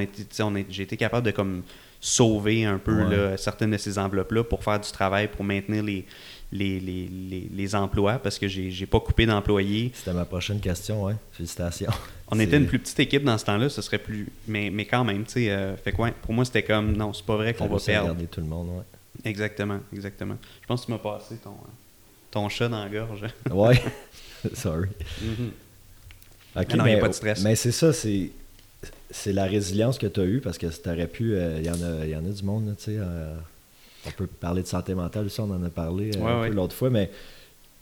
j'ai 0.69 0.83
été 0.83 0.97
capable 0.97 1.25
de 1.25 1.31
comme 1.31 1.63
sauver 2.01 2.65
un 2.65 2.77
peu 2.77 3.03
Ouais. 3.03 3.15
là, 3.15 3.37
certaines 3.37 3.71
de 3.71 3.77
ces 3.77 3.97
enveloppes-là 3.97 4.43
pour 4.43 4.63
faire 4.63 4.79
du 4.79 4.89
travail, 4.91 5.27
pour 5.27 5.43
maintenir 5.43 5.83
les, 5.83 6.05
les, 6.51 6.79
les, 6.79 7.07
les, 7.07 7.49
les 7.53 7.75
emplois, 7.75 8.13
parce 8.19 8.39
que 8.39 8.47
j'ai 8.47 8.71
j'ai 8.71 8.85
pas 8.85 8.99
coupé 8.99 9.25
d'employés. 9.25 9.91
C'était 9.93 10.13
ma 10.13 10.25
prochaine 10.25 10.59
question, 10.59 11.03
ouais. 11.03 11.15
Félicitations. 11.31 11.91
On 12.31 12.39
était 12.39 12.57
une 12.57 12.67
plus 12.67 12.79
petite 12.79 12.99
équipe 12.99 13.23
dans 13.23 13.37
ce 13.37 13.45
temps-là, 13.45 13.69
ce 13.69 13.81
serait 13.81 13.97
plus... 13.97 14.27
Mais, 14.47 14.69
mais 14.69 14.85
quand 14.85 15.03
même, 15.03 15.23
tu 15.25 15.31
sais, 15.33 15.49
euh, 15.49 15.75
fait 15.77 15.91
que 15.91 16.01
ouais, 16.01 16.13
pour 16.21 16.33
moi, 16.33 16.45
c'était 16.45 16.63
comme, 16.63 16.95
non, 16.95 17.11
c'est 17.13 17.25
pas 17.25 17.35
vrai 17.35 17.53
qu'on 17.53 17.67
va 17.67 17.79
perdre. 17.79 18.07
garder 18.09 18.27
tout 18.27 18.41
le 18.41 18.47
monde, 18.47 18.69
ouais. 18.69 18.83
Exactement, 19.29 19.79
exactement. 19.93 20.37
Je 20.61 20.67
pense 20.67 20.81
que 20.81 20.85
tu 20.85 20.91
m'as 20.91 20.99
passé 20.99 21.35
ton, 21.43 21.49
euh, 21.51 21.69
ton 22.31 22.47
chat 22.49 22.69
dans 22.69 22.83
la 22.83 22.89
gorge. 22.89 23.25
Ouais. 23.51 23.81
Sorry. 24.53 24.87
Ah 26.55 26.63
non, 26.75 26.85
y 26.85 26.91
a 26.91 26.95
mais, 26.95 26.99
pas 26.99 27.07
de 27.09 27.13
stress. 27.13 27.41
Mais 27.43 27.55
c'est 27.55 27.71
ça, 27.71 27.91
c'est 27.93 28.31
c'est 29.11 29.33
la 29.33 29.45
résilience 29.45 29.97
que 29.97 30.07
tu 30.07 30.19
as 30.19 30.25
eue 30.25 30.39
parce 30.41 30.57
que 30.57 30.67
tu 30.67 30.89
aurais 30.89 31.07
pu. 31.07 31.35
Il 31.37 31.65
y, 31.65 31.69
en 31.69 31.81
a- 31.81 32.05
y 32.05 32.15
en 32.15 32.25
a 32.25 32.29
du 32.29 32.43
monde, 32.43 32.73
tu 32.77 32.85
sais. 32.85 32.97
euh, 32.97 33.35
on 34.05 34.11
peut 34.11 34.27
parler 34.27 34.61
de 34.61 34.67
santé 34.67 34.93
mentale 34.95 35.25
aussi, 35.25 35.39
on 35.41 35.51
en 35.51 35.63
a 35.63 35.69
parlé 35.69 36.11
euh, 36.15 36.19
Ouais, 36.19 36.31
un 36.31 36.41
ouais. 36.41 36.49
peu 36.49 36.55
l'autre 36.55 36.75
fois, 36.75 36.89
mais 36.89 37.07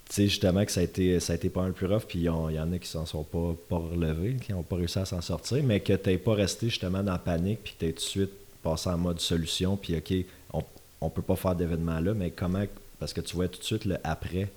tu 0.10 0.16
sais, 0.16 0.24
justement, 0.28 0.64
que 0.66 0.72
ça 0.72 0.80
a 0.80 0.84
été, 0.84 1.20
ça 1.20 1.34
a 1.34 1.36
été 1.36 1.50
pas 1.50 1.62
un 1.62 1.72
plus 1.72 1.86
rough, 1.86 2.04
puis 2.08 2.20
il 2.20 2.24
y 2.24 2.30
en 2.30 2.72
a 2.74 2.78
qui 2.80 2.88
s'en 2.88 3.06
sont 3.06 3.24
pas, 3.24 3.56
pas 3.70 3.78
relevés, 3.78 4.38
qui 4.38 4.54
n'ont 4.54 4.64
pas 4.64 4.78
réussi 4.78 4.98
à 5.00 5.06
s'en 5.06 5.22
sortir, 5.22 5.62
mais 5.64 5.80
que 5.82 5.94
tu 5.94 6.18
pas 6.18 6.34
resté 6.34 6.70
justement 6.70 7.04
dans 7.04 7.12
la 7.12 7.18
panique, 7.20 7.60
puis 7.64 7.76
que 7.78 7.86
tu 7.86 7.94
tout 7.94 7.96
de 7.96 8.00
suite 8.02 8.32
passé 8.64 8.90
en 8.90 8.98
mode 8.98 9.20
solution, 9.20 9.76
puis 9.78 9.96
OK, 9.98 10.14
on, 10.54 10.64
on 11.02 11.10
peut 11.10 11.22
pas 11.22 11.36
faire 11.36 11.56
d'événement 11.56 12.00
là, 12.00 12.14
mais 12.14 12.32
comment. 12.32 12.64
Parce 13.00 13.14
que 13.14 13.22
tu 13.22 13.36
vois 13.36 13.48
tout 13.48 13.60
de 13.60 13.64
suite 13.66 13.86
le 13.86 13.98
après. 14.04 14.48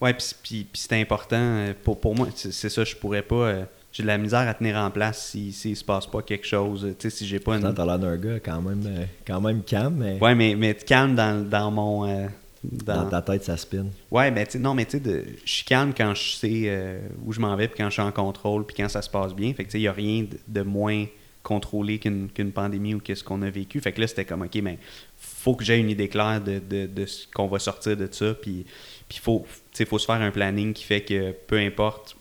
Ouais, 0.00 0.14
puis- 0.14 0.26
puis 0.42 0.64
puis 0.72 0.80
c'était 0.80 1.00
important. 1.00 1.36
euh, 1.36 1.74
Pour, 1.84 2.00
pour 2.00 2.14
moi, 2.14 2.28
c'est 2.34 2.52
c'est 2.52 2.70
ça, 2.70 2.84
je 2.84 2.96
pourrais 2.96 3.22
pas. 3.22 3.34
euh, 3.48 3.64
j'ai 3.92 4.02
de 4.02 4.06
la 4.08 4.18
misère 4.18 4.40
à 4.48 4.54
tenir 4.54 4.76
en 4.76 4.90
place 4.90 5.30
si 5.30 5.52
s'il 5.52 5.76
se 5.76 5.84
passe 5.84 6.06
pas 6.06 6.22
quelque 6.22 6.46
chose. 6.46 6.86
Tu 6.98 7.10
sais, 7.10 7.16
si 7.16 7.26
j'ai 7.26 7.40
pas 7.40 7.56
une. 7.56 7.74
t'as 7.74 7.84
l'air 7.86 7.98
d'un 7.98 8.16
gars 8.16 8.38
quand 8.40 8.62
même, 8.62 8.82
euh, 8.86 9.04
quand 9.26 9.40
même 9.40 9.62
calme, 9.62 9.96
mais 9.98 10.18
Ouais, 10.20 10.34
mais, 10.34 10.54
mais 10.54 10.74
calme 10.74 11.14
dans, 11.14 11.48
dans 11.48 11.70
mon. 11.70 12.06
euh, 12.08 12.26
dans 12.62 13.04
dans- 13.04 13.08
ta 13.08 13.22
tête, 13.22 13.42
ça 13.44 13.56
spin. 13.56 13.86
Ouais, 14.10 14.30
mais 14.30 14.44
tu 14.44 14.52
sais, 14.52 14.58
non, 14.58 14.74
mais 14.74 14.84
tu 14.84 14.98
sais, 14.98 15.24
je 15.44 15.50
suis 15.50 15.64
calme 15.64 15.92
quand 15.96 16.14
je 16.14 16.32
sais 16.36 16.62
euh, 16.66 17.00
où 17.24 17.32
je 17.32 17.40
m'en 17.40 17.56
vais, 17.56 17.68
puis 17.68 17.78
quand 17.78 17.86
je 17.88 17.94
suis 17.94 18.02
en 18.02 18.12
contrôle, 18.12 18.66
puis 18.66 18.76
quand 18.76 18.88
ça 18.88 19.00
se 19.02 19.08
passe 19.10 19.34
bien. 19.34 19.52
Fait 19.54 19.64
que 19.64 19.68
tu 19.68 19.72
sais, 19.72 19.78
il 19.78 19.82
n'y 19.82 19.88
a 19.88 19.92
rien 19.92 20.24
de, 20.24 20.36
de 20.46 20.62
moins 20.62 21.06
contrôlé 21.42 21.98
qu'une 21.98 22.28
pandémie 22.54 22.92
ou 22.94 23.00
qu'est-ce 23.00 23.24
qu'on 23.24 23.40
a 23.40 23.48
vécu. 23.48 23.80
Fait 23.80 23.92
que 23.92 24.00
là, 24.02 24.06
c'était 24.06 24.26
comme, 24.26 24.42
OK, 24.42 24.56
mais 24.62 24.78
faut 25.16 25.54
que 25.54 25.64
j'aie 25.64 25.78
une 25.80 25.88
idée 25.88 26.08
claire 26.08 26.40
de, 26.42 26.58
de, 26.58 26.86
de 26.86 27.06
ce 27.06 27.26
qu'on 27.32 27.46
va 27.48 27.58
sortir 27.58 27.96
de 27.96 28.06
ça, 28.10 28.34
puis 28.34 28.66
il 29.10 29.18
faut, 29.18 29.46
faut 29.86 29.98
se 29.98 30.04
faire 30.04 30.20
un 30.20 30.30
planning 30.30 30.74
qui 30.74 30.84
fait 30.84 31.00
que 31.00 31.32
peu 31.32 31.56
importe 31.58 32.14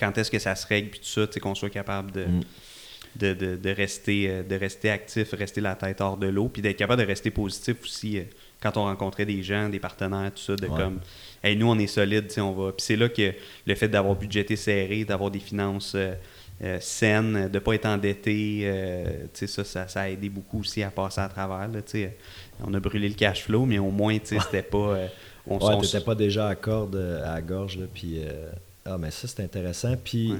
quand 0.00 0.16
est-ce 0.18 0.30
que 0.30 0.38
ça 0.38 0.54
se 0.56 0.66
règle, 0.66 0.88
puis 0.90 1.00
tout 1.00 1.06
ça, 1.06 1.26
tu 1.26 1.34
sais, 1.34 1.40
qu'on 1.40 1.54
soit 1.54 1.70
capable 1.70 2.10
de, 2.12 2.24
Mm. 2.24 2.40
de, 3.16 3.34
de, 3.34 3.56
de 3.56 3.70
rester, 3.70 4.28
euh, 4.30 4.42
de 4.42 4.54
rester 4.56 4.88
actif, 4.90 5.32
rester 5.32 5.60
la 5.60 5.74
tête 5.74 6.00
hors 6.00 6.16
de 6.16 6.26
l'eau, 6.28 6.48
puis 6.48 6.62
d'être 6.62 6.76
capable 6.78 7.02
de 7.02 7.06
rester 7.06 7.30
positif 7.30 7.76
aussi 7.84 8.18
euh, 8.18 8.22
quand 8.62 8.76
on 8.76 8.84
rencontrait 8.84 9.26
des 9.26 9.42
gens, 9.42 9.68
des 9.68 9.78
partenaires, 9.80 10.30
tout 10.34 10.42
ça, 10.42 10.56
de 10.56 10.66
Ouais. 10.66 10.76
comme, 10.76 11.00
hey, 11.44 11.56
nous, 11.56 11.68
on 11.68 11.78
est 11.78 11.86
solide, 11.86 12.26
on 12.38 12.52
va. 12.52 12.72
Puis 12.72 12.84
c'est 12.86 12.96
là 12.96 13.08
que 13.08 13.32
le 13.66 13.74
fait 13.74 13.88
d'avoir 13.88 14.14
budgété 14.16 14.56
serré, 14.56 15.04
d'avoir 15.04 15.30
des 15.30 15.38
finances 15.40 15.92
euh, 15.94 16.14
euh, 16.62 16.78
saines, 16.80 17.48
de 17.48 17.54
ne 17.54 17.58
pas 17.58 17.72
être 17.74 17.86
endetté, 17.86 18.60
euh, 18.64 19.04
tu 19.34 19.40
sais, 19.40 19.46
ça, 19.46 19.64
ça, 19.64 19.88
ça 19.88 20.00
a 20.02 20.08
aidé 20.10 20.28
beaucoup 20.28 20.60
aussi 20.60 20.82
à 20.82 20.90
passer 20.90 21.20
à 21.22 21.28
travers, 21.28 21.68
là, 21.68 21.80
tu 21.82 21.92
sais. 21.92 22.16
On 22.62 22.72
a 22.74 22.80
brûlé 22.80 23.08
le 23.08 23.14
cash 23.14 23.42
flow, 23.44 23.64
mais 23.64 23.78
au 23.78 23.90
moins, 23.90 24.18
tu 24.18 24.26
sais, 24.26 24.38
c'était 24.40 24.62
pas. 24.62 24.76
euh, 24.78 25.06
on, 25.46 25.56
Ouais, 25.56 26.00
pas 26.04 26.14
déjà 26.14 26.48
à 26.48 26.54
corde 26.54 26.96
euh, 26.96 27.24
à 27.28 27.34
la 27.36 27.40
gorge, 27.42 27.78
là, 27.78 27.86
puis... 27.92 28.20
Ah, 28.84 28.98
mais 28.98 29.10
ça, 29.10 29.28
c'est 29.28 29.42
intéressant, 29.42 29.94
puis... 30.02 30.32
Ouais. 30.32 30.38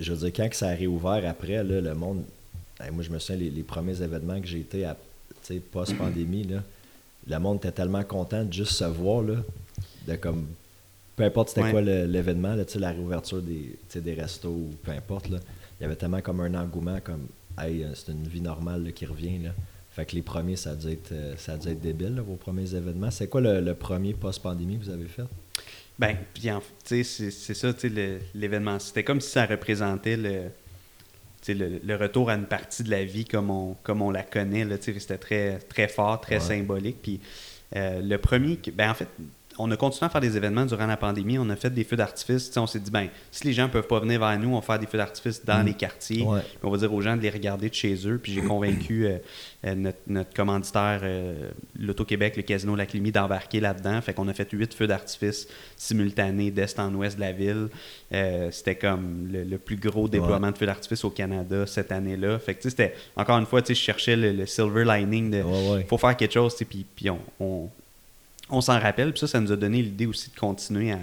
Je 0.00 0.12
veux 0.12 0.18
dire, 0.18 0.32
quand 0.32 0.48
que 0.48 0.54
ça 0.56 0.68
a 0.68 0.74
réouvert 0.74 1.28
après, 1.28 1.62
là, 1.64 1.80
le 1.80 1.94
monde... 1.94 2.22
Hey, 2.80 2.92
moi, 2.92 3.02
je 3.02 3.10
me 3.10 3.18
souviens, 3.18 3.42
les, 3.42 3.50
les 3.50 3.62
premiers 3.64 4.00
événements 4.00 4.40
que 4.40 4.46
j'ai 4.46 4.60
été 4.60 4.84
à, 4.84 4.94
tu 4.94 5.54
sais, 5.54 5.60
post-pandémie, 5.60 6.44
là, 6.44 6.62
le 7.26 7.38
monde 7.40 7.56
était 7.56 7.72
tellement 7.72 8.04
content 8.04 8.44
de 8.44 8.52
juste 8.52 8.72
se 8.72 8.84
voir, 8.84 9.22
là, 9.22 9.36
de 10.06 10.14
comme... 10.16 10.46
Peu 11.16 11.24
importe 11.24 11.48
c'était 11.48 11.62
Ouais. 11.64 11.72
quoi 11.72 11.80
l'événement, 11.82 12.54
là, 12.54 12.64
tu 12.64 12.74
sais, 12.74 12.78
la 12.78 12.92
réouverture 12.92 13.42
des, 13.42 13.76
des 14.00 14.14
restos, 14.14 14.48
ou 14.50 14.70
peu 14.84 14.92
importe, 14.92 15.28
là, 15.30 15.38
il 15.80 15.82
y 15.82 15.86
avait 15.86 15.96
tellement 15.96 16.20
comme 16.20 16.40
un 16.40 16.54
engouement, 16.54 17.00
comme, 17.02 17.26
hey, 17.60 17.82
euh, 17.82 17.88
c'est 17.96 18.12
une 18.12 18.28
vie 18.28 18.40
normale 18.40 18.84
là, 18.84 18.92
qui 18.92 19.04
revient, 19.04 19.38
là. 19.38 19.50
Fait 19.90 20.06
que 20.06 20.14
les 20.14 20.22
premiers, 20.22 20.54
ça 20.54 20.70
a 20.70 20.74
dû 20.76 20.92
être, 20.92 21.10
euh, 21.10 21.34
ça 21.38 21.54
a 21.54 21.56
dû 21.56 21.68
être 21.70 21.80
débile, 21.80 22.14
là, 22.14 22.22
vos 22.22 22.36
premiers 22.36 22.72
événements. 22.72 23.10
C'est 23.10 23.26
quoi 23.26 23.40
le, 23.40 23.60
le 23.60 23.74
premier 23.74 24.14
post-pandémie 24.14 24.78
que 24.78 24.84
vous 24.84 24.90
avez 24.90 25.06
fait? 25.06 25.24
Ben, 25.98 26.16
puis 26.32 26.48
c'est 27.04 27.24
ça, 27.54 27.72
tu 27.74 27.80
sais, 27.80 27.88
le- 27.88 28.20
l'événement. 28.34 28.78
C'était 28.78 29.02
comme 29.04 29.20
si 29.20 29.30
ça 29.30 29.46
représentait 29.46 30.16
le, 30.16 30.42
le, 31.48 31.80
le 31.84 31.96
retour 31.96 32.30
à 32.30 32.34
une 32.34 32.46
partie 32.46 32.82
de 32.84 32.90
la 32.90 33.04
vie 33.04 33.24
comme 33.24 33.50
on, 33.50 33.74
comme 33.82 34.02
on 34.02 34.10
la 34.10 34.22
connaît. 34.22 34.64
là, 34.64 34.78
tu 34.78 34.92
sais, 34.92 35.00
C'était 35.00 35.18
très, 35.18 35.58
très 35.58 35.88
fort, 35.88 36.20
très 36.20 36.36
Ouais. 36.36 36.40
symbolique. 36.40 36.98
Puis 37.02 37.20
euh, 37.76 38.00
le 38.00 38.16
premier, 38.18 38.58
ben 38.74 38.90
en 38.90 38.94
fait, 38.94 39.08
on 39.58 39.70
a 39.70 39.76
continué 39.76 40.06
à 40.06 40.08
faire 40.08 40.20
des 40.20 40.36
événements 40.36 40.64
durant 40.66 40.86
la 40.86 40.96
pandémie. 40.96 41.38
On 41.38 41.48
a 41.50 41.56
fait 41.56 41.70
des 41.70 41.84
feux 41.84 41.96
d'artifice. 41.96 42.50
On 42.56 42.66
s'est 42.66 42.78
dit, 42.80 42.90
ben, 42.90 43.08
si 43.30 43.46
les 43.46 43.52
gens 43.52 43.68
peuvent 43.68 43.86
pas 43.86 44.00
venir 44.00 44.20
vers 44.20 44.38
nous, 44.38 44.50
on 44.50 44.56
va 44.56 44.62
faire 44.62 44.78
des 44.78 44.86
feux 44.86 44.98
d'artifice 44.98 45.44
dans 45.44 45.62
Mm. 45.62 45.66
les 45.66 45.74
quartiers. 45.74 46.22
Ouais. 46.22 46.40
On 46.62 46.70
va 46.70 46.78
dire 46.78 46.92
aux 46.92 47.00
gens 47.00 47.16
de 47.16 47.22
les 47.22 47.30
regarder 47.30 47.68
de 47.68 47.74
chez 47.74 47.94
eux. 48.06 48.18
Puis 48.22 48.32
j'ai 48.32 48.42
convaincu 48.42 49.06
euh, 49.06 49.18
euh, 49.66 49.74
notre, 49.74 49.98
notre 50.06 50.32
commanditaire, 50.34 51.00
euh, 51.02 51.50
l'Auto-Québec, 51.78 52.36
le 52.36 52.42
Casino 52.42 52.76
La 52.76 52.86
Climi, 52.86 53.10
d'embarquer 53.12 53.60
là-dedans. 53.60 54.00
Fait 54.00 54.14
qu'on 54.14 54.28
a 54.28 54.32
fait 54.34 54.48
huit 54.52 54.72
feux 54.74 54.86
d'artifice 54.86 55.48
simultanés 55.76 56.50
d'est 56.50 56.78
en 56.78 56.94
ouest 56.94 57.16
de 57.16 57.20
la 57.20 57.32
ville. 57.32 57.68
Euh, 58.12 58.50
c'était 58.52 58.76
comme 58.76 59.28
le, 59.32 59.44
le 59.44 59.58
plus 59.58 59.76
gros 59.76 60.08
déploiement 60.08 60.50
de 60.50 60.58
feux 60.58 60.66
d'artifice 60.66 61.04
au 61.04 61.10
Canada 61.10 61.66
cette 61.66 61.90
année-là. 61.92 62.38
Fait 62.38 62.54
que 62.54 62.58
tu 62.60 62.64
sais, 62.64 62.70
c'était, 62.70 62.94
encore 63.16 63.38
une 63.38 63.46
fois, 63.46 63.62
tu 63.62 63.68
sais, 63.68 63.74
je 63.74 63.80
cherchais 63.80 64.16
le, 64.16 64.32
le 64.32 64.46
silver 64.46 64.84
lining 64.84 65.30
de 65.30 65.42
Ouais, 65.42 65.84
faut 65.88 65.98
faire 65.98 66.16
quelque 66.16 66.34
chose, 66.34 66.54
puis, 66.68 66.84
puis 66.94 67.08
on, 67.10 67.18
on, 67.40 67.68
on 68.50 68.60
s'en 68.60 68.78
rappelle. 68.78 69.10
Puis 69.12 69.20
ça, 69.20 69.26
ça 69.26 69.40
nous 69.40 69.52
a 69.52 69.56
donné 69.56 69.82
l'idée 69.82 70.06
aussi 70.06 70.30
de 70.30 70.36
continuer 70.38 70.92
à 70.92 70.98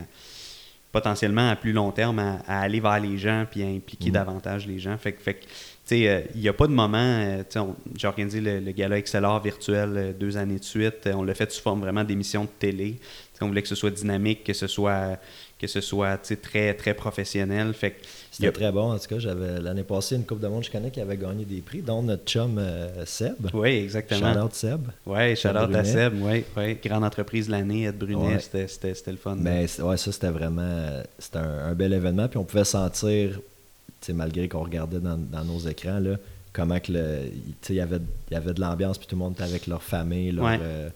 potentiellement 0.92 1.50
à 1.50 1.56
plus 1.58 1.74
long 1.74 1.92
terme 1.92 2.20
à, 2.20 2.40
à 2.48 2.62
aller 2.62 2.80
vers 2.80 3.00
les 3.02 3.18
gens 3.18 3.46
puis 3.50 3.62
à 3.64 3.68
impliquer 3.68 4.08
Mhm. 4.08 4.14
davantage 4.14 4.66
les 4.66 4.80
gens. 4.80 4.98
Fait 4.98 5.12
que, 5.12 5.22
fait 5.22 5.34
que, 5.34 5.46
sais, 5.84 6.08
euh, 6.08 6.22
il 6.36 6.42
n'y 6.42 6.48
a 6.48 6.54
pas 6.54 6.68
de 6.68 6.72
moment. 6.72 6.98
euh, 6.98 7.40
tu 7.40 7.46
sais, 7.50 7.60
on- 7.60 7.76
J'ai 7.98 8.08
organisé 8.08 8.40
le, 8.40 8.60
le 8.62 8.72
gala 8.72 9.02
XLR 9.02 9.42
virtuel 9.42 9.90
euh, 9.98 10.14
deux 10.14 10.38
années 10.38 10.58
de 10.60 10.64
suite. 10.64 11.10
On 11.14 11.24
l'a 11.24 11.34
fait 11.34 11.52
sous 11.52 11.62
forme 11.62 11.82
vraiment 11.82 12.06
d'émissions 12.06 12.44
de 12.46 12.50
télé. 12.60 12.94
Tu 12.94 13.00
sais, 13.34 13.44
on 13.44 13.48
voulait 13.48 13.62
que 13.62 13.68
ce 13.68 13.76
soit 13.76 13.92
dynamique, 13.92 14.46
que 14.46 14.54
ce 14.54 14.68
soit 14.68 15.20
que 15.60 15.68
ce 15.68 15.80
soit 15.82 16.18
très 16.18 16.74
très 16.74 16.94
professionnel. 16.94 17.74
Fait 17.74 17.96
C'était 18.32 18.48
a- 18.48 18.52
très 18.52 18.72
bon. 18.72 18.92
En 18.92 19.00
tout 19.00 19.08
cas, 19.08 19.20
j'avais 19.20 19.62
l'année 19.62 19.84
passée 19.84 20.16
une 20.18 20.26
Coupe 20.26 20.42
de 20.42 20.48
Monde, 20.48 20.64
je 20.66 20.72
connais, 20.72 20.92
qui 20.92 21.00
avait 21.00 21.16
gagné 21.18 21.46
des 21.46 21.62
prix, 21.62 21.82
dont 21.82 22.04
notre 22.04 22.26
chum 22.26 22.58
euh, 22.58 23.06
Seb. 23.06 23.36
oui, 23.54 23.70
exactement. 23.70 24.34
Shout 24.34 24.40
out 24.40 24.54
Seb. 24.54 24.88
Ouais, 25.06 25.36
shout 25.36 25.50
out 25.50 25.74
à. 25.74 25.84
Seb, 25.86 26.22
ouais, 26.22 26.44
ouais. 26.58 26.78
Grande 26.84 27.04
entreprise 27.06 27.48
de 27.48 27.52
l'année, 27.52 27.84
Ed 27.86 27.98
Brunet, 27.98 28.16
Ouais. 28.36 28.40
c'était- 28.40 28.68
c'était 28.68 28.94
c'était 28.94 29.12
le 29.12 29.18
fun. 29.18 29.38
Mais 29.40 29.68
c'est- 29.68 29.82
ouais, 29.82 29.98
ça, 29.98 30.12
c'était 30.12 30.30
vraiment 30.30 31.02
c'était 31.18 31.38
un, 31.40 31.68
un 31.68 31.74
bel 31.74 31.94
événement. 31.94 32.28
Puis 32.28 32.38
on 32.38 32.44
pouvait 32.44 32.66
sentir, 32.66 33.40
malgré 34.14 34.48
qu'on 34.50 34.64
regardait 34.64 35.00
dans, 35.00 35.18
dans 35.18 35.44
nos 35.46 35.60
écrans, 35.60 36.00
là, 36.00 36.18
comment 36.54 36.80
que 36.80 36.92
le, 36.92 37.22
y 37.74 37.80
avait, 37.80 38.00
y 38.32 38.36
avait 38.36 38.54
de 38.54 38.62
l'ambiance, 38.62 38.98
puis 38.98 39.08
tout 39.08 39.16
le 39.16 39.20
monde 39.20 39.34
était 39.34 39.44
avec 39.44 39.68
leur 39.68 39.82
famille. 39.82 40.32
Leur, 40.32 40.46
Ouais. 40.46 40.60
euh, 40.62 40.90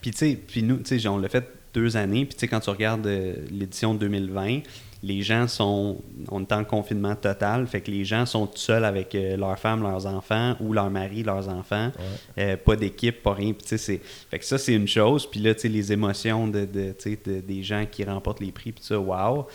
Puis, 0.00 0.10
tu 0.10 0.18
sais, 0.18 0.36
puis 0.36 0.62
nous, 0.62 0.78
tu 0.78 0.98
sais, 1.00 1.08
on 1.08 1.18
l'a 1.18 1.28
fait 1.28 1.44
deux 1.76 1.96
années. 1.96 2.24
Puis, 2.24 2.34
tu 2.34 2.40
sais, 2.40 2.48
quand 2.48 2.60
tu 2.60 2.70
regardes 2.70 3.06
euh, 3.06 3.34
l'édition 3.50 3.94
2020, 3.94 4.60
les 5.02 5.20
gens 5.22 5.46
sont. 5.46 5.98
On 6.30 6.40
est 6.40 6.52
en 6.52 6.64
confinement 6.64 7.14
total. 7.14 7.66
Fait 7.66 7.82
que 7.82 7.90
les 7.90 8.04
gens 8.04 8.24
sont 8.24 8.50
seuls 8.54 8.84
avec 8.84 9.14
euh, 9.14 9.36
leurs 9.36 9.58
femmes, 9.58 9.82
leurs 9.82 10.06
enfants 10.06 10.56
ou 10.58 10.72
leur 10.72 10.88
mari, 10.90 11.22
leurs 11.22 11.48
enfants. 11.50 11.92
Euh, 12.38 12.56
pas 12.56 12.76
d'équipe, 12.76 13.22
pas 13.22 13.34
rien. 13.34 13.52
Puis, 13.52 13.62
tu 13.62 13.68
sais, 13.68 13.78
c'est- 13.78 14.00
fait 14.30 14.38
que 14.38 14.44
ça, 14.44 14.56
c'est 14.58 14.72
une 14.72 14.88
chose. 14.88 15.30
Puis 15.30 15.38
là, 15.38 15.54
tu 15.54 15.60
sais, 15.60 15.68
les 15.68 15.92
émotions 15.92 16.48
de, 16.48 16.64
de, 16.64 17.40
des 17.40 17.62
gens 17.62 17.84
qui 17.90 18.04
remportent 18.04 18.40
les 18.40 18.52
prix, 18.52 18.72
puis 18.72 18.82
ça, 18.82 18.98
wow. 18.98 19.46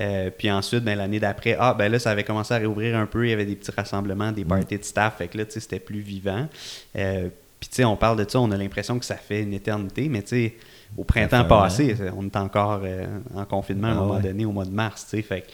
Euh, 0.00 0.30
puis 0.36 0.50
ensuite, 0.50 0.84
ben, 0.84 0.96
l'année 0.98 1.18
d'après, 1.18 1.56
ah, 1.58 1.74
ben 1.74 1.90
là, 1.90 1.98
ça 1.98 2.10
avait 2.10 2.24
commencé 2.24 2.52
à 2.52 2.58
réouvrir 2.58 2.96
un 2.96 3.06
peu. 3.06 3.26
Il 3.26 3.30
y 3.30 3.32
avait 3.32 3.46
des 3.46 3.56
petits 3.56 3.72
rassemblements, 3.74 4.32
des 4.32 4.44
parties 4.44 4.78
de 4.78 4.84
staff. 4.84 5.16
Fait 5.16 5.28
que 5.28 5.38
là, 5.38 5.46
tu 5.46 5.52
sais, 5.52 5.60
c'était 5.60 5.80
plus 5.80 6.00
vivant. 6.00 6.46
Euh, 6.96 7.28
puis, 7.58 7.68
tu 7.70 7.76
sais, 7.76 7.84
on 7.84 7.96
parle 7.96 8.22
de 8.24 8.30
ça, 8.30 8.38
on 8.38 8.50
a 8.50 8.56
l'impression 8.56 8.98
que 8.98 9.04
ça 9.06 9.16
fait 9.16 9.42
une 9.42 9.54
éternité, 9.54 10.08
mais 10.10 10.22
tu 10.22 10.28
sais, 10.28 10.54
au 10.96 11.04
printemps 11.04 11.44
passé, 11.44 11.94
on 12.16 12.26
est 12.26 12.36
encore 12.36 12.80
euh, 12.84 13.06
en 13.34 13.44
confinement 13.44 13.88
à 13.88 13.90
un 13.90 13.96
Ah 13.96 14.00
moment 14.00 14.14
ouais. 14.16 14.22
donné, 14.22 14.44
au 14.44 14.52
mois 14.52 14.64
de 14.64 14.70
mars, 14.70 15.04
tu 15.08 15.16
sais. 15.16 15.22
Fait, 15.22 15.42
que- 15.42 15.46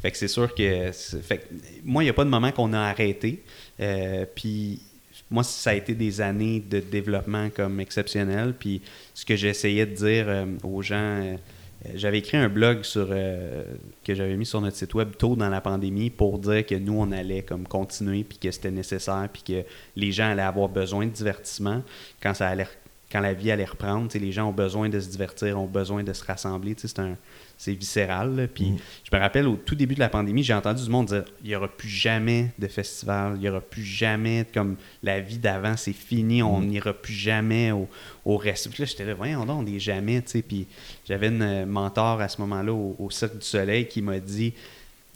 fait 0.00 0.10
que 0.10 0.16
c'est 0.16 0.28
sûr 0.28 0.54
que. 0.54 0.90
c'est- 0.92 1.20
Fait 1.22 1.38
que 1.38 1.44
moi, 1.84 2.02
il 2.02 2.06
n'y 2.06 2.10
a 2.10 2.14
pas 2.14 2.24
de 2.24 2.30
moment 2.30 2.52
qu'on 2.52 2.72
a 2.72 2.80
arrêté. 2.80 3.42
Euh, 3.80 4.24
puis 4.34 4.80
moi, 5.30 5.42
ça 5.42 5.70
a 5.70 5.74
été 5.74 5.94
des 5.94 6.20
années 6.20 6.60
de 6.60 6.80
développement 6.80 7.48
comme 7.50 7.80
exceptionnel. 7.80 8.54
Puis 8.58 8.82
ce 9.14 9.24
que 9.24 9.36
j'essayais 9.36 9.86
de 9.86 9.94
dire 9.94 10.26
euh, 10.28 10.46
aux 10.62 10.80
gens, 10.82 11.36
j'avais 11.94 12.18
écrit 12.18 12.36
un 12.38 12.48
blog 12.48 12.82
sur 12.84 13.08
que 13.08 14.14
j'avais 14.14 14.36
mis 14.36 14.46
sur 14.46 14.60
notre 14.62 14.76
site 14.76 14.94
web 14.94 15.10
tôt 15.18 15.36
dans 15.36 15.50
la 15.50 15.60
pandémie 15.60 16.08
pour 16.08 16.38
dire 16.38 16.64
que 16.64 16.74
nous, 16.76 16.94
on 16.98 17.12
allait 17.12 17.42
comme 17.42 17.66
continuer, 17.66 18.24
puis 18.24 18.38
que 18.38 18.50
c'était 18.50 18.70
nécessaire, 18.70 19.28
puis 19.32 19.42
que 19.42 19.64
les 19.96 20.12
gens 20.12 20.30
allaient 20.30 20.42
avoir 20.42 20.68
besoin 20.70 21.04
de 21.06 21.10
divertissement 21.10 21.82
quand 22.22 22.32
ça 22.32 22.48
allait 22.48 22.66
quand 23.14 23.20
la 23.20 23.32
vie 23.32 23.52
allait 23.52 23.64
reprendre, 23.64 24.08
les 24.12 24.32
gens 24.32 24.48
ont 24.48 24.52
besoin 24.52 24.88
de 24.88 24.98
se 24.98 25.08
divertir, 25.08 25.56
ont 25.60 25.66
besoin 25.68 26.02
de 26.02 26.12
se 26.12 26.24
rassembler. 26.24 26.74
C'est 26.76 26.98
un, 26.98 27.16
c'est 27.56 27.72
viscéral. 27.72 28.34
là. 28.34 28.48
Puis 28.48 28.72
Mm. 28.72 28.76
je 29.08 29.16
me 29.16 29.20
rappelle 29.22 29.46
au 29.46 29.54
tout 29.54 29.76
début 29.76 29.94
de 29.94 30.00
la 30.00 30.08
pandémie, 30.08 30.42
j'ai 30.42 30.52
entendu 30.52 30.82
du 30.82 30.90
monde 30.90 31.06
dire 31.06 31.24
il 31.44 31.48
n'y 31.50 31.54
aura 31.54 31.68
plus 31.68 31.88
jamais 31.88 32.50
de 32.58 32.66
festival, 32.66 33.34
il 33.36 33.40
n'y 33.42 33.48
aura 33.48 33.60
plus 33.60 33.84
jamais 33.84 34.44
comme 34.52 34.74
la 35.04 35.20
vie 35.20 35.38
d'avant, 35.38 35.76
c'est 35.76 35.92
fini, 35.92 36.42
on 36.42 36.58
Mm. 36.60 36.66
n'ira 36.66 36.92
plus 36.92 37.14
jamais 37.14 37.70
au, 37.70 37.88
au 38.24 38.36
reste. 38.36 38.68
Puis 38.70 38.82
là, 38.82 38.86
j'étais 38.86 39.04
là, 39.04 39.14
voyons 39.14 39.46
donc, 39.46 39.60
on 39.60 39.62
n'est 39.62 39.78
jamais. 39.78 40.20
Puis 40.20 40.66
j'avais 41.06 41.28
une 41.28 41.42
euh, 41.42 41.66
mentor 41.66 42.20
à 42.20 42.28
ce 42.28 42.40
moment-là 42.40 42.72
au, 42.72 42.96
au 42.98 43.10
Cirque 43.10 43.38
du 43.38 43.46
Soleil 43.46 43.86
qui 43.86 44.02
m'a 44.02 44.18
dit 44.18 44.54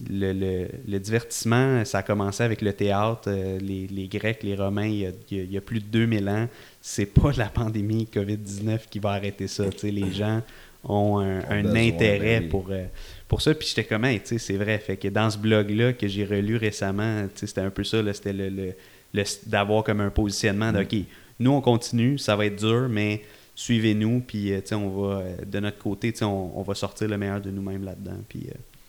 le, 0.09 0.33
le- 0.33 0.69
le 0.87 0.99
divertissement, 1.01 1.85
ça 1.85 1.99
a 1.99 2.03
commencé 2.03 2.43
avec 2.43 2.63
le 2.63 2.73
théâtre, 2.73 3.23
euh, 3.29 3.59
les, 3.59 3.87
les 3.89 4.07
Grecs, 4.07 4.43
les 4.43 4.55
Romains, 4.55 4.87
il 4.87 4.99
y 5.01 5.07
a, 5.07 5.11
il 5.31 5.53
y 5.53 5.57
a- 5.57 5.61
plus 5.61 5.81
de 5.81 5.87
2000 5.87 6.29
ans. 6.29 6.49
C'est 6.81 7.07
pas 7.07 7.33
la 7.37 7.47
pandémie 7.47 8.07
COVID-19 8.15 8.81
qui 8.89 8.99
va 9.01 9.11
arrêter 9.11 9.49
ça. 9.49 9.65
les 9.83 10.13
gens 10.13 10.43
ont 10.85 11.19
un, 11.19 11.41
intérêt 11.89 12.41
ben 12.41 12.49
pour, 12.49 12.67
euh, 12.71 12.85
pour 13.27 13.43
ça. 13.43 13.53
Puis 13.55 13.69
j'étais 13.69 13.85
comme, 13.85 14.05
Hey, 14.05 14.21
c'est 14.25 14.57
vrai. 14.57 14.79
Fait 14.79 14.97
que 14.97 15.09
dans 15.09 15.29
ce 15.31 15.37
blog-là 15.39 15.93
que 15.95 16.07
j'ai 16.07 16.25
relu 16.25 16.57
récemment, 16.57 17.27
c'était 17.35 17.61
un 17.61 17.71
peu 17.71 17.83
ça. 17.83 18.01
C'était 18.15 18.33
le, 18.33 18.49
le- 18.49 18.75
le- 19.13 19.25
d'avoir 19.47 19.83
comme 19.83 20.01
un 20.01 20.11
positionnement 20.11 20.73
de, 20.73 20.79
Mm. 20.79 20.83
OK, 20.83 20.97
nous, 21.41 21.51
on 21.51 21.61
continue, 21.61 22.19
ça 22.19 22.37
va 22.37 22.47
être 22.47 22.57
dur, 22.57 22.89
mais 22.89 23.23
suivez-nous, 23.57 24.21
puis 24.27 24.53
euh, 24.53 24.61
on 24.73 24.89
va, 24.89 25.23
de 25.45 25.59
notre 25.61 25.79
côté, 25.79 26.15
on, 26.23 26.53
on 26.57 26.63
va 26.63 26.75
sortir 26.75 27.09
le 27.09 27.19
meilleur 27.19 27.41
de 27.41 27.51
nous-mêmes 27.51 27.85
là-dedans. 27.85 28.19
Puis 28.29 28.47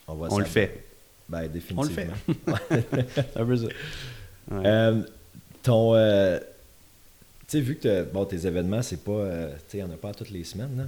On, 0.07 0.13
va 0.15 0.27
on 0.29 0.37
le 0.39 0.45
fait. 0.45 0.83
Ben, 1.29 1.47
définitivement. 1.47 2.13
On 2.37 2.73
le 2.73 2.81
fait. 2.81 3.19
Un 3.35 3.45
peu 3.45 3.55
ça. 3.57 3.65
Ouais. 3.65 4.61
Euh, 4.65 5.01
ton. 5.63 5.93
euh, 5.95 6.39
tu 7.47 7.57
sais, 7.57 7.61
vu 7.61 7.75
que 7.77 8.03
bon, 8.03 8.25
tes 8.25 8.45
événements, 8.47 8.81
c'est 8.81 9.03
pas. 9.03 9.11
euh, 9.11 9.49
tu 9.53 9.59
sais, 9.69 9.77
il 9.77 9.83
n'y 9.85 9.89
en 9.89 9.93
a 9.93 9.97
pas 9.97 10.13
toutes 10.13 10.31
les 10.31 10.43
semaines. 10.43 10.87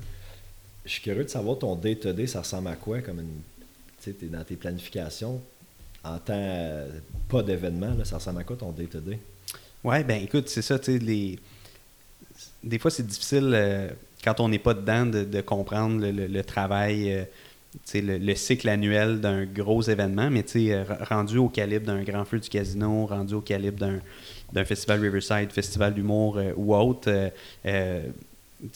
Je 0.86 0.90
suis 0.92 1.02
curieux 1.02 1.24
de 1.24 1.30
savoir 1.30 1.60
ton 1.60 1.76
day-to-day, 1.76 2.26
ça 2.28 2.40
ressemble 2.40 2.70
à 2.70 2.76
quoi 2.76 3.02
comme 3.02 3.20
une. 3.20 3.42
Tu 4.04 4.16
sais, 4.20 4.26
dans 4.28 4.44
tes 4.44 4.56
planifications. 4.56 5.42
En 6.04 6.18
temps. 6.18 6.86
pas 7.30 7.44
d'événement, 7.44 7.94
ça 8.04 8.16
ressemble 8.18 8.40
à 8.42 8.44
quoi 8.44 8.56
ton 8.56 8.72
day-to-day? 8.72 9.20
Ouais, 9.84 10.04
ben 10.04 10.24
écoute, 10.24 10.50
c'est 10.50 10.64
ça, 10.64 10.80
tu 10.80 10.94
sais, 10.94 10.98
les... 10.98 11.38
Des 12.64 12.80
fois, 12.80 12.90
c'est 12.90 13.06
difficile, 13.06 13.92
quand 14.24 14.40
on 14.40 14.50
n'est 14.50 14.58
pas 14.58 14.74
dedans, 14.74 15.06
de, 15.06 15.24
de 15.24 15.42
comprendre 15.42 16.02
le, 16.02 16.10
le- 16.12 16.26
le 16.26 16.44
travail, 16.44 17.28
le, 17.96 18.18
le 18.18 18.36
cycle 18.36 18.68
annuel 18.70 19.20
d'un 19.22 19.46
gros 19.46 19.82
événement, 19.82 20.30
mais 20.30 20.46
euh, 20.56 20.84
rendu 21.10 21.38
au 21.38 21.50
calibre 21.50 21.86
d'un 21.86 22.04
grand 22.04 22.26
feu 22.26 22.40
du 22.40 22.50
casino, 22.50 23.06
rendu 23.06 23.34
au 23.36 23.42
calibre 23.42 23.80
d'un 23.80 24.00
d'un 24.54 24.66
festival 24.66 25.00
Riverside, 25.00 25.50
festival 25.54 25.94
d'humour 25.94 26.38
euh, 26.38 26.52
ou 26.58 26.76
autre, 26.76 27.08
euh, 27.10 27.30
euh, 27.66 28.02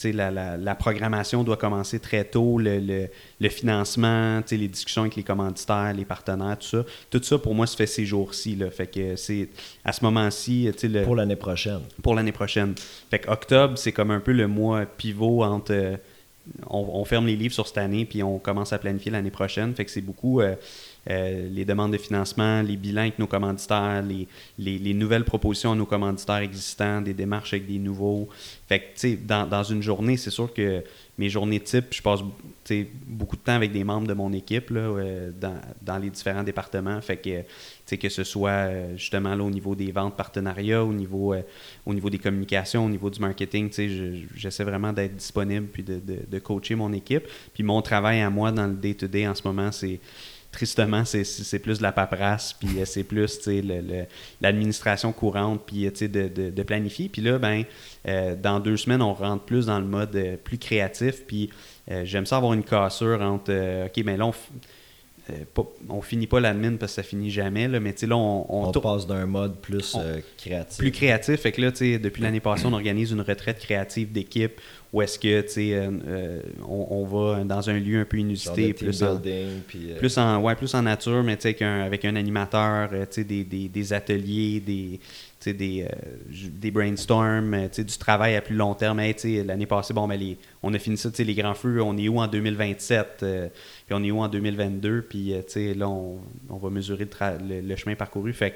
la, 0.04 0.30
la- 0.30 0.56
la 0.56 0.74
programmation 0.74 1.44
doit 1.44 1.58
commencer 1.58 2.00
très 2.00 2.24
tôt, 2.24 2.58
le, 2.58 2.78
le- 2.80 3.08
le 3.38 3.48
financement, 3.50 4.40
les 4.50 4.68
discussions 4.68 5.02
avec 5.02 5.16
les 5.16 5.22
commanditaires, 5.22 5.92
les 5.94 6.06
partenaires, 6.06 6.58
tout 6.58 6.66
ça. 6.66 6.84
Tout 7.10 7.22
ça, 7.22 7.36
pour 7.38 7.54
moi, 7.54 7.66
se 7.66 7.76
fait 7.76 7.86
ces 7.86 8.06
jours-ci. 8.06 8.56
là. 8.56 8.70
Fait 8.70 8.86
que 8.86 9.16
c'est 9.16 9.50
à 9.84 9.92
ce 9.92 10.02
moment-ci, 10.02 10.66
le, 10.82 11.02
Pour 11.04 11.14
l'année 11.14 11.36
prochaine. 11.36 11.80
pour 12.02 12.14
l'année 12.14 12.32
prochaine. 12.32 12.74
Fait 13.10 13.18
que 13.18 13.28
octobre, 13.30 13.76
c'est 13.76 13.92
comme 13.92 14.10
un 14.12 14.20
peu 14.20 14.32
le 14.32 14.48
mois 14.48 14.86
pivot 14.86 15.44
entre. 15.44 15.98
On, 16.68 17.04
ferme 17.04 17.26
les 17.26 17.36
livres 17.36 17.54
sur 17.54 17.66
cette 17.66 17.78
année, 17.78 18.04
puis 18.04 18.22
on 18.22 18.38
commence 18.38 18.72
à 18.72 18.78
planifier 18.78 19.10
l'année 19.10 19.30
prochaine. 19.30 19.74
Fait 19.74 19.84
que 19.84 19.90
c'est 19.90 20.00
beaucoup 20.00 20.40
euh, 20.40 20.54
euh, 21.10 21.48
les 21.50 21.64
demandes 21.64 21.92
de 21.92 21.98
financement, 21.98 22.62
les 22.62 22.76
bilans 22.76 23.02
avec 23.02 23.18
nos 23.18 23.26
commanditaires, 23.26 24.02
les, 24.02 24.26
les- 24.58 24.78
les 24.78 24.94
nouvelles 24.94 25.24
propositions 25.24 25.72
à 25.72 25.74
nos 25.74 25.86
commanditaires 25.86 26.36
existants, 26.36 27.00
des 27.00 27.14
démarches 27.14 27.52
avec 27.52 27.66
des 27.66 27.78
nouveaux. 27.78 28.28
Fait 28.68 28.80
que, 28.80 28.84
tu 28.84 28.90
sais, 28.96 29.16
dans, 29.16 29.46
dans 29.46 29.62
une 29.62 29.82
journée, 29.82 30.16
c'est 30.16 30.30
sûr 30.30 30.52
que 30.52 30.82
mes 31.18 31.28
journées 31.30 31.60
type, 31.60 31.86
je 31.92 32.02
passe 32.02 32.20
beaucoup 33.06 33.36
de 33.36 33.40
temps 33.42 33.54
avec 33.54 33.72
des 33.72 33.84
membres 33.84 34.06
de 34.08 34.14
mon 34.14 34.32
équipe 34.32 34.70
là, 34.70 34.80
euh, 34.80 35.30
dans, 35.40 35.54
dans 35.82 35.98
les 35.98 36.10
différents 36.10 36.42
départements. 36.42 37.00
Fait 37.00 37.16
que, 37.16 37.42
que 37.94 38.08
ce 38.08 38.24
soit 38.24 38.50
euh, 38.50 38.96
justement 38.96 39.34
là, 39.36 39.44
au 39.44 39.50
niveau 39.50 39.76
des 39.76 39.92
ventes, 39.92 40.16
partenariats, 40.16 40.84
au 40.84 40.92
niveau, 40.92 41.32
euh, 41.34 41.42
au 41.86 41.94
niveau 41.94 42.10
des 42.10 42.18
communications, 42.18 42.84
au 42.84 42.88
niveau 42.88 43.10
du 43.10 43.20
marketing, 43.20 43.70
j'essaie 44.34 44.64
vraiment 44.64 44.92
d'être 44.92 45.14
disponible 45.14 45.66
puis 45.68 45.84
de, 45.84 46.00
de- 46.00 46.24
de 46.28 46.38
coacher 46.40 46.74
mon 46.74 46.92
équipe. 46.92 47.22
Puis 47.54 47.62
mon 47.62 47.80
travail 47.82 48.20
à 48.22 48.28
moi 48.30 48.50
dans 48.50 48.66
le 48.66 48.74
day-to-day 48.74 49.28
en 49.28 49.34
ce 49.36 49.42
moment, 49.44 49.70
c'est 49.70 50.00
tristement, 50.50 51.04
c'est- 51.04 51.58
plus 51.60 51.78
de 51.78 51.82
la 51.82 51.92
paperasse, 51.92 52.54
puis 52.54 52.80
euh, 52.80 52.84
c'est 52.86 53.04
plus 53.04 53.38
l'administration 54.40 55.12
courante, 55.12 55.62
puis 55.66 55.86
euh, 55.86 55.90
de, 56.08 56.28
de- 56.28 56.50
de 56.50 56.62
planifier. 56.62 57.08
Puis 57.08 57.22
là, 57.22 57.38
ben, 57.38 57.62
euh, 58.08 58.34
dans 58.36 58.60
deux 58.60 58.76
semaines, 58.76 59.02
on 59.02 59.12
rentre 59.14 59.44
plus 59.44 59.66
dans 59.66 59.78
le 59.78 59.86
mode 59.86 60.38
plus 60.44 60.58
créatif, 60.58 61.24
puis 61.26 61.50
euh, 61.90 62.04
j'aime 62.04 62.26
ça 62.26 62.38
avoir 62.38 62.52
une 62.54 62.64
cassure 62.64 63.20
entre, 63.22 63.86
OK, 63.86 64.02
mais 64.04 64.16
là, 64.16 64.26
on, 64.26 64.32
euh, 65.30 65.62
on 65.88 66.00
finit 66.00 66.26
pas 66.26 66.38
l'admin 66.38 66.76
parce 66.76 66.92
que 66.92 66.96
ça 66.96 67.02
finit 67.02 67.30
jamais, 67.30 67.66
là, 67.66 67.80
mais 67.80 67.92
tu 67.92 68.00
sais, 68.00 68.06
là, 68.06 68.16
on, 68.16 68.46
on 68.48 68.68
On, 68.68 68.72
passe 68.72 69.06
d'un 69.06 69.26
mode 69.26 69.56
plus 69.56 69.94
On- 69.94 70.00
euh, 70.00 70.20
créatif. 70.38 70.78
plus 70.78 70.92
créatif. 70.92 71.40
Fait 71.40 71.52
que 71.52 71.60
là, 71.60 71.70
depuis 71.70 72.22
l'année 72.22 72.40
passée, 72.40 72.64
on 72.66 72.72
organise 72.72 73.10
une 73.10 73.20
retraite 73.22 73.58
créative 73.58 74.12
d'équipe 74.12 74.60
où 74.92 75.02
est-ce 75.02 75.18
que, 75.18 75.40
tu 75.42 75.48
sais, 75.48 75.74
euh, 75.74 75.90
euh, 76.06 76.40
on, 76.66 77.04
va 77.04 77.42
dans 77.44 77.68
un 77.68 77.78
lieu 77.78 78.00
un 78.00 78.04
peu 78.04 78.18
inusité, 78.18 78.72
plus 78.72 79.02
en, 79.02 79.16
building, 79.16 79.60
puis, 79.66 79.90
plus 79.98 80.16
en, 80.16 80.40
ouais, 80.40 80.54
plus 80.54 80.72
en 80.74 80.82
nature, 80.82 81.22
mais 81.24 81.36
tu 81.36 81.42
sais, 81.42 81.48
avec 81.48 81.62
un, 81.62 81.80
avec 81.80 82.04
un 82.04 82.14
animateur, 82.14 82.90
tu 82.90 82.96
sais, 83.10 83.24
des, 83.24 83.42
des, 83.42 83.68
des 83.68 83.92
ateliers, 83.92 84.60
des, 84.60 85.00
des, 85.52 85.82
euh, 85.82 85.88
des 86.52 86.70
brainstorms, 86.70 87.54
euh, 87.54 87.68
du 87.68 87.98
travail 87.98 88.36
à 88.36 88.40
plus 88.40 88.54
long 88.56 88.74
terme. 88.74 89.00
Hey, 89.00 89.14
L'année 89.44 89.66
passée, 89.66 89.92
bon, 89.94 90.06
ben, 90.08 90.18
les, 90.18 90.36
on 90.62 90.72
a 90.74 90.78
fini 90.78 90.96
ça, 90.96 91.10
les 91.18 91.34
grands 91.34 91.54
feux, 91.54 91.80
on 91.82 91.96
est 91.96 92.08
où 92.08 92.18
en 92.18 92.26
2027, 92.26 93.20
euh, 93.22 93.48
puis 93.86 93.94
on 93.94 94.02
est 94.04 94.10
où 94.10 94.20
en 94.20 94.28
2022, 94.28 95.02
puis 95.08 95.34
là, 95.76 95.88
on, 95.88 96.18
on 96.48 96.56
va 96.56 96.70
mesurer 96.70 97.04
le, 97.04 97.10
tra- 97.10 97.38
le- 97.38 97.60
le 97.66 97.76
chemin 97.76 97.94
parcouru. 97.94 98.32
Fait 98.32 98.52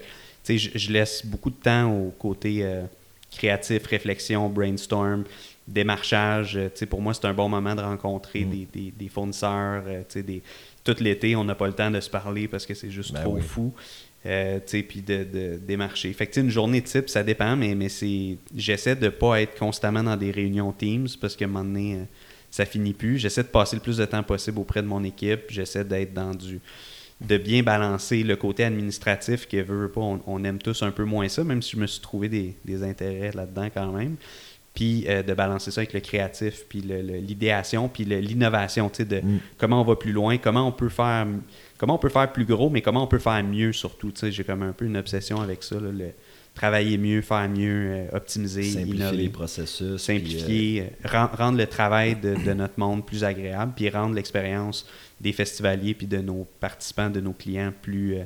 que, 0.46 0.56
je, 0.56 0.92
laisse 0.92 1.24
beaucoup 1.26 1.50
de 1.50 1.56
temps 1.62 1.90
au 1.92 2.10
côté 2.10 2.64
euh, 2.64 2.82
créatif, 3.30 3.86
réflexion, 3.86 4.48
brainstorm, 4.48 5.24
démarchage. 5.68 6.58
Pour 6.88 7.00
moi, 7.00 7.14
c'est 7.14 7.26
un 7.26 7.34
bon 7.34 7.48
moment 7.48 7.74
de 7.74 7.80
rencontrer 7.80 8.44
Mm. 8.44 8.50
des, 8.50 8.68
des- 8.72 8.90
des 8.96 9.08
fournisseurs. 9.08 9.84
des, 10.14 10.42
tout 10.82 10.96
l'été, 11.00 11.36
on 11.36 11.44
n'a 11.44 11.54
pas 11.54 11.66
le 11.66 11.74
temps 11.74 11.90
de 11.90 12.00
se 12.00 12.08
parler 12.10 12.48
parce 12.48 12.64
que 12.66 12.74
c'est 12.74 12.90
juste 12.90 13.12
Ben 13.12 13.20
trop 13.22 13.34
oui. 13.34 13.42
fou. 13.42 13.72
Euh, 14.26 14.60
puis 14.68 15.00
de, 15.00 15.24
de 15.24 15.56
démarcher. 15.56 16.12
Fait 16.12 16.26
que, 16.26 16.38
une 16.38 16.50
journée 16.50 16.82
type, 16.82 17.08
ça 17.08 17.22
dépend, 17.22 17.56
mais, 17.56 17.74
mais 17.74 17.88
c'est 17.88 18.36
j'essaie 18.54 18.94
de 18.94 19.08
pas 19.08 19.40
être 19.40 19.58
constamment 19.58 20.02
dans 20.02 20.16
des 20.16 20.30
réunions 20.30 20.72
Teams 20.72 21.08
parce 21.18 21.36
qu'à 21.36 21.46
un 21.46 21.48
moment 21.48 21.64
donné, 21.64 21.94
euh, 21.94 22.04
ça 22.50 22.66
finit 22.66 22.92
plus. 22.92 23.16
J'essaie 23.16 23.42
de 23.42 23.48
passer 23.48 23.76
le 23.76 23.82
plus 23.82 23.96
de 23.96 24.04
temps 24.04 24.22
possible 24.22 24.58
auprès 24.58 24.82
de 24.82 24.86
mon 24.86 25.02
équipe. 25.04 25.44
J'essaie 25.48 25.84
d'être 25.84 26.12
dans 26.12 26.34
du 26.34 26.60
de 27.22 27.36
bien 27.36 27.62
balancer 27.62 28.22
le 28.22 28.34
côté 28.36 28.64
administratif 28.64 29.46
que 29.46 29.58
veut, 29.58 29.82
veut 29.82 29.90
pas, 29.90 30.00
on, 30.00 30.20
on 30.26 30.44
aime 30.44 30.58
tous 30.58 30.82
un 30.82 30.90
peu 30.90 31.04
moins 31.04 31.28
ça, 31.28 31.44
même 31.44 31.60
si 31.60 31.72
je 31.72 31.76
me 31.76 31.86
suis 31.86 32.00
trouvé 32.00 32.28
des, 32.28 32.56
des 32.64 32.82
intérêts 32.82 33.32
là-dedans 33.32 33.68
quand 33.72 33.92
même. 33.92 34.16
Puis 34.74 35.04
euh, 35.08 35.22
de 35.22 35.34
balancer 35.34 35.70
ça 35.70 35.80
avec 35.80 35.92
le 35.92 36.00
créatif, 36.00 36.64
puis 36.68 36.80
l'idéation, 36.80 37.88
puis 37.88 38.04
l'innovation, 38.04 38.88
tu 38.88 38.98
sais, 38.98 39.04
de 39.04 39.20
Mm. 39.20 39.38
comment 39.58 39.80
on 39.80 39.84
va 39.84 39.96
plus 39.96 40.12
loin, 40.12 40.38
comment 40.38 40.66
on 40.66 40.72
peut 40.72 40.88
faire 40.88 41.26
comment 41.76 41.94
on 41.96 41.98
peut 41.98 42.08
faire 42.08 42.32
plus 42.32 42.44
gros, 42.44 42.70
mais 42.70 42.80
comment 42.80 43.02
on 43.02 43.06
peut 43.06 43.18
faire 43.18 43.42
mieux 43.42 43.72
surtout. 43.72 44.10
Tu 44.12 44.20
sais, 44.20 44.32
j'ai 44.32 44.44
comme 44.44 44.62
un 44.62 44.72
peu 44.72 44.84
une 44.84 44.96
obsession 44.96 45.40
avec 45.40 45.62
ça, 45.62 45.76
là, 45.76 45.90
le 45.90 46.10
travailler 46.54 46.98
mieux, 46.98 47.22
faire 47.22 47.48
mieux, 47.48 48.06
optimiser, 48.12 48.64
simplifier 48.64 48.96
innover. 48.96 49.16
les 49.16 49.28
processus. 49.28 50.02
Simplifier, 50.02 50.90
rendre 51.04 51.56
le 51.56 51.66
travail 51.66 52.16
de, 52.16 52.34
de, 52.34 52.52
notre 52.52 52.78
monde 52.78 53.06
plus 53.06 53.24
agréable, 53.24 53.72
puis 53.74 53.88
rendre 53.88 54.14
l'expérience 54.14 54.86
des 55.20 55.32
festivaliers 55.32 55.94
puis 55.94 56.06
de 56.06 56.18
nos 56.18 56.46
participants, 56.58 57.08
de 57.08 57.20
nos 57.20 57.32
clients 57.32 57.72
plus, 57.82 58.16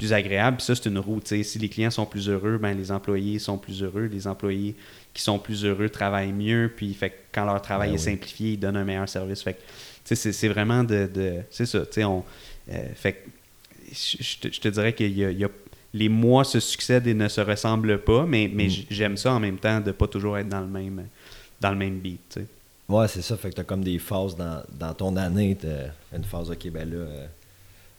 plus 0.00 0.14
agréable. 0.14 0.56
Puis 0.56 0.66
ça, 0.66 0.74
c'est 0.74 0.88
une 0.88 0.98
roue. 0.98 1.20
Si 1.22 1.58
les 1.58 1.68
clients 1.68 1.90
sont 1.90 2.06
plus 2.06 2.30
heureux, 2.30 2.56
ben, 2.56 2.74
les 2.76 2.90
employés 2.90 3.38
sont 3.38 3.58
plus 3.58 3.82
heureux. 3.82 4.08
Les 4.10 4.26
employés 4.26 4.74
qui 5.12 5.22
sont 5.22 5.38
plus 5.38 5.66
heureux 5.66 5.90
travaillent 5.90 6.32
mieux. 6.32 6.72
Puis 6.74 6.94
fait, 6.94 7.26
quand 7.32 7.44
leur 7.44 7.60
travail 7.60 7.90
ben 7.90 7.94
est 7.96 7.98
simplifié, 7.98 8.52
ils 8.52 8.56
donnent 8.56 8.78
un 8.78 8.84
meilleur 8.84 9.08
service. 9.08 9.42
Fait 9.42 9.58
c'est 10.04 10.48
vraiment 10.48 10.82
de. 10.84 11.08
de 11.12 11.34
c'est 11.50 11.66
ça. 11.66 11.84
On, 11.98 12.24
euh, 12.72 12.88
fait 12.94 13.26
je, 13.92 14.48
te, 14.58 14.68
dirais 14.68 14.94
que 14.94 15.04
y 15.04 15.38
y 15.38 15.44
a, 15.44 15.48
les 15.92 16.08
mois 16.08 16.44
se 16.44 16.60
succèdent 16.60 17.06
et 17.06 17.14
ne 17.14 17.28
se 17.28 17.40
ressemblent 17.40 18.00
pas, 18.00 18.24
mais, 18.24 18.50
mais 18.52 18.68
mm. 18.68 18.86
j'aime 18.88 19.16
ça 19.16 19.34
en 19.34 19.40
même 19.40 19.58
temps 19.58 19.80
de 19.80 19.88
ne 19.88 19.92
pas 19.92 20.06
toujours 20.06 20.38
être 20.38 20.48
dans 20.48 20.60
le 20.60 20.68
même, 20.68 21.06
dans 21.60 21.70
le 21.70 21.76
même 21.76 21.98
beat. 21.98 22.20
T'sais. 22.30 22.46
Ouais, 22.88 23.06
c'est 23.06 23.22
ça. 23.22 23.36
Fait 23.36 23.50
que 23.50 23.56
tu 23.56 23.60
as 23.60 23.64
comme 23.64 23.84
des 23.84 23.98
phases 23.98 24.34
dans, 24.34 24.62
dans 24.72 24.94
ton 24.94 25.16
année. 25.16 25.58
une 26.14 26.24
phase, 26.24 26.50
OK, 26.50 26.70
ben 26.70 26.88
là. 26.88 26.96
Euh, 26.96 27.26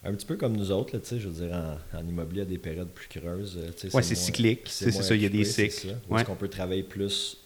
un 0.04 0.12
petit 0.14 0.26
peu 0.26 0.36
comme 0.36 0.56
nous 0.56 0.70
autres, 0.72 0.96
là, 0.96 1.02
je 1.10 1.28
veux 1.28 1.46
dire, 1.46 1.54
en, 1.54 1.98
en, 1.98 2.08
immobilier, 2.08 2.42
il 2.42 2.44
y 2.44 2.46
a 2.48 2.50
des 2.50 2.58
périodes 2.58 2.88
plus 2.88 3.08
creuses. 3.08 3.58
Oui, 3.92 4.02
c'est 4.02 4.14
cyclique. 4.14 4.62
C'est 4.66 4.90
ça, 4.90 5.14
il 5.14 5.22
y 5.22 5.26
a 5.26 5.28
des 5.28 5.44
cycles. 5.44 5.94
Est-ce 6.10 6.24
qu'on 6.24 6.34
peut 6.34 6.48
travailler 6.48 6.82
plus 6.82 7.38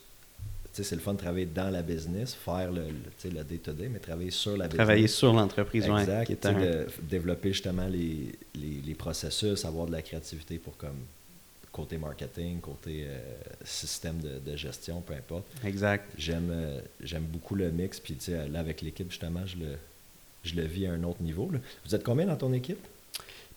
c'est 0.83 0.95
le 0.95 1.01
fun 1.01 1.15
de 1.15 1.19
travailler 1.19 1.47
dans 1.47 1.71
la 1.71 1.83
business, 1.83 2.35
faire 2.35 2.71
le, 2.71 2.83
le 3.25 3.45
day-to-day, 3.45 3.89
mais 3.89 3.99
travailler 3.99 4.31
sur 4.31 4.57
la 4.57 4.67
business. 4.67 4.77
Travailler 4.77 5.09
sur 5.09 5.33
l'entreprise, 5.33 5.85
exact. 5.85 6.45
Ouais, 6.45 6.55
de, 6.55 6.87
développer 7.03 7.53
justement 7.53 7.87
les, 7.87 8.33
les, 8.55 8.83
les, 8.85 8.95
processus, 8.95 9.65
avoir 9.65 9.87
de 9.87 9.93
la 9.93 10.03
créativité 10.03 10.59
pour 10.59 10.77
comme 10.77 10.99
côté 11.73 11.99
marketing, 11.99 12.61
côté 12.61 13.05
euh, 13.07 13.19
système 13.65 14.19
de, 14.19 14.39
de, 14.39 14.57
gestion, 14.57 15.01
peu 15.01 15.15
importe. 15.15 15.47
Exact. 15.65 16.11
J'aime 16.17 16.51
euh, 16.51 16.81
j'aime 17.03 17.25
beaucoup 17.25 17.55
le 17.55 17.71
mix, 17.71 18.01
puis 18.01 18.17
là 18.29 18.61
avec 18.61 18.81
l'équipe 18.81 19.11
justement, 19.11 19.47
je 19.47 19.57
le, 19.57 19.77
je 20.47 20.57
le 20.57 20.63
vis 20.63 20.87
à 20.87 20.93
un 20.93 21.03
autre 21.05 21.23
niveau. 21.23 21.51
Vous 21.87 21.95
êtes 21.95 22.05
combien 22.05 22.27
dans 22.27 22.37
ton 22.37 22.53
équipe? 22.53 22.79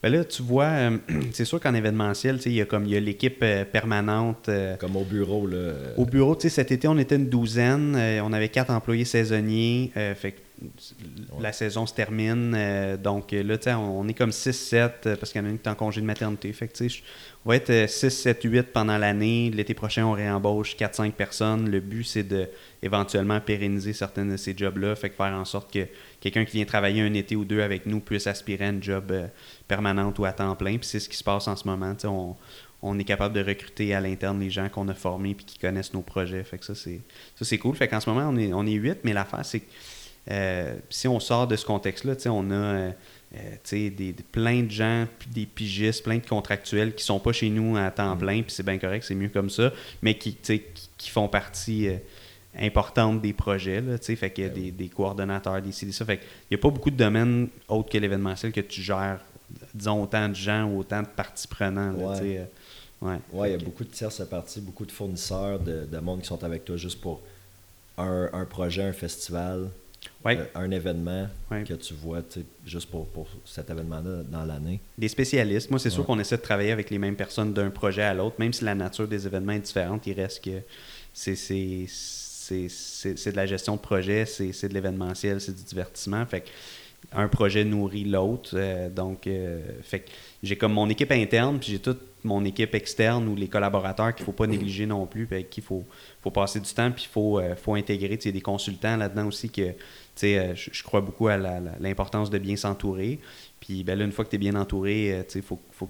Ben 0.02 0.14
là, 0.14 0.24
tu 0.24 0.42
vois, 0.42 0.66
euh, 0.66 0.98
c'est 1.34 1.44
sûr 1.44 1.60
qu'en 1.60 1.74
événementiel, 1.74 2.40
il 2.46 2.54
y 2.54 2.62
a 2.62 2.66
comme 2.66 2.86
il 2.86 2.92
y 2.92 2.96
a 2.96 3.02
l'équipe 3.02 3.40
euh, 3.42 3.66
permanente. 3.66 4.48
Euh, 4.48 4.78
comme 4.78 4.96
au 4.96 5.04
bureau, 5.04 5.46
là. 5.46 5.74
Au 5.98 6.06
bureau, 6.06 6.36
tu 6.36 6.44
sais, 6.44 6.50
cet 6.50 6.72
été, 6.72 6.88
on 6.88 6.98
était 6.98 7.18
une 7.18 7.28
douzaine. 7.28 7.98
on 8.24 8.32
avait 8.32 8.50
quatre 8.50 8.72
employés 8.72 9.06
saisonniers. 9.06 9.92
fait 10.16 10.36
la 11.40 11.54
saison 11.54 11.86
se 11.86 11.94
termine. 11.94 12.98
donc 13.02 13.32
là, 13.32 13.58
tu 13.58 13.64
sais, 13.66 13.74
on, 13.74 14.08
est 14.08 14.14
comme 14.14 14.32
6-7 14.32 15.16
parce 15.16 15.32
qu'il 15.32 15.42
y 15.42 15.44
en 15.44 15.48
a 15.48 15.52
une 15.52 15.60
qui 15.60 15.68
est 15.68 15.72
en 15.72 15.76
congé 15.76 16.02
de 16.02 16.06
maternité. 16.06 16.52
Fait 16.54 16.76
sais, 16.76 16.88
on 17.46 17.50
va 17.50 17.56
être 17.56 17.90
6, 17.90 18.10
7, 18.10 18.42
8 18.44 18.62
pendant 18.74 18.98
l'année. 18.98 19.50
L'été 19.50 19.74
prochain, 19.74 20.06
on 20.06 20.12
réembauche 20.12 20.76
4-5 20.76 21.14
personnes. 21.14 21.70
Le 21.70 21.80
but, 21.80 22.04
c'est 22.04 22.24
de 22.24 22.50
éventuellement 22.84 23.40
pérenniser 23.40 23.94
certaines 23.94 24.32
de 24.32 24.38
ces 24.38 24.56
jobs-là. 24.56 24.96
Fait 24.96 25.10
que 25.10 25.16
faire 25.16 25.34
en 25.34 25.46
sorte 25.46 25.72
que 25.74 25.88
quelqu'un 26.20 26.44
qui 26.44 26.58
vient 26.58 26.66
travailler 26.66 27.02
un 27.02 27.14
été 27.14 27.38
ou 27.38 27.46
deux 27.46 27.62
avec 27.62 27.86
nous 27.86 28.02
puisse 28.02 28.28
aspirer 28.28 28.66
à 28.66 28.70
une 28.70 28.84
job 28.84 29.12
euh, 29.12 29.28
permanente 29.68 30.20
ou 30.20 30.26
à 30.26 30.34
temps 30.34 30.56
plein. 30.56 30.78
Puis 30.78 30.88
c'est 30.88 31.00
ce 31.00 31.08
qui 31.08 31.16
se 31.16 31.24
passe 31.24 31.48
en 31.48 31.56
ce 31.56 31.66
moment. 31.66 31.96
On, 32.04 32.36
on, 32.82 33.00
est 33.00 33.06
capable 33.06 33.34
de 33.34 33.44
recruter 33.44 33.94
à 33.94 34.02
l'interne 34.02 34.40
les 34.40 34.50
gens 34.50 34.68
qu'on 34.68 34.88
a 34.90 34.94
formés 34.94 35.32
et 35.32 35.36
qui 35.36 35.58
connaissent 35.58 35.94
nos 35.94 36.02
projets. 36.02 36.44
Fait 36.44 36.58
que 36.58 36.66
ça, 36.66 36.76
c'est, 36.76 37.00
ça, 37.36 37.46
c'est 37.46 37.58
cool. 37.58 37.76
Fait 37.76 37.88
qu'en 37.88 38.02
ce 38.02 38.10
moment, 38.10 38.30
on 38.30 38.38
est, 38.38 38.52
on 38.52 38.66
est 38.66 38.74
8, 38.74 39.00
mais 39.06 39.14
l'affaire, 39.14 39.46
c'est 39.46 39.62
que 39.62 39.72
euh, 40.30 40.76
si 40.90 41.08
on 41.08 41.20
sort 41.20 41.48
de 41.48 41.56
ce 41.56 41.66
contexte-là, 41.66 42.14
on 42.32 42.52
a 42.52 42.56
euh, 42.56 42.92
des, 43.72 43.90
des, 43.90 44.14
plein 44.14 44.64
de 44.64 44.72
gens, 44.72 45.06
des 45.34 45.46
pigistes, 45.46 46.04
plein 46.04 46.18
de 46.18 46.26
contractuels 46.26 46.94
qui 46.94 47.04
sont 47.04 47.20
pas 47.20 47.32
chez 47.32 47.50
nous 47.50 47.78
à 47.78 47.92
temps 47.92 48.16
mm. 48.16 48.20
plein, 48.20 48.42
puis 48.42 48.52
c'est 48.52 48.66
bien 48.66 48.78
correct, 48.78 49.04
c'est 49.08 49.16
mieux 49.16 49.30
comme 49.30 49.50
ça, 49.50 49.72
mais 50.02 50.18
qui, 50.18 50.36
qui, 50.36 50.62
qui 50.98 51.10
font 51.10 51.28
partie 51.28 51.90
importante 52.58 53.22
des 53.22 53.34
projets. 53.34 53.82
Là, 53.82 53.98
fait 53.98 54.32
qu'il 54.32 54.44
y 54.44 54.48
a 54.48 54.50
ben 54.50 54.64
des, 54.64 54.72
des, 54.72 54.90
coordonnateurs, 54.90 55.62
des 55.62 55.72
ça. 55.72 56.06
Fait 56.06 56.18
qu'il 56.18 56.28
n'y 56.52 56.56
a 56.56 56.58
pas 56.58 56.70
beaucoup 56.70 56.92
de 56.92 56.98
domaines 56.98 57.50
autres 57.68 57.90
que 57.90 57.98
l'événementiel 57.98 58.52
que 58.52 58.62
tu 58.62 58.82
gères, 58.82 59.20
disons, 59.74 60.04
autant 60.04 60.30
de 60.30 60.36
gens 60.36 60.66
ou 60.66 60.80
autant 60.80 61.02
de 61.02 61.08
parties 61.08 61.48
prenantes. 61.48 61.98
ouais. 61.98 62.48
Euh, 63.02 63.18
ouais, 63.32 63.50
il 63.50 63.52
y 63.52 63.56
a 63.56 63.64
beaucoup 63.64 63.84
de 63.84 63.90
tierces 63.90 64.26
parties, 64.28 64.60
beaucoup 64.60 64.86
de 64.86 64.92
fournisseurs, 64.92 65.60
de, 65.60 65.86
de, 65.86 66.00
monde 66.00 66.22
qui 66.22 66.28
sont 66.28 66.44
avec 66.44 66.66
toi 66.66 66.76
juste 66.76 67.00
pour 67.00 67.22
un, 67.98 68.30
un 68.34 68.46
projet, 68.46 68.84
un 68.84 68.94
festival, 68.94 69.70
euh, 70.26 70.46
un 70.56 70.72
événement 70.72 71.28
que 71.50 71.74
tu 71.74 71.94
vois 71.94 72.22
juste 72.66 72.90
pour, 72.90 73.08
pour 73.08 73.28
cet 73.46 73.70
événement-là 73.70 74.24
dans 74.30 74.46
l'année. 74.46 74.80
Des 74.98 75.08
spécialistes. 75.08 75.70
Moi, 75.70 75.80
c'est 75.80 75.90
sûr 75.90 76.06
qu'on 76.06 76.20
essaie 76.20 76.38
de 76.38 76.42
travailler 76.42 76.72
avec 76.72 76.90
les 76.90 76.98
mêmes 76.98 77.16
personnes 77.16 77.54
d'un 77.54 77.70
projet 77.70 78.04
à 78.04 78.14
l'autre, 78.14 78.36
même 78.40 78.54
si 78.54 78.64
la 78.66 78.76
nature 78.76 79.08
des 79.08 79.26
événements 79.26 79.54
est 79.54 79.60
différente, 79.60 80.06
il 80.08 80.14
reste 80.14 80.44
que 80.44 80.62
c'est 81.14 81.86
de 83.32 83.36
la 83.36 83.46
gestion 83.46 83.76
de 83.76 83.82
projet, 83.82 84.26
c'est 84.26 84.68
de 84.68 84.74
l'événementiel, 84.74 85.40
c'est 85.40 85.56
du 85.56 85.64
divertissement. 85.64 86.26
Fait 86.26 86.44
un 87.14 87.28
projet 87.28 87.64
nourrit 87.64 88.04
l'autre. 88.04 88.52
Euh, 88.54 88.90
donc, 88.90 89.28
euh, 89.28 89.60
fait 89.84 90.06
j'ai 90.44 90.58
comme 90.58 90.74
mon 90.74 90.90
équipe 90.90 91.12
interne, 91.12 91.60
puis 91.60 91.72
j'ai 91.72 91.80
toute 91.80 92.02
mon 92.24 92.44
équipe 92.46 92.76
externe 92.76 93.28
ou 93.28 93.36
les 93.36 93.48
collaborateurs 93.48 94.14
qu'il 94.14 94.24
ne 94.24 94.26
faut 94.26 94.32
pas 94.32 94.48
négliger 94.48 94.86
non 94.86 95.06
plus, 95.06 95.26
puis 95.26 95.46
qu'il 95.46 95.64
faut, 95.64 95.84
faut 96.22 96.32
passer 96.32 96.60
du 96.60 96.72
temps, 96.74 96.92
puis 96.92 97.06
il 97.06 97.12
faut, 97.12 97.40
euh, 97.40 97.56
faut 97.56 97.76
intégrer. 97.76 98.20
Il 98.24 98.32
des 98.32 98.42
consultants 98.42 98.98
là-dedans 98.98 99.28
aussi 99.28 99.50
que 99.50 99.74
je, 100.22 100.54
je 100.56 100.84
crois 100.84 101.02
beaucoup 101.02 101.28
à 101.28 101.38
l'importance 101.80 102.30
de 102.30 102.38
bien 102.38 102.56
s'entourer. 102.56 103.20
Puis 103.60 103.84
ben 103.84 103.98
là, 103.98 104.06
une 104.06 104.12
fois 104.12 104.26
que 104.26 104.30
tu 104.30 104.36
es 104.36 104.40
bien 104.40 104.56
entouré, 104.56 105.26
il 105.34 105.42
faut, 105.42 105.60
faut, 105.72 105.90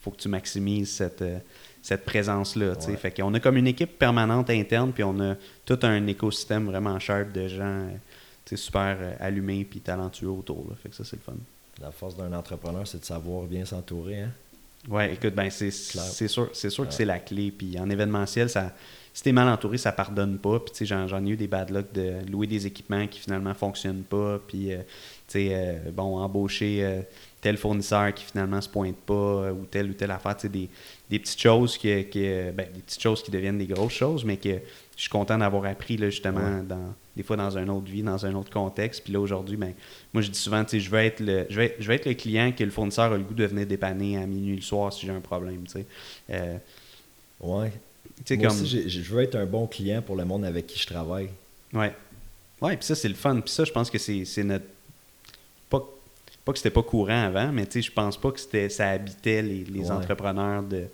faut, 0.00 0.10
que 0.10 0.16
tu 0.16 0.28
maximises 0.28 0.90
cette 0.90 1.24
cette 1.82 2.04
présence-là. 2.04 2.74
Ouais. 2.86 2.96
Fait 2.96 3.10
qu'on 3.10 3.34
a 3.34 3.40
comme 3.40 3.56
une 3.56 3.66
équipe 3.66 3.98
permanente 3.98 4.50
interne, 4.50 4.92
puis 4.92 5.02
on 5.02 5.18
a 5.20 5.34
tout 5.66 5.78
un 5.82 6.06
écosystème 6.06 6.66
vraiment 6.66 6.98
sharp 7.00 7.32
de 7.32 7.48
gens 7.48 7.88
super 8.56 8.96
euh, 9.00 9.14
allumés 9.20 9.64
puis 9.64 9.80
talentueux 9.80 10.30
autour. 10.30 10.66
Là. 10.68 10.76
Fait 10.82 10.88
que 10.88 10.94
ça, 10.94 11.04
c'est 11.04 11.16
le 11.16 11.22
fun. 11.22 11.34
La 11.80 11.90
force 11.90 12.16
d'un 12.16 12.32
entrepreneur, 12.32 12.86
c'est 12.86 13.00
de 13.00 13.04
savoir 13.04 13.44
bien 13.44 13.64
s'entourer. 13.64 14.22
Hein? 14.22 14.30
Oui, 14.88 15.04
écoute, 15.12 15.34
ben 15.34 15.48
c'est 15.48 15.70
sûr, 15.70 16.50
c'est 16.52 16.70
sûr 16.70 16.88
que 16.88 16.94
c'est 16.94 17.04
la 17.04 17.20
clé. 17.20 17.52
Puis 17.52 17.78
en 17.78 17.88
événementiel, 17.88 18.50
ça, 18.50 18.72
si 19.14 19.22
t'es 19.22 19.30
mal 19.30 19.48
entouré, 19.48 19.78
ça 19.78 19.92
pardonne 19.92 20.38
pas. 20.38 20.58
Puis 20.58 20.84
j'en, 20.86 21.06
j'en 21.06 21.24
ai 21.24 21.30
eu 21.30 21.36
des 21.36 21.46
bad 21.46 21.70
luck 21.70 21.92
de 21.92 22.14
louer 22.30 22.48
des 22.48 22.66
équipements 22.66 23.06
qui 23.06 23.20
finalement 23.20 23.54
fonctionnent 23.54 24.02
pas. 24.02 24.40
Puis, 24.46 24.72
euh, 24.72 24.78
tu 24.78 24.84
sais, 25.28 25.48
euh, 25.52 25.90
bon, 25.92 26.18
embaucher 26.18 27.02
tel 27.40 27.56
fournisseur 27.56 28.12
qui 28.12 28.24
finalement 28.24 28.60
se 28.60 28.68
pointe 28.68 28.96
pas 28.96 29.52
ou 29.52 29.66
telle 29.70 29.90
ou 29.90 29.94
telle 29.94 30.10
affaire. 30.10 30.36
Tu 30.36 30.42
sais, 30.42 30.48
des, 30.48 30.68
des 31.08 31.18
petites 31.20 31.40
choses 31.40 31.78
qui, 31.78 31.88
ben, 31.88 32.66
des 32.74 32.80
petites 32.80 33.02
choses 33.02 33.22
qui 33.22 33.30
deviennent 33.30 33.58
des 33.58 33.66
grosses 33.66 33.92
choses, 33.94 34.24
mais 34.24 34.36
que 34.36 34.58
je 34.96 35.02
suis 35.02 35.10
content 35.10 35.38
d'avoir 35.38 35.64
appris 35.64 35.96
là, 35.96 36.10
justement 36.10 36.62
dans, 36.62 36.94
des 37.16 37.22
fois 37.22 37.36
dans 37.36 37.56
une 37.56 37.70
autre 37.70 37.86
vie, 37.86 38.02
dans 38.02 38.24
un 38.26 38.34
autre 38.34 38.50
contexte. 38.50 39.04
Puis 39.04 39.12
là 39.12 39.20
aujourd'hui, 39.20 39.56
ben, 39.56 39.72
moi 40.12 40.22
je 40.22 40.30
dis 40.30 40.38
souvent, 40.38 40.64
je 40.70 40.90
veux 40.90 40.98
être 40.98 41.20
le 41.20 41.46
je 41.48 41.56
vais, 41.56 41.76
je 41.78 41.88
vais 41.88 41.96
être 41.96 42.06
le 42.06 42.14
client 42.14 42.52
que 42.52 42.64
le 42.64 42.70
fournisseur 42.70 43.12
a 43.12 43.16
le 43.16 43.22
goût 43.22 43.34
de 43.34 43.44
venir 43.44 43.66
dépanner 43.66 44.18
à 44.18 44.26
minuit 44.26 44.56
le 44.56 44.62
soir 44.62 44.92
si 44.92 45.06
j'ai 45.06 45.12
un 45.12 45.20
problème. 45.20 45.64
Tu 45.64 45.72
sais. 45.72 45.86
Euh, 46.30 46.56
ouais. 47.40 47.72
Moi 48.36 48.52
aussi, 48.52 48.88
je 48.88 49.12
veux 49.12 49.22
être 49.22 49.34
un 49.34 49.46
bon 49.46 49.66
client 49.66 50.02
pour 50.02 50.16
le 50.16 50.24
monde 50.24 50.44
avec 50.44 50.66
qui 50.66 50.78
je 50.78 50.86
travaille. 50.86 51.30
Ouais. 51.72 51.92
Ouais, 52.60 52.76
puis 52.76 52.86
ça, 52.86 52.94
c'est 52.94 53.08
le 53.08 53.14
fun. 53.14 53.40
Puis 53.40 53.50
ça, 53.50 53.64
je 53.64 53.72
pense 53.72 53.90
que 53.90 53.98
c'est 53.98 54.44
notre 54.44 54.66
pas 56.44 56.52
que 56.52 56.58
c'était 56.58 56.70
pas 56.70 56.82
courant 56.82 57.24
avant, 57.24 57.52
mais 57.52 57.68
je 57.72 57.90
pense 57.90 58.16
pas 58.16 58.32
que 58.32 58.68
ça 58.68 58.90
habitait 58.90 59.42
les, 59.42 59.90
entrepreneurs 59.90 60.62
de, 60.62 60.86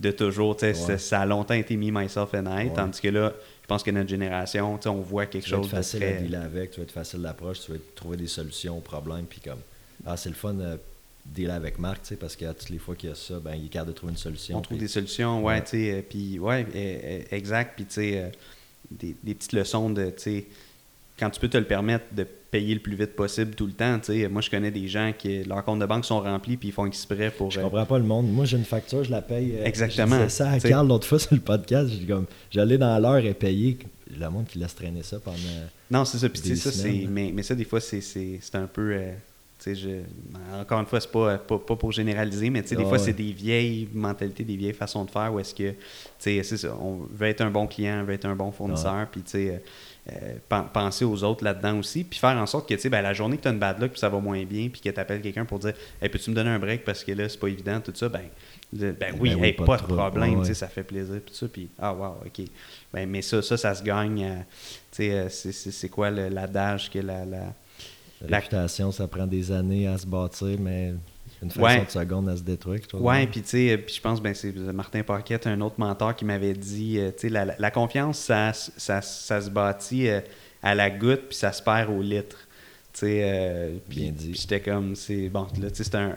de 0.00 0.10
toujours. 0.10 0.56
Ça, 0.98 1.20
a 1.20 1.26
longtemps 1.26 1.54
été 1.54 1.76
me, 1.76 1.90
myself 1.90 2.34
and 2.34 2.46
I, 2.46 2.70
tandis 2.74 3.00
que 3.00 3.08
là, 3.08 3.32
je 3.62 3.66
pense 3.66 3.82
que 3.82 3.90
notre 3.90 4.08
génération, 4.08 4.78
on 4.86 4.94
voit 4.96 5.26
quelque 5.26 5.46
chose 5.46 5.66
de 5.66 5.70
facile 5.70 6.02
à 6.04 6.12
dealer 6.12 6.42
avec, 6.42 6.72
tu 6.72 6.78
vas 6.78 6.84
être 6.84 6.92
facile 6.92 7.22
d'approche, 7.22 7.60
tu 7.60 7.72
vas 7.72 7.78
trouver 7.94 8.16
des 8.16 8.26
solutions 8.26 8.78
aux 8.78 8.82
problèmes, 8.82 9.24
puis 9.24 9.40
comme, 9.40 9.60
ah, 10.06 10.16
c'est 10.16 10.28
le 10.28 10.34
fun 10.34 10.54
de 10.54 10.78
dealer 11.24 11.54
avec 11.54 11.78
Marc, 11.78 12.14
parce 12.16 12.34
que 12.34 12.50
toutes 12.52 12.70
les 12.70 12.78
fois 12.78 12.96
qu'il 12.96 13.10
y 13.10 13.12
a 13.12 13.14
ça, 13.14 13.38
ben, 13.38 13.54
il 13.54 13.66
est 13.66 13.68
capable 13.68 13.92
de 13.92 13.96
trouver 13.96 14.12
une 14.12 14.18
solution. 14.18 14.58
On 14.58 14.60
trouve 14.60 14.78
des 14.78 14.88
solutions, 14.88 15.44
ouais, 15.44 15.62
tu 15.62 15.70
sais, 15.70 16.04
puis, 16.08 16.38
ouais, 16.38 16.66
e, 16.74 16.76
e, 16.76 17.34
exact, 17.34 17.74
puis, 17.76 17.84
tu 17.84 17.94
sais, 17.94 18.18
euh, 18.18 18.28
des, 18.90 19.14
des, 19.22 19.34
petites 19.34 19.52
leçons 19.52 19.90
de, 19.90 20.06
tu 20.06 20.12
sais, 20.18 20.46
quand 21.22 21.30
tu 21.30 21.38
peux 21.38 21.48
te 21.48 21.56
le 21.56 21.64
permettre 21.64 22.06
de 22.10 22.24
payer 22.24 22.74
le 22.74 22.80
plus 22.80 22.96
vite 22.96 23.14
possible 23.14 23.54
tout 23.54 23.66
le 23.66 23.72
temps. 23.72 24.00
Moi, 24.28 24.42
je 24.42 24.50
connais 24.50 24.72
des 24.72 24.88
gens 24.88 25.12
qui, 25.16 25.44
leurs 25.44 25.64
comptes 25.64 25.78
de 25.78 25.86
banque 25.86 26.04
sont 26.04 26.20
remplis 26.20 26.56
puis 26.56 26.70
ils 26.70 26.72
font 26.72 26.84
exprès 26.84 27.30
pour. 27.30 27.52
Je 27.52 27.60
comprends 27.60 27.86
pas 27.86 27.98
le 27.98 28.04
monde. 28.04 28.28
Moi, 28.28 28.44
j'ai 28.44 28.56
une 28.56 28.64
facture, 28.64 29.04
je 29.04 29.10
la 29.12 29.22
paye. 29.22 29.54
Euh, 29.54 29.64
Exactement. 29.64 30.18
C'est 30.22 30.30
ça 30.30 30.50
à 30.50 30.58
Carl 30.58 30.88
l'autre 30.88 31.06
fois 31.06 31.20
sur 31.20 31.34
le 31.34 31.40
podcast. 31.40 31.92
J'allais 32.50 32.76
dans 32.76 32.98
l'heure 32.98 33.24
et 33.24 33.34
payer. 33.34 33.78
Le 34.18 34.28
monde 34.28 34.46
qui 34.46 34.58
laisse 34.58 34.74
traîner 34.74 35.02
ça 35.04 35.20
pendant. 35.20 35.36
Non, 35.90 36.04
c'est 36.04 36.18
ça. 36.18 36.28
Puis 36.28 36.56
ça, 36.56 36.72
c'est. 36.72 37.06
Mais, 37.08 37.30
mais, 37.32 37.44
ça, 37.44 37.54
des 37.54 37.64
fois, 37.64 37.80
c'est 37.80 38.54
un 38.54 38.66
peu. 38.66 38.94
Euh, 38.94 39.12
encore 40.60 40.80
une 40.80 40.86
fois, 40.86 41.00
c'est 41.00 41.10
pas, 41.10 41.38
pas, 41.38 41.58
pas 41.58 41.76
pour 41.76 41.92
généraliser, 41.92 42.50
mais 42.50 42.62
des 42.62 42.84
fois, 42.84 42.98
c'est 42.98 43.12
des 43.12 43.32
vieilles 43.32 43.88
mentalités, 43.94 44.42
des 44.42 44.56
vieilles 44.56 44.72
façons 44.72 45.04
de 45.04 45.10
faire 45.10 45.32
où 45.32 45.38
est-ce 45.38 45.54
que, 45.54 45.74
c'est 46.18 46.42
ça, 46.42 46.76
on 46.80 47.06
veut 47.12 47.28
être 47.28 47.42
un 47.42 47.50
bon 47.50 47.68
client, 47.68 48.00
on 48.00 48.04
veut 48.04 48.14
être 48.14 48.26
un 48.26 48.34
bon 48.34 48.50
fournisseur, 48.50 49.06
puis 49.10 49.22
tu 49.22 49.30
sais, 49.30 49.48
euh, 49.50 49.58
penser 50.72 51.04
aux 51.04 51.22
autres 51.22 51.44
là-dedans 51.44 51.78
aussi, 51.78 52.02
puis 52.02 52.18
faire 52.18 52.36
en 52.36 52.46
sorte 52.46 52.68
que, 52.68 52.74
tu 52.74 52.80
sais, 52.80 52.88
ben, 52.88 53.02
la 53.02 53.12
journée 53.12 53.36
que 53.36 53.42
tu 53.42 53.48
as 53.48 53.52
une 53.52 53.58
bad 53.58 53.80
luck, 53.80 53.92
puis 53.92 54.00
ça 54.00 54.08
va 54.08 54.18
moins 54.18 54.44
bien, 54.44 54.68
puis 54.68 54.80
que 54.80 54.88
tu 54.88 55.00
appelles 55.00 55.22
quelqu'un 55.22 55.44
pour 55.44 55.58
dire, 55.60 55.74
hey, 56.00 56.08
peux-tu 56.08 56.30
me 56.30 56.34
donner 56.34 56.50
un 56.50 56.58
break 56.58 56.84
parce 56.84 57.04
que 57.04 57.12
là, 57.12 57.28
c'est 57.28 57.38
pas 57.38 57.48
évident, 57.48 57.80
tout 57.80 57.92
ça, 57.94 58.08
ben, 58.08 58.22
ben, 58.72 58.96
ben 58.98 59.14
oui, 59.20 59.52
pas, 59.52 59.76
de 59.76 59.82
problème, 59.82 60.40
tu 60.40 60.46
sais, 60.46 60.54
ça 60.54 60.68
fait 60.68 60.82
plaisir, 60.82 61.20
puis 61.24 61.34
ça, 61.34 61.46
puis 61.46 61.68
ah, 61.78 61.92
wow, 61.92 62.16
ok. 62.26 62.46
Ben, 62.92 63.08
mais 63.08 63.22
ça, 63.22 63.42
ça, 63.42 63.56
ça 63.56 63.74
se 63.74 63.82
gagne, 63.82 64.24
euh, 64.24 64.38
tu 64.90 65.04
sais, 65.04 65.12
euh, 65.12 65.28
c'est 65.28 65.88
quoi 65.88 66.10
l'adage 66.10 66.90
que 66.90 66.98
la, 66.98 67.24
la 67.24 67.54
la 68.28 68.38
réputation, 68.38 68.92
ça 68.92 69.08
prend 69.08 69.26
des 69.26 69.50
années 69.50 69.86
à 69.88 69.98
se 69.98 70.06
bâtir, 70.06 70.56
mais 70.60 70.94
une 71.42 71.50
fraction 71.50 71.84
de 71.84 71.90
seconde 71.90 72.28
à 72.28 72.36
se 72.36 72.42
détruire. 72.42 72.80
Oui, 72.94 73.26
puis 73.26 73.42
tu 73.42 73.48
sais, 73.48 73.84
je 73.86 74.00
pense 74.00 74.22
ben 74.22 74.34
c'est 74.34 74.52
Martin 74.72 75.02
Paquette, 75.02 75.46
un 75.46 75.60
autre 75.60 75.76
mentor, 75.78 76.14
qui 76.14 76.24
m'avait 76.24 76.54
dit, 76.54 76.98
euh, 76.98 77.10
tu 77.10 77.22
sais, 77.22 77.28
la, 77.28 77.46
la, 77.58 77.70
confiance, 77.70 78.18
ça, 78.18 78.52
ça, 78.52 79.02
ça 79.02 79.40
se 79.40 79.50
bâtit 79.50 80.08
euh, 80.08 80.20
à 80.62 80.74
la 80.74 80.90
goutte, 80.90 81.28
puis 81.28 81.36
ça 81.36 81.52
se 81.52 81.62
perd 81.62 81.90
au 81.90 82.00
litre. 82.00 82.36
Tu 82.92 83.00
sais, 83.00 83.20
euh, 83.24 83.76
Bien 83.88 84.10
dit. 84.10 84.34
J'étais 84.34 84.60
comme, 84.60 84.94
c'est 84.94 85.30
bon, 85.30 85.46
là, 85.60 85.70
tu 85.70 85.76
sais, 85.76 85.84
c'est 85.84 85.94
un, 85.94 86.14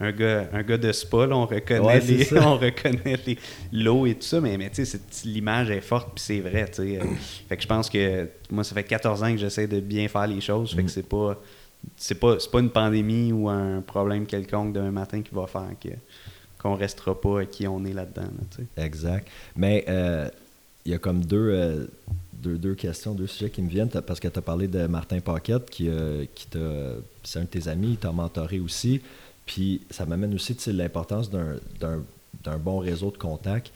un, 0.00 0.06
un, 0.06 0.10
gars, 0.10 0.48
un 0.52 0.62
gars 0.62 0.78
de 0.78 0.90
spa, 0.90 1.26
là, 1.26 1.36
on 1.36 1.46
reconnaît 1.46 2.00
les, 2.00 2.38
on 2.38 2.56
reconnaît 2.56 3.18
l'eau 3.70 4.06
et 4.06 4.14
tout 4.14 4.22
ça, 4.22 4.40
mais, 4.40 4.56
mais 4.56 4.70
tu 4.70 4.84
sais, 4.84 4.98
l'image 5.24 5.70
est 5.70 5.82
forte, 5.82 6.14
puis 6.14 6.24
c'est 6.24 6.40
vrai, 6.40 6.66
tu 6.68 6.82
sais. 6.82 7.00
fait 7.48 7.56
que 7.56 7.62
je 7.62 7.68
pense 7.68 7.90
que 7.90 8.28
moi, 8.50 8.64
ça 8.64 8.74
fait 8.74 8.84
14 8.84 9.22
ans 9.22 9.30
que 9.30 9.38
j'essaie 9.38 9.66
de 9.66 9.80
bien 9.80 10.08
faire 10.08 10.26
les 10.26 10.40
choses, 10.40 10.70
fait 10.74 10.82
que 10.82 10.86
mm. 10.86 10.88
c'est 10.88 11.08
pas 11.08 11.38
c'est 11.96 12.16
pas, 12.16 12.36
pas 12.50 12.60
une 12.60 12.70
pandémie 12.70 13.32
ou 13.32 13.48
un 13.48 13.80
problème 13.80 14.26
quelconque 14.26 14.72
demain 14.72 14.90
matin 14.90 15.22
qui 15.22 15.34
va 15.34 15.46
faire 15.46 15.70
que 15.80 15.90
qu'on 16.64 16.74
restera 16.76 17.20
pas 17.20 17.40
à 17.40 17.44
qui 17.44 17.68
on 17.68 17.84
est 17.84 17.92
là-dedans. 17.92 18.28
exact. 18.78 19.28
Mais 19.54 19.84
euh, 19.86 20.30
il 20.86 20.92
y 20.92 20.94
a 20.94 20.98
comme 20.98 21.22
euh, 21.30 21.86
deux, 22.32 22.56
deux, 22.56 22.74
questions, 22.74 23.12
deux 23.12 23.26
sujets 23.26 23.50
qui 23.50 23.60
me 23.60 23.68
viennent, 23.68 23.90
parce 23.90 24.18
que 24.18 24.28
tu 24.28 24.38
as 24.38 24.42
parlé 24.42 24.66
de 24.66 24.86
Martin 24.86 25.20
Paquette, 25.20 25.68
qui, 25.68 25.90
euh, 25.90 26.24
qui 26.34 26.48
c'est 27.22 27.38
un 27.38 27.42
de 27.42 27.48
tes 27.48 27.68
amis, 27.68 27.90
il 27.90 27.96
t'a 27.98 28.12
mentoré 28.12 28.60
aussi. 28.60 29.02
Puis 29.44 29.82
ça 29.90 30.06
m'amène 30.06 30.34
aussi 30.34 30.56
l'importance 30.68 31.30
d'un 31.30 32.58
bon 32.58 32.78
réseau 32.78 33.10
de 33.10 33.18
contacts. 33.18 33.70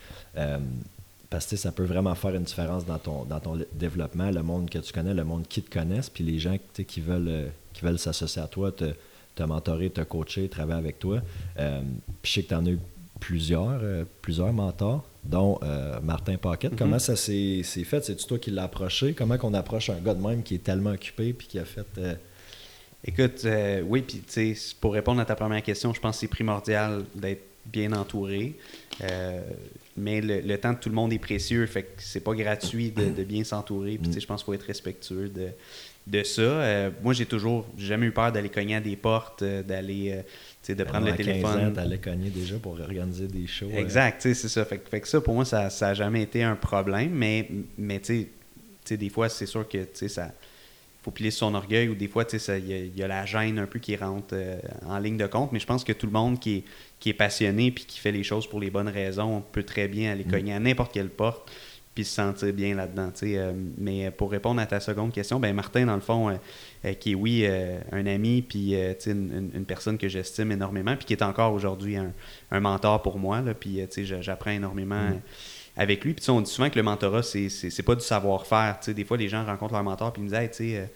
parce 1.29 1.47
que 1.47 1.57
ça 1.57 1.73
peut 1.73 1.85
vraiment 1.85 2.15
faire 2.15 2.35
une 2.35 2.45
différence 2.45 2.87
dans 2.87 2.99
ton, 2.99 3.25
dans 3.25 3.39
ton 3.39 3.59
développement, 3.75 4.31
le 4.31 4.43
monde 4.43 4.71
que 4.71 4.79
tu 4.79 4.95
connais, 4.95 5.13
le 5.13 5.25
monde 5.25 5.47
qui 5.47 5.61
te 5.61 5.71
connaissent, 5.71 6.09
puis 6.09 6.25
les 6.25 6.39
gens 6.39 6.57
qui 6.73 7.03
veulent 7.03 7.51
qui 7.79 7.85
veulent 7.85 7.99
s'associer 7.99 8.43
à 8.43 8.49
toi, 8.49 8.73
te, 8.73 8.93
te 9.35 9.43
mentorer, 9.45 9.91
te 9.91 10.01
coacher, 10.01 10.49
travailler 10.49 10.79
avec 10.79 10.99
toi. 10.99 11.21
Euh, 11.59 11.81
puis 12.23 12.31
je 12.31 12.35
sais 12.35 12.43
que 12.43 12.49
tu 12.49 12.55
en 12.55 12.67
as 12.67 12.71
eu 12.71 12.79
plusieurs, 13.21 13.81
euh, 13.83 14.05
plusieurs 14.21 14.53
mentors, 14.53 15.09
dont 15.25 15.59
euh, 15.63 16.01
Martin 16.01 16.37
Paquette. 16.37 16.73
Mm-hmm. 16.73 16.79
Comment 16.79 16.99
ça 16.99 17.15
s'est 17.15 17.63
fait? 17.63 18.05
C'est-tu 18.05 18.27
toi 18.27 18.39
qui 18.39 18.51
l'as 18.51 18.65
approché? 18.65 19.15
Comment 19.15 19.39
qu'on 19.39 19.55
approche 19.55 19.91
un 19.91 20.01
gars 20.01 20.15
de 20.15 20.27
même 20.27 20.43
qui 20.43 20.57
est 20.57 20.65
tellement 20.65 20.91
occupé 20.91 21.33
puis 21.33 21.47
qui 21.47 21.59
a 21.59 21.65
fait... 21.65 21.87
Écoute, 23.05 23.47
oui, 23.87 24.03
puis 24.03 24.19
tu 24.27 24.57
sais, 24.57 24.75
pour 24.81 24.93
répondre 24.93 25.21
à 25.21 25.25
ta 25.25 25.37
première 25.37 25.63
question, 25.63 25.95
je 25.95 26.01
pense 26.01 26.17
que 26.17 26.21
c'est 26.23 26.27
primordial 26.27 27.05
d'être 27.15 27.45
bien 27.65 27.93
entouré. 27.93 28.57
mais 29.97 30.21
le, 30.21 30.57
temps 30.57 30.73
de 30.73 30.79
tout 30.79 30.89
le 30.89 30.97
monde 30.97 31.13
est 31.13 31.21
précieux, 31.21 31.65
fait 31.67 31.85
que 31.85 31.89
c'est 31.99 32.25
pas 32.25 32.35
gratuit 32.35 32.91
de, 32.91 33.05
de 33.11 33.23
bien 33.23 33.45
s'entourer. 33.45 33.99
Puis, 33.99 34.21
je 34.21 34.27
pense 34.27 34.41
qu'il 34.43 34.47
faut 34.47 34.55
être 34.55 34.67
respectueux 34.67 35.29
de, 35.29 35.51
de 36.09 36.23
ça. 36.23 36.43
Euh, 36.43 36.91
moi, 37.03 37.13
j'ai 37.13 37.27
toujours 37.27 37.67
jamais 37.77 38.07
eu 38.07 38.13
peur 38.13 38.33
d'aller 38.33 38.49
cogner 38.49 38.77
à 38.77 38.81
des 38.81 38.97
portes, 38.97 39.43
euh, 39.43 39.63
d'aller, 39.63 40.23
euh, 40.69 40.75
de 40.75 40.85
prendre 40.85 41.07
le 41.07 41.15
téléphone. 41.15 41.73
d'aller 41.73 41.99
cogner 41.99 42.31
déjà 42.31 42.57
pour 42.57 42.81
organiser 42.81 43.27
des 43.27 43.47
shows. 43.47 43.71
Exact, 43.77 44.23
c'est 44.23 44.35
ça. 44.35 44.65
Fait, 44.65 44.83
fait, 44.89 45.01
que 45.01 45.09
ça, 45.09 45.21
pour 45.21 45.35
moi, 45.35 45.45
ça 45.45 45.69
n'a 45.81 45.95
jamais 45.95 46.23
été 46.23 46.43
un 46.43 46.57
problème, 46.57 47.11
mais, 47.11 47.49
mais 47.77 48.01
tu 48.01 48.29
sais, 48.85 48.97
des 48.97 49.11
fois, 49.11 49.29
c'est 49.29 49.47
sûr 49.47 49.69
que 49.69 49.87
ça 50.09 50.33
faut 51.01 51.13
plier 51.13 51.31
son 51.31 51.55
orgueil 51.55 51.89
ou 51.89 51.95
des 51.95 52.09
fois, 52.09 52.25
il 52.33 52.91
y, 52.97 53.03
a 53.05 53.07
la 53.07 53.25
gêne 53.25 53.61
un 53.61 53.67
peu 53.67 53.79
qui 53.79 53.95
rentre 53.95 54.35
en 54.85 54.99
ligne 54.99 55.17
de 55.17 55.29
compte, 55.29 55.53
mais 55.53 55.61
je 55.61 55.67
pense 55.67 55.85
que 55.85 55.93
tout 55.93 56.07
le 56.07 56.13
monde 56.13 56.41
qui 56.41 56.57
est, 56.57 56.65
qui 56.99 57.11
est 57.11 57.15
passionné 57.15 57.71
puis 57.71 57.85
qui 57.85 58.01
fait 58.01 58.11
les 58.11 58.25
choses 58.25 58.49
pour 58.49 58.59
les 58.59 58.69
bonnes 58.69 58.89
raisons 58.89 59.45
peut 59.53 59.63
très 59.63 59.87
bien 59.87 60.11
aller 60.11 60.25
mm. 60.25 60.31
cogner 60.31 60.55
à 60.55 60.59
n'importe 60.59 60.93
quelle 60.93 61.09
porte 61.09 61.49
puis 61.99 62.05
se 62.05 62.15
sentir 62.15 62.53
bien 62.53 62.77
là-dedans. 62.77 63.11
Euh, 63.25 63.53
mais 63.77 64.13
pour 64.13 64.31
répondre 64.31 64.61
à 64.61 64.67
ta 64.67 64.79
seconde 64.79 65.13
question, 65.13 65.41
ben 65.41 65.53
Martin, 65.53 65.85
dans 65.85 65.97
le 65.97 66.01
fond, 66.01 66.31
euh, 66.31 66.35
euh, 66.85 66.95
qui 66.95 67.11
est 67.11 67.15
oui 67.17 67.45
un 67.91 68.07
ami, 68.07 68.41
puis 68.41 68.75
une, 69.07 69.51
une, 69.53 69.65
personne 69.65 69.99
que 69.99 70.09
j'estime 70.09 70.53
énormément, 70.53 70.95
puis 70.95 71.07
qui 71.07 71.13
est 71.13 71.25
encore 71.25 71.53
aujourd'hui 71.53 71.97
un, 71.97 72.13
un, 72.53 72.61
mentor 72.61 73.03
pour 73.03 73.19
moi, 73.19 73.43
puis 73.59 73.81
j'apprends 74.21 74.53
énormément. 74.53 75.09
Mm. 75.09 75.21
avec 75.77 76.05
lui. 76.05 76.15
Puis 76.15 76.31
on 76.31 76.41
dit 76.41 76.51
souvent 76.51 76.71
que 76.71 76.77
le 76.77 76.85
mentorat, 76.85 77.25
c'est 77.25 77.83
pas 77.85 77.97
du 77.97 78.05
savoir-faire. 78.05 78.79
Des 78.87 79.05
fois, 79.05 79.17
les 79.17 79.29
gens 79.29 79.45
rencontrent 79.45 79.75
leur 79.75 79.83
mentor 79.83 80.13
puis 80.13 80.23
ils 80.23 80.27
me 80.27 80.31
disent 80.31 80.61
hey, 80.61 80.87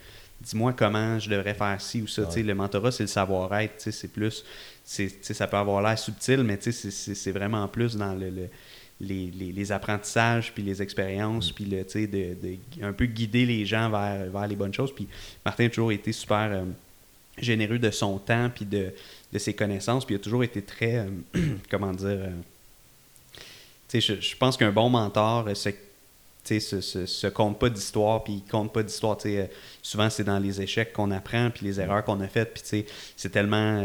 dis-moi 0.40 0.72
comment 0.72 1.18
je 1.18 1.28
devrais 1.28 1.54
faire 1.54 1.80
ci 1.80 2.00
ou 2.02 2.06
ça. 2.06 2.28
Le 2.36 2.54
mentorat, 2.54 2.92
c'est 2.92 3.02
le 3.02 3.08
savoir-être. 3.08 3.90
C'est 3.90 4.12
plus. 4.12 4.44
Ça 4.84 5.48
peut 5.48 5.56
avoir 5.56 5.82
l'air 5.82 5.98
subtil, 5.98 6.44
mais 6.44 6.60
c'est 6.60 7.32
vraiment 7.32 7.66
plus 7.66 7.96
dans 7.96 8.14
le 8.14 8.48
les, 9.02 9.72
apprentissages, 9.72 10.52
puis 10.52 10.62
les 10.62 10.80
expériences, 10.80 11.50
mm. 11.50 11.54
puis 11.54 11.64
le, 11.64 11.84
de, 11.84 12.34
de, 12.34 12.56
un 12.82 12.92
peu 12.92 13.06
guider 13.06 13.44
les 13.44 13.66
gens 13.66 13.90
vers, 13.90 14.30
vers 14.30 14.46
les 14.46 14.56
bonnes 14.56 14.74
choses. 14.74 14.94
Puis 14.94 15.08
Martin 15.44 15.66
a 15.66 15.68
toujours 15.68 15.92
été 15.92 16.12
super 16.12 16.50
euh, 16.52 16.64
généreux 17.38 17.78
de 17.78 17.90
son 17.90 18.18
temps, 18.18 18.50
puis 18.54 18.64
de, 18.64 18.92
de, 19.32 19.38
ses 19.38 19.54
connaissances, 19.54 20.04
puis 20.04 20.14
il 20.14 20.18
a 20.18 20.20
toujours 20.20 20.44
été 20.44 20.62
très, 20.62 20.98
euh, 20.98 21.08
comment 21.70 21.92
dire, 21.92 22.06
euh, 22.08 22.30
je, 23.92 24.20
je 24.20 24.36
pense 24.36 24.56
qu'un 24.56 24.72
bon 24.72 24.88
mentor 24.88 25.48
se, 25.54 25.70
se, 26.44 26.80
se, 26.80 27.06
se 27.06 27.26
compte 27.26 27.58
pas 27.58 27.68
d'histoire, 27.68 28.24
puis 28.24 28.42
il 28.44 28.50
compte 28.50 28.72
pas 28.72 28.82
d'histoire. 28.82 29.18
souvent, 29.82 30.08
c'est 30.08 30.24
dans 30.24 30.38
les 30.38 30.62
échecs 30.62 30.92
qu'on 30.92 31.10
apprend, 31.10 31.50
puis 31.50 31.66
les 31.66 31.78
erreurs 31.78 32.04
qu'on 32.04 32.20
a 32.20 32.28
faites, 32.28 32.54
puis 32.54 32.84
c'est 33.16 33.28
tellement 33.28 33.84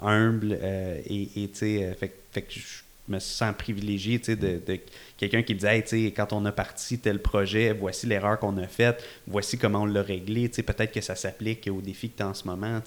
humble, 0.00 0.54
et, 0.54 1.28
et 1.36 1.48
fait, 1.48 2.14
fait 2.32 2.42
que 2.42 2.52
je 2.52 2.87
me 3.08 3.18
sens 3.18 3.54
privilégié 3.56 4.18
de, 4.18 4.34
de 4.34 4.80
quelqu'un 5.16 5.42
qui 5.42 5.54
me 5.54 5.58
dit 5.58 5.66
hey, 5.66 6.12
quand 6.12 6.32
on 6.32 6.44
a 6.44 6.52
parti 6.52 6.98
tel 6.98 7.20
projet, 7.20 7.72
voici 7.72 8.06
l'erreur 8.06 8.38
qu'on 8.38 8.56
a 8.58 8.66
faite, 8.66 9.04
voici 9.26 9.58
comment 9.58 9.82
on 9.82 9.86
l'a 9.86 10.02
réglé. 10.02 10.48
Peut-être 10.48 10.92
que 10.92 11.00
ça 11.00 11.14
s'applique 11.14 11.68
aux 11.70 11.80
défis 11.80 12.10
que 12.10 12.18
tu 12.18 12.22
as 12.22 12.28
en 12.28 12.34
ce 12.34 12.46
moment. 12.46 12.80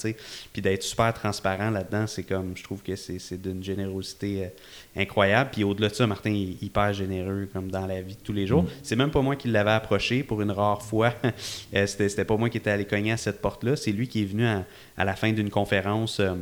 Puis 0.54 0.62
d'être 0.62 0.84
super 0.84 1.14
transparent 1.14 1.70
là-dedans, 1.70 2.08
c'est 2.08 2.24
comme 2.24 2.54
je 2.56 2.64
trouve 2.64 2.82
que 2.82 2.96
c'est 2.96 3.42
d'une 3.42 3.64
générosité 3.64 4.46
euh, 4.46 5.02
incroyable. 5.02 5.50
Puis 5.54 5.64
au-delà 5.64 5.90
de 5.90 5.96
ça, 5.96 6.08
Martin 6.08 6.34
est 6.34 6.62
hyper 6.62 6.94
généreux 6.94 7.50
comme 7.52 7.70
dans 7.70 7.86
la 7.86 8.02
vie 8.02 8.16
de 8.16 8.22
tous 8.22 8.34
les 8.34 8.48
jours. 8.48 8.64
Mm. 8.64 8.70
C'est 8.84 8.96
même 8.96 9.12
pas 9.12 9.22
moi 9.22 9.36
qui 9.36 9.48
l'avais 9.48 9.72
approché 9.72 10.24
pour 10.24 10.42
une 10.42 10.52
rare 10.52 10.82
fois. 10.82 11.14
Euh, 11.74 11.88
c'était 11.88 12.26
pas 12.26 12.36
moi 12.36 12.50
qui 12.50 12.58
étais 12.58 12.70
allé 12.70 12.86
cogner 12.86 13.14
à 13.14 13.18
cette 13.18 13.42
porte-là. 13.42 13.76
C'est 13.76 13.92
lui 13.92 14.08
qui 14.08 14.24
est 14.24 14.26
venu 14.26 14.46
à, 14.46 14.66
la 14.98 15.16
fin 15.16 15.32
d'une 15.32 15.50
conférence. 15.50 16.20
Euh, 16.20 16.34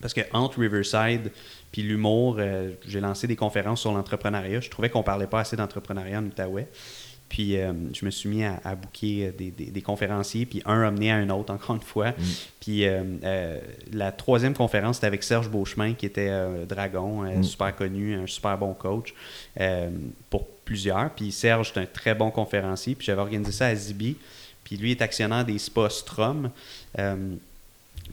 parce 0.00 0.14
que 0.14 0.22
entre 0.32 0.58
Riverside 0.58 1.30
puis 1.72 1.82
l'humour, 1.82 2.36
euh, 2.38 2.72
j'ai 2.86 3.00
lancé 3.00 3.26
des 3.26 3.36
conférences 3.36 3.80
sur 3.80 3.92
l'entrepreneuriat. 3.92 4.60
Je 4.60 4.70
trouvais 4.70 4.90
qu'on 4.90 5.02
parlait 5.02 5.26
pas 5.26 5.40
assez 5.40 5.56
d'entrepreneuriat 5.56 6.18
en 6.18 6.24
Outaouais. 6.24 6.68
Puis 7.28 7.56
euh, 7.58 7.72
je 7.94 8.04
me 8.04 8.10
suis 8.10 8.28
mis 8.28 8.42
à, 8.42 8.60
à 8.64 8.74
booker 8.74 9.30
des, 9.30 9.52
des, 9.52 9.82
conférenciers, 9.82 10.46
puis 10.46 10.62
un 10.64 10.82
a 10.82 10.90
mené 10.90 11.12
à 11.12 11.16
un 11.16 11.30
autre, 11.30 11.52
encore 11.54 11.76
une 11.76 11.82
fois. 11.82 12.10
Mm. 12.10 12.24
Puis 12.58 12.80
euh, 12.84 13.60
la 13.92 14.10
troisième 14.10 14.54
conférence, 14.54 14.96
c'était 14.96 15.06
avec 15.06 15.22
Serge 15.22 15.48
Beauchemin, 15.48 15.94
qui 15.94 16.06
était 16.06 16.30
dragon, 16.66 17.22
mm. 17.22 17.44
super 17.44 17.76
connu, 17.76 18.16
un 18.16 18.26
super 18.26 18.58
bon 18.58 18.74
coach 18.74 19.14
pour 20.28 20.48
plusieurs. 20.64 21.10
Puis 21.10 21.30
Serge, 21.30 21.72
est 21.76 21.78
un 21.78 21.86
très 21.86 22.16
bon 22.16 22.32
conférencier. 22.32 22.96
Puis 22.96 23.06
j'avais 23.06 23.22
organisé 23.22 23.52
ça 23.52 23.66
à 23.66 23.74
Zibi. 23.76 24.16
Puis 24.64 24.76
lui 24.76 24.90
est 24.90 25.02
actionnaire 25.02 25.44
des 25.44 25.58
spas 25.58 25.90
Strom. 25.90 26.50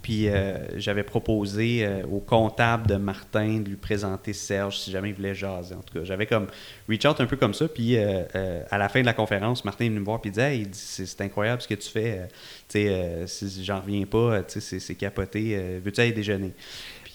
Puis 0.02 0.28
euh, 0.28 0.58
j'avais 0.80 1.04
proposé 1.04 1.86
euh, 1.86 2.04
au 2.12 2.20
comptable 2.20 2.88
de 2.88 2.96
Martin 2.96 3.60
de 3.60 3.70
lui 3.70 3.76
présenter 3.76 4.34
Serge 4.34 4.80
si 4.80 4.92
jamais 4.92 5.10
il 5.10 5.16
voulait 5.16 5.36
jaser. 5.36 5.76
En 5.76 5.82
tout 5.82 5.94
cas, 5.94 6.04
j'avais 6.04 6.26
comme 6.26 6.48
reach 6.88 7.06
out 7.06 7.20
un 7.20 7.26
peu 7.26 7.38
comme 7.38 7.54
ça. 7.54 7.68
Puis 7.68 7.98
euh, 7.98 8.64
à 8.70 8.78
la 8.78 8.90
fin 8.90 9.02
de 9.02 9.06
la 9.06 9.14
conférence, 9.14 9.66
Martin 9.66 9.86
est 9.86 9.90
venu 9.90 10.00
me 10.00 10.06
voir 10.06 10.20
et 10.24 10.28
il 10.28 10.32
disait 10.32 10.58
hey, 10.58 10.68
c'est 10.72 11.22
incroyable 11.22 11.62
ce 11.62 11.68
que 11.68 11.76
tu 11.76 11.90
fais. 11.90 12.28
tu 12.70 12.80
sais, 12.80 13.26
si 13.28 13.64
j'en 13.64 13.82
reviens 13.82 14.06
pas, 14.06 14.44
c'est 14.48 14.96
capoté. 14.96 15.80
Veux-tu 15.84 16.02
aller 16.02 16.12
déjeuner? 16.12 16.54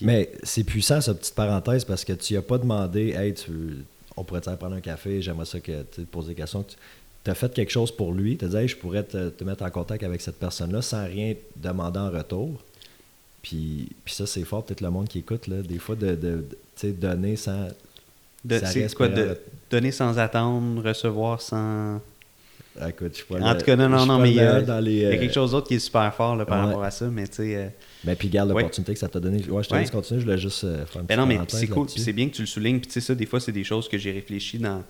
Mais 0.00 0.30
c'est 0.42 0.64
puissant, 0.64 1.00
cette 1.00 1.20
petite 1.20 1.34
parenthèse, 1.34 1.84
parce 1.84 2.04
que 2.04 2.12
tu 2.12 2.34
n'as 2.34 2.42
pas 2.42 2.58
demandé 2.58 3.10
Hey, 3.10 3.34
tu, 3.34 3.50
on 4.16 4.24
pourrait 4.24 4.40
te 4.40 4.50
prendre 4.50 4.74
un 4.74 4.80
café, 4.80 5.22
j'aimerais 5.22 5.46
ça 5.46 5.60
que 5.60 5.82
tu 5.82 6.02
te 6.02 6.10
poses 6.10 6.26
des 6.26 6.34
questions. 6.34 6.64
Tu 7.24 7.30
as 7.30 7.34
fait 7.34 7.52
quelque 7.54 7.70
chose 7.70 7.94
pour 7.94 8.12
lui, 8.12 8.36
tu 8.36 8.44
as 8.44 8.48
dit 8.48 8.68
je 8.68 8.76
pourrais 8.76 9.04
te, 9.04 9.28
te, 9.28 9.44
mettre 9.44 9.64
en 9.64 9.70
contact 9.70 10.02
avec 10.02 10.20
cette 10.20 10.38
personne-là 10.38 10.82
sans 10.82 11.04
rien 11.04 11.34
demander 11.56 12.00
en 12.00 12.10
retour. 12.10 12.60
Puis, 13.42 13.88
puis 14.04 14.14
ça, 14.14 14.26
c'est 14.26 14.44
fort, 14.44 14.64
peut-être 14.64 14.80
le 14.80 14.90
monde 14.90 15.08
qui 15.08 15.18
écoute, 15.18 15.46
là, 15.48 15.62
des 15.62 15.78
fois, 15.78 15.96
de, 15.96 16.14
de, 16.14 16.44
donner 16.92 17.36
sans. 17.36 17.68
c'est 18.48 18.94
quoi, 18.94 19.08
de 19.08 19.36
donner 19.70 19.90
sans 19.92 20.18
attendre, 20.18 20.82
recevoir 20.82 21.40
sans. 21.40 22.00
Ah, 22.80 22.88
écoute, 22.88 23.18
je 23.28 23.34
En 23.42 23.54
tout 23.54 23.66
cas, 23.66 23.76
non, 23.76 23.88
non, 23.88 24.06
non, 24.06 24.18
mais 24.18 24.30
il 24.30 24.36
y 24.36 24.40
a- 24.40 24.44
meilleur 24.54 24.62
dans 24.66 24.80
les, 24.80 24.92
Il 24.92 24.98
y 25.00 25.04
a 25.04 25.08
euh, 25.08 25.18
quelque 25.18 25.34
chose 25.34 25.50
d'autre 25.50 25.68
qui 25.68 25.74
est 25.74 25.78
super 25.78 26.14
fort 26.14 26.36
là, 26.36 26.46
par 26.46 26.58
ouais. 26.60 26.66
rapport 26.68 26.84
à 26.84 26.90
ça, 26.90 27.06
mais 27.08 27.26
tu 27.28 27.34
sais. 27.34 27.56
euh, 27.56 27.68
Ben, 28.02 28.16
puis 28.16 28.28
garde 28.30 28.48
Ouais. 28.50 28.62
l'opportunité 28.62 28.94
que 28.94 28.98
ça 28.98 29.08
t'a 29.08 29.20
donné. 29.20 29.44
Ouais, 29.46 29.62
je 29.62 29.68
te 29.68 29.74
Ouais. 29.74 29.80
laisse 29.80 29.90
continuer, 29.90 30.20
je 30.20 30.24
voulais 30.24 30.38
juste 30.38 30.64
euh, 30.64 30.86
faire 30.86 31.02
une 31.02 31.06
Ben 31.06 31.18
non, 31.18 31.26
mais 31.26 31.38
c'est 31.48 31.66
cool, 31.66 31.88
c'est 31.90 32.14
bien 32.14 32.28
que 32.30 32.34
tu 32.34 32.40
le 32.42 32.46
soulignes. 32.46 32.78
Puis 32.78 32.86
tu 32.86 32.94
sais, 32.94 33.00
ça, 33.02 33.14
des 33.14 33.26
fois, 33.26 33.40
c'est 33.40 33.52
des 33.52 33.64
choses 33.64 33.88
que 33.90 33.98
j'ai 33.98 34.10
réfléchi 34.12 34.58
dans, 34.58 34.82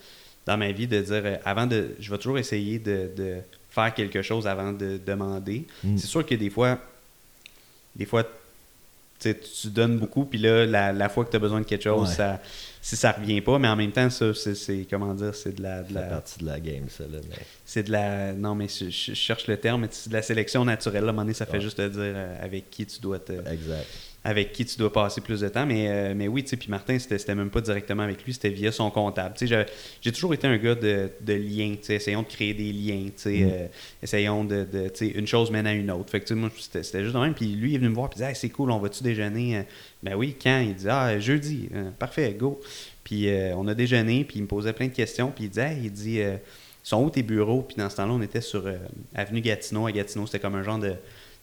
dans 0.46 0.56
ma 0.56 0.70
vie, 0.70 0.86
de 0.86 1.00
dire, 1.00 1.22
euh, 1.24 1.36
avant 1.44 1.66
de. 1.66 1.88
Je 1.98 2.08
vais 2.08 2.18
toujours 2.18 2.38
essayer 2.38 2.78
de, 2.78 3.10
de 3.16 3.36
faire 3.70 3.92
quelque 3.94 4.22
chose 4.22 4.46
avant 4.46 4.72
de 4.72 5.00
demander. 5.04 5.66
Mm. 5.82 5.98
C'est 5.98 6.06
sûr 6.06 6.24
que 6.24 6.36
des 6.36 6.50
fois, 6.50 6.78
des 7.96 8.04
fois, 8.06 8.22
tu 9.30 9.68
donnes 9.68 9.98
beaucoup, 9.98 10.24
puis 10.24 10.38
là, 10.38 10.66
la, 10.66 10.92
la 10.92 11.08
fois 11.08 11.24
que 11.24 11.30
tu 11.30 11.36
as 11.36 11.40
besoin 11.40 11.60
de 11.60 11.66
quelque 11.66 11.84
chose, 11.84 12.08
Ouais. 12.10 12.14
ça, 12.14 12.40
si 12.80 12.96
ça 12.96 13.12
revient 13.12 13.40
pas, 13.40 13.58
mais 13.58 13.68
en 13.68 13.76
même 13.76 13.92
temps, 13.92 14.10
ça, 14.10 14.32
c'est, 14.34 14.86
comment 14.90 15.14
dire, 15.14 15.34
c'est 15.34 15.54
de 15.56 15.62
la. 15.62 15.82
de 15.82 15.94
la- 15.94 16.02
partie 16.02 16.40
de 16.40 16.46
la 16.46 16.58
game, 16.60 16.88
ça. 16.88 17.04
Là, 17.04 17.18
mais... 17.30 17.36
c'est 17.64 17.84
de 17.84 17.92
la. 17.92 18.32
Non, 18.32 18.54
mais 18.54 18.66
je, 18.68 18.90
je 18.90 19.14
cherche 19.14 19.46
le 19.46 19.56
terme, 19.56 19.82
mais 19.82 19.88
c'est 19.90 20.08
de 20.10 20.14
la 20.14 20.22
sélection 20.22 20.64
naturelle. 20.64 21.02
Là, 21.04 21.08
à 21.08 21.10
un 21.10 21.12
moment 21.12 21.22
donné, 21.22 21.34
ça 21.34 21.46
fait 21.46 21.52
Ouais. 21.54 21.60
juste 21.60 21.76
te 21.76 21.88
dire 21.88 22.00
euh, 22.02 22.44
avec 22.44 22.70
qui 22.70 22.84
tu 22.86 23.00
dois 23.00 23.18
te 23.20 23.32
Exact. 23.32 23.86
Avec 24.24 24.52
qui 24.52 24.64
tu 24.64 24.78
dois 24.78 24.92
passer 24.92 25.20
plus 25.20 25.40
de 25.40 25.48
temps. 25.48 25.66
Mais, 25.66 25.88
euh, 25.88 26.14
mais 26.16 26.28
oui, 26.28 26.44
tu 26.44 26.50
sais, 26.50 26.56
puis 26.56 26.68
Martin, 26.68 26.96
c'était 26.98 27.34
même 27.34 27.50
pas 27.50 27.60
directement 27.60 28.04
avec 28.04 28.24
lui, 28.24 28.32
c'était 28.32 28.50
via 28.50 28.70
son 28.70 28.90
comptable. 28.90 29.34
Tu 29.36 29.48
sais, 29.48 29.66
j'ai 30.00 30.12
toujours 30.12 30.32
été 30.32 30.46
un 30.46 30.56
gars 30.58 30.76
de, 30.76 31.10
de 31.20 31.32
liens, 31.32 31.72
tu 31.72 31.86
sais, 31.86 31.94
essayons 31.96 32.22
de 32.22 32.28
créer 32.28 32.54
des 32.54 32.72
liens, 32.72 33.06
tu 33.06 33.12
sais, 33.16 33.30
Mm. 33.40 33.50
euh, 33.52 33.66
essayons 34.02 34.44
de, 34.44 34.64
de 34.64 34.88
tu 34.88 34.90
sais, 34.94 35.08
une 35.08 35.26
chose 35.26 35.50
mène 35.50 35.66
à 35.66 35.72
une 35.72 35.90
autre. 35.90 36.10
Fait 36.10 36.20
que, 36.20 36.26
tu 36.26 36.34
sais, 36.34 36.40
moi, 36.40 36.50
c'était 36.56 37.02
juste 37.02 37.14
de 37.14 37.20
même. 37.20 37.34
Puis 37.34 37.46
lui, 37.46 37.72
il 37.72 37.74
est 37.74 37.78
venu 37.78 37.90
me 37.90 37.94
voir, 37.94 38.08
puis 38.10 38.20
il 38.20 38.22
dit, 38.22 38.28
Hey, 38.28 38.36
c'est 38.36 38.48
cool, 38.50 38.70
on 38.70 38.78
va-tu 38.78 39.02
déjeuner? 39.02 39.56
Euh, 39.58 39.62
Ben 40.02 40.14
oui, 40.14 40.36
quand? 40.40 40.60
Il 40.60 40.74
dit, 40.74 40.88
ah, 40.88 41.18
jeudi. 41.18 41.68
Parfait, 41.98 42.34
go. 42.38 42.60
Puis 43.02 43.28
euh, 43.28 43.54
on 43.56 43.66
a 43.66 43.74
déjeuné, 43.74 44.22
puis 44.24 44.38
il 44.38 44.42
me 44.42 44.46
posait 44.48 44.72
plein 44.72 44.86
de 44.86 44.92
questions, 44.92 45.32
puis 45.34 45.44
il 45.44 45.50
dit, 45.50 45.58
Hey, 45.60 45.78
il 45.84 45.90
dit, 45.90 46.20
euh, 46.20 46.36
sont 46.84 47.02
où 47.04 47.10
tes 47.10 47.22
bureaux? 47.24 47.62
Puis 47.62 47.76
dans 47.76 47.88
ce 47.90 47.96
temps-là, 47.96 48.12
on 48.12 48.22
était 48.22 48.40
sur 48.40 48.64
Avenue 49.14 49.40
Gatineau. 49.40 49.86
À 49.86 49.92
Gatineau, 49.92 50.26
c'était 50.26 50.38
comme 50.40 50.54
un 50.56 50.62
genre 50.64 50.78
de, 50.78 50.94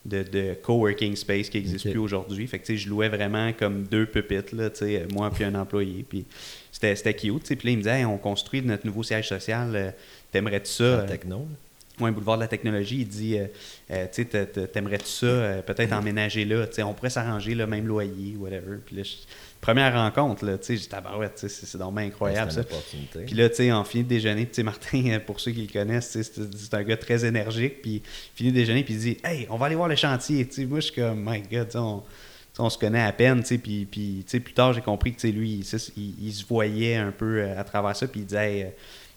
de, 0.06 0.24
de 0.24 0.54
coworking 0.62 1.16
space 1.16 1.50
qui 1.50 1.58
n'existe 1.58 1.90
plus 1.90 2.00
aujourd'hui. 2.00 2.48
Fait 2.48 2.60
que, 2.60 2.76
je 2.76 2.90
louais 2.90 3.10
vraiment 3.10 3.52
comme 3.54 3.84
deux 3.84 4.06
pupitres, 4.06 4.56
là, 4.56 4.70
sais, 4.74 5.06
moi 5.14 5.30
puis 5.30 5.44
un 5.44 5.56
employé. 5.56 6.06
Puis 6.08 6.26
c'était, 6.72 6.96
c'était 6.96 7.14
cute. 7.14 7.44
Puis 7.44 7.56
là, 7.68 7.72
il 7.72 7.78
me 7.78 7.82
disait, 7.84 8.00
Hey, 8.00 8.06
on 8.06 8.18
construit 8.18 8.62
notre 8.62 8.86
nouveau 8.86 9.04
siège 9.04 9.28
social. 9.28 9.76
euh, 9.76 9.92
T'aimerais-tu 10.32 10.72
ça? 10.72 10.84
La 10.84 10.98
euh, 11.04 11.08
techno. 11.08 11.48
Ouais, 12.00 12.12
boulevard 12.12 12.38
de 12.38 12.44
la 12.44 12.48
technologie, 12.48 13.00
il 13.02 13.08
dit, 13.10 13.38
euh, 13.38 13.48
euh, 13.92 14.04
tu 14.06 14.22
sais, 14.22 14.26
t'a- 14.26 14.46
t'a- 14.46 14.68
t'aimerais-tu 14.68 15.06
ça, 15.08 15.26
euh, 15.26 15.62
peut-être 15.62 15.92
emménager 15.92 16.46
là, 16.46 16.66
on 16.86 16.94
pourrait 16.94 17.10
s'arranger 17.10 17.56
le 17.56 17.68
même 17.68 17.86
loyer, 17.88 18.36
whatever. 18.38 18.78
Puis 18.86 18.96
là, 18.96 19.04
je- 19.04 19.16
première 19.62 19.94
rencontre, 19.94 20.46
là, 20.46 20.58
tu 20.58 20.66
sais, 20.66 20.78
j'ai 20.78 20.88
tabarouette, 20.88 21.36
tu 21.36 21.50
sais, 21.50 21.66
c'est 21.66 21.78
bien 21.78 21.98
incroyable, 21.98 22.52
ça. 22.52 22.64
Puis 23.26 23.36
là, 23.36 23.50
tu 23.50 23.56
sais, 23.56 23.72
en 23.72 23.84
fini 23.84 24.04
de 24.04 24.10
déjeuner, 24.10 24.46
tu 24.48 24.54
sais, 24.56 24.64
Martin, 24.64 25.04
euh, 25.08 25.20
pour 25.20 25.40
ceux 25.40 25.52
qui 25.52 25.62
le 25.68 25.72
connaissent, 25.72 26.12
tu 26.12 26.24
sais, 26.24 26.32
c'est 26.56 26.74
un 26.74 26.84
gars 26.84 26.98
très 26.98 27.26
énergique, 27.26 27.82
puis 27.82 28.02
fini 28.36 28.52
de 28.52 28.56
déjeuner, 28.56 28.84
puis 28.84 28.94
il 28.94 29.00
dit, 29.00 29.18
hey, 29.24 29.48
on 29.50 29.58
va 29.58 29.66
aller 29.68 29.76
voir 29.76 29.88
le 29.90 29.96
chantier, 29.96 30.46
tu 30.48 30.54
sais, 30.54 30.66
moi, 30.66 30.80
je 30.80 30.86
suis 30.86 30.96
comme, 30.96 31.20
my 31.26 31.42
God, 31.52 31.66
tu 31.68 31.72
sais, 31.74 31.78
on, 31.78 32.04
on 32.58 32.70
se 32.70 32.78
connaît 32.78 33.02
à 33.04 33.12
peine, 33.14 33.42
tu 33.42 33.48
sais, 33.48 33.58
puis, 33.58 33.86
puis 33.86 34.24
tu 34.26 34.32
sais, 34.32 34.40
plus 34.40 34.54
tard, 34.54 34.74
j'ai 34.74 34.82
compris 34.82 35.12
que, 35.14 35.20
tu 35.20 35.28
sais, 35.28 35.34
lui, 35.34 35.52
il, 35.60 35.66
c'est- 35.66 35.92
il- 35.98 36.16
il 36.22 36.34
se 36.34 36.46
voyait 36.46 36.96
un 36.96 37.12
peu 37.12 37.40
euh, 37.42 37.60
à 37.60 37.64
travers 37.64 37.96
ça, 37.96 38.08
puis 38.08 38.22
il 38.22 38.26
disait, 38.26 38.52
hey, 38.54 38.64
euh, 38.64 38.68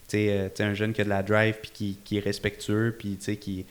tu 0.08 0.16
sais, 0.18 0.28
euh, 0.62 0.66
un 0.70 0.74
jeune 0.74 0.92
qui 0.92 1.00
a 1.00 1.04
de 1.04 1.08
la 1.08 1.22
drive, 1.22 1.54
puis 1.62 1.70
qui, 1.72 1.98
qui 2.04 2.16
est 2.18 2.20
respectueux, 2.20 2.94
puis, 2.98 3.16
tu 3.16 3.24
sais, 3.24 3.36
qui, 3.36 3.64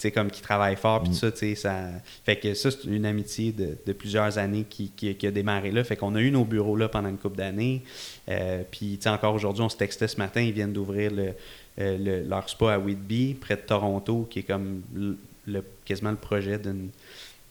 sais, 0.00 0.10
comme 0.10 0.30
qui 0.30 0.40
travaille 0.42 0.76
fort, 0.76 1.00
puis 1.02 1.10
Mm. 1.10 1.12
tout 1.12 1.18
ça, 1.18 1.32
tu 1.32 1.38
sais, 1.38 1.54
ça... 1.54 1.88
Fait 2.24 2.36
que 2.36 2.54
ça, 2.54 2.70
c'est 2.70 2.84
une 2.84 3.04
amitié 3.06 3.52
de, 3.52 3.76
de 3.86 3.92
plusieurs 3.92 4.38
années 4.38 4.64
qui, 4.68 4.90
qui, 4.96 5.14
qui 5.14 5.26
a 5.26 5.30
démarré 5.30 5.70
là. 5.70 5.82
Fait 5.84 5.96
qu'on 5.96 6.14
a 6.14 6.20
eu 6.20 6.30
nos 6.30 6.44
bureaux 6.44 6.76
là 6.76 6.88
pendant 6.88 7.08
une 7.08 7.18
couple 7.18 7.36
d'années. 7.36 7.82
Euh, 8.28 8.62
puis, 8.70 8.96
tu 8.96 9.02
sais, 9.02 9.08
encore 9.08 9.34
aujourd'hui, 9.34 9.62
on 9.62 9.68
se 9.68 9.76
textait 9.76 10.08
ce 10.08 10.16
matin, 10.16 10.40
ils 10.40 10.52
viennent 10.52 10.72
d'ouvrir 10.72 11.10
le, 11.10 11.32
euh, 11.78 11.98
le- 11.98 12.28
leur 12.28 12.48
spa 12.48 12.74
à 12.74 12.78
Whitby, 12.78 13.34
près 13.34 13.56
de 13.56 13.62
Toronto, 13.62 14.26
qui 14.30 14.40
est 14.40 14.42
comme 14.44 14.82
le, 14.94 15.16
le- 15.46 15.64
quasiment 15.84 16.10
le 16.10 16.16
projet 16.16 16.58
d'une 16.58 16.90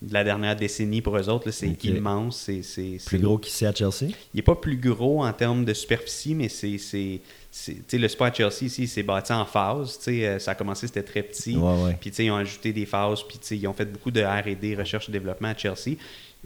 de 0.02 0.14
la 0.14 0.24
dernière 0.24 0.56
décennie 0.56 1.02
pour 1.02 1.16
eux 1.18 1.28
autres. 1.28 1.50
C'est 1.50 1.84
immense. 1.84 2.40
C'est, 2.46 2.62
c'est, 2.62 2.96
Plus 3.06 3.18
gros 3.18 3.36
qu'ici 3.38 3.66
à 3.66 3.74
Chelsea? 3.74 4.04
il 4.32 4.36
n'est 4.36 4.42
pas 4.42 4.54
plus 4.56 4.76
gros 4.76 5.22
en 5.24 5.32
termes 5.32 5.64
de 5.64 5.74
superficie, 5.74 6.34
mais 6.34 6.48
c'est. 6.48 7.20
le 7.92 8.08
spa 8.08 8.26
à 8.28 8.32
Chelsea 8.32 8.62
ici, 8.62 8.86
c'est 8.88 9.02
bâti 9.02 9.32
en 9.32 9.44
phase. 9.44 9.98
Tu 9.98 10.04
sais, 10.04 10.26
euh, 10.26 10.38
ça 10.38 10.52
a 10.52 10.54
commencé, 10.54 10.86
c'était 10.86 11.02
très 11.02 11.22
petit. 11.22 11.56
Ouais, 11.56 11.82
ouais. 11.84 11.96
Puis, 12.00 12.10
tu 12.10 12.16
sais, 12.16 12.24
ils 12.24 12.30
ont 12.30 12.36
ajouté 12.36 12.72
des 12.72 12.86
phases, 12.86 13.22
puis, 13.28 13.38
tu 13.38 13.46
sais, 13.46 13.56
ils 13.58 13.66
ont 13.66 13.74
fait 13.74 13.84
beaucoup 13.84 14.10
de 14.10 14.22
R&D, 14.22 14.74
recherche 14.76 15.08
et 15.08 15.12
développement 15.12 15.48
à 15.48 15.56
Chelsea. 15.56 15.96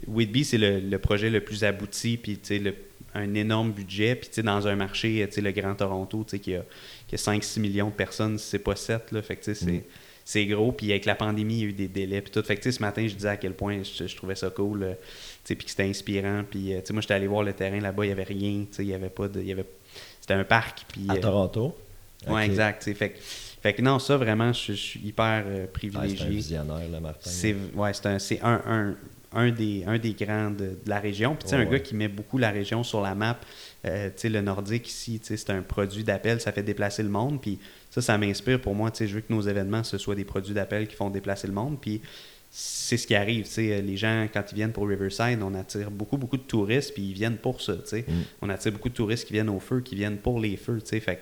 Whitby, 0.07 0.43
c'est 0.43 0.57
le, 0.57 0.79
le 0.81 0.99
projet 0.99 1.29
le 1.29 1.39
plus 1.41 1.63
abouti, 1.63 2.17
puis, 2.17 2.33
tu 2.33 2.39
sais, 2.43 2.59
le- 2.59 2.75
un 3.13 3.33
énorme 3.35 3.71
budget. 3.71 4.15
Puis, 4.15 4.27
tu 4.27 4.35
sais, 4.35 4.43
dans 4.43 4.67
un 4.67 4.75
marché, 4.75 5.25
tu 5.29 5.35
sais, 5.35 5.41
le 5.41 5.51
Grand 5.53 5.75
Toronto, 5.75 6.25
tu 6.27 6.31
sais, 6.31 6.39
qui 6.39 6.55
a, 6.55 6.63
qui 7.07 7.15
a 7.15 7.17
5-6 7.17 7.61
millions 7.61 7.87
de 7.87 7.93
personnes, 7.95 8.37
c'est 8.37 8.59
pas 8.59 8.75
7, 8.75 9.13
là. 9.13 9.21
Fait 9.21 9.37
que, 9.37 9.45
tu 9.45 9.55
sais, 9.55 9.65
c'est... 9.65 9.71
Mm. 9.71 9.81
C'est 10.27 10.45
gros, 10.47 10.71
puis 10.71 10.89
avec 10.89 11.05
la 11.05 11.13
pandémie, 11.13 11.53
il 11.53 11.59
y 11.59 11.63
a 11.63 11.67
eu 11.67 11.73
des 11.73 11.87
délais, 11.87 12.19
puis 12.21 12.31
tout. 12.31 12.41
Fait 12.41 12.55
que, 12.55 12.61
tu 12.63 12.71
sais, 12.71 12.77
ce 12.77 12.81
matin, 12.81 13.07
je 13.07 13.13
disais 13.13 13.29
à 13.29 13.37
quel 13.37 13.53
point 13.53 13.83
je, 13.83 14.07
je 14.07 14.15
trouvais 14.15 14.33
ça 14.35 14.49
cool, 14.49 14.81
euh, 14.81 14.93
tu 14.93 14.97
sais, 15.43 15.55
puis 15.55 15.65
que 15.65 15.69
c'était 15.69 15.83
inspirant. 15.83 16.43
Puis, 16.49 16.73
euh, 16.73 16.79
tu 16.79 16.87
sais, 16.87 16.93
moi, 16.93 17.01
j'étais 17.03 17.13
allé 17.13 17.27
voir 17.27 17.43
le 17.43 17.53
terrain 17.53 17.79
là-bas, 17.79 18.05
il 18.05 18.07
n'y 18.07 18.11
avait 18.13 18.23
rien, 18.23 18.61
tu 18.61 18.67
sais, 18.71 18.83
il 18.83 18.89
y 18.89 18.93
avait 18.95 19.09
pas 19.09 19.27
de... 19.27 19.41
y 19.41 19.51
avait... 19.51 19.65
C'était 20.19 20.33
un 20.33 20.43
parc, 20.43 20.85
puis... 20.87 21.05
À 21.09 21.13
euh, 21.13 21.19
Toronto? 21.21 21.77
Ok. 22.27 22.39
exact. 22.41 22.83
Fait, 22.91 23.09
que- 23.11 23.19
fait 23.19 23.73
que 23.73 23.81
non, 23.83 23.99
ça, 23.99 24.17
vraiment, 24.17 24.51
je, 24.51 24.73
je 24.73 24.77
suis 24.77 24.99
hyper 25.01 25.43
euh, 25.45 25.51
Ouais, 25.51 25.53
c'est 25.53 25.63
un 25.63 25.67
privilégié. 25.67 26.27
visionnaire, 26.27 26.89
là, 26.91 26.99
Martin. 26.99 27.29
c'est 27.29 27.55
ouais, 27.75 27.93
c'est 27.93 28.05
un, 28.07 28.17
c'est 28.17 28.39
un, 28.41 28.61
un, 28.65 28.95
un 29.33 29.51
des, 29.51 29.83
un 29.85 29.99
des 29.99 30.13
grands 30.13 30.49
de, 30.49 30.65
de 30.69 30.77
la 30.87 30.99
région. 30.99 31.35
Puis, 31.35 31.43
tu 31.43 31.49
sais, 31.51 31.55
un 31.55 31.65
ouais. 31.65 31.71
gars 31.73 31.79
qui 31.79 31.93
met 31.93 32.07
beaucoup 32.07 32.39
la 32.39 32.49
région 32.49 32.83
sur 32.83 33.01
la 33.01 33.13
map. 33.13 33.37
Euh, 33.85 34.07
tu 34.07 34.13
sais, 34.21 34.29
le 34.29 34.41
nordique 34.41 34.87
ici, 34.87 35.19
tu 35.19 35.27
sais, 35.27 35.37
c'est 35.37 35.51
un 35.51 35.61
produit 35.61 36.03
d'appel, 36.03 36.41
ça 36.41 36.51
fait 36.51 36.63
déplacer 36.63 37.03
le 37.03 37.09
monde. 37.09 37.39
Puis 37.39 37.59
ça, 37.95 38.01
ça 38.01 38.17
m'inspire 38.17 38.59
pour 38.59 38.75
moi. 38.75 38.91
Je 38.99 39.05
veux 39.05 39.21
que 39.21 39.31
nos 39.31 39.41
événements, 39.41 39.83
ce 39.85 39.97
soient 39.97 40.15
des 40.15 40.25
produits 40.25 40.53
d'appel 40.53 40.85
qui 40.87 40.95
font 40.95 41.09
déplacer 41.09 41.47
le 41.47 41.53
monde. 41.53 41.77
Puis 41.79 42.01
c'est 42.51 42.97
ce 42.97 43.07
qui 43.07 43.15
arrive. 43.15 43.47
Les 43.57 43.95
gens, 43.97 44.27
quand 44.33 44.43
ils 44.51 44.55
viennent 44.55 44.71
pour 44.73 44.87
Riverside, 44.87 45.39
on 45.41 45.53
attire 45.55 45.91
beaucoup, 45.91 46.17
beaucoup 46.17 46.37
de 46.37 46.43
touristes, 46.43 46.93
puis 46.93 47.03
ils 47.03 47.13
viennent 47.13 47.37
pour 47.37 47.61
ça. 47.61 47.73
Mm. 47.73 48.01
On 48.41 48.49
attire 48.49 48.71
beaucoup 48.73 48.89
de 48.89 48.93
touristes 48.93 49.25
qui 49.27 49.33
viennent 49.33 49.49
au 49.49 49.59
feu, 49.59 49.79
qui 49.81 49.95
viennent 49.95 50.17
pour 50.17 50.39
les 50.39 50.57
feux. 50.57 50.79
tu 50.81 50.87
sais. 50.89 50.99
Fait, 50.99 51.15
que- 51.15 51.21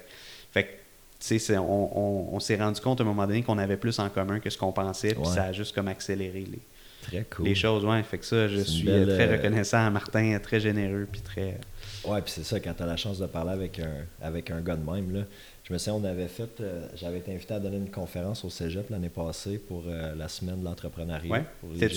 fait 0.51 1.57
on, 1.57 1.61
on- 1.61 2.36
on 2.36 2.39
s'est 2.39 2.55
rendu 2.57 2.82
compte 2.82 2.99
à 2.99 3.03
un 3.03 3.07
moment 3.07 3.26
donné 3.28 3.43
qu'on 3.43 3.57
avait 3.59 3.78
plus 3.78 3.97
en 3.99 4.09
commun 4.09 4.39
que 4.39 4.49
ce 4.49 4.57
qu'on 4.57 4.71
pensait, 4.74 5.09
puis 5.13 5.19
Ouais. 5.19 5.26
ça 5.34 5.43
a 5.45 5.51
juste 5.51 5.74
comme 5.76 5.88
accéléré 5.88 6.43
les, 6.51 6.59
Très 7.03 7.26
cool. 7.36 7.45
les 7.45 7.55
choses. 7.55 7.86
Ouais, 7.86 8.01
fait 8.03 8.17
que 8.17 8.26
ça, 8.26 8.47
je 8.47 8.59
suis 8.61 8.84
belle, 8.84 9.09
euh, 9.09 9.15
très 9.15 9.28
euh, 9.30 9.38
reconnaissant 9.38 9.86
à 9.86 9.89
Martin, 9.89 10.38
très 10.41 10.59
généreux, 10.59 11.07
puis 11.11 11.21
très. 11.21 11.57
Ouais, 12.06 12.22
puis 12.22 12.32
c'est 12.32 12.43
ça, 12.43 12.60
quand 12.60 12.74
tu 12.74 12.84
as 12.84 12.86
la 12.86 12.97
chance 12.97 13.20
de 13.20 13.26
parler 13.26 13.51
avec 13.51 13.80
un, 13.80 14.06
avec 14.22 14.51
un 14.51 14.62
gars 14.62 14.76
de 14.76 14.89
même, 14.89 15.14
là, 15.14 15.22
je 15.64 15.72
me 15.72 15.78
souviens, 15.78 15.93
on 15.95 16.04
avait 16.04 16.28
fait, 16.28 16.60
euh, 16.60 16.86
j'avais 16.95 17.20
été 17.20 17.34
invité 17.34 17.54
à 17.54 17.60
donner 17.60 17.78
une 17.78 17.89
conférence 17.89 18.43
au 18.43 18.49
cégep 18.49 18.89
l'année 18.89 19.10
passée 19.10 19.58
pour 19.58 19.84
euh, 19.88 20.14
la 20.16 20.28
semaine 20.28 20.60
de 20.60 20.66
l'entrepreneuriat. 20.66 21.32
Ouais. 21.32 21.45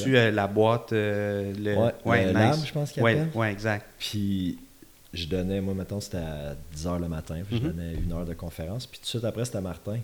jeunes. 0.05 0.15
euh, 0.15 0.31
la 0.31 0.47
boîte, 0.47 0.93
le. 0.93 1.77
Ouais, 2.05 2.27
le 2.27 2.33
lab, 2.33 2.65
je 2.65 2.73
pense 2.73 2.93
qu'il 2.93 3.03
ouais, 3.03 3.27
ouais, 3.35 3.53
exact. 3.53 3.87
Puis 3.99 4.59
je 5.13 5.27
donnais, 5.27 5.61
moi, 5.61 5.75
mettons, 5.75 6.01
c'était 6.01 6.19
à 6.19 6.55
10h 6.77 7.01
le 7.01 7.09
matin, 7.09 7.41
puis 7.49 7.57
je 7.59 7.63
Mhm. 7.63 7.73
donnais 7.73 7.95
une 7.95 8.13
heure 8.13 8.25
de 8.27 8.35
conférence. 8.35 8.87
Puis 8.87 8.99
tout 8.99 9.05
de 9.05 9.09
suite 9.09 9.25
après, 9.25 9.45
c'était 9.45 9.61
Martin. 9.61 9.99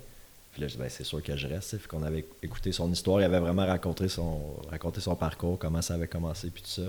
Puis 0.52 0.60
là, 0.62 0.68
je 0.68 0.72
dis, 0.74 0.78
ben, 0.80 0.88
c'est 0.90 1.04
sûr 1.04 1.22
que 1.22 1.34
je 1.36 1.46
reste. 1.46 1.78
Fait 1.78 1.88
qu'on 1.88 2.02
avait 2.02 2.26
écouté 2.42 2.72
son 2.72 2.90
histoire. 2.92 3.20
Il 3.20 3.24
avait 3.24 3.38
vraiment 3.38 3.64
raconté 3.64 4.08
son, 4.08 4.40
raconté 4.70 5.00
son 5.00 5.14
parcours, 5.16 5.58
comment 5.58 5.80
ça 5.80 5.94
avait 5.94 6.08
commencé, 6.08 6.50
puis 6.50 6.62
tout 6.62 6.68
ça. 6.68 6.82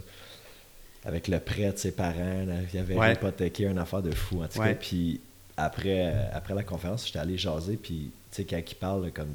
Avec 1.06 1.28
le 1.28 1.40
prêt 1.40 1.72
de 1.72 1.78
ses 1.78 1.92
parents, 1.92 2.46
là, 2.48 2.56
il 2.74 2.80
avait 2.80 2.96
Ouais. 2.96 3.14
hypothéqué 3.14 3.66
une 3.66 3.78
affaire 3.78 4.02
de 4.02 4.12
fou, 4.12 4.42
en 4.42 4.48
tout 4.48 4.60
cas. 4.60 4.74
Puis 4.74 5.20
après, 5.58 6.06
euh, 6.08 6.24
après 6.34 6.54
la 6.54 6.64
conférence, 6.64 7.06
j'étais 7.08 7.20
allé 7.20 7.38
jaser, 7.38 7.76
puis 7.82 8.12
tu 8.32 8.38
sais, 8.38 8.46
quand 8.46 8.58
il 8.66 8.76
parle, 8.76 9.06
là, 9.06 9.12
comme 9.12 9.34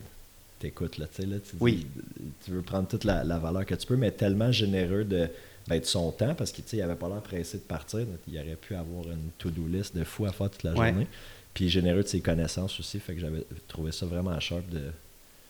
t'écoutes, 0.58 0.98
là, 0.98 1.06
tu 1.14 1.22
sais, 1.22 1.28
là, 1.28 1.36
tu 1.38 1.56
Oui. 1.60 1.86
tu 2.44 2.50
veux 2.52 2.62
prendre 2.62 2.88
toute 2.88 3.04
la, 3.04 3.22
la 3.22 3.38
valeur 3.38 3.64
que 3.66 3.74
tu 3.74 3.86
peux, 3.86 3.96
mais 3.96 4.10
tellement 4.10 4.50
généreux 4.50 5.04
de, 5.04 5.28
ben, 5.68 5.78
de 5.78 5.84
son 5.84 6.10
temps, 6.10 6.34
parce 6.34 6.50
qu'il 6.52 6.80
avait 6.82 6.94
pas 6.96 7.08
l'air 7.08 7.20
pressé 7.20 7.58
de 7.58 7.62
partir. 7.62 8.00
donc 8.00 8.18
il 8.26 8.36
aurait 8.38 8.56
pu 8.56 8.74
avoir 8.74 9.04
une 9.04 9.30
to-do 9.38 9.66
list 9.68 9.94
de 9.96 10.04
fou 10.04 10.24
à 10.26 10.32
faire 10.32 10.50
toute 10.50 10.62
la 10.64 10.72
Ouais. 10.72 10.88
journée. 10.88 11.06
Puis 11.54 11.68
généreux 11.68 12.02
de 12.02 12.08
ses 12.08 12.20
connaissances 12.20 12.78
aussi, 12.80 12.98
fait 12.98 13.14
que 13.14 13.20
j'avais 13.20 13.44
trouvé 13.68 13.92
ça 13.92 14.06
vraiment 14.06 14.38
sharp 14.40 14.68
de... 14.70 14.82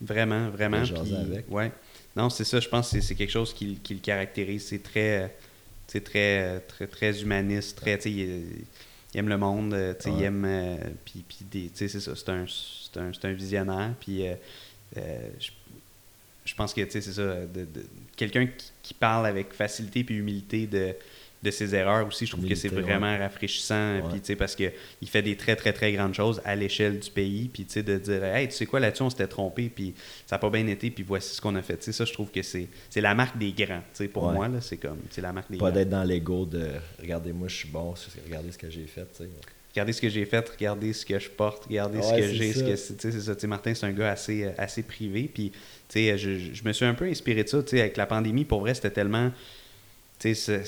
Vraiment, 0.01 0.49
vraiment. 0.51 0.81
De 0.81 0.85
jaser 0.85 1.03
puis- 1.05 1.15
avec. 1.33 1.51
Ouais. 1.51 1.71
Non, 2.17 2.29
c'est 2.31 2.45
ça, 2.45 2.61
je 2.61 2.69
pense 2.69 2.91
que 2.91 3.01
c'est- 3.01 3.15
quelque 3.15 3.31
chose 3.31 3.53
qui, 3.55 3.77
qui 3.77 3.95
le 3.95 4.01
caractérise. 4.01 4.67
C'est 4.67 4.83
très, 4.83 5.23
c'est 5.25 5.48
très, 6.01 6.61
très, 6.61 6.87
très 6.87 7.23
humaniste, 7.23 7.77
très, 7.79 7.97
tu 7.97 8.05
sais, 8.05 8.11
il, 8.13 8.65
il 9.15 9.19
aime 9.19 9.29
le 9.29 9.39
monde, 9.39 9.73
euh, 9.75 9.95
tu 9.95 10.05
sais, 10.05 10.11
il 10.11 10.19
Ouais. 10.19 10.25
aime, 10.25 10.45
euh, 10.47 10.77
puis, 11.05 11.25
puis 11.27 11.39
des- 11.51 11.71
tu 11.71 11.77
sais, 11.77 11.89
c'est 11.89 12.01
ça, 12.01 12.13
c'est 12.15 12.29
un, 12.29 12.45
un, 13.03 13.11
un 13.23 13.33
visionnaire, 13.33 13.95
puis 14.01 14.27
euh, 14.27 14.35
euh, 14.99 15.29
je, 15.41 15.51
je 16.45 16.55
pense 16.55 16.73
que, 16.75 16.81
tu 16.83 16.91
sais, 16.91 17.01
c'est 17.01 17.13
ça, 17.15 17.23
de, 17.47 17.65
de- 17.65 17.87
quelqu'un 18.17 18.47
qui, 18.47 18.71
qui 18.83 18.95
parle 18.95 19.27
avec 19.27 19.53
facilité 19.55 20.05
puis 20.05 20.17
humilité 20.17 20.67
de, 20.67 20.95
de 21.43 21.51
ses 21.53 21.73
erreurs 21.75 22.07
aussi, 22.07 22.27
je 22.27 22.33
trouve 22.33 22.49
que 22.49 22.55
c'est 22.57 22.69
vraiment 22.69 23.17
rafraîchissant, 23.17 24.01
puis, 24.11 24.21
tu 24.21 24.27
sais, 24.27 24.37
parce 24.37 24.57
qu'il 24.57 24.73
fait 25.07 25.23
des 25.23 25.37
très, 25.37 25.55
très, 25.55 25.73
très 25.73 25.93
grandes 25.93 26.15
choses 26.15 26.41
à 26.45 26.57
l'échelle 26.57 26.99
du 26.99 27.11
pays, 27.11 27.49
puis, 27.53 27.65
tu 27.65 27.75
sais, 27.75 27.83
de 27.85 27.97
dire, 27.97 28.25
hey, 28.25 28.49
tu 28.49 28.55
sais 28.55 28.67
quoi, 28.67 28.81
là-dessus, 28.81 29.03
on 29.03 29.11
s'était 29.11 29.29
trompé, 29.29 29.69
puis 29.73 29.95
ça 30.27 30.35
n'a 30.35 30.41
pas 30.41 30.51
bien 30.51 30.67
été, 30.67 30.91
puis 30.91 31.05
voici 31.07 31.35
ce 31.37 31.41
qu'on 31.41 31.55
a 31.55 31.63
fait. 31.63 31.77
Tu 31.77 31.85
sais, 31.85 31.93
ça, 31.93 32.05
je 32.05 32.13
trouve 32.13 32.31
que 32.33 32.43
c'est 32.43 32.69
la 32.97 33.15
marque 33.15 33.39
des 33.39 33.53
grands, 33.53 33.79
tu 33.79 33.85
sais, 33.95 34.09
pour 34.09 34.25
Ouais. 34.25 34.35
moi, 34.35 34.49
là, 34.49 34.61
c'est 34.61 34.79
comme, 34.79 34.99
c'est 35.11 35.21
la 35.21 35.33
marque 35.33 35.51
des 35.51 35.59
Pas 35.59 35.67
grands. 35.67 35.75
d'être 35.79 35.91
dans 35.91 36.03
l'ego 36.05 36.45
de 36.45 36.71
«regardez-moi, 37.01 37.47
je 37.49 37.55
suis 37.55 37.69
bon, 37.69 37.95
regardez 38.27 38.51
ce 38.51 38.59
que 38.59 38.69
j'ai 38.69 38.87
fait», 38.87 39.07
tu 39.17 39.23
sais. 39.25 39.29
regardez 39.71 39.93
ce 39.93 40.01
que 40.01 40.09
j'ai 40.09 40.25
fait, 40.25 40.49
regardez 40.49 40.93
ce 40.93 41.07
que 41.07 41.21
je 41.21 41.29
porte, 41.31 41.67
regardez 41.67 42.03
ce 42.03 42.11
Ouais, 42.11 42.21
que 42.21 42.27
j'ai, 42.33 42.53
ce 42.53 42.59
ça. 42.61 42.67
que 42.67 42.75
c'est, 42.77 42.95
tu 42.97 43.01
sais, 43.03 43.13
c'est 43.13 43.21
ça. 43.27 43.35
Tu 43.37 43.43
sais, 43.43 43.47
Martin, 43.47 43.75
c'est 43.75 43.87
un 43.87 43.93
gars 43.93 44.11
assez, 44.11 44.43
euh, 44.45 44.51
assez 44.59 44.83
privé. 44.83 45.31
Puis, 45.33 45.51
tu 45.51 45.59
sais, 45.89 46.19
je, 46.19 46.37
je 46.53 46.65
me 46.65 46.73
suis 46.73 46.85
un 46.85 46.95
peu 46.95 47.05
inspiré 47.05 47.45
de 47.45 47.49
ça. 47.49 47.63
Tu 47.63 47.71
sais, 47.77 47.81
avec 47.83 47.97
la 47.97 48.07
pandémie, 48.07 48.45
pour 48.45 48.59
vrai, 48.61 48.75
c'était 48.75 48.91
tellement. 48.91 49.31
Tu 50.19 50.35
sais, 50.35 50.63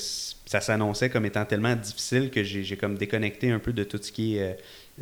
ça, 0.50 0.60
ça 0.60 0.66
s'annonçait 0.66 1.10
comme 1.10 1.24
étant 1.26 1.44
tellement 1.44 1.76
difficile 1.76 2.28
que 2.28 2.42
j'ai 2.42 2.76
comme 2.76 2.96
déconnecté 2.96 3.52
un 3.52 3.60
peu 3.60 3.72
de 3.72 3.84
tout 3.84 4.00
ce 4.02 4.10
qui 4.10 4.36
est 4.36 4.42
euh, 4.42 4.54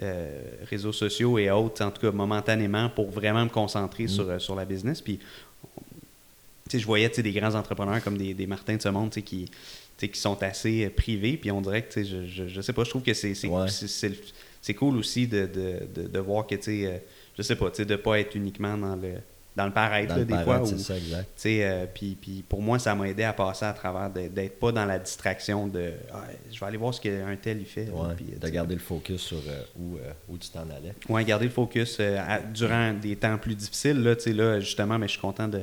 euh, 0.03 0.41
réseaux 0.69 0.93
sociaux 0.93 1.39
et 1.39 1.51
autres, 1.51 1.83
en 1.83 1.91
tout 1.91 2.03
cas 2.03 2.13
momentanément, 2.13 2.91
pour 2.91 3.11
vraiment 3.11 3.45
me 3.45 3.49
concentrer 3.49 4.05
Mm. 4.05 4.09
sur, 4.09 4.29
euh, 4.29 4.39
sur 4.39 4.55
la 4.55 4.67
business. 4.67 5.01
Puis, 5.01 5.19
tu 5.19 6.73
sais, 6.73 6.79
je 6.79 6.85
voyais 6.87 7.09
des 7.09 7.33
grands 7.33 7.55
entrepreneurs 7.55 8.05
comme 8.05 8.19
des, 8.19 8.35
des 8.35 8.47
Martins 8.47 8.77
de 8.77 8.83
ce 8.83 8.91
monde 8.91 9.11
tu 9.11 9.21
sais, 9.21 9.23
qui, 9.23 9.51
qui 9.99 10.21
sont 10.21 10.43
assez 10.43 10.91
privés. 10.91 11.39
Puis 11.39 11.51
on 11.51 11.63
dirait 11.63 11.81
que, 11.83 11.93
tu 11.95 12.05
sais, 12.05 12.11
je, 12.11 12.27
je, 12.27 12.49
je 12.49 12.61
sais 12.61 12.75
pas, 12.75 12.85
je 12.85 12.91
trouve 12.91 13.03
que 13.03 13.15
c'est 13.15 13.33
Ouais. 13.49 14.75
cool 14.75 14.97
aussi 14.99 15.27
de, 15.27 15.47
de, 15.47 16.03
de, 16.03 16.09
de 16.09 16.19
voir 16.19 16.47
que, 16.47 16.57
tu 16.57 16.63
sais, 16.63 16.87
euh, 16.87 16.99
je 17.39 17.43
sais 17.43 17.57
pas, 17.57 17.71
tu 17.71 17.77
sais, 17.79 17.85
de 17.87 17.97
pas 17.97 18.21
être 18.21 18.35
uniquement 18.35 18.77
dans 18.77 18.97
le, 18.97 19.15
dans 19.59 19.67
le 19.67 19.73
paraître, 19.73 20.09
Dans 20.09 20.15
là, 20.15 20.21
le 20.21 20.25
des 20.25 20.31
paraître, 20.33 20.51
fois. 20.59 20.67
c'est 20.67 20.75
où- 20.75 20.79
ça, 20.79 20.97
exact. 20.97 21.43
euh, 21.47 21.87
puis, 21.93 22.17
puis 22.19 22.45
pour 22.49 22.63
moi, 22.63 22.79
ça 22.79 22.95
m'a 22.95 23.09
aidé 23.09 23.25
à 23.25 23.33
passer 23.35 23.65
à 23.67 23.73
travers 23.73 24.09
d'être 24.09 24.59
pas 24.59 24.73
dans 24.73 24.87
la 24.87 24.99
distraction 24.99 25.67
de 25.67 25.91
Ah, 26.15 26.25
je 26.51 26.59
vais 26.59 26.67
aller 26.67 26.77
voir 26.79 26.95
ce 26.95 27.01
qu'un 27.01 27.37
tel 27.43 27.59
il 27.59 27.67
fait. 27.67 27.87
là, 27.87 27.93
Ouais, 27.93 28.15
puis, 28.17 28.27
euh, 28.35 28.39
de 28.39 28.49
garder 28.49 28.75
le 28.75 28.81
focus 28.81 29.21
sur 29.21 29.37
euh, 29.49 29.63
où, 29.79 29.97
euh, 29.97 30.13
où 30.29 30.39
tu 30.39 30.49
t'en 30.49 30.63
allais. 30.71 30.95
Ouais, 31.09 31.25
garder 31.25 31.47
le 31.47 31.51
focus 31.51 32.01
à- 32.01 32.39
durant 32.41 32.93
des 32.95 33.17
temps 33.17 33.37
plus 33.37 33.55
difficiles. 33.57 34.03
Là, 34.03 34.15
là, 34.27 34.61
justement, 34.61 34.97
mais 34.99 35.07
je 35.09 35.13
suis 35.13 35.21
content 35.21 35.49
de 35.49 35.63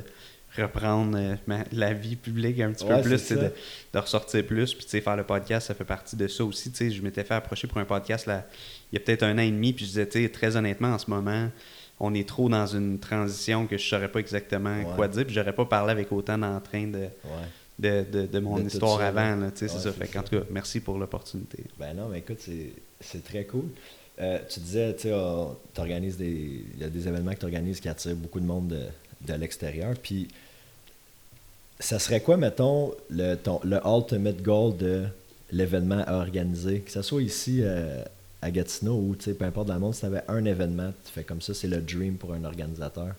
reprendre 0.56 1.36
ma- 1.46 1.64
la 1.72 1.92
vie 1.92 2.16
publique 2.16 2.60
un 2.60 2.72
petit 2.72 2.84
Ouais, 2.84 2.96
peu 2.96 3.02
plus, 3.02 3.28
de, 3.32 3.52
de 3.92 3.98
ressortir 3.98 4.44
plus. 4.46 4.72
Puis, 4.74 4.84
tu 4.84 4.90
sais, 4.90 5.00
faire 5.00 5.16
le 5.16 5.24
podcast, 5.24 5.66
ça 5.68 5.74
fait 5.74 5.84
partie 5.84 6.16
de 6.16 6.26
ça 6.28 6.44
aussi. 6.44 6.70
Tu 6.70 6.76
sais, 6.78 6.90
je 6.90 7.02
m'étais 7.02 7.24
fait 7.24 7.34
approcher 7.34 7.66
pour 7.66 7.78
un 7.78 7.84
podcast 7.84 8.26
là, 8.26 8.46
il 8.92 8.98
y 8.98 9.02
a 9.02 9.04
peut-être 9.04 9.22
un 9.24 9.34
an 9.36 9.42
et 9.42 9.50
demi, 9.50 9.72
puis 9.72 9.84
je 9.84 9.90
disais, 9.90 10.06
tu 10.08 10.22
sais, 10.22 10.28
très 10.30 10.56
honnêtement, 10.56 10.88
en 10.94 10.98
ce 10.98 11.10
moment, 11.10 11.48
on 12.00 12.12
est 12.14 12.28
trop 12.28 12.48
dans 12.48 12.66
une 12.66 12.98
transition 12.98 13.66
que 13.66 13.78
je 13.78 13.84
ne 13.84 13.88
saurais 13.88 14.08
pas 14.10 14.18
exactement 14.20 14.76
Ouais. 14.78 14.86
quoi 14.96 15.08
dire. 15.08 15.24
Puis, 15.24 15.34
j'aurais 15.34 15.54
pas 15.54 15.64
parlé 15.64 15.92
avec 15.92 16.12
autant 16.12 16.36
d'entrain 16.38 16.86
de, 16.86 16.98
Ouais. 16.98 17.10
de, 17.78 18.04
de, 18.22 18.26
de 18.26 18.38
mon 18.38 18.58
De 18.58 18.66
histoire 18.66 19.00
avant. 19.00 19.36
là. 19.36 19.50
C'est 19.54 19.68
ça. 19.68 19.92
Fait 19.92 20.06
ça. 20.06 20.22
tout 20.22 20.36
cas, 20.38 20.44
merci 20.50 20.80
pour 20.80 20.98
l'opportunité. 20.98 21.64
Ben 21.78 21.94
non, 21.94 22.08
mais 22.10 22.18
écoute, 22.18 22.38
c'est- 22.40 22.72
c'est 23.00 23.24
très 23.24 23.44
cool. 23.44 23.64
Euh, 24.18 24.38
tu 24.48 24.60
disais, 24.60 24.94
tu 24.94 25.08
sais, 25.08 25.14
t'organises 25.74 26.16
des. 26.16 26.64
Il 26.74 26.80
y 26.80 26.84
a 26.84 26.88
des 26.88 27.06
événements 27.08 27.32
que 27.34 27.38
tu 27.40 27.44
organises 27.46 27.80
qui 27.80 27.88
attirent 27.88 28.16
beaucoup 28.16 28.40
de 28.40 28.46
monde 28.46 28.68
de, 28.68 28.80
de 29.26 29.34
l'extérieur. 29.38 29.94
Puis, 30.02 30.28
ça 31.78 31.98
serait 31.98 32.20
quoi, 32.20 32.36
mettons, 32.36 32.92
le, 33.10 33.34
ton, 33.36 33.60
le 33.64 33.78
ultimate 33.84 34.40
goal 34.42 34.76
de 34.76 35.04
l'événement 35.52 36.02
à 36.06 36.14
organiser? 36.14 36.80
Que 36.80 36.90
ce 36.90 37.02
soit 37.02 37.22
ici 37.22 37.60
euh, 37.62 38.02
à 38.46 38.50
Gatineau 38.50 38.94
ou, 38.94 39.16
peu 39.16 39.44
importe 39.44 39.68
dans 39.68 39.74
le 39.74 39.80
monde, 39.80 39.94
si 39.94 40.00
tu 40.00 40.06
avais 40.06 40.22
un 40.28 40.44
événement, 40.44 40.92
tu 41.04 41.12
fais 41.12 41.24
comme 41.24 41.40
ça, 41.40 41.52
c'est 41.54 41.68
le 41.68 41.78
dream 41.78 42.14
pour 42.16 42.32
un 42.32 42.44
organisateur. 42.44 43.14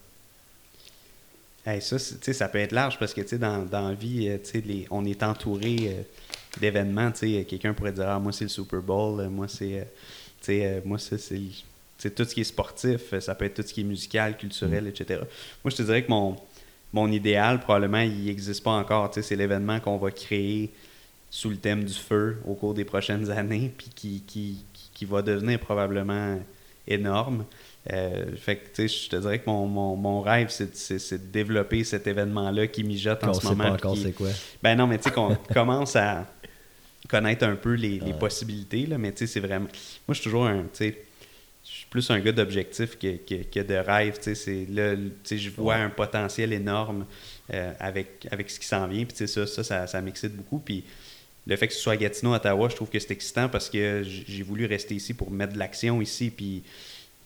Hey, 1.65 1.81
ça, 1.81 1.99
ça 1.99 2.47
peut 2.47 2.59
être 2.59 2.71
large 2.71 2.97
parce 2.97 3.13
que 3.13 3.35
dans, 3.35 3.65
dans 3.65 3.89
la 3.89 3.93
vie, 3.93 4.29
euh, 4.29 4.37
tu 4.41 4.51
sais, 4.51 4.61
les- 4.65 4.87
on 4.89 5.03
est 5.03 5.21
entouré 5.21 5.75
euh, 5.81 6.01
d'événements. 6.61 7.11
tu 7.11 7.35
sais, 7.35 7.43
Quelqu'un 7.43 7.73
pourrait 7.73 7.91
dire 7.91 8.07
ah, 8.07 8.19
Moi, 8.19 8.31
c'est 8.31 8.45
le 8.45 8.49
Super 8.49 8.81
Bowl, 8.81 9.19
euh, 9.19 9.29
moi, 9.29 9.47
c'est. 9.49 9.79
euh, 9.81 9.83
euh, 10.49 10.81
moi, 10.85 10.97
ça, 10.97 11.17
c'est. 11.17 12.09
tout 12.15 12.23
ce 12.23 12.33
qui 12.33 12.39
est 12.41 12.45
sportif, 12.45 13.11
euh, 13.11 13.19
ça 13.19 13.35
peut 13.35 13.43
être 13.43 13.55
tout 13.61 13.67
ce 13.67 13.73
qui 13.73 13.81
est 13.81 13.83
musical, 13.83 14.37
culturel, 14.37 14.87
etc. 14.87 15.19
Moi, 15.61 15.71
je 15.71 15.75
te 15.75 15.81
dirais 15.83 16.03
que 16.03 16.09
mon, 16.09 16.37
mon 16.93 17.11
idéal, 17.11 17.59
probablement, 17.59 17.99
il 17.99 18.23
n'existe 18.25 18.63
pas 18.63 18.71
encore. 18.71 19.11
C'est 19.13 19.35
l'événement 19.35 19.81
qu'on 19.81 19.97
va 19.97 20.09
créer 20.11 20.71
sous 21.29 21.49
le 21.49 21.57
thème 21.57 21.83
du 21.83 21.93
feu 21.93 22.37
au 22.47 22.53
cours 22.53 22.73
des 22.75 22.85
prochaines 22.85 23.29
années, 23.41 23.73
puis 23.77 23.89
qui, 23.93 24.23
qui, 24.25 24.63
qui, 24.98 25.06
va 25.06 25.22
devenir 25.22 25.60
probablement 25.60 26.40
énorme. 26.88 27.45
Euh, 27.94 28.36
fait 28.36 28.57
que, 28.57 28.68
tu 28.76 28.88
sais, 28.90 29.03
je 29.06 29.10
te 29.10 29.15
dirais 29.15 29.40
que 29.40 29.49
mon, 29.49 29.65
mon, 29.68 29.95
mon 29.95 30.22
rêve, 30.22 30.49
c'est 30.49 30.72
de- 30.72 30.76
c'est 30.76 30.99
c'est 30.99 31.18
de 31.28 31.32
développer 31.32 31.84
cet 31.84 32.07
événement-là 32.07 32.68
qui 32.68 32.84
mijote 32.84 33.24
en 33.24 33.30
On 33.30 33.34
ce 33.34 33.41
sait 33.41 33.48
moment. 33.49 33.64
pas 33.65 33.72
encore 33.74 33.94
qui- 33.94 34.03
c'est 34.03 34.11
quoi. 34.14 34.30
Ben 34.64 34.76
non, 34.76 34.88
mais 34.88 34.98
tu 34.98 35.06
sais, 35.06 35.11
qu'on 35.11 35.36
commence 35.53 35.95
à 35.95 36.26
connaître 37.07 37.45
un 37.45 37.56
peu 37.56 37.74
les, 37.74 37.99
les 37.99 38.11
Ouais. 38.11 38.14
possibilités, 38.19 38.86
là, 38.86 38.98
mais 38.98 39.11
tu 39.11 39.19
sais, 39.19 39.28
c'est 39.28 39.40
vraiment... 39.40 39.68
Moi, 40.07 40.10
je 40.10 40.14
suis 40.15 40.24
toujours 40.24 40.48
un... 40.48 40.64
Tu 40.64 40.68
sais, 40.74 40.98
je 41.64 41.72
suis 41.72 41.86
plus 41.88 42.10
un 42.11 42.19
gars 42.19 42.32
d'objectif 42.32 42.98
que, 42.98 43.18
que, 43.18 43.44
que 43.44 43.60
de 43.60 43.76
rêve, 43.76 44.15
tu 44.18 44.24
sais, 44.24 44.36
c'est 44.36 44.65
là, 44.69 44.95
tu 44.95 45.11
sais, 45.24 45.38
je 45.38 45.49
vois 45.49 45.76
Ouais. 45.76 45.82
un 45.82 45.90
potentiel 45.90 46.52
énorme 46.53 47.06
euh, 47.53 47.74
avec, 47.80 48.28
avec 48.32 48.49
ce 48.49 48.60
qui 48.60 48.65
s'en 48.68 48.88
vient, 48.88 49.06
puis 49.06 49.28
ça, 49.28 49.45
ça, 49.48 49.64
ça, 49.64 49.88
ça 49.88 50.02
m'excite 50.02 50.36
beaucoup, 50.36 50.60
puis 50.60 50.84
le 51.48 51.56
fait 51.56 51.68
que 51.68 51.74
ce 51.74 51.80
soit 51.80 51.94
à 51.94 51.98
Gatineau, 51.98 52.34
Ottawa, 52.34 52.68
je 52.69 52.76
trouve 52.76 52.90
que 52.90 52.99
c'est 52.99 53.11
excitant 53.11 53.48
parce 53.49 53.69
que 53.69 54.03
j'ai 54.03 54.44
voulu 54.44 54.65
rester 54.65 54.95
ici 54.95 55.14
pour 55.14 55.32
mettre 55.32 55.53
de 55.53 55.60
l'action 55.60 56.02
ici, 56.02 56.30
puis 56.30 56.64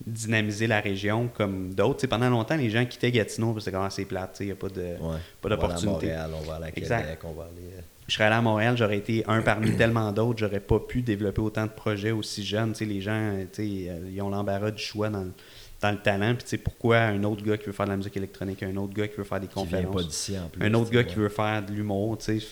dynamiser 0.06 0.68
la 0.68 0.80
région 0.80 1.30
comme 1.36 1.74
d'autres. 1.74 2.06
Pendant 2.08 2.30
longtemps, 2.30 2.56
les 2.56 2.70
gens 2.70 2.86
quittaient 2.86 3.12
Gatineau 3.12 3.54
parce 3.54 3.66
que 3.66 3.72
c'est 3.92 4.06
plate, 4.06 4.38
il 4.40 4.48
n'y 4.48 4.52
a 4.52 4.56
pas 4.56 4.70
de... 4.70 4.82
Ouais. 4.82 4.96
On 5.00 5.10
va 5.10 5.14
aller 5.14 5.20
à 5.46 5.50
d'opportunité. 5.50 5.90
Montréal, 6.08 6.32
on 6.36 6.42
va 6.48 6.56
aller 6.56 6.66
à 6.66 6.72
Québec, 6.72 6.84
Exact. 6.92 7.22
on 7.24 7.32
va 7.34 7.44
aller. 7.44 7.68
euh, 7.78 7.82
je 8.08 8.14
serais 8.16 8.24
allé 8.26 8.36
à 8.36 8.42
Montréal, 8.42 8.76
j'aurais 8.78 8.98
été 8.98 9.24
un 9.28 9.42
parmi 9.42 9.72
tellement 9.78 10.12
d'autres, 10.12 10.40
j'aurais 10.40 10.60
pas 10.60 10.80
pu 10.80 11.02
développer 11.02 11.42
autant 11.42 11.66
de 11.66 11.72
projets 11.72 12.12
aussi 12.12 12.44
jeunes. 12.44 12.74
Les 12.82 13.00
gens, 13.02 13.36
euh, 13.60 14.00
ils 14.12 14.22
ont 14.22 14.30
l'embarras 14.30 14.72
du 14.72 14.82
choix 14.84 15.10
dans, 15.10 15.22
le- 15.24 15.34
dans 15.82 15.92
le 15.92 15.98
talent. 16.00 16.34
Puis, 16.34 16.44
tu 16.44 16.50
sais, 16.50 16.58
pourquoi 16.58 16.98
un 17.00 17.24
autre 17.24 17.44
gars 17.44 17.58
qui 17.58 17.68
veut 17.68 17.72
faire 17.72 17.86
de 17.86 17.92
la 17.92 17.98
musique 17.98 18.18
électronique, 18.18 18.64
un 18.64 18.76
autre 18.78 18.94
gars 18.94 19.08
qui 19.08 19.18
veut 19.18 19.24
faire 19.24 19.40
des 19.40 19.48
conférences, 19.48 19.96
pas 19.96 20.04
d'ici 20.04 20.38
en 20.38 20.48
plus. 20.50 20.66
un 20.66 20.74
autre 20.74 20.90
gars 20.92 21.04
qui 21.04 21.16
veut 21.16 21.30
faire 21.30 21.64
de 21.64 21.72
l'humour, 21.72 22.18
tu 22.18 22.40
sais. 22.40 22.48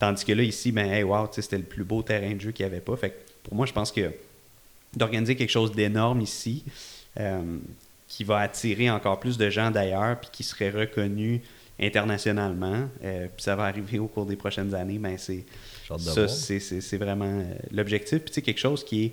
Tandis 0.00 0.24
que 0.24 0.32
là, 0.32 0.42
ici, 0.42 0.72
ben, 0.72 0.90
hey, 0.90 1.02
wow, 1.04 1.28
c'était 1.30 1.58
le 1.58 1.62
plus 1.64 1.84
beau 1.84 2.02
terrain 2.02 2.34
de 2.34 2.40
jeu 2.40 2.50
qu'il 2.50 2.66
n'y 2.66 2.72
avait 2.72 2.80
pas. 2.80 2.96
Fait 2.96 3.10
que 3.10 3.14
pour 3.44 3.54
moi, 3.54 3.66
je 3.66 3.72
pense 3.72 3.92
que 3.92 4.10
d'organiser 4.96 5.36
quelque 5.36 5.50
chose 5.50 5.70
d'énorme 5.72 6.20
ici, 6.22 6.64
euh, 7.20 7.42
qui 8.08 8.24
va 8.24 8.38
attirer 8.38 8.90
encore 8.90 9.20
plus 9.20 9.38
de 9.38 9.48
gens 9.50 9.70
d'ailleurs, 9.70 10.18
puis 10.18 10.30
qui 10.32 10.42
serait 10.42 10.70
reconnu 10.70 11.42
internationalement, 11.78 12.88
euh, 13.04 13.26
puis 13.34 13.42
ça 13.42 13.56
va 13.56 13.64
arriver 13.64 13.98
au 13.98 14.06
cours 14.06 14.26
des 14.26 14.36
prochaines 14.36 14.74
années, 14.74 14.98
ben 14.98 15.16
c'est 15.18 15.44
ça, 16.14 16.28
c'est, 16.28 16.60
c'est- 16.60 16.80
c'est 16.80 16.96
vraiment 16.96 17.24
euh, 17.40 17.44
l'objectif. 17.72 18.18
Puis, 18.18 18.30
tu 18.30 18.34
sais, 18.34 18.42
quelque 18.42 18.58
chose 18.60 18.84
qui 18.84 19.04
est 19.06 19.08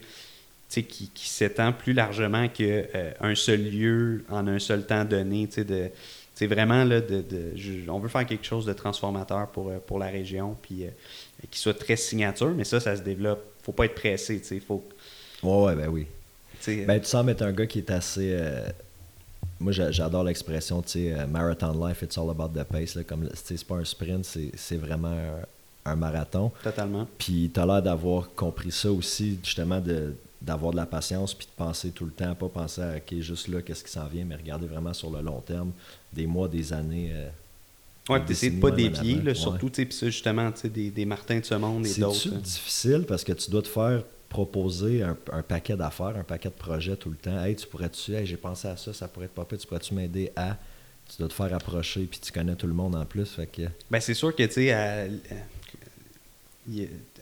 tu 0.69 0.81
sais, 0.81 0.83
qui, 0.83 1.09
qui 1.13 1.29
s'étend 1.29 1.71
plus 1.71 1.93
largement 1.93 2.49
qu'un 2.49 3.35
seul 3.35 3.63
lieu 3.63 4.25
en 4.29 4.45
un 4.47 4.59
seul 4.59 4.85
temps 4.85 5.05
donné. 5.05 5.47
tu 5.47 5.53
sais, 5.53 5.63
De, 5.63 5.89
c'est 6.37 6.45
vraiment 6.45 6.83
là, 6.83 7.01
de, 7.01 7.21
de- 7.21 7.51
je- 7.55 7.89
on 7.89 7.97
veut 7.97 8.09
faire 8.09 8.23
quelque 8.27 8.45
chose 8.45 8.63
de 8.67 8.73
transformateur 8.73 9.47
pour, 9.47 9.69
euh, 9.69 9.79
pour 9.83 9.97
la 9.97 10.05
région, 10.07 10.55
puis 10.61 10.85
euh, 10.85 10.89
qui 11.49 11.57
soit 11.57 11.73
très 11.73 11.95
signature, 11.95 12.53
mais 12.55 12.63
ça, 12.63 12.79
ça 12.79 12.95
se 12.95 13.01
développe. 13.01 13.43
faut 13.63 13.71
pas 13.71 13.85
être 13.85 13.95
pressé. 13.95 14.39
tu 14.39 14.45
sais, 14.45 14.59
Faut, 14.59 14.83
Ouais, 15.41 15.63
ouais, 15.65 15.75
ben 15.75 15.87
oui. 15.89 16.05
sais, 16.59 16.85
Ben, 16.85 16.99
tu 17.01 17.07
sembles 17.07 17.31
être 17.31 17.41
un 17.41 17.51
gars 17.51 17.65
qui 17.65 17.79
est 17.79 17.89
assez. 17.89 18.29
euh, 18.33 18.67
Moi, 19.59 19.71
j'a- 19.71 19.89
j'adore 19.89 20.23
l'expression, 20.23 20.83
tu 20.83 20.89
sais, 20.89 21.13
euh, 21.13 21.25
marathon 21.25 21.73
life, 21.87 22.03
it's 22.03 22.15
all 22.19 22.29
about 22.29 22.49
the 22.49 22.63
pace. 22.63 22.93
Là, 22.93 23.03
comme, 23.03 23.27
c'est 23.33 23.63
pas 23.65 23.75
un 23.77 23.85
sprint, 23.85 24.23
c'est 24.23 24.51
c'est 24.55 24.77
vraiment 24.77 25.07
un, 25.85 25.91
un 25.91 25.95
marathon. 25.95 26.51
totalement. 26.63 27.07
Puis, 27.17 27.49
tu 27.51 27.59
as 27.59 27.65
l'air 27.65 27.81
d'avoir 27.81 28.29
compris 28.35 28.71
ça 28.71 28.91
aussi, 28.91 29.39
justement, 29.43 29.79
de 29.81 30.13
d'avoir 30.41 30.71
de 30.71 30.77
la 30.77 30.85
patience, 30.85 31.33
puis 31.33 31.47
de 31.47 31.51
penser 31.51 31.89
tout 31.91 32.05
le 32.05 32.11
temps, 32.11 32.33
pas 32.35 32.47
penser 32.49 32.81
à, 32.81 32.95
OK, 32.97 33.19
juste 33.19 33.47
là, 33.47 33.61
qu'est-ce 33.61 33.83
qui 33.83 33.91
s'en 33.91 34.07
vient, 34.07 34.23
mais 34.25 34.35
regarder 34.35 34.67
vraiment 34.67 34.93
sur 34.93 35.09
le 35.09 35.21
long 35.21 35.41
terme, 35.41 35.71
des 36.13 36.27
mois, 36.27 36.47
des 36.47 36.73
années. 36.73 37.09
euh, 37.13 37.29
Ouais, 38.09 38.19
des 38.19 38.25
puis 38.25 38.33
d'essayer 38.35 38.51
de 38.55 38.61
pas 38.61 38.71
dévier, 38.71 39.21
là, 39.21 39.35
surtout, 39.35 39.69
tu 39.69 39.75
sais, 39.81 39.85
puis 39.85 39.93
ça, 39.97 40.05
justement, 40.05 40.49
tu 40.53 40.59
sais, 40.61 40.69
des, 40.69 40.91
des 40.91 41.05
Martins 41.05 41.39
de 41.39 41.43
ce 41.45 41.55
monde 41.55 41.85
et 41.85 41.93
d'autres. 41.95 42.15
C'est-tu 42.15 42.35
là. 42.35 42.41
difficile? 42.41 43.05
Parce 43.07 43.23
que 43.25 43.33
tu 43.33 43.51
dois 43.51 43.61
te 43.63 43.67
faire 43.67 44.03
proposer 44.29 45.03
un, 45.03 45.17
un 45.33 45.41
paquet 45.41 45.75
d'affaires, 45.75 46.15
un 46.17 46.23
paquet 46.23 46.47
de 46.49 46.53
projets 46.53 46.95
tout 46.95 47.09
le 47.09 47.17
temps. 47.17 47.43
Hey, 47.43 47.55
tu 47.57 47.67
pourrais-tu, 47.67 48.13
hey, 48.13 48.25
j'ai 48.25 48.37
pensé 48.37 48.67
à 48.69 48.77
ça, 48.77 48.93
ça 48.93 49.07
pourrait 49.09 49.25
être 49.25 49.33
pas 49.33 49.43
pire, 49.43 49.57
tu 49.57 49.67
pourrais-tu 49.67 49.93
m'aider 49.93 50.31
à? 50.37 50.55
Tu 51.09 51.17
dois 51.19 51.27
te 51.29 51.33
faire 51.33 51.53
approcher, 51.53 52.01
puis 52.03 52.19
tu 52.21 52.31
connais 52.31 52.55
tout 52.55 52.67
le 52.67 52.73
monde 52.73 52.95
en 52.95 53.05
plus. 53.05 53.25
Fait 53.25 53.47
que, 53.47 53.63
Ben, 53.91 53.99
c'est 53.99 54.13
sûr 54.13 54.33
que, 54.35 54.43
tu 54.43 54.51
sais, 54.53 54.71
à, 54.71 55.03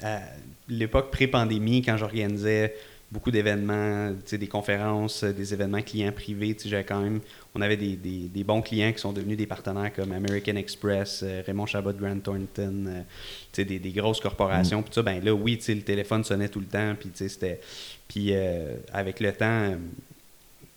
à- 0.01 0.07
à 0.17 0.21
l'époque 0.67 1.11
pré-pandémie, 1.11 1.81
quand 1.83 1.97
j'organisais 1.97 2.75
beaucoup 3.15 3.31
d'événements, 3.31 4.11
des 4.29 4.47
conférences, 4.47 5.23
euh, 5.23 5.31
des 5.31 5.53
événements 5.53 5.81
clients 5.81 6.11
privés, 6.11 6.55
quand 6.87 7.01
même, 7.01 7.21
on 7.55 7.61
avait 7.61 7.77
des, 7.77 7.95
des- 7.95 8.27
des 8.27 8.43
bons 8.43 8.61
clients 8.61 8.91
qui 8.91 8.99
sont 8.99 9.13
devenus 9.13 9.37
des 9.37 9.47
partenaires 9.47 9.91
comme 9.93 10.11
American 10.11 10.55
Express, 10.57 11.21
euh, 11.23 11.41
Raymond 11.47 11.65
Chabot 11.65 11.93
Grant 11.93 12.19
Thornton, 12.19 12.85
euh, 12.87 13.01
des, 13.63 13.79
des 13.79 13.91
grosses 13.91 14.19
corporations. 14.19 14.83
Puis 14.83 14.93
ça, 14.93 15.01
ben 15.01 15.23
là, 15.23 15.33
oui, 15.33 15.57
le 15.67 15.81
téléphone 15.81 16.23
sonnait 16.25 16.49
tout 16.49 16.59
le 16.59 16.65
temps, 16.67 16.93
puis 16.99 17.09
c'était... 17.15 17.59
Puis 18.07 18.27
euh, 18.31 18.75
avec 18.91 19.19
le 19.21 19.31
temps... 19.31 19.75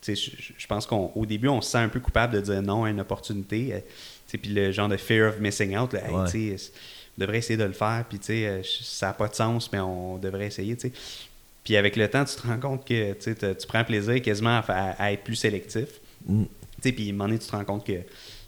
je, 0.06 0.66
pense 0.69 0.86
qu'au 0.86 1.27
début, 1.27 1.48
on 1.48 1.60
se 1.60 1.70
sent 1.73 1.78
un 1.78 1.89
peu 1.89 2.01
coupable 2.01 2.35
de 2.36 2.40
dire 2.40 2.62
non 2.62 2.85
à 2.85 2.90
une 2.90 3.01
opportunité. 3.01 3.82
Puis 4.28 4.52
le 4.52 4.70
genre 4.73 4.89
de 4.89 4.97
fear 4.97 5.28
of 5.28 5.40
missing 5.40 5.77
out, 5.77 5.93
là, 5.93 6.01
Ouais. 6.10 6.56
on 7.19 7.20
devrait 7.20 7.39
essayer 7.39 7.56
de 7.56 7.65
le 7.65 7.73
faire, 7.73 8.05
puis 8.09 8.20
ça 8.62 9.06
n'a 9.09 9.12
pas 9.12 9.27
de 9.28 9.35
sens, 9.35 9.70
mais 9.73 9.81
on 9.81 10.19
devrait 10.19 10.47
essayer. 10.47 10.77
Puis 11.69 11.77
avec 11.77 11.97
le 11.97 12.09
temps, 12.09 12.24
tu 12.24 12.35
te 12.35 12.47
rends 12.47 12.59
compte 12.59 12.86
que 12.86 13.12
tu 13.12 13.66
prends 13.66 13.85
plaisir 13.85 14.23
quasiment 14.23 14.62
à, 14.69 15.12
être 15.12 15.23
plus 15.23 15.35
sélectif. 15.35 16.01
mm, 16.27 16.45
Tu 16.45 16.49
sais, 16.81 16.93
Puis 16.93 17.09
à 17.09 17.11
un 17.11 17.12
moment 17.12 17.24
donné, 17.27 17.39
tu 17.39 17.47
te 17.47 17.53
rends 17.55 17.65
compte 17.66 17.85
que 17.85 17.93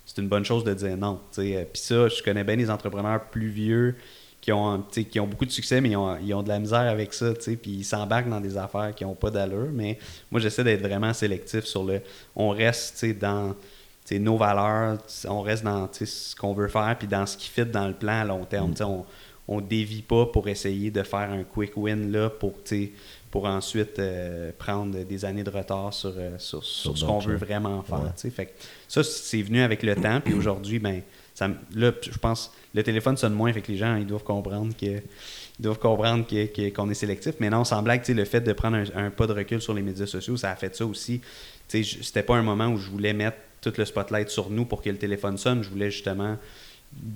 c'est 0.07 0.23
une 0.23 0.29
bonne 0.29 0.47
chose 0.47 0.65
de 0.65 0.73
dire 0.73 0.97
non. 0.97 1.21
tu 1.31 1.43
sais. 1.43 1.57
Euh, 1.57 1.65
Puis 1.71 1.83
ça, 1.83 2.09
je 2.09 2.23
connais 2.23 2.45
bien 2.45 2.57
des 2.57 2.71
entrepreneurs 2.71 3.27
plus 3.27 3.51
vieux 3.51 3.95
qui 4.41 4.53
ont, 4.53 4.83
qui 4.85 5.21
ont 5.21 5.27
beaucoup 5.27 5.45
de 5.45 5.51
succès, 5.51 5.83
mais 5.83 5.91
ils 5.91 5.97
ont, 5.99 6.17
ils 6.17 6.33
ont 6.33 6.43
de 6.43 6.49
la 6.49 6.59
misère 6.59 6.79
avec 6.91 7.13
ça, 7.13 7.35
puis 7.35 7.59
ils 7.67 7.85
s'embarquent 7.85 8.31
dans 8.31 8.41
des 8.41 8.57
affaires 8.57 8.95
qui 8.95 9.05
n'ont 9.05 9.15
pas 9.15 9.31
d'allure. 9.31 9.69
Mais 9.71 9.99
moi, 10.31 10.41
j'essaie 10.41 10.65
d'être 10.65 10.81
vraiment 10.81 11.13
sélectif 11.13 11.67
sur 11.67 11.85
le. 11.85 12.01
On 12.35 12.49
reste 12.49 13.05
dans 13.19 13.55
nos 14.13 14.39
valeurs, 14.39 14.97
on 15.29 15.43
reste 15.43 15.63
dans 15.63 15.91
ce 15.93 16.35
qu'on 16.35 16.55
veut 16.55 16.69
faire, 16.69 16.97
puis 16.99 17.07
dans 17.07 17.27
ce 17.27 17.37
qui 17.37 17.51
fit 17.51 17.67
dans 17.67 17.87
le 17.87 17.93
plan 17.93 18.23
à 18.23 18.25
long 18.25 18.47
terme. 18.47 18.71
Mm. 18.71 18.83
On, 18.83 19.05
on 19.51 19.61
dévie 19.61 20.03
pas 20.03 20.27
pour 20.27 20.49
essayer 20.49 20.91
de 20.91 21.03
faire 21.03 21.31
un 21.31 21.43
quick 21.43 21.77
win 21.77 22.13
là 22.13 22.31
pour, 22.31 22.55
pour 23.33 23.45
ensuite 23.47 23.99
euh, 23.99 24.53
prendre 24.57 25.05
des 25.05 25.25
années 25.25 25.43
de 25.43 25.51
retard 25.51 25.93
sur, 25.93 26.15
euh, 26.17 26.39
sur, 26.39 26.65
ce 26.65 27.05
qu'on 27.05 27.19
veut 27.19 27.37
vraiment 27.37 27.83
faire. 27.83 28.15
Fait 28.33 28.55
ça, 28.89 29.03
c'est 29.03 29.43
venu 29.43 29.61
avec 29.61 29.83
le 29.83 29.97
temps, 29.97 30.21
puis 30.21 30.35
aujourd'hui, 30.35 30.79
ben, 30.79 31.03
ça, 31.35 31.49
là, 31.75 31.93
je 32.01 32.19
pense 32.19 32.53
le 32.75 32.83
téléphone 32.85 33.17
sonne 33.17 33.35
moins, 33.35 33.53
fait 33.53 33.61
que 33.61 33.73
les 33.73 33.79
gens, 33.79 33.97
ils 33.97 34.07
doivent 34.07 34.23
comprendre 34.23 34.73
que 34.81 35.03
doivent 35.59 35.79
comprendre 35.79 36.25
qu'on 36.75 36.89
est 36.89 36.95
sélectif. 36.95 37.35
Mais 37.41 37.51
non, 37.51 37.65
sans 37.65 37.83
blague, 37.83 38.07
le 38.09 38.25
fait 38.25 38.41
de 38.41 38.53
prendre 38.53 38.79
un, 38.95 39.11
pas 39.11 39.27
de 39.27 39.33
recul 39.33 39.61
sur 39.61 39.75
les 39.75 39.83
médias 39.83 40.07
sociaux, 40.07 40.37
ça 40.37 40.53
a 40.53 40.57
fait 40.57 40.75
ça 40.75 40.87
aussi. 40.87 41.21
C'était 41.69 42.23
pas 42.23 42.37
un 42.37 42.43
moment 42.43 42.69
où 42.69 42.77
je 42.77 42.89
voulais 42.89 43.13
mettre 43.13 43.37
tout 43.61 43.73
le 43.77 43.85
spotlight 43.85 44.31
sur 44.31 44.49
nous 44.49 44.65
pour 44.65 44.81
que 44.81 44.89
le 44.89 44.97
téléphone 44.97 45.37
sonne. 45.37 45.63
Je 45.63 45.69
voulais 45.69 45.91
justement 45.91 46.39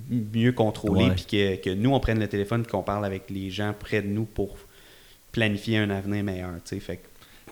mieux 0.09 0.51
contrôler, 0.51 1.11
puis 1.11 1.25
que, 1.25 1.55
que, 1.57 1.69
nous, 1.69 1.93
on 1.93 1.99
prenne 1.99 2.19
le 2.19 2.27
téléphone, 2.27 2.65
qu'on 2.65 2.83
parle 2.83 3.05
avec 3.05 3.29
les 3.29 3.49
gens 3.49 3.73
près 3.77 4.01
de 4.01 4.07
nous 4.07 4.25
pour 4.25 4.57
planifier 5.31 5.77
un 5.79 5.89
avenir 5.89 6.23
meilleur. 6.23 6.51
Fait 6.65 6.99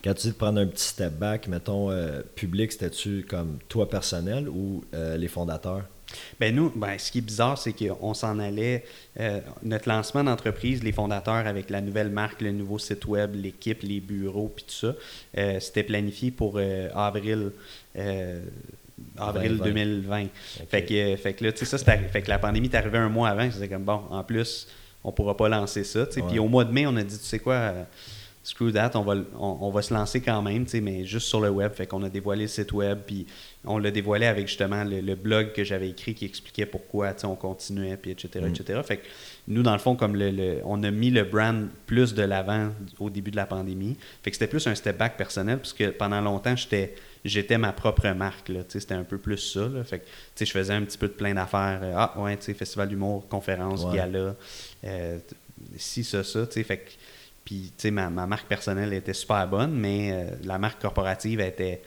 quand 0.04 0.14
tu 0.14 0.28
dis 0.28 0.34
de 0.34 0.38
prendre 0.38 0.60
un 0.60 0.68
petit 0.68 0.84
step 0.84 1.14
back, 1.14 1.48
mettons, 1.48 1.90
euh, 1.90 2.22
public, 2.36 2.74
c'était-tu 2.74 3.26
comme 3.28 3.60
toi 3.70 3.90
personnel 3.90 4.50
ou 4.50 4.84
euh, 4.94 5.16
les 5.16 5.30
fondateurs? 5.30 5.84
Ben 6.40 6.54
nous, 6.54 6.72
ben, 6.76 6.98
ce 7.00 7.12
qui 7.12 7.20
est 7.20 7.22
bizarre, 7.22 7.58
c'est 7.58 7.74
qu'on 7.74 8.14
s'en 8.14 8.38
allait, 8.38 8.84
euh, 9.20 9.40
notre 9.64 9.88
lancement 9.88 10.24
d'entreprise, 10.24 10.84
les 10.84 10.92
fondateurs 10.92 11.48
avec 11.48 11.70
la 11.70 11.80
nouvelle 11.80 12.10
marque, 12.10 12.42
le 12.42 12.52
nouveau 12.52 12.80
site 12.80 13.06
web, 13.06 13.34
l'équipe, 13.34 13.82
les 13.82 14.02
bureaux, 14.02 14.52
puis 14.54 14.66
tout 14.66 14.94
ça, 15.34 15.60
c'était 15.60 15.84
planifié 15.84 16.32
pour 16.32 16.60
avril 16.94 17.52
avril 19.18 19.60
2020. 19.64 20.28
Fait, 20.70 20.84
que, 20.84 21.16
fait 21.16 21.34
que 21.34 21.44
là, 21.44 21.52
tu 21.52 21.66
sais, 21.66 21.78
ça, 21.78 21.78
fait 21.78 22.22
que 22.22 22.30
la 22.30 22.40
pandémie 22.40 22.68
est 22.68 22.76
arrivée 22.76 22.98
un 22.98 23.10
mois 23.10 23.30
avant. 23.30 23.50
C'était 23.52 23.70
comme, 23.70 23.84
bon, 23.84 24.02
en 24.10 24.24
plus, 24.24 24.68
on 25.04 25.12
pourra 25.12 25.36
pas 25.36 25.50
lancer 25.50 25.84
ça. 25.84 26.06
Puis 26.06 26.40
au 26.40 26.48
mois 26.48 26.66
de 26.66 26.72
mai, 26.72 26.88
on 26.88 26.96
a 26.96 27.04
dit, 27.04 27.18
tu 27.18 27.26
sais 27.26 27.40
quoi, 27.40 27.54
euh, 27.54 27.84
screw 28.44 28.72
that, 28.74 28.92
on 28.96 29.02
va, 29.02 29.16
on, 29.40 29.72
va 29.72 29.82
se 29.82 29.94
lancer 29.94 30.22
quand 30.22 30.42
même, 30.42 30.66
mais 30.82 31.06
juste 31.06 31.28
sur 31.28 31.40
le 31.40 31.50
web. 31.50 31.72
Fait 31.74 31.88
qu'on 31.88 32.04
a 32.04 32.10
dévoilé 32.10 32.44
le 32.44 32.48
site 32.50 32.74
web, 32.74 33.00
puis 33.06 33.26
on 33.66 33.78
l'a 33.78 33.90
dévoilé 33.90 34.26
avec 34.26 34.48
justement 34.48 34.84
le, 34.84 35.16
blog 35.16 35.54
que 35.54 35.64
j'avais 35.64 35.90
écrit 35.90 36.14
qui 36.14 36.26
expliquait 36.26 36.66
pourquoi 36.66 37.14
on 37.24 37.36
continuait, 37.36 37.96
puis 37.96 38.12
etc., 38.12 38.46
etc. 38.48 38.80
Mm. 38.80 38.84
Fait 38.84 38.98
que 38.98 39.08
nous, 39.48 39.64
dans 39.64 39.74
le 39.74 39.80
fond, 39.80 39.96
comme 39.96 40.16
le, 40.16 40.60
on 40.66 40.84
a 40.84 40.92
mis 40.92 41.10
le 41.10 41.24
brand 41.24 41.68
plus 41.86 42.14
de 42.14 42.24
l'avant 42.24 42.70
au 43.00 43.10
début 43.10 43.32
de 43.32 43.38
la 43.38 43.46
pandémie. 43.46 43.96
Fait 44.22 44.32
que 44.32 44.36
c'était 44.36 44.48
plus 44.48 44.68
un 44.68 44.76
step 44.76 44.98
back 44.98 45.16
personnel, 45.16 45.60
puisque 45.60 45.92
pendant 45.92 46.20
longtemps, 46.20 46.56
j'étais 46.56 46.96
j'étais 47.26 47.58
ma 47.58 47.72
propre 47.72 48.10
marque. 48.10 48.52
C'était 48.68 48.94
un 48.94 49.04
peu 49.04 49.18
plus 49.18 49.38
ça. 49.38 49.68
Là. 49.68 49.84
Fait 49.84 50.04
je 50.38 50.52
faisais 50.52 50.74
un 50.74 50.82
petit 50.82 50.98
peu 50.98 51.08
de 51.08 51.14
plein 51.14 51.34
d'affaires. 51.34 51.80
Euh, 51.82 51.94
ah, 51.96 52.14
ouais, 52.18 52.38
festival 52.38 52.90
d'humour, 52.90 53.28
conférence, 53.30 53.90
gala, 53.92 54.36
euh, 54.84 55.18
si, 55.78 56.04
ça, 56.04 56.24
ça. 56.24 56.46
Fait 56.46 56.98
puis, 57.46 57.72
ma, 57.92 58.10
ma 58.10 58.26
marque 58.26 58.48
personnelle 58.48 58.94
était 58.94 59.14
super 59.14 59.48
bonne, 59.48 59.74
mais 59.74 60.12
euh, 60.12 60.36
la 60.44 60.58
marque 60.58 60.82
corporative 60.82 61.40
était. 61.42 61.82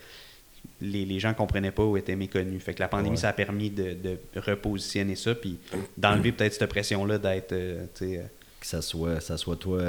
Les, 0.81 1.07
les 1.07 1.20
gens 1.20 1.31
ne 1.31 1.35
comprenaient 1.35 1.70
pas 1.70 1.85
ou 1.85 1.97
étaient 1.97 2.16
méconnus. 2.16 2.62
Fait 2.62 2.74
que 2.74 2.81
la 2.81 2.89
pandémie, 2.89 3.16
ça 3.16 3.28
a 3.31 3.33
permis 3.33 3.70
de, 3.70 4.19
repositionner 4.37 5.16
ça, 5.16 5.35
puis 5.35 5.59
d'enlever 5.97 6.33
peut-être 6.33 6.55
cette 6.55 6.69
pression-là 6.69 7.19
d'être. 7.19 7.55
que 7.99 8.27
ça 8.61 8.83
soit, 8.83 9.20
ça 9.20 9.37
soit 9.37 9.57
toi 9.57 9.83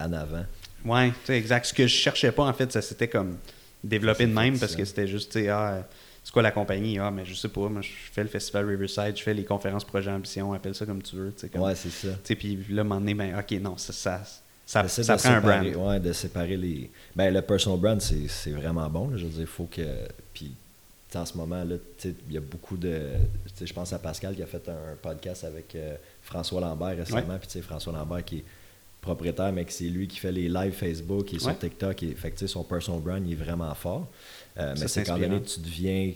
en 0.00 0.12
avant. 0.12 0.44
Oui, 0.84 1.12
exact. 1.28 1.66
Ce 1.66 1.74
que 1.74 1.86
je 1.86 1.94
cherchais 1.94 2.32
pas, 2.32 2.44
en 2.44 2.52
fait, 2.52 2.70
ça 2.72 2.82
c'était 2.82 3.08
comme 3.08 3.36
développer 3.82 4.26
de 4.26 4.32
même 4.32 4.58
parce 4.58 4.76
que 4.76 4.84
c'était 4.84 5.06
juste, 5.06 5.32
tu 5.32 5.40
sais, 5.40 5.48
ah, 5.48 5.86
c'est 6.22 6.32
quoi 6.32 6.42
la 6.42 6.50
compagnie? 6.50 6.98
Ah, 6.98 7.10
mais 7.10 7.24
je 7.24 7.34
sais 7.34 7.48
pas, 7.48 7.68
moi, 7.68 7.80
je 7.80 7.88
fais 8.12 8.22
le 8.22 8.28
festival 8.28 8.66
Riverside, 8.66 9.16
je 9.16 9.22
fais 9.22 9.34
les 9.34 9.44
conférences 9.44 9.84
Projet 9.84 10.10
Ambition, 10.10 10.52
appelle 10.52 10.74
ça 10.74 10.84
comme 10.84 11.02
tu 11.02 11.16
veux. 11.16 11.32
Comme, 11.52 11.62
ouais, 11.62 11.74
c'est 11.74 11.90
ça. 11.90 12.08
Tu 12.08 12.18
sais, 12.24 12.34
puis 12.34 12.58
là, 12.70 12.82
à 12.82 12.84
un 12.84 12.84
moment 12.84 13.00
donné, 13.00 13.14
ben, 13.14 13.38
ok, 13.38 13.52
non, 13.60 13.76
ça, 13.76 13.92
ça, 13.92 14.22
ça, 14.68 14.86
ça 14.86 15.16
prend 15.16 15.30
un 15.30 15.40
brand. 15.40 15.88
Ouais, 15.88 15.98
de 15.98 16.12
séparer 16.12 16.56
les. 16.58 16.90
Ben, 17.16 17.32
le 17.32 17.40
personal 17.40 17.78
brand, 17.78 18.00
c'est 18.00 18.50
vraiment 18.50 18.88
bon. 18.90 19.10
je 19.16 19.24
veux 19.24 19.30
dire, 19.30 19.40
il 19.40 19.46
faut 19.46 19.64
que. 19.64 19.82
Puis, 20.34 20.52
en 21.14 21.24
ce 21.24 21.38
moment, 21.38 21.64
là, 21.64 21.76
il 22.04 22.34
y 22.34 22.36
a 22.36 22.40
beaucoup 22.40 22.76
de. 22.76 23.12
Je 23.58 23.72
pense 23.72 23.94
à 23.94 23.98
Pascal 23.98 24.36
qui 24.36 24.42
a 24.42 24.46
fait 24.46 24.68
un 24.68 24.94
podcast 25.00 25.44
avec 25.44 25.74
euh, 25.74 25.96
François 26.22 26.60
Lambert 26.60 26.98
récemment. 26.98 27.38
Puis, 27.38 27.48
tu 27.48 27.52
sais, 27.54 27.62
François 27.62 27.94
Lambert 27.94 28.22
qui 28.22 28.38
est 28.38 28.44
propriétaire, 29.00 29.52
mais 29.54 29.64
que 29.64 29.72
c'est 29.72 29.84
lui 29.84 30.06
qui 30.06 30.18
fait 30.18 30.32
les 30.32 30.50
lives 30.50 30.74
Facebook, 30.74 31.32
et 31.32 31.38
sur 31.38 31.58
TikTok. 31.58 32.02
Et, 32.02 32.14
fait 32.14 32.46
son 32.46 32.62
personal 32.62 33.00
brand, 33.00 33.22
il 33.26 33.32
est 33.32 33.36
vraiment 33.36 33.74
fort. 33.74 34.06
Euh, 34.58 34.74
mais 34.78 34.86
c'est 34.86 35.04
quand 35.04 35.18
donné, 35.18 35.40
tu 35.40 35.60
deviens, 35.60 36.12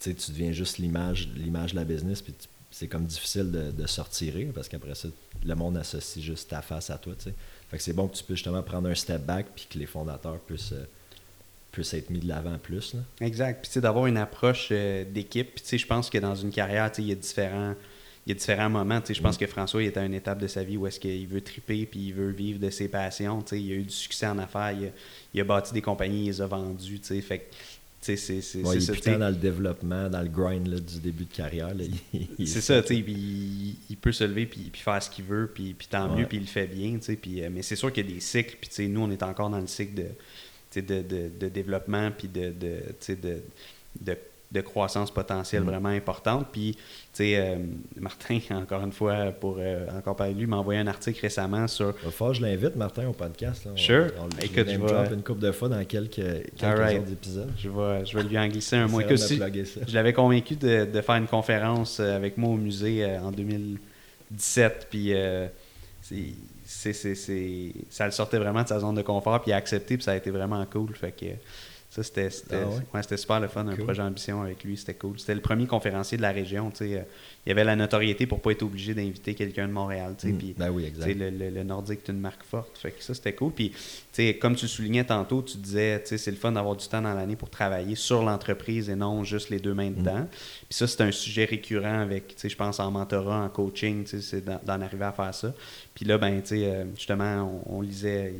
tu 0.00 0.14
deviens 0.30 0.52
juste 0.52 0.78
l'image, 0.78 1.28
l'image 1.36 1.72
de 1.72 1.76
la 1.76 1.84
business, 1.84 2.22
puis 2.22 2.32
c'est 2.72 2.88
comme 2.88 3.04
difficile 3.04 3.50
de, 3.52 3.70
de 3.70 3.86
sortir 3.86 4.34
parce 4.54 4.68
qu'après 4.68 4.94
ça, 4.94 5.08
le 5.44 5.54
monde 5.54 5.76
associe 5.76 6.24
juste 6.24 6.50
ta 6.50 6.62
face 6.62 6.90
à 6.90 6.96
toi. 6.96 7.14
Fait 7.70 7.76
que 7.76 7.82
c'est 7.82 7.92
bon 7.92 8.08
que 8.08 8.16
tu 8.16 8.24
puisses 8.24 8.38
justement 8.38 8.62
prendre 8.62 8.88
un 8.88 8.94
step 8.94 9.22
back, 9.22 9.46
puis 9.54 9.66
que 9.70 9.78
les 9.78 9.86
fondateurs 9.86 10.40
puissent, 10.40 10.72
euh, 10.72 10.84
puissent 11.70 11.94
être 11.94 12.10
mis 12.10 12.18
de 12.18 12.28
l'avant 12.28 12.58
plus. 12.58 12.94
Là. 12.94 13.00
Exact. 13.20 13.68
Puis 13.70 13.80
d'avoir 13.80 14.06
une 14.06 14.16
approche 14.16 14.68
euh, 14.72 15.04
d'équipe. 15.04 15.54
Puis 15.54 15.78
je 15.78 15.86
pense 15.86 16.08
que 16.08 16.18
dans 16.18 16.34
une 16.34 16.50
carrière, 16.50 16.90
il 16.98 17.06
y 17.06 17.12
a 17.12 17.14
différents 17.14 17.74
il 18.26 18.30
y 18.30 18.32
a 18.32 18.38
différents 18.38 18.70
moments. 18.70 19.00
Je 19.06 19.20
pense 19.20 19.36
mm. 19.36 19.38
que 19.38 19.46
François 19.46 19.82
il 19.82 19.86
est 19.86 19.96
à 19.96 20.04
une 20.04 20.14
étape 20.14 20.38
de 20.38 20.46
sa 20.46 20.62
vie 20.62 20.76
où 20.76 20.86
est-ce 20.86 21.00
qu'il 21.00 21.26
veut 21.26 21.40
triper 21.40 21.86
puis 21.86 22.08
il 22.08 22.14
veut 22.14 22.30
vivre 22.30 22.60
de 22.60 22.70
ses 22.70 22.88
passions. 22.88 23.44
Il 23.52 23.72
a 23.72 23.74
eu 23.74 23.82
du 23.82 23.90
succès 23.90 24.26
en 24.26 24.38
affaires, 24.38 24.72
il 25.34 25.40
a, 25.40 25.44
bâti 25.44 25.72
des 25.72 25.82
compagnies, 25.82 26.24
il 26.24 26.26
les 26.26 26.40
a 26.40 26.46
vendues. 26.46 27.00
Fait 27.20 27.48
c'est 28.02 28.16
c'est 28.16 28.62
ouais, 28.62 28.76
il 28.78 28.90
est 28.90 29.18
dans 29.18 29.28
le 29.28 29.36
développement, 29.36 30.10
dans 30.10 30.22
le 30.22 30.28
grind 30.28 30.66
là, 30.66 30.80
du 30.80 30.98
début 30.98 31.24
de 31.24 31.32
carrière. 31.32 31.72
c'est 32.44 32.60
ça, 32.60 32.82
tu 32.82 32.96
il, 32.96 33.76
il, 33.88 33.96
peut 33.96 34.10
se 34.10 34.24
lever 34.24 34.46
puis, 34.46 34.70
puis 34.72 34.80
faire 34.80 35.00
ce 35.00 35.08
qu'il 35.08 35.24
veut, 35.24 35.50
puis, 35.52 35.72
puis 35.72 35.86
tant 35.88 36.14
mieux, 36.14 36.26
puis 36.26 36.38
il 36.38 36.42
le 36.42 36.48
fait 36.48 36.66
bien. 36.66 36.98
Puis, 36.98 37.42
euh, 37.42 37.48
mais 37.50 37.62
c'est 37.62 37.76
sûr 37.76 37.92
qu'il 37.92 38.04
y 38.06 38.10
a 38.10 38.14
des 38.14 38.20
cycles, 38.20 38.56
puis 38.60 38.88
nous, 38.88 39.02
on 39.02 39.10
est 39.10 39.22
encore 39.22 39.50
dans 39.50 39.60
le 39.60 39.68
cycle 39.68 39.94
de, 39.94 40.80
de, 40.80 41.02
de, 41.02 41.30
de 41.38 41.48
développement, 41.48 42.10
puis 42.10 42.26
de, 42.26 42.50
de, 42.50 42.80
de 44.00 44.18
de 44.52 44.60
croissance 44.60 45.10
potentielle 45.10 45.62
mm. 45.62 45.66
vraiment 45.66 45.88
importante. 45.88 46.46
Puis, 46.52 46.74
tu 46.74 46.80
sais, 47.12 47.36
euh, 47.36 47.56
Martin, 47.96 48.38
encore 48.50 48.82
une 48.82 48.92
fois, 48.92 49.32
pour 49.32 49.56
euh, 49.58 49.86
encore 49.96 50.14
parler 50.14 50.34
de 50.34 50.38
lui, 50.38 50.46
m'a 50.46 50.58
envoyé 50.58 50.80
un 50.80 50.86
article 50.86 51.20
récemment 51.20 51.66
sur. 51.66 51.94
Il 52.04 52.34
je 52.34 52.42
l'invite, 52.42 52.76
Martin, 52.76 53.08
au 53.08 53.12
podcast. 53.12 53.64
Là. 53.64 53.72
sure. 53.76 54.10
On, 54.18 54.28
Écoute, 54.40 54.68
je 54.68 54.78
vais... 54.78 55.14
une 55.14 55.22
couple 55.22 55.40
de 55.40 55.52
fois 55.52 55.68
dans 55.68 55.82
quelques, 55.84 56.14
quelques 56.56 57.10
épisodes. 57.10 57.50
Je 57.56 57.68
vais, 57.68 58.04
je 58.04 58.16
vais 58.16 58.24
lui 58.24 58.38
en 58.38 58.46
glisser 58.46 58.76
un 58.76 58.86
mot. 58.88 59.00
aussi, 59.00 59.40
je 59.88 59.94
l'avais 59.94 60.12
convaincu 60.12 60.56
de, 60.56 60.84
de, 60.84 61.00
faire 61.00 61.16
une 61.16 61.26
conférence 61.26 61.98
euh, 61.98 62.16
avec 62.16 62.36
moi 62.36 62.50
au 62.50 62.56
musée 62.56 63.04
en 63.18 63.30
2017. 63.30 64.88
Puis, 64.90 65.14
c'est, 66.64 66.92
c'est, 66.92 67.72
ça 67.90 68.04
le 68.04 68.12
sortait 68.12 68.38
vraiment 68.38 68.62
de 68.62 68.68
sa 68.68 68.80
zone 68.80 68.94
de 68.94 69.02
confort. 69.02 69.40
Puis, 69.40 69.50
il 69.50 69.54
a 69.54 69.56
accepté. 69.56 69.96
Puis, 69.96 70.04
ça 70.04 70.12
a 70.12 70.16
été 70.16 70.30
vraiment 70.30 70.64
cool. 70.66 70.94
Fait 70.94 71.12
que 71.12 71.26
ça, 71.92 72.02
c'était 72.02 72.28
ah 72.52 73.02
super 73.18 73.38
le 73.38 73.48
fun, 73.48 73.66
un 73.66 73.76
projet 73.76 74.00
ambition 74.00 74.40
avec 74.40 74.64
lui, 74.64 74.78
c'était 74.78 74.94
cool. 74.94 75.20
C'était 75.20 75.34
le 75.34 75.42
premier 75.42 75.66
conférencier 75.66 76.16
de 76.16 76.22
la 76.22 76.32
région. 76.32 76.72
Euh, 76.80 77.02
il 77.44 77.48
y 77.50 77.52
avait 77.52 77.64
la 77.64 77.76
notoriété 77.76 78.26
pour 78.26 78.38
ne 78.38 78.42
pas 78.42 78.52
être 78.52 78.62
obligé 78.62 78.94
d'inviter 78.94 79.34
quelqu'un 79.34 79.68
de 79.68 79.74
Montréal. 79.74 80.14
Mm. 80.24 80.38
ben 80.56 80.70
oui, 80.70 80.86
exact. 80.86 81.14
Le, 81.14 81.28
le, 81.28 81.50
le, 81.50 81.62
Nordique 81.64 82.00
est 82.08 82.10
une 82.10 82.20
marque 82.20 82.44
forte. 82.44 82.78
Fait 82.78 82.92
que 82.92 83.02
ça, 83.04 83.12
c'était 83.12 83.34
cool. 83.34 83.52
Puis, 83.52 83.74
comme 84.40 84.56
tu 84.56 84.68
soulignais 84.68 85.04
tantôt, 85.04 85.42
tu 85.42 85.58
disais 85.58 86.00
c'est 86.06 86.30
le 86.30 86.38
fun 86.38 86.52
d'avoir 86.52 86.76
du 86.76 86.88
temps 86.88 87.02
dans 87.02 87.12
l'année 87.12 87.36
pour 87.36 87.50
travailler 87.50 87.94
sur 87.94 88.22
l'entreprise 88.22 88.88
et 88.88 88.96
non 88.96 89.22
juste 89.22 89.50
les 89.50 89.58
deux 89.58 89.74
mains 89.74 89.90
mm. 89.90 89.96
dedans. 89.96 90.26
Puis 90.70 90.78
ça, 90.78 90.86
c'est 90.86 91.02
un 91.02 91.12
sujet 91.12 91.44
récurrent 91.44 92.00
avec, 92.00 92.36
je 92.42 92.56
pense, 92.56 92.80
en 92.80 92.90
mentorat, 92.90 93.44
en 93.44 93.50
coaching, 93.50 94.06
c'est 94.06 94.42
d'en 94.42 94.80
arriver 94.80 95.04
à 95.04 95.12
faire 95.12 95.34
ça. 95.34 95.52
Puis 95.94 96.06
là, 96.06 96.16
ben, 96.16 96.40
euh, 96.52 96.84
justement, 96.96 97.62
on, 97.66 97.82
lisait, 97.82 98.32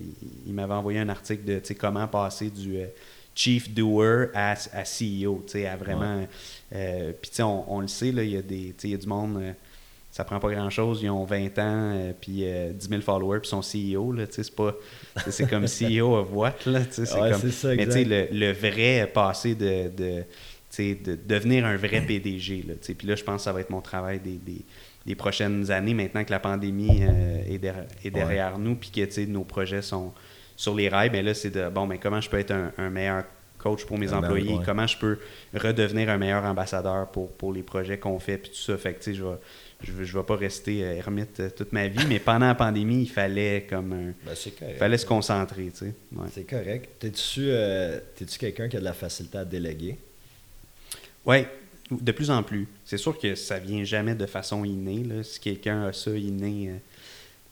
il, 0.46 0.54
m'avait 0.54 0.72
envoyé 0.72 1.00
un 1.00 1.10
article 1.10 1.44
de 1.44 1.60
comment 1.74 2.08
passer 2.08 2.48
du. 2.48 2.78
Euh, 2.78 2.86
chief 3.34 3.70
doer 3.70 4.26
à, 4.34 4.52
à 4.72 4.82
CEO, 4.82 5.42
tu 5.46 5.52
sais, 5.52 5.66
à 5.66 5.76
vraiment... 5.76 6.26
Euh, 6.74 7.12
puis, 7.20 7.30
tu 7.30 7.36
sais, 7.36 7.42
on, 7.42 7.80
le 7.80 7.88
sait, 7.88 8.12
là, 8.12 8.22
il 8.22 8.30
y 8.30 8.36
a 8.36 8.42
des... 8.42 8.68
Tu 8.68 8.74
sais, 8.78 8.88
il 8.88 8.90
y 8.92 8.94
a 8.94 8.98
du 8.98 9.06
monde... 9.06 9.38
Euh, 9.38 9.52
ça 10.10 10.24
prend 10.24 10.38
pas 10.38 10.50
grand-chose, 10.50 11.00
ils 11.02 11.08
ont 11.08 11.24
20 11.24 11.58
ans, 11.58 11.92
euh, 11.94 12.12
puis 12.20 12.44
10 12.44 12.88
000 12.88 13.00
followers, 13.00 13.40
puis 13.40 13.48
sont 13.48 13.62
CEO, 13.62 14.12
là, 14.12 14.26
tu 14.26 14.34
sais, 14.34 14.42
c'est 14.42 14.54
pas... 14.54 14.74
C'est 15.30 15.48
comme 15.48 15.64
CEO 15.64 16.16
of 16.16 16.28
what, 16.32 16.54
là, 16.66 16.84
tu 16.84 16.92
sais, 16.92 17.06
c'est 17.06 17.18
comme... 17.18 17.50
Ça, 17.50 17.74
mais 17.74 17.86
tu 17.86 17.92
sais, 17.92 18.04
le, 18.04 18.28
le, 18.30 18.52
vrai 18.52 19.10
passé 19.12 19.54
de... 19.54 19.88
de 19.88 20.24
de 20.78 21.18
devenir 21.26 21.66
un 21.66 21.76
vrai 21.76 22.00
PDG. 22.00 22.64
Là, 22.66 22.74
puis 22.80 23.06
là, 23.06 23.14
je 23.14 23.22
pense 23.22 23.36
que 23.36 23.42
ça 23.42 23.52
va 23.52 23.60
être 23.60 23.68
mon 23.68 23.82
travail 23.82 24.20
des, 24.20 24.38
des, 24.38 24.64
des 25.04 25.14
prochaines 25.14 25.70
années, 25.70 25.94
maintenant 25.94 26.24
que 26.24 26.30
la 26.30 26.40
pandémie 26.40 27.02
est, 27.02 27.60
est, 28.04 28.10
derrière 28.10 28.58
nous, 28.58 28.76
puis 28.76 28.90
que 28.90 29.24
nos 29.26 29.44
projets 29.44 29.82
sont, 29.82 30.12
sur 30.62 30.76
les 30.76 30.88
rails, 30.88 31.10
mais 31.10 31.24
là, 31.24 31.34
c'est 31.34 31.50
de 31.50 31.68
bon, 31.68 31.86
mais 31.88 31.98
comment 31.98 32.20
je 32.20 32.30
peux 32.30 32.38
être 32.38 32.54
un, 32.78 32.88
meilleur 32.88 33.24
coach 33.58 33.84
pour 33.84 33.98
mes 33.98 34.06
Ah, 34.12 34.20
ben, 34.20 34.26
employés, 34.26 34.54
ouais. 34.54 34.64
comment 34.64 34.86
je 34.86 34.96
peux 34.96 35.18
redevenir 35.52 36.08
un 36.08 36.18
meilleur 36.18 36.44
ambassadeur 36.44 37.08
pour, 37.08 37.32
pour 37.32 37.52
les 37.52 37.64
projets 37.64 37.98
qu'on 37.98 38.20
fait, 38.20 38.38
puis 38.38 38.50
tout 38.50 38.56
ça? 38.56 38.76
Fait 38.78 38.92
que, 38.92 38.98
tu 38.98 39.10
sais, 39.10 39.14
je 39.14 39.24
vais, 39.24 39.34
je 39.82 39.90
vais, 39.90 40.04
je 40.04 40.16
vais 40.16 40.22
pas 40.22 40.36
rester 40.36 40.84
euh, 40.84 40.94
ermite 40.94 41.40
euh, 41.40 41.50
toute 41.50 41.72
ma 41.72 41.88
vie, 41.88 42.06
mais 42.08 42.20
pendant 42.20 42.46
la 42.46 42.54
pandémie, 42.54 43.02
il 43.02 43.10
fallait 43.10 43.66
comme 43.68 43.90
Ben, 44.24 44.34
correct. 44.60 44.78
fallait 44.78 44.98
se 44.98 45.06
concentrer, 45.06 45.72
tu 45.72 45.78
sais. 45.78 45.94
Ouais. 46.14 46.28
C'est 46.32 46.44
correct. 46.44 46.90
T'es-tu 47.00 47.40
euh, 47.48 47.98
t'es-tu 48.14 48.38
quelqu'un 48.38 48.68
qui 48.68 48.76
a 48.76 48.80
de 48.80 48.84
la 48.84 48.92
facilité 48.92 49.38
à 49.38 49.44
déléguer? 49.44 49.98
Oui, 51.26 51.38
de 51.90 52.12
plus 52.12 52.30
en 52.30 52.44
plus. 52.44 52.68
C'est 52.84 52.98
sûr 52.98 53.18
que 53.18 53.34
ça 53.34 53.58
vient 53.58 53.82
jamais 53.82 54.14
de 54.14 54.26
façon 54.26 54.64
innée. 54.64 55.02
Là. 55.02 55.24
Si 55.24 55.40
quelqu'un 55.40 55.86
a 55.86 55.92
ça 55.92 56.12
inné, 56.12 56.70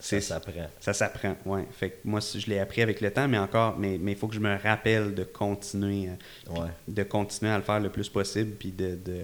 Ça 0.00 0.20
s'apprend. 0.20 0.52
ça 0.80 0.92
s'apprend. 0.92 1.36
Ouais. 1.46 1.64
Fait 1.70 1.90
que 1.90 1.96
moi, 2.04 2.20
je 2.20 2.46
l'ai 2.48 2.58
appris 2.58 2.82
avec 2.82 3.00
le 3.00 3.10
temps, 3.12 3.28
mais 3.28 3.38
encore, 3.38 3.78
mais 3.78 3.98
mais 3.98 4.12
il 4.12 4.18
faut 4.18 4.26
que 4.28 4.34
je 4.34 4.40
me 4.40 4.56
rappelle 4.56 5.14
de 5.14 5.24
continuer, 5.24 6.08
euh, 6.08 6.60
Ouais. 6.60 6.68
de 6.88 7.02
continuer 7.02 7.52
à 7.52 7.56
le 7.58 7.62
faire 7.62 7.80
le 7.80 7.90
plus 7.90 8.08
possible, 8.08 8.52
puis 8.58 8.72
de, 8.72 8.96
de, 8.96 9.20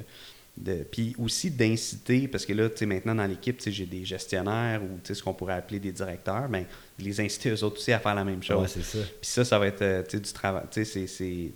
de- 0.59 0.85
puis 0.85 1.15
aussi 1.19 1.51
d'inciter, 1.51 2.29
parce 2.29 2.47
que 2.47 2.53
là, 2.53 2.69
tu 2.71 2.77
sais, 2.79 2.87
maintenant 2.87 3.15
dans 3.15 3.27
l'équipe, 3.27 3.61
j'ai 3.67 3.87
des 3.87 4.05
gestionnaires 4.05 4.83
ou 4.83 4.99
ce 5.03 5.23
qu'on 5.23 5.35
pourrait 5.35 5.55
appeler 5.55 5.81
des 5.81 5.93
directeurs, 5.93 6.49
ben, 6.49 6.65
de 6.99 7.05
les 7.05 7.21
inciter 7.21 7.51
eux 7.51 7.65
autres 7.65 7.77
aussi 7.79 7.93
à 7.93 7.99
faire 7.99 8.15
la 8.15 8.25
même 8.25 8.43
chose. 8.43 8.63
Ouais, 8.63 8.69
c'est 8.69 8.83
ça. 8.83 8.99
Puis 9.21 9.31
ça, 9.31 9.45
ça 9.45 9.59
va 9.59 9.67
être 9.67 9.83
euh, 9.83 10.03
du 10.03 10.21
travail. 10.33 10.65
Tu 10.71 10.85
sais, 10.85 11.07
c'est- 11.07 11.53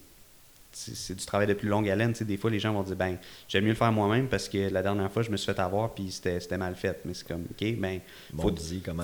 c'est. 0.72 1.14
Du 1.14 1.24
travail 1.26 1.46
de 1.46 1.54
plus 1.54 1.68
longue 1.68 1.88
haleine. 1.88 2.12
Tu 2.12 2.18
sais, 2.18 2.24
des 2.24 2.36
fois, 2.36 2.50
les 2.50 2.58
gens 2.60 2.72
vont 2.72 2.82
dire 2.82 2.96
ben 2.96 3.16
j'aime 3.48 3.64
mieux 3.64 3.70
le 3.70 3.74
faire 3.76 3.92
moi-même 3.92 4.28
parce 4.28 4.48
que 4.48 4.70
la 4.70 4.82
dernière 4.82 5.10
fois, 5.10 5.22
je 5.22 5.30
me 5.30 5.36
suis 5.36 5.52
fait 5.52 5.58
avoir 5.60 5.94
puis 5.94 6.10
c'était 6.10 6.56
mal 6.58 6.74
fait. 6.76 7.00
Mais 7.04 7.14
c'est 7.14 7.26
comme, 7.26 7.42
OK, 7.50 7.76
ben 7.78 8.00
faut, 8.38 8.50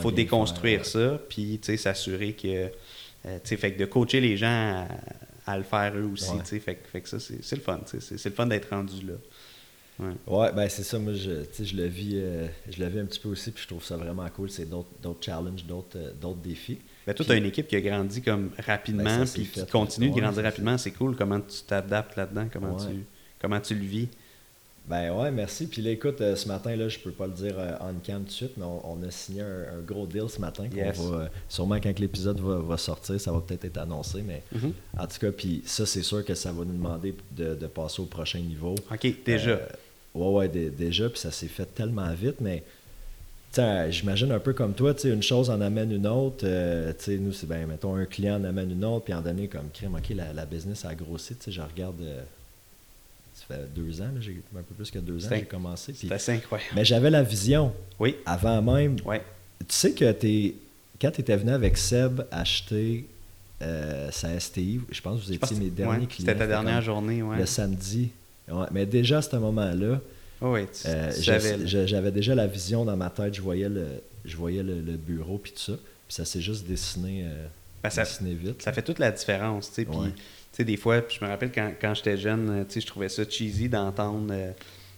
faut 0.02 0.10
déconstruire 0.12 0.84
faire, 0.86 0.86
ça 0.86 1.20
puis 1.28 1.60
s'assurer 1.76 2.32
que. 2.34 2.70
euh, 3.26 3.38
fait 3.44 3.72
que 3.72 3.78
de 3.78 3.84
coacher 3.86 4.20
les 4.20 4.36
gens 4.36 4.46
à, 5.46 5.52
à 5.52 5.58
le 5.58 5.64
faire 5.64 5.94
eux 5.96 6.04
aussi. 6.12 6.30
Ouais. 6.32 6.60
Fait, 6.60 6.74
que- 6.76 6.88
fait 6.88 7.00
que 7.00 7.08
ça, 7.08 7.18
c'est 7.20 7.56
le 7.56 7.62
fun. 7.62 7.80
C'est 7.86 8.24
le 8.24 8.30
fun 8.34 8.46
d'être 8.46 8.70
rendu 8.70 9.04
là. 9.06 9.14
Ouais. 9.98 10.12
Ouais, 10.26 10.52
ben 10.52 10.68
c'est 10.68 10.82
ça, 10.82 10.98
moi 10.98 11.14
je, 11.14 11.42
je 11.58 11.74
le 11.74 11.86
vis 11.86 12.16
euh, 12.16 12.46
je 12.68 12.78
le 12.82 12.86
vis 12.90 12.98
un 13.00 13.06
petit 13.06 13.18
peu 13.18 13.30
aussi, 13.30 13.50
puis 13.50 13.62
je 13.62 13.68
trouve 13.68 13.82
ça 13.82 13.96
vraiment 13.96 14.28
cool. 14.28 14.50
C'est 14.50 14.68
d'autres 14.68 14.90
challenges, 15.22 15.64
d'autres 15.64 15.96
euh, 15.98 16.12
d'autres 16.20 16.40
défis. 16.42 16.78
Ben, 17.06 17.14
toi, 17.14 17.24
tu 17.24 17.32
as 17.32 17.36
une 17.36 17.44
équipe 17.46 17.68
qui 17.68 17.76
a 17.76 17.80
grandi 17.80 18.20
comme 18.20 18.50
rapidement, 18.66 19.04
Ben, 19.04 19.26
ça 19.26 19.32
puis 19.34 19.42
qui 19.46 19.60
fait. 19.60 19.70
continue 19.70 20.10
de 20.10 20.18
grandir 20.20 20.42
rapidement. 20.42 20.76
C'est 20.76 20.90
cool. 20.90 21.14
Comment 21.16 21.40
tu 21.40 21.62
t'adaptes 21.66 22.16
là-dedans? 22.16 22.48
Comment, 22.52 22.74
Ouais. 22.76 22.86
tu, 22.90 23.04
comment 23.40 23.60
tu 23.60 23.74
le 23.74 23.84
vis? 23.84 24.08
Ben 24.88 25.10
ouais, 25.12 25.32
merci. 25.32 25.66
Puis 25.66 25.82
là, 25.82 25.90
écoute, 25.90 26.20
euh, 26.20 26.36
ce 26.36 26.46
matin, 26.46 26.74
là, 26.76 26.88
je 26.88 26.98
peux 27.00 27.10
pas 27.10 27.26
le 27.26 27.32
dire 27.32 27.54
euh, 27.58 27.72
on 27.80 27.94
cam 28.04 28.20
tout 28.22 28.26
de 28.28 28.30
suite, 28.30 28.52
mais 28.56 28.64
on, 28.64 28.92
on 28.92 29.02
a 29.02 29.10
signé 29.10 29.40
un, 29.40 29.78
un 29.78 29.80
gros 29.84 30.06
deal 30.06 30.28
ce 30.28 30.40
matin. 30.40 30.64
Yes. 30.72 30.96
va, 31.00 31.16
euh, 31.16 31.26
sûrement 31.48 31.74
quand 31.80 31.98
l'épisode 31.98 32.38
va, 32.38 32.58
va 32.60 32.76
sortir, 32.76 33.20
ça 33.20 33.32
va 33.32 33.40
peut-être 33.40 33.64
être 33.64 33.78
annoncé, 33.78 34.22
mais 34.24 34.42
Mhm. 34.52 34.72
en 34.96 35.06
tout 35.08 35.18
cas, 35.20 35.32
puis 35.32 35.62
ça, 35.66 35.86
c'est 35.86 36.02
sûr 36.04 36.24
que 36.24 36.34
ça 36.34 36.52
va 36.52 36.64
nous 36.64 36.72
demander 36.72 37.16
de, 37.36 37.56
de 37.56 37.66
passer 37.66 38.00
au 38.00 38.04
prochain 38.06 38.38
niveau. 38.38 38.76
OK, 38.92 39.24
déjà. 39.24 39.50
Euh, 39.50 39.66
ouais, 40.14 40.28
ouais, 40.38 40.48
dé- 40.48 40.70
déjà, 40.70 41.08
puis 41.10 41.18
ça 41.18 41.32
s'est 41.32 41.48
fait 41.48 41.66
tellement 41.66 42.12
vite, 42.14 42.40
mais 42.40 42.62
j'imagine 43.90 44.32
un 44.32 44.38
peu 44.38 44.52
comme 44.52 44.72
toi, 44.74 44.94
une 45.04 45.22
chose 45.22 45.50
en 45.50 45.60
amène 45.60 45.92
une 45.92 46.06
autre. 46.06 46.44
euh, 46.44 46.92
nous, 47.20 47.32
c'est 47.32 47.46
ben, 47.46 47.66
mettons, 47.66 47.94
un 47.96 48.04
client 48.04 48.40
en 48.40 48.44
amène 48.44 48.70
une 48.70 48.84
autre, 48.84 49.04
puis 49.04 49.14
en 49.14 49.20
donné, 49.20 49.48
comme 49.48 49.68
crime, 49.72 49.94
OK, 49.94 50.08
la, 50.10 50.32
la 50.32 50.46
business 50.46 50.84
a 50.84 50.94
grossi, 50.94 51.34
tu 51.36 51.44
sais, 51.44 51.52
je 51.52 51.60
regarde, 51.60 52.00
euh, 52.02 52.22
ça 53.34 53.44
fait 53.54 53.68
deux 53.74 54.00
ans, 54.00 54.06
là, 54.14 54.20
j'ai 54.20 54.40
un 54.56 54.62
peu 54.62 54.74
plus 54.74 54.90
que 54.90 54.98
deux 54.98 55.26
ans 55.26 55.28
que 55.28 55.36
j'ai 55.36 55.42
commencé. 55.44 55.94
C'est 55.94 56.28
incroyable. 56.32 56.70
mais 56.74 56.84
j'avais 56.84 57.10
la 57.10 57.22
vision 57.22 57.72
Oui, 57.98 58.16
avant 58.24 58.62
même. 58.62 58.96
ouais. 59.04 59.22
Tu 59.60 59.74
sais 59.74 59.92
que 59.92 60.10
t'es, 60.12 60.54
quand 61.00 61.10
tu 61.10 61.20
étais 61.22 61.36
venu 61.36 61.50
avec 61.50 61.76
Seb 61.78 62.22
acheter 62.30 63.06
euh, 63.62 64.10
sa 64.10 64.38
STI, 64.38 64.80
je 64.90 65.00
pense 65.00 65.20
que 65.20 65.26
vous 65.26 65.32
étiez 65.32 65.56
mes 65.58 65.70
derniers 65.70 66.00
ouais, 66.00 66.06
clients. 66.06 66.26
C'était 66.26 66.36
ta 66.38 66.46
dernière 66.46 66.82
journée, 66.82 67.22
ouais. 67.22 67.38
Le 67.38 67.46
samedi. 67.46 68.10
Ouais, 68.48 68.66
mais 68.70 68.86
déjà 68.86 69.18
à 69.18 69.22
ce 69.22 69.34
moment-là, 69.36 70.00
Oh, 70.42 70.52
ouais, 70.52 70.66
tu, 70.66 70.86
euh, 70.86 71.12
tu 71.14 71.22
savais, 71.24 71.66
j'avais 71.66 72.10
déjà 72.12 72.34
la 72.34 72.46
vision 72.46 72.84
dans 72.84 72.96
ma 72.96 73.10
tête. 73.10 73.34
Je 73.34 73.40
voyais 73.40 73.68
le, 73.68 73.86
je 74.24 74.36
voyais 74.36 74.62
le, 74.62 74.80
le 74.80 74.96
bureau 74.96 75.38
puis 75.38 75.52
tout 75.52 75.58
ça. 75.72 75.72
Puis 76.06 76.14
ça 76.14 76.24
s'est 76.24 76.40
juste 76.42 76.66
dessiné, 76.66 77.24
euh, 77.24 77.46
Ben, 77.82 77.90
ça, 77.90 78.02
dessiné 78.04 78.34
vite. 78.34 78.62
ça 78.62 78.72
fait 78.72 78.82
toute 78.82 78.98
la 78.98 79.10
différence, 79.10 79.68
tu 79.68 79.74
sais. 79.76 79.84
Puis, 79.84 79.96
Ouais. 79.96 80.08
tu 80.10 80.14
sais, 80.52 80.64
des 80.64 80.76
fois, 80.76 81.02
je 81.08 81.24
me 81.24 81.28
rappelle 81.30 81.50
quand, 81.52 81.72
quand 81.80 81.94
j'étais 81.94 82.16
jeune, 82.16 82.50
euh, 82.50 82.64
tu 82.64 82.74
sais, 82.74 82.80
je 82.80 82.86
trouvais 82.86 83.08
ça 83.08 83.22
cheesy 83.28 83.68
d'entendre, 83.68 84.28
euh, 84.30 84.52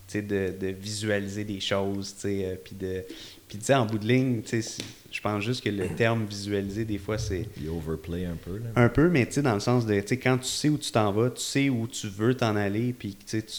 tu 0.09 0.19
sais, 0.19 0.23
de, 0.23 0.53
de 0.61 0.67
visualiser 0.69 1.45
des 1.45 1.61
choses, 1.61 2.15
tu 2.15 2.21
sais, 2.23 2.45
euh, 2.45 2.55
puis 2.63 2.75
de... 2.77 3.05
Puis, 3.49 3.57
tu 3.57 3.65
sais, 3.65 3.75
en 3.75 3.87
bout 3.87 3.99
de 3.99 4.07
ligne, 4.07 4.43
tu 4.43 4.61
sais, 4.61 4.83
je 5.11 5.21
pense 5.23 5.43
juste 5.43 5.65
que 5.65 5.71
le 5.71 5.89
terme 5.89 6.27
visualiser, 6.27 6.85
des 6.85 6.99
fois, 6.99 7.17
c'est... 7.17 7.47
Il 7.59 7.71
overplay 7.71 8.27
un 8.27 8.37
peu. 8.37 8.59
Là. 8.59 8.67
Un 8.77 8.91
peu, 8.91 9.09
mais 9.09 9.25
tu 9.25 9.35
sais, 9.35 9.43
dans 9.43 9.55
le 9.55 9.61
sens 9.61 9.87
de, 9.87 9.99
tu 10.01 10.09
sais, 10.09 10.19
quand 10.19 10.37
tu 10.37 10.49
sais 10.49 10.69
où 10.69 10.77
tu 10.77 10.91
t'en 10.93 11.11
vas, 11.13 11.31
tu 11.31 11.41
sais 11.41 11.69
où 11.71 11.87
tu 11.89 12.09
veux 12.09 12.35
t'en 12.35 12.55
aller, 12.57 12.93
puis 12.93 13.15
tu 13.15 13.23
sais, 13.25 13.43
tu 13.43 13.57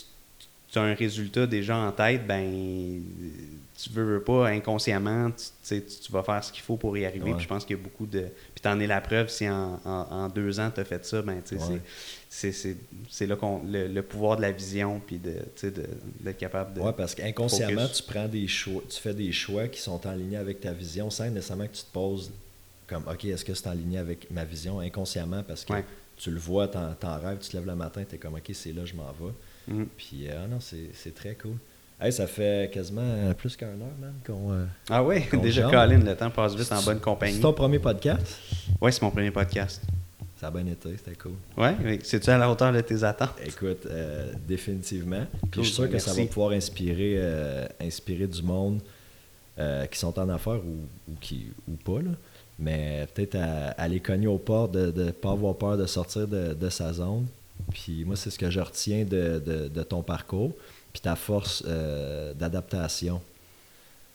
tu 0.71 0.77
as 0.79 0.81
un 0.83 0.93
résultat 0.93 1.47
déjà 1.47 1.75
en 1.77 1.91
tête, 1.91 2.27
ben, 2.27 3.01
tu 3.81 3.89
veux, 3.91 4.03
veux 4.15 4.21
pas, 4.21 4.49
inconsciemment, 4.49 5.31
tu, 5.31 5.81
tu 5.81 6.11
vas 6.11 6.21
faire 6.21 6.43
ce 6.43 6.51
qu'il 6.51 6.61
faut 6.63 6.75
pour 6.75 6.97
y 6.97 7.05
arriver. 7.05 7.25
Ouais. 7.29 7.33
Puis 7.33 7.43
je 7.43 7.47
pense 7.47 7.63
qu'il 7.65 7.77
y 7.77 7.79
a 7.79 7.81
beaucoup 7.81 8.05
de. 8.05 8.25
Puis 8.53 8.61
t'en 8.61 8.79
es 8.79 8.85
la 8.87 8.99
preuve, 9.01 9.29
si 9.29 9.49
en, 9.49 9.79
en- 9.85 10.07
en 10.11 10.27
deux 10.29 10.59
ans 10.59 10.69
tu 10.73 10.81
as 10.81 10.85
fait 10.85 11.03
ça, 11.05 11.21
ben, 11.21 11.35
Ouais. 11.37 11.41
c'est- 11.45 11.81
c'est- 12.29 12.51
c'est 12.51 12.77
c'est 13.09 13.25
là 13.25 13.35
qu'on 13.35 13.63
le, 13.65 13.87
le 13.87 14.01
pouvoir 14.03 14.35
de 14.37 14.41
la 14.41 14.51
vision, 14.51 15.01
puis 15.05 15.17
de, 15.17 15.35
d'être 16.19 16.37
capable 16.37 16.73
de. 16.75 16.81
Ouais, 16.81 16.93
parce 16.93 17.15
qu'inconsciemment, 17.15 17.87
tu 17.87 18.03
prends 18.03 18.27
des 18.27 18.47
choix, 18.47 18.83
tu 18.89 18.99
fais 18.99 19.13
des 19.13 19.31
choix 19.31 19.67
qui 19.69 19.79
sont 19.81 20.05
en 20.05 20.11
ligne 20.11 20.35
avec 20.35 20.59
ta 20.59 20.71
vision 20.73 21.09
sans 21.09 21.29
nécessairement 21.29 21.67
que 21.67 21.75
tu 21.77 21.83
te 21.83 21.91
poses 21.93 22.31
comme 22.85 23.03
OK, 23.07 23.25
est-ce 23.25 23.45
que 23.45 23.53
c'est 23.53 23.67
en 23.67 23.73
ligne 23.73 23.97
avec 23.97 24.29
ma 24.31 24.43
vision 24.43 24.79
inconsciemment? 24.79 25.43
Parce 25.43 25.63
que 25.63 25.73
Ouais. 25.73 25.85
tu 26.17 26.31
le 26.31 26.39
vois, 26.39 26.67
t'en, 26.67 26.93
t'en 26.95 27.17
rêves, 27.19 27.37
tu 27.39 27.49
te 27.49 27.55
lèves 27.57 27.65
le 27.67 27.75
matin, 27.75 28.03
tu 28.07 28.15
es 28.15 28.17
comme 28.17 28.33
OK, 28.35 28.49
c'est 28.53 28.73
là, 28.73 28.83
je 28.83 28.93
m'en 28.95 29.05
vais. 29.13 29.31
Mhm. 29.69 29.87
Puis 29.97 30.27
euh, 30.27 30.41
ah 30.43 30.47
non, 30.47 30.59
c'est, 30.59 31.13
très 31.13 31.35
cool. 31.35 31.55
Hey, 32.01 32.11
ça 32.13 32.27
fait 32.27 32.71
quasiment 32.73 33.33
plus 33.37 33.55
qu'un 33.57 33.67
heure, 33.67 33.95
man, 33.99 34.13
qu'on. 34.25 34.51
euh, 34.53 34.65
Ah 34.89 35.03
qu'on 35.29 35.37
déjà. 35.41 35.69
Colin, 35.69 35.99
le 35.99 36.15
temps 36.15 36.29
passe 36.29 36.55
vite 36.55 36.71
en 36.71 36.81
bonne 36.81 36.99
compagnie. 36.99 37.35
C'est 37.35 37.41
ton 37.41 37.53
premier 37.53 37.79
podcast? 37.79 38.37
Ouais, 38.81 38.91
c'est 38.91 39.01
mon 39.01 39.11
premier 39.11 39.31
podcast. 39.31 39.81
Ça 40.39 40.47
a 40.47 40.51
bien 40.51 40.65
été, 40.67 40.95
c'était 40.95 41.15
cool. 41.15 41.33
Ouais, 41.57 41.75
oui. 41.83 41.99
c'est-tu 42.01 42.29
à 42.29 42.37
la 42.37 42.49
hauteur 42.49 42.71
de 42.71 42.79
tes 42.79 43.03
attentes? 43.03 43.35
Écoute, 43.45 43.85
euh, 43.87 44.31
définitivement. 44.47 45.25
Puis 45.51 45.51
Cool, 45.51 45.63
je 45.63 45.67
suis 45.67 45.75
sûr 45.75 45.89
que 45.89 45.99
ça 45.99 46.13
va 46.13 46.25
pouvoir 46.25 46.51
inspirer, 46.51 47.15
euh, 47.17 47.67
inspirer 47.81 48.27
du 48.27 48.41
monde 48.41 48.79
qui 49.91 49.99
sont 49.99 50.17
en 50.17 50.29
affaires 50.29 50.61
ou, 50.65 50.87
ou 51.11 51.15
qui, 51.19 51.47
ou 51.67 51.73
pas. 51.73 52.01
Là. 52.01 52.11
Mais 52.57 53.05
peut-être 53.13 53.35
à, 53.35 53.71
à 53.71 53.87
les 53.89 53.99
cogner 53.99 54.27
aux 54.27 54.37
portes, 54.37 54.71
de 54.71 54.89
ne 55.03 55.11
pas 55.11 55.31
avoir 55.31 55.53
peur 55.57 55.77
de 55.77 55.85
sortir 55.85 56.25
de, 56.29 56.53
de 56.53 56.69
sa 56.69 56.93
zone. 56.93 57.25
Puis 57.71 58.03
moi, 58.05 58.15
c'est 58.15 58.29
ce 58.29 58.39
que 58.39 58.49
je 58.49 58.59
retiens 58.59 59.03
de, 59.05 59.41
de- 59.45 59.67
de 59.67 59.83
ton 59.83 60.01
parcours. 60.01 60.53
Puis 60.93 61.01
ta 61.01 61.15
force 61.15 61.63
euh, 61.67 62.33
d'adaptation. 62.33 63.21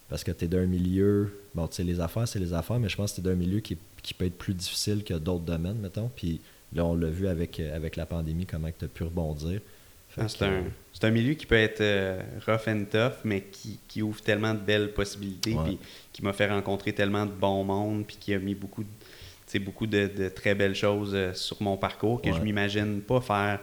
Parce 0.08 0.24
que 0.24 0.32
tu 0.32 0.44
es 0.44 0.48
d'un 0.48 0.66
milieu. 0.66 1.32
Bon, 1.54 1.66
tu 1.66 1.76
sais, 1.76 1.84
les 1.84 2.00
affaires, 2.00 2.26
c'est 2.28 2.38
les 2.40 2.52
affaires, 2.52 2.78
mais 2.78 2.88
je 2.88 2.96
pense 2.96 3.12
que 3.12 3.16
tu 3.16 3.20
es 3.20 3.24
d'un 3.30 3.36
milieu 3.36 3.60
qui, 3.60 3.76
qui 4.02 4.12
peut 4.14 4.26
être 4.26 4.36
plus 4.38 4.54
difficile 4.54 5.02
que 5.04 5.14
d'autres 5.14 5.44
domaines, 5.44 5.78
mettons. 5.78 6.10
Puis 6.14 6.40
là, 6.74 6.84
on 6.84 6.94
l'a 6.94 7.08
vu 7.08 7.26
avec, 7.28 7.60
euh, 7.60 7.74
avec 7.76 7.96
la 7.96 8.06
pandémie, 8.06 8.44
comment 8.46 8.68
tu 8.76 8.84
as 8.84 8.88
pu 8.88 9.04
rebondir. 9.04 9.60
Ah, 10.16 10.24
que, 10.26 10.28
c'est, 10.30 10.44
un, 10.44 10.64
c'est 10.92 11.04
un 11.04 11.10
milieu 11.10 11.34
qui 11.34 11.44
peut 11.46 11.56
être 11.56 11.80
euh, 11.80 12.20
rough 12.46 12.68
and 12.68 12.84
tough, 12.90 13.14
mais 13.24 13.42
qui, 13.50 13.78
qui 13.88 14.00
ouvre 14.02 14.20
tellement 14.20 14.54
de 14.54 14.60
belles 14.60 14.92
possibilités, 14.92 15.56
puis 15.64 15.78
qui 16.12 16.22
m'a 16.22 16.32
fait 16.32 16.48
rencontrer 16.48 16.92
tellement 16.92 17.26
de 17.26 17.32
bon 17.32 17.64
monde, 17.64 18.04
puis 18.06 18.16
qui 18.20 18.32
a 18.34 18.38
mis 18.38 18.54
beaucoup 18.54 18.84
de, 18.84 18.88
beaucoup 19.58 19.86
de, 19.86 20.06
de 20.16 20.28
très 20.28 20.54
belles 20.54 20.74
choses 20.74 21.12
euh, 21.14 21.32
sur 21.34 21.60
mon 21.62 21.76
parcours 21.76 22.20
que 22.22 22.28
Ouais. 22.30 22.36
je 22.36 22.40
m'imagine 22.42 23.00
pas 23.00 23.20
faire. 23.20 23.60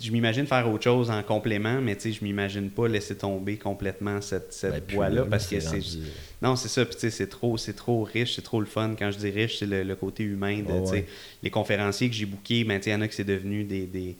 Je 0.00 0.10
m'imagine 0.12 0.46
faire 0.46 0.70
autre 0.70 0.84
chose 0.84 1.10
en 1.10 1.22
complément, 1.22 1.80
mais 1.82 1.94
tu 1.96 2.02
sais, 2.02 2.12
je 2.12 2.24
m'imagine 2.24 2.70
pas 2.70 2.86
laisser 2.88 3.16
tomber 3.16 3.58
complètement 3.58 4.20
cette, 4.22 4.52
cette 4.52 4.86
ben, 4.86 4.94
voie-là 4.94 5.14
là, 5.22 5.26
parce 5.28 5.46
que 5.48 5.58
c'est 5.60 5.68
rendu- 5.68 5.98
Non, 6.40 6.56
c'est 6.56 6.68
ça. 6.68 6.86
Puis, 6.86 7.10
c'est 7.10 7.26
trop, 7.28 7.58
c'est 7.58 7.74
trop 7.74 8.02
riche, 8.04 8.34
c'est 8.36 8.42
trop 8.42 8.60
le 8.60 8.66
fun. 8.66 8.94
Quand 8.98 9.10
je 9.10 9.18
dis 9.18 9.30
riche, 9.30 9.58
c'est 9.58 9.66
le, 9.66 9.82
le 9.82 9.94
côté 9.96 10.22
humain. 10.22 10.62
De, 10.62 10.72
ouais. 10.90 11.06
Les 11.42 11.50
conférenciers 11.50 12.08
que 12.08 12.14
j'ai 12.14 12.24
bookés, 12.24 12.64
ben, 12.64 12.80
il 12.86 12.92
y 12.92 12.94
en 12.94 13.00
a 13.02 13.08
que 13.08 13.14
c'est 13.14 13.24
devenu 13.24 13.64
des. 13.64 14.16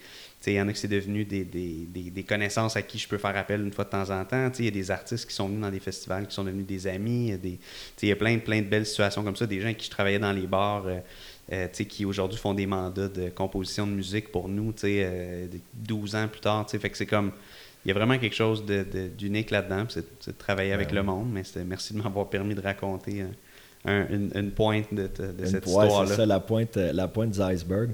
Il 0.53 0.55
y 0.57 0.61
en 0.61 0.69
a 0.69 0.73
que 0.73 0.79
c'est 0.79 0.89
devenu 0.89 1.25
des, 1.25 1.45
des, 1.45 1.87
des, 1.89 2.11
des 2.11 2.23
connaissances 2.23 2.77
à 2.77 2.83
qui 2.83 2.99
je 2.99 3.09
peux 3.09 3.19
faire 3.19 3.37
appel 3.37 3.61
une 3.63 3.73
fois 3.73 3.85
de 3.85 3.91
temps 3.91 4.11
en 4.11 4.25
temps. 4.25 4.51
Il 4.59 4.65
y 4.65 4.69
a 4.69 4.71
des 4.71 4.91
artistes 4.91 5.29
qui 5.29 5.35
sont 5.35 5.47
venus 5.49 5.61
dans 5.63 5.71
des 5.71 5.81
festivals, 5.81 6.27
qui 6.27 6.35
sont 6.35 6.45
devenus 6.45 6.67
des 6.67 6.87
amis. 6.87 7.27
Il 7.27 7.31
y 7.31 7.33
a, 7.33 7.37
des, 7.37 8.15
plein, 8.15 8.39
plein 8.39 8.61
de 8.61 8.67
belles 8.67 8.87
situations 8.87 9.23
comme 9.23 9.37
ça. 9.37 9.47
Des 9.47 9.59
gens 9.59 9.67
avec 9.67 9.79
qui 9.79 9.87
je 9.87 9.91
travaillais 9.91 10.19
dans 10.19 10.33
les 10.33 10.47
bars, 10.47 10.85
euh, 10.87 10.99
euh, 11.53 11.69
qui 11.69 12.05
aujourd'hui 12.05 12.39
font 12.39 12.55
des 12.55 12.67
mandats 12.67 13.09
de 13.09 13.29
composition 13.31 13.87
de 13.87 13.93
musique 13.93 14.31
pour 14.33 14.49
nous, 14.49 14.73
tu 14.73 14.81
sais, 14.83 15.03
euh, 15.05 15.47
des- 15.47 15.61
12 15.75 16.15
ans 16.17 16.29
plus 16.29 16.41
tard. 16.41 16.67
Fait 16.71 16.91
que 16.91 16.97
c'est 16.97 17.07
comme. 17.07 17.33
Il 17.85 17.89
y 17.89 17.91
a 17.91 17.95
vraiment 17.95 18.19
quelque 18.19 18.35
chose 18.35 18.65
de- 18.65 18.83
de- 18.91 19.09
d'unique 19.09 19.51
là-dedans. 19.51 19.85
C'est 19.91 20.01
de 20.29 20.33
travailler 20.39 20.73
avec 20.73 20.89
Ouais, 20.89 20.95
le 20.95 21.03
monde. 21.03 21.29
Mais 21.33 21.43
merci 21.67 21.93
de 21.93 22.03
m'avoir 22.03 22.29
permis 22.31 22.55
de 22.55 22.61
raconter 22.63 23.21
un- 23.23 23.91
un- 23.93 24.07
une, 24.09 24.31
une 24.35 24.51
pointe 24.53 24.93
de, 24.93 25.03
de- 25.03 25.33
de 25.33 25.41
Une- 25.41 25.47
cette 25.47 25.67
histoire-là. 25.67 26.07
c'est 26.09 26.17
ça, 26.17 26.25
la 26.27 26.41
pointe, 26.41 26.77
la 26.77 27.09
pointe 27.09 27.33
du 27.33 27.41
iceberg. 27.43 27.91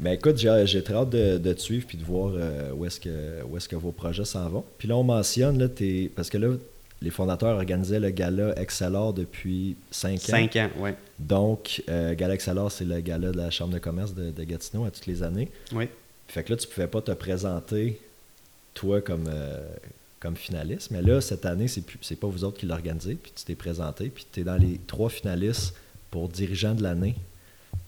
Mais 0.00 0.14
écoute, 0.14 0.38
j'ai 0.38 0.62
j'ai 0.66 0.82
très 0.82 0.94
hâte 0.94 1.10
de, 1.10 1.38
de 1.38 1.52
te 1.52 1.60
suivre 1.60 1.86
puis 1.86 1.96
de 1.98 2.04
voir 2.04 2.32
euh, 2.34 2.72
où 2.74 2.84
est-ce 2.86 2.98
que, 3.00 3.42
où 3.48 3.56
est-ce 3.56 3.68
que 3.68 3.76
vos 3.76 3.92
projets 3.92 4.24
s'en 4.24 4.48
vont. 4.48 4.64
Puis 4.78 4.88
là, 4.88 4.96
on 4.96 5.04
mentionne, 5.04 5.58
là, 5.58 5.68
t'es- 5.68 6.10
parce 6.14 6.28
que 6.30 6.38
là, 6.38 6.54
les 7.00 7.10
fondateurs 7.10 7.56
organisaient 7.56 8.00
le 8.00 8.10
gala 8.10 8.58
Excelor 8.60 9.12
depuis 9.12 9.76
5 9.90 10.14
ans. 10.14 10.18
5 10.18 10.56
ans, 10.56 10.70
oui. 10.78 10.90
Donc, 11.18 11.82
euh, 11.88 12.14
Gala 12.14 12.34
Excelor, 12.34 12.70
c'est 12.70 12.84
le 12.84 13.00
gala 13.00 13.32
de 13.32 13.36
la 13.36 13.50
Chambre 13.50 13.74
de 13.74 13.78
commerce 13.80 14.14
de, 14.14 14.30
de 14.30 14.44
Gatineau 14.44 14.84
à 14.84 14.90
toutes 14.92 15.06
les 15.06 15.22
années. 15.24 15.48
Oui. 15.72 15.88
Fait 16.28 16.44
que 16.44 16.50
là, 16.52 16.56
tu 16.56 16.66
pouvais 16.68 16.86
pas 16.86 17.00
te 17.02 17.10
présenter, 17.12 18.00
toi, 18.74 19.00
comme, 19.00 19.24
euh, 19.28 19.66
comme 20.20 20.36
finaliste. 20.36 20.90
Mais 20.92 21.02
là, 21.02 21.20
cette 21.20 21.44
année, 21.44 21.66
c'est 21.68 21.82
c'est 22.00 22.16
pas 22.18 22.28
vous 22.28 22.44
autres 22.44 22.58
qui 22.58 22.66
l'organisez. 22.66 23.16
Puis 23.16 23.32
tu 23.34 23.44
t'es 23.44 23.56
présenté. 23.56 24.08
Puis 24.08 24.24
tu 24.32 24.40
es 24.40 24.44
dans 24.44 24.56
les 24.56 24.80
trois 24.86 25.10
finalistes 25.10 25.74
pour 26.10 26.28
dirigeant 26.28 26.74
de 26.74 26.82
l'année. 26.84 27.16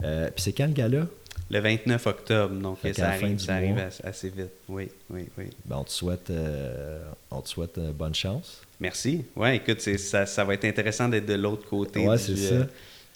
Euh, 0.03 0.29
puis 0.35 0.43
c'est 0.43 0.53
quand 0.53 0.67
le 0.67 0.73
gala? 0.73 1.07
Le 1.51 1.61
29 1.61 2.07
octobre, 2.07 2.55
donc 2.55 2.79
Fait 2.79 2.95
ça 2.95 3.11
arrive, 3.11 3.39
ça 3.39 3.57
assez, 4.05 4.29
vite. 4.31 4.51
Oui, 4.69 4.89
oui, 5.11 5.27
oui. 5.37 5.45
Ben, 5.67 5.77
on 5.77 5.85
te 5.85 5.91
souhaite, 5.91 6.31
euh, 6.31 7.03
on 7.31 7.41
te 7.43 7.49
souhaite 7.49 7.77
euh, 7.79 7.93
bonne 7.93 8.15
chance. 8.15 8.63
Merci. 8.81 9.25
Ouais, 9.37 9.57
écoute, 9.57 9.81
c'est- 9.81 9.99
ça, 9.99 10.25
ça 10.27 10.43
va 10.45 10.55
être 10.55 10.65
intéressant 10.65 11.09
d'être 11.09 11.27
de 11.27 11.35
l'autre 11.35 11.69
côté. 11.69 12.01
Ouais, 12.07 12.17
du, 12.17 12.23
c'est 12.23 12.53
euh, 12.55 12.61
ça. 12.65 12.67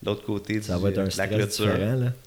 l'autre 0.05 0.25
côté 0.25 0.61
Ça 0.61 0.77
du- 0.77 0.83
va 0.83 0.91
être 0.91 0.99
un 0.99 1.05
de 1.09 1.17
la 1.17 1.27
clôture. 1.27 1.79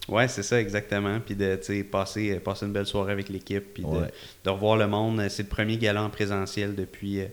Ouais, 0.10 0.28
c'est 0.28 0.44
ça, 0.44 0.60
exactement. 0.60 1.20
Puis 1.24 1.36
de 1.36 1.56
passer, 1.84 2.40
passer 2.40 2.66
une 2.66 2.74
belle 2.74 2.88
soirée 2.88 3.12
avec 3.14 3.30
l'équipe, 3.30 3.74
puis 3.74 3.84
de- 3.84 3.88
Ouais. 3.88 4.08
de, 4.44 4.50
revoir 4.50 4.78
le 4.78 4.88
monde. 4.88 5.22
C'est 5.30 5.44
le 5.44 5.50
premier 5.50 5.78
gala 5.78 6.04
en 6.04 6.10
présentiel 6.10 6.74
depuis, 6.76 7.22
euh, 7.22 7.26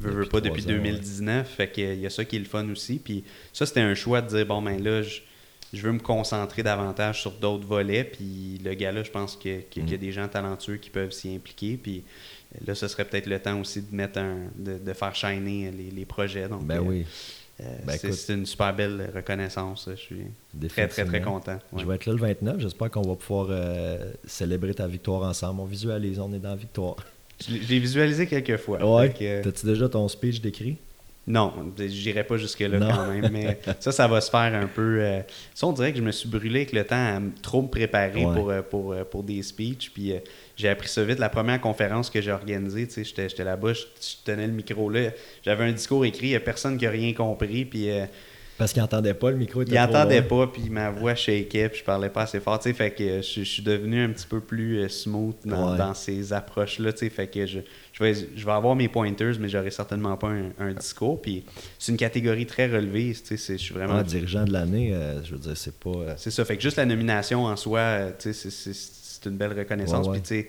veux, 0.00 0.26
pas, 0.26 0.40
depuis 0.40 0.64
ans, 0.64 0.66
ouais. 0.68 0.74
2019. 0.74 1.48
Fait 1.48 1.70
qu'il 1.70 2.00
y 2.00 2.06
a 2.06 2.10
ça 2.10 2.24
qui 2.24 2.36
est 2.36 2.40
le 2.40 2.44
fun 2.44 2.68
aussi. 2.70 2.96
Puis 2.98 3.22
ça, 3.52 3.64
c'était 3.66 3.80
un 3.80 3.94
choix 3.94 4.20
de 4.20 4.28
dire, 4.28 4.44
bon, 4.46 4.60
ben 4.62 4.82
là, 4.82 5.02
je, 5.02 5.20
je 5.72 5.82
veux 5.82 5.92
me 5.92 5.98
concentrer 5.98 6.62
davantage 6.62 7.20
sur 7.20 7.32
d'autres 7.32 7.66
volets. 7.66 8.04
Puis 8.04 8.60
le 8.64 8.74
gala, 8.74 9.02
je 9.02 9.10
pense 9.10 9.36
qu'il 9.36 9.52
y 9.76 9.80
a 9.80 9.82
Mm. 9.82 9.96
des 9.98 10.12
gens 10.12 10.28
talentueux 10.28 10.76
qui 10.76 10.90
peuvent 10.90 11.10
s'y 11.12 11.34
impliquer. 11.34 11.76
Puis 11.76 12.04
là, 12.66 12.74
ce 12.74 12.88
serait 12.88 13.04
peut-être 13.04 13.26
le 13.26 13.38
temps 13.38 13.60
aussi 13.60 13.82
de 13.82 13.94
mettre 13.94 14.18
un, 14.18 14.36
de, 14.56 14.78
de 14.78 14.92
faire 14.92 15.14
shiner 15.14 15.70
les, 15.70 15.90
les 15.90 16.04
projets. 16.04 16.48
Donc, 16.48 16.64
Ben 16.64 16.78
euh, 16.78 16.82
oui, 16.82 17.04
euh, 17.60 17.64
Ben 17.84 17.98
c'est 17.98 18.34
une 18.34 18.46
super 18.46 18.74
belle 18.74 19.10
reconnaissance. 19.14 19.88
Je 19.90 19.96
suis 19.96 20.16
très, 20.68 20.88
très, 20.88 21.04
très 21.04 21.20
content. 21.20 21.58
Ouais. 21.72 21.82
Je 21.82 21.86
vais 21.86 21.94
être 21.96 22.06
là 22.06 22.12
le 22.12 22.20
29. 22.20 22.60
J'espère 22.60 22.90
qu'on 22.90 23.02
va 23.02 23.14
pouvoir 23.16 23.48
euh, 23.50 24.12
célébrer 24.26 24.74
ta 24.74 24.86
victoire 24.86 25.22
ensemble. 25.28 25.60
On 25.60 25.64
visualise, 25.66 26.18
on 26.20 26.32
est 26.32 26.38
dans 26.38 26.50
la 26.50 26.56
victoire. 26.56 26.96
Je 27.46 27.52
l'ai 27.54 27.78
visualisé 27.80 28.26
quelques 28.26 28.56
fois. 28.56 28.78
Ouais. 28.98 29.42
T'as-tu 29.42 29.66
déjà 29.66 29.88
ton 29.90 30.08
speech 30.08 30.40
décrit? 30.40 30.76
Non, 31.26 31.52
j'irai 31.76 32.22
pas 32.22 32.36
jusque-là 32.36 32.78
quand 32.78 33.06
même, 33.12 33.30
mais 33.32 33.58
ça, 33.80 33.90
ça 33.90 34.06
va 34.06 34.20
se 34.20 34.30
faire 34.30 34.54
un 34.54 34.66
peu. 34.66 34.98
euh, 35.00 35.20
Ça, 35.54 35.66
on 35.66 35.72
dirait 35.72 35.90
que 35.92 35.98
je 35.98 36.02
me 36.04 36.12
suis 36.12 36.28
brûlé 36.28 36.60
avec 36.60 36.72
le 36.72 36.84
temps 36.84 36.94
à 36.96 37.20
trop 37.42 37.62
me 37.62 37.68
préparer 37.68 38.24
Ouais. 38.24 38.34
pour, 38.34 38.50
euh, 38.50 38.62
pour, 38.62 38.92
euh, 38.92 39.02
pour 39.04 39.22
des 39.24 39.42
speeches. 39.42 39.90
Puis 39.92 40.12
euh, 40.12 40.18
j'ai 40.56 40.68
appris 40.68 40.88
ça 40.88 41.02
vite. 41.04 41.18
La 41.18 41.28
première 41.28 41.60
conférence 41.60 42.10
que 42.10 42.20
j'ai 42.20 42.30
organisée, 42.32 42.86
tu 42.86 42.92
sais, 42.94 43.04
j'étais 43.04 43.28
j'étais 43.28 43.44
là-bas, 43.44 43.72
je, 43.72 43.80
je 44.00 44.14
tenais 44.24 44.46
le 44.46 44.52
micro 44.52 44.88
là. 44.88 45.10
J'avais 45.44 45.64
un 45.64 45.72
discours 45.72 46.04
écrit, 46.04 46.26
il 46.28 46.30
n'y 46.30 46.36
a 46.36 46.40
personne 46.40 46.78
qui 46.78 46.86
a 46.86 46.90
rien 46.90 47.12
compris. 47.12 47.64
Puis 47.64 47.90
euh, 47.90 48.04
Parce 48.58 48.72
qu'il 48.72 48.80
n'entendait 48.80 49.12
pas 49.14 49.30
le 49.30 49.36
micro. 49.36 49.60
était 49.62 49.72
il 49.72 49.74
trop 49.76 49.84
entendait 49.96 50.20
loin. 50.20 50.46
pas, 50.46 50.52
puis 50.52 50.70
ma 50.70 50.90
voix 50.90 51.14
shakeait, 51.14 51.68
puis 51.68 51.80
je 51.80 51.84
parlais 51.84 52.08
pas 52.08 52.22
assez 52.22 52.40
fort. 52.40 52.58
tu 52.58 52.70
sais, 52.70 52.74
Fait 52.74 52.90
que 52.90 53.20
je, 53.20 53.40
je 53.40 53.42
suis 53.44 53.62
devenu 53.62 54.02
un 54.02 54.08
petit 54.10 54.26
peu 54.26 54.40
plus 54.40 54.78
euh, 54.80 54.88
smooth 54.88 55.34
dans, 55.44 55.72
Ouais. 55.72 55.78
dans 55.78 55.92
ces 55.92 56.32
approches-là. 56.32 56.92
tu 56.94 57.00
sais, 57.00 57.10
Fait 57.10 57.26
que 57.26 57.44
je, 57.44 57.58
je, 57.92 58.02
vais, 58.02 58.14
je 58.14 58.46
vais 58.46 58.52
avoir 58.52 58.74
mes 58.74 58.88
pointers, 58.88 59.34
mais 59.38 59.48
j'aurai 59.50 59.70
certainement 59.70 60.16
pas 60.16 60.28
un, 60.30 60.50
un 60.58 60.72
discours. 60.72 61.20
Puis 61.20 61.44
c'est 61.78 61.92
une 61.92 61.98
catégorie 61.98 62.46
très 62.46 62.66
relevée. 62.66 63.12
tu 63.14 63.26
sais, 63.26 63.36
c'est- 63.36 63.58
Je 63.58 63.62
suis 63.62 63.74
vraiment. 63.74 63.96
Ah, 63.96 64.02
dirigeant 64.02 64.44
de 64.44 64.52
l'année, 64.52 64.94
euh, 64.94 65.22
je 65.22 65.32
veux 65.32 65.38
dire, 65.38 65.56
c'est 65.56 65.78
pas. 65.78 65.90
euh, 65.90 66.14
C'est 66.16 66.30
ça. 66.30 66.44
Fait 66.46 66.56
que 66.56 66.62
juste 66.62 66.78
la 66.78 66.86
nomination 66.86 67.44
en 67.44 67.56
soi, 67.56 68.12
tu 68.18 68.32
sais, 68.32 68.50
c'est- 68.50 69.26
une 69.28 69.36
belle 69.36 69.58
reconnaissance. 69.58 70.06
Ouais, 70.06 70.12
ouais. 70.12 70.20
Puis 70.20 70.28
tu 70.28 70.48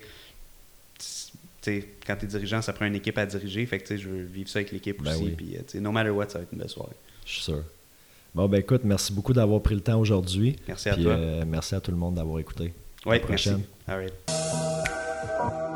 sais, 1.00 1.20
tu 1.60 1.80
sais, 1.80 1.88
quand 2.06 2.16
tu 2.16 2.24
es 2.26 2.28
dirigeant, 2.28 2.62
ça 2.62 2.72
prend 2.72 2.84
une 2.86 2.94
équipe 2.94 3.18
à 3.18 3.26
diriger. 3.26 3.66
Fait 3.66 3.80
que 3.80 3.96
je 3.96 4.08
veux 4.08 4.22
vivre 4.22 4.48
ça 4.48 4.60
avec 4.60 4.70
l'équipe 4.72 5.02
Ben 5.02 5.12
aussi. 5.14 5.34
oui. 5.38 5.56
Sais, 5.66 5.80
no 5.80 5.90
matter 5.90 6.10
what, 6.10 6.28
ça 6.28 6.38
va 6.38 6.44
être 6.44 6.52
une 6.52 6.60
belle 6.60 6.68
soirée. 6.68 6.94
Je 7.26 7.32
suis 7.32 7.42
sûr. 7.42 7.62
Bon, 8.38 8.46
ben 8.46 8.60
écoute, 8.60 8.82
merci 8.84 9.12
beaucoup 9.12 9.32
d'avoir 9.32 9.60
pris 9.60 9.74
le 9.74 9.80
temps 9.80 9.98
aujourd'hui. 9.98 10.54
Merci 10.68 10.90
à 10.90 10.94
Puis, 10.94 11.02
toi. 11.02 11.12
euh, 11.14 11.42
merci 11.44 11.74
à 11.74 11.80
tout 11.80 11.90
le 11.90 11.96
monde 11.96 12.14
d'avoir 12.14 12.38
écouté. 12.38 12.72
Oui, 13.04 13.16
la 13.16 13.18
prochaine. 13.26 13.62
merci. 13.88 13.88
All 13.88 13.98
right. 13.98 15.67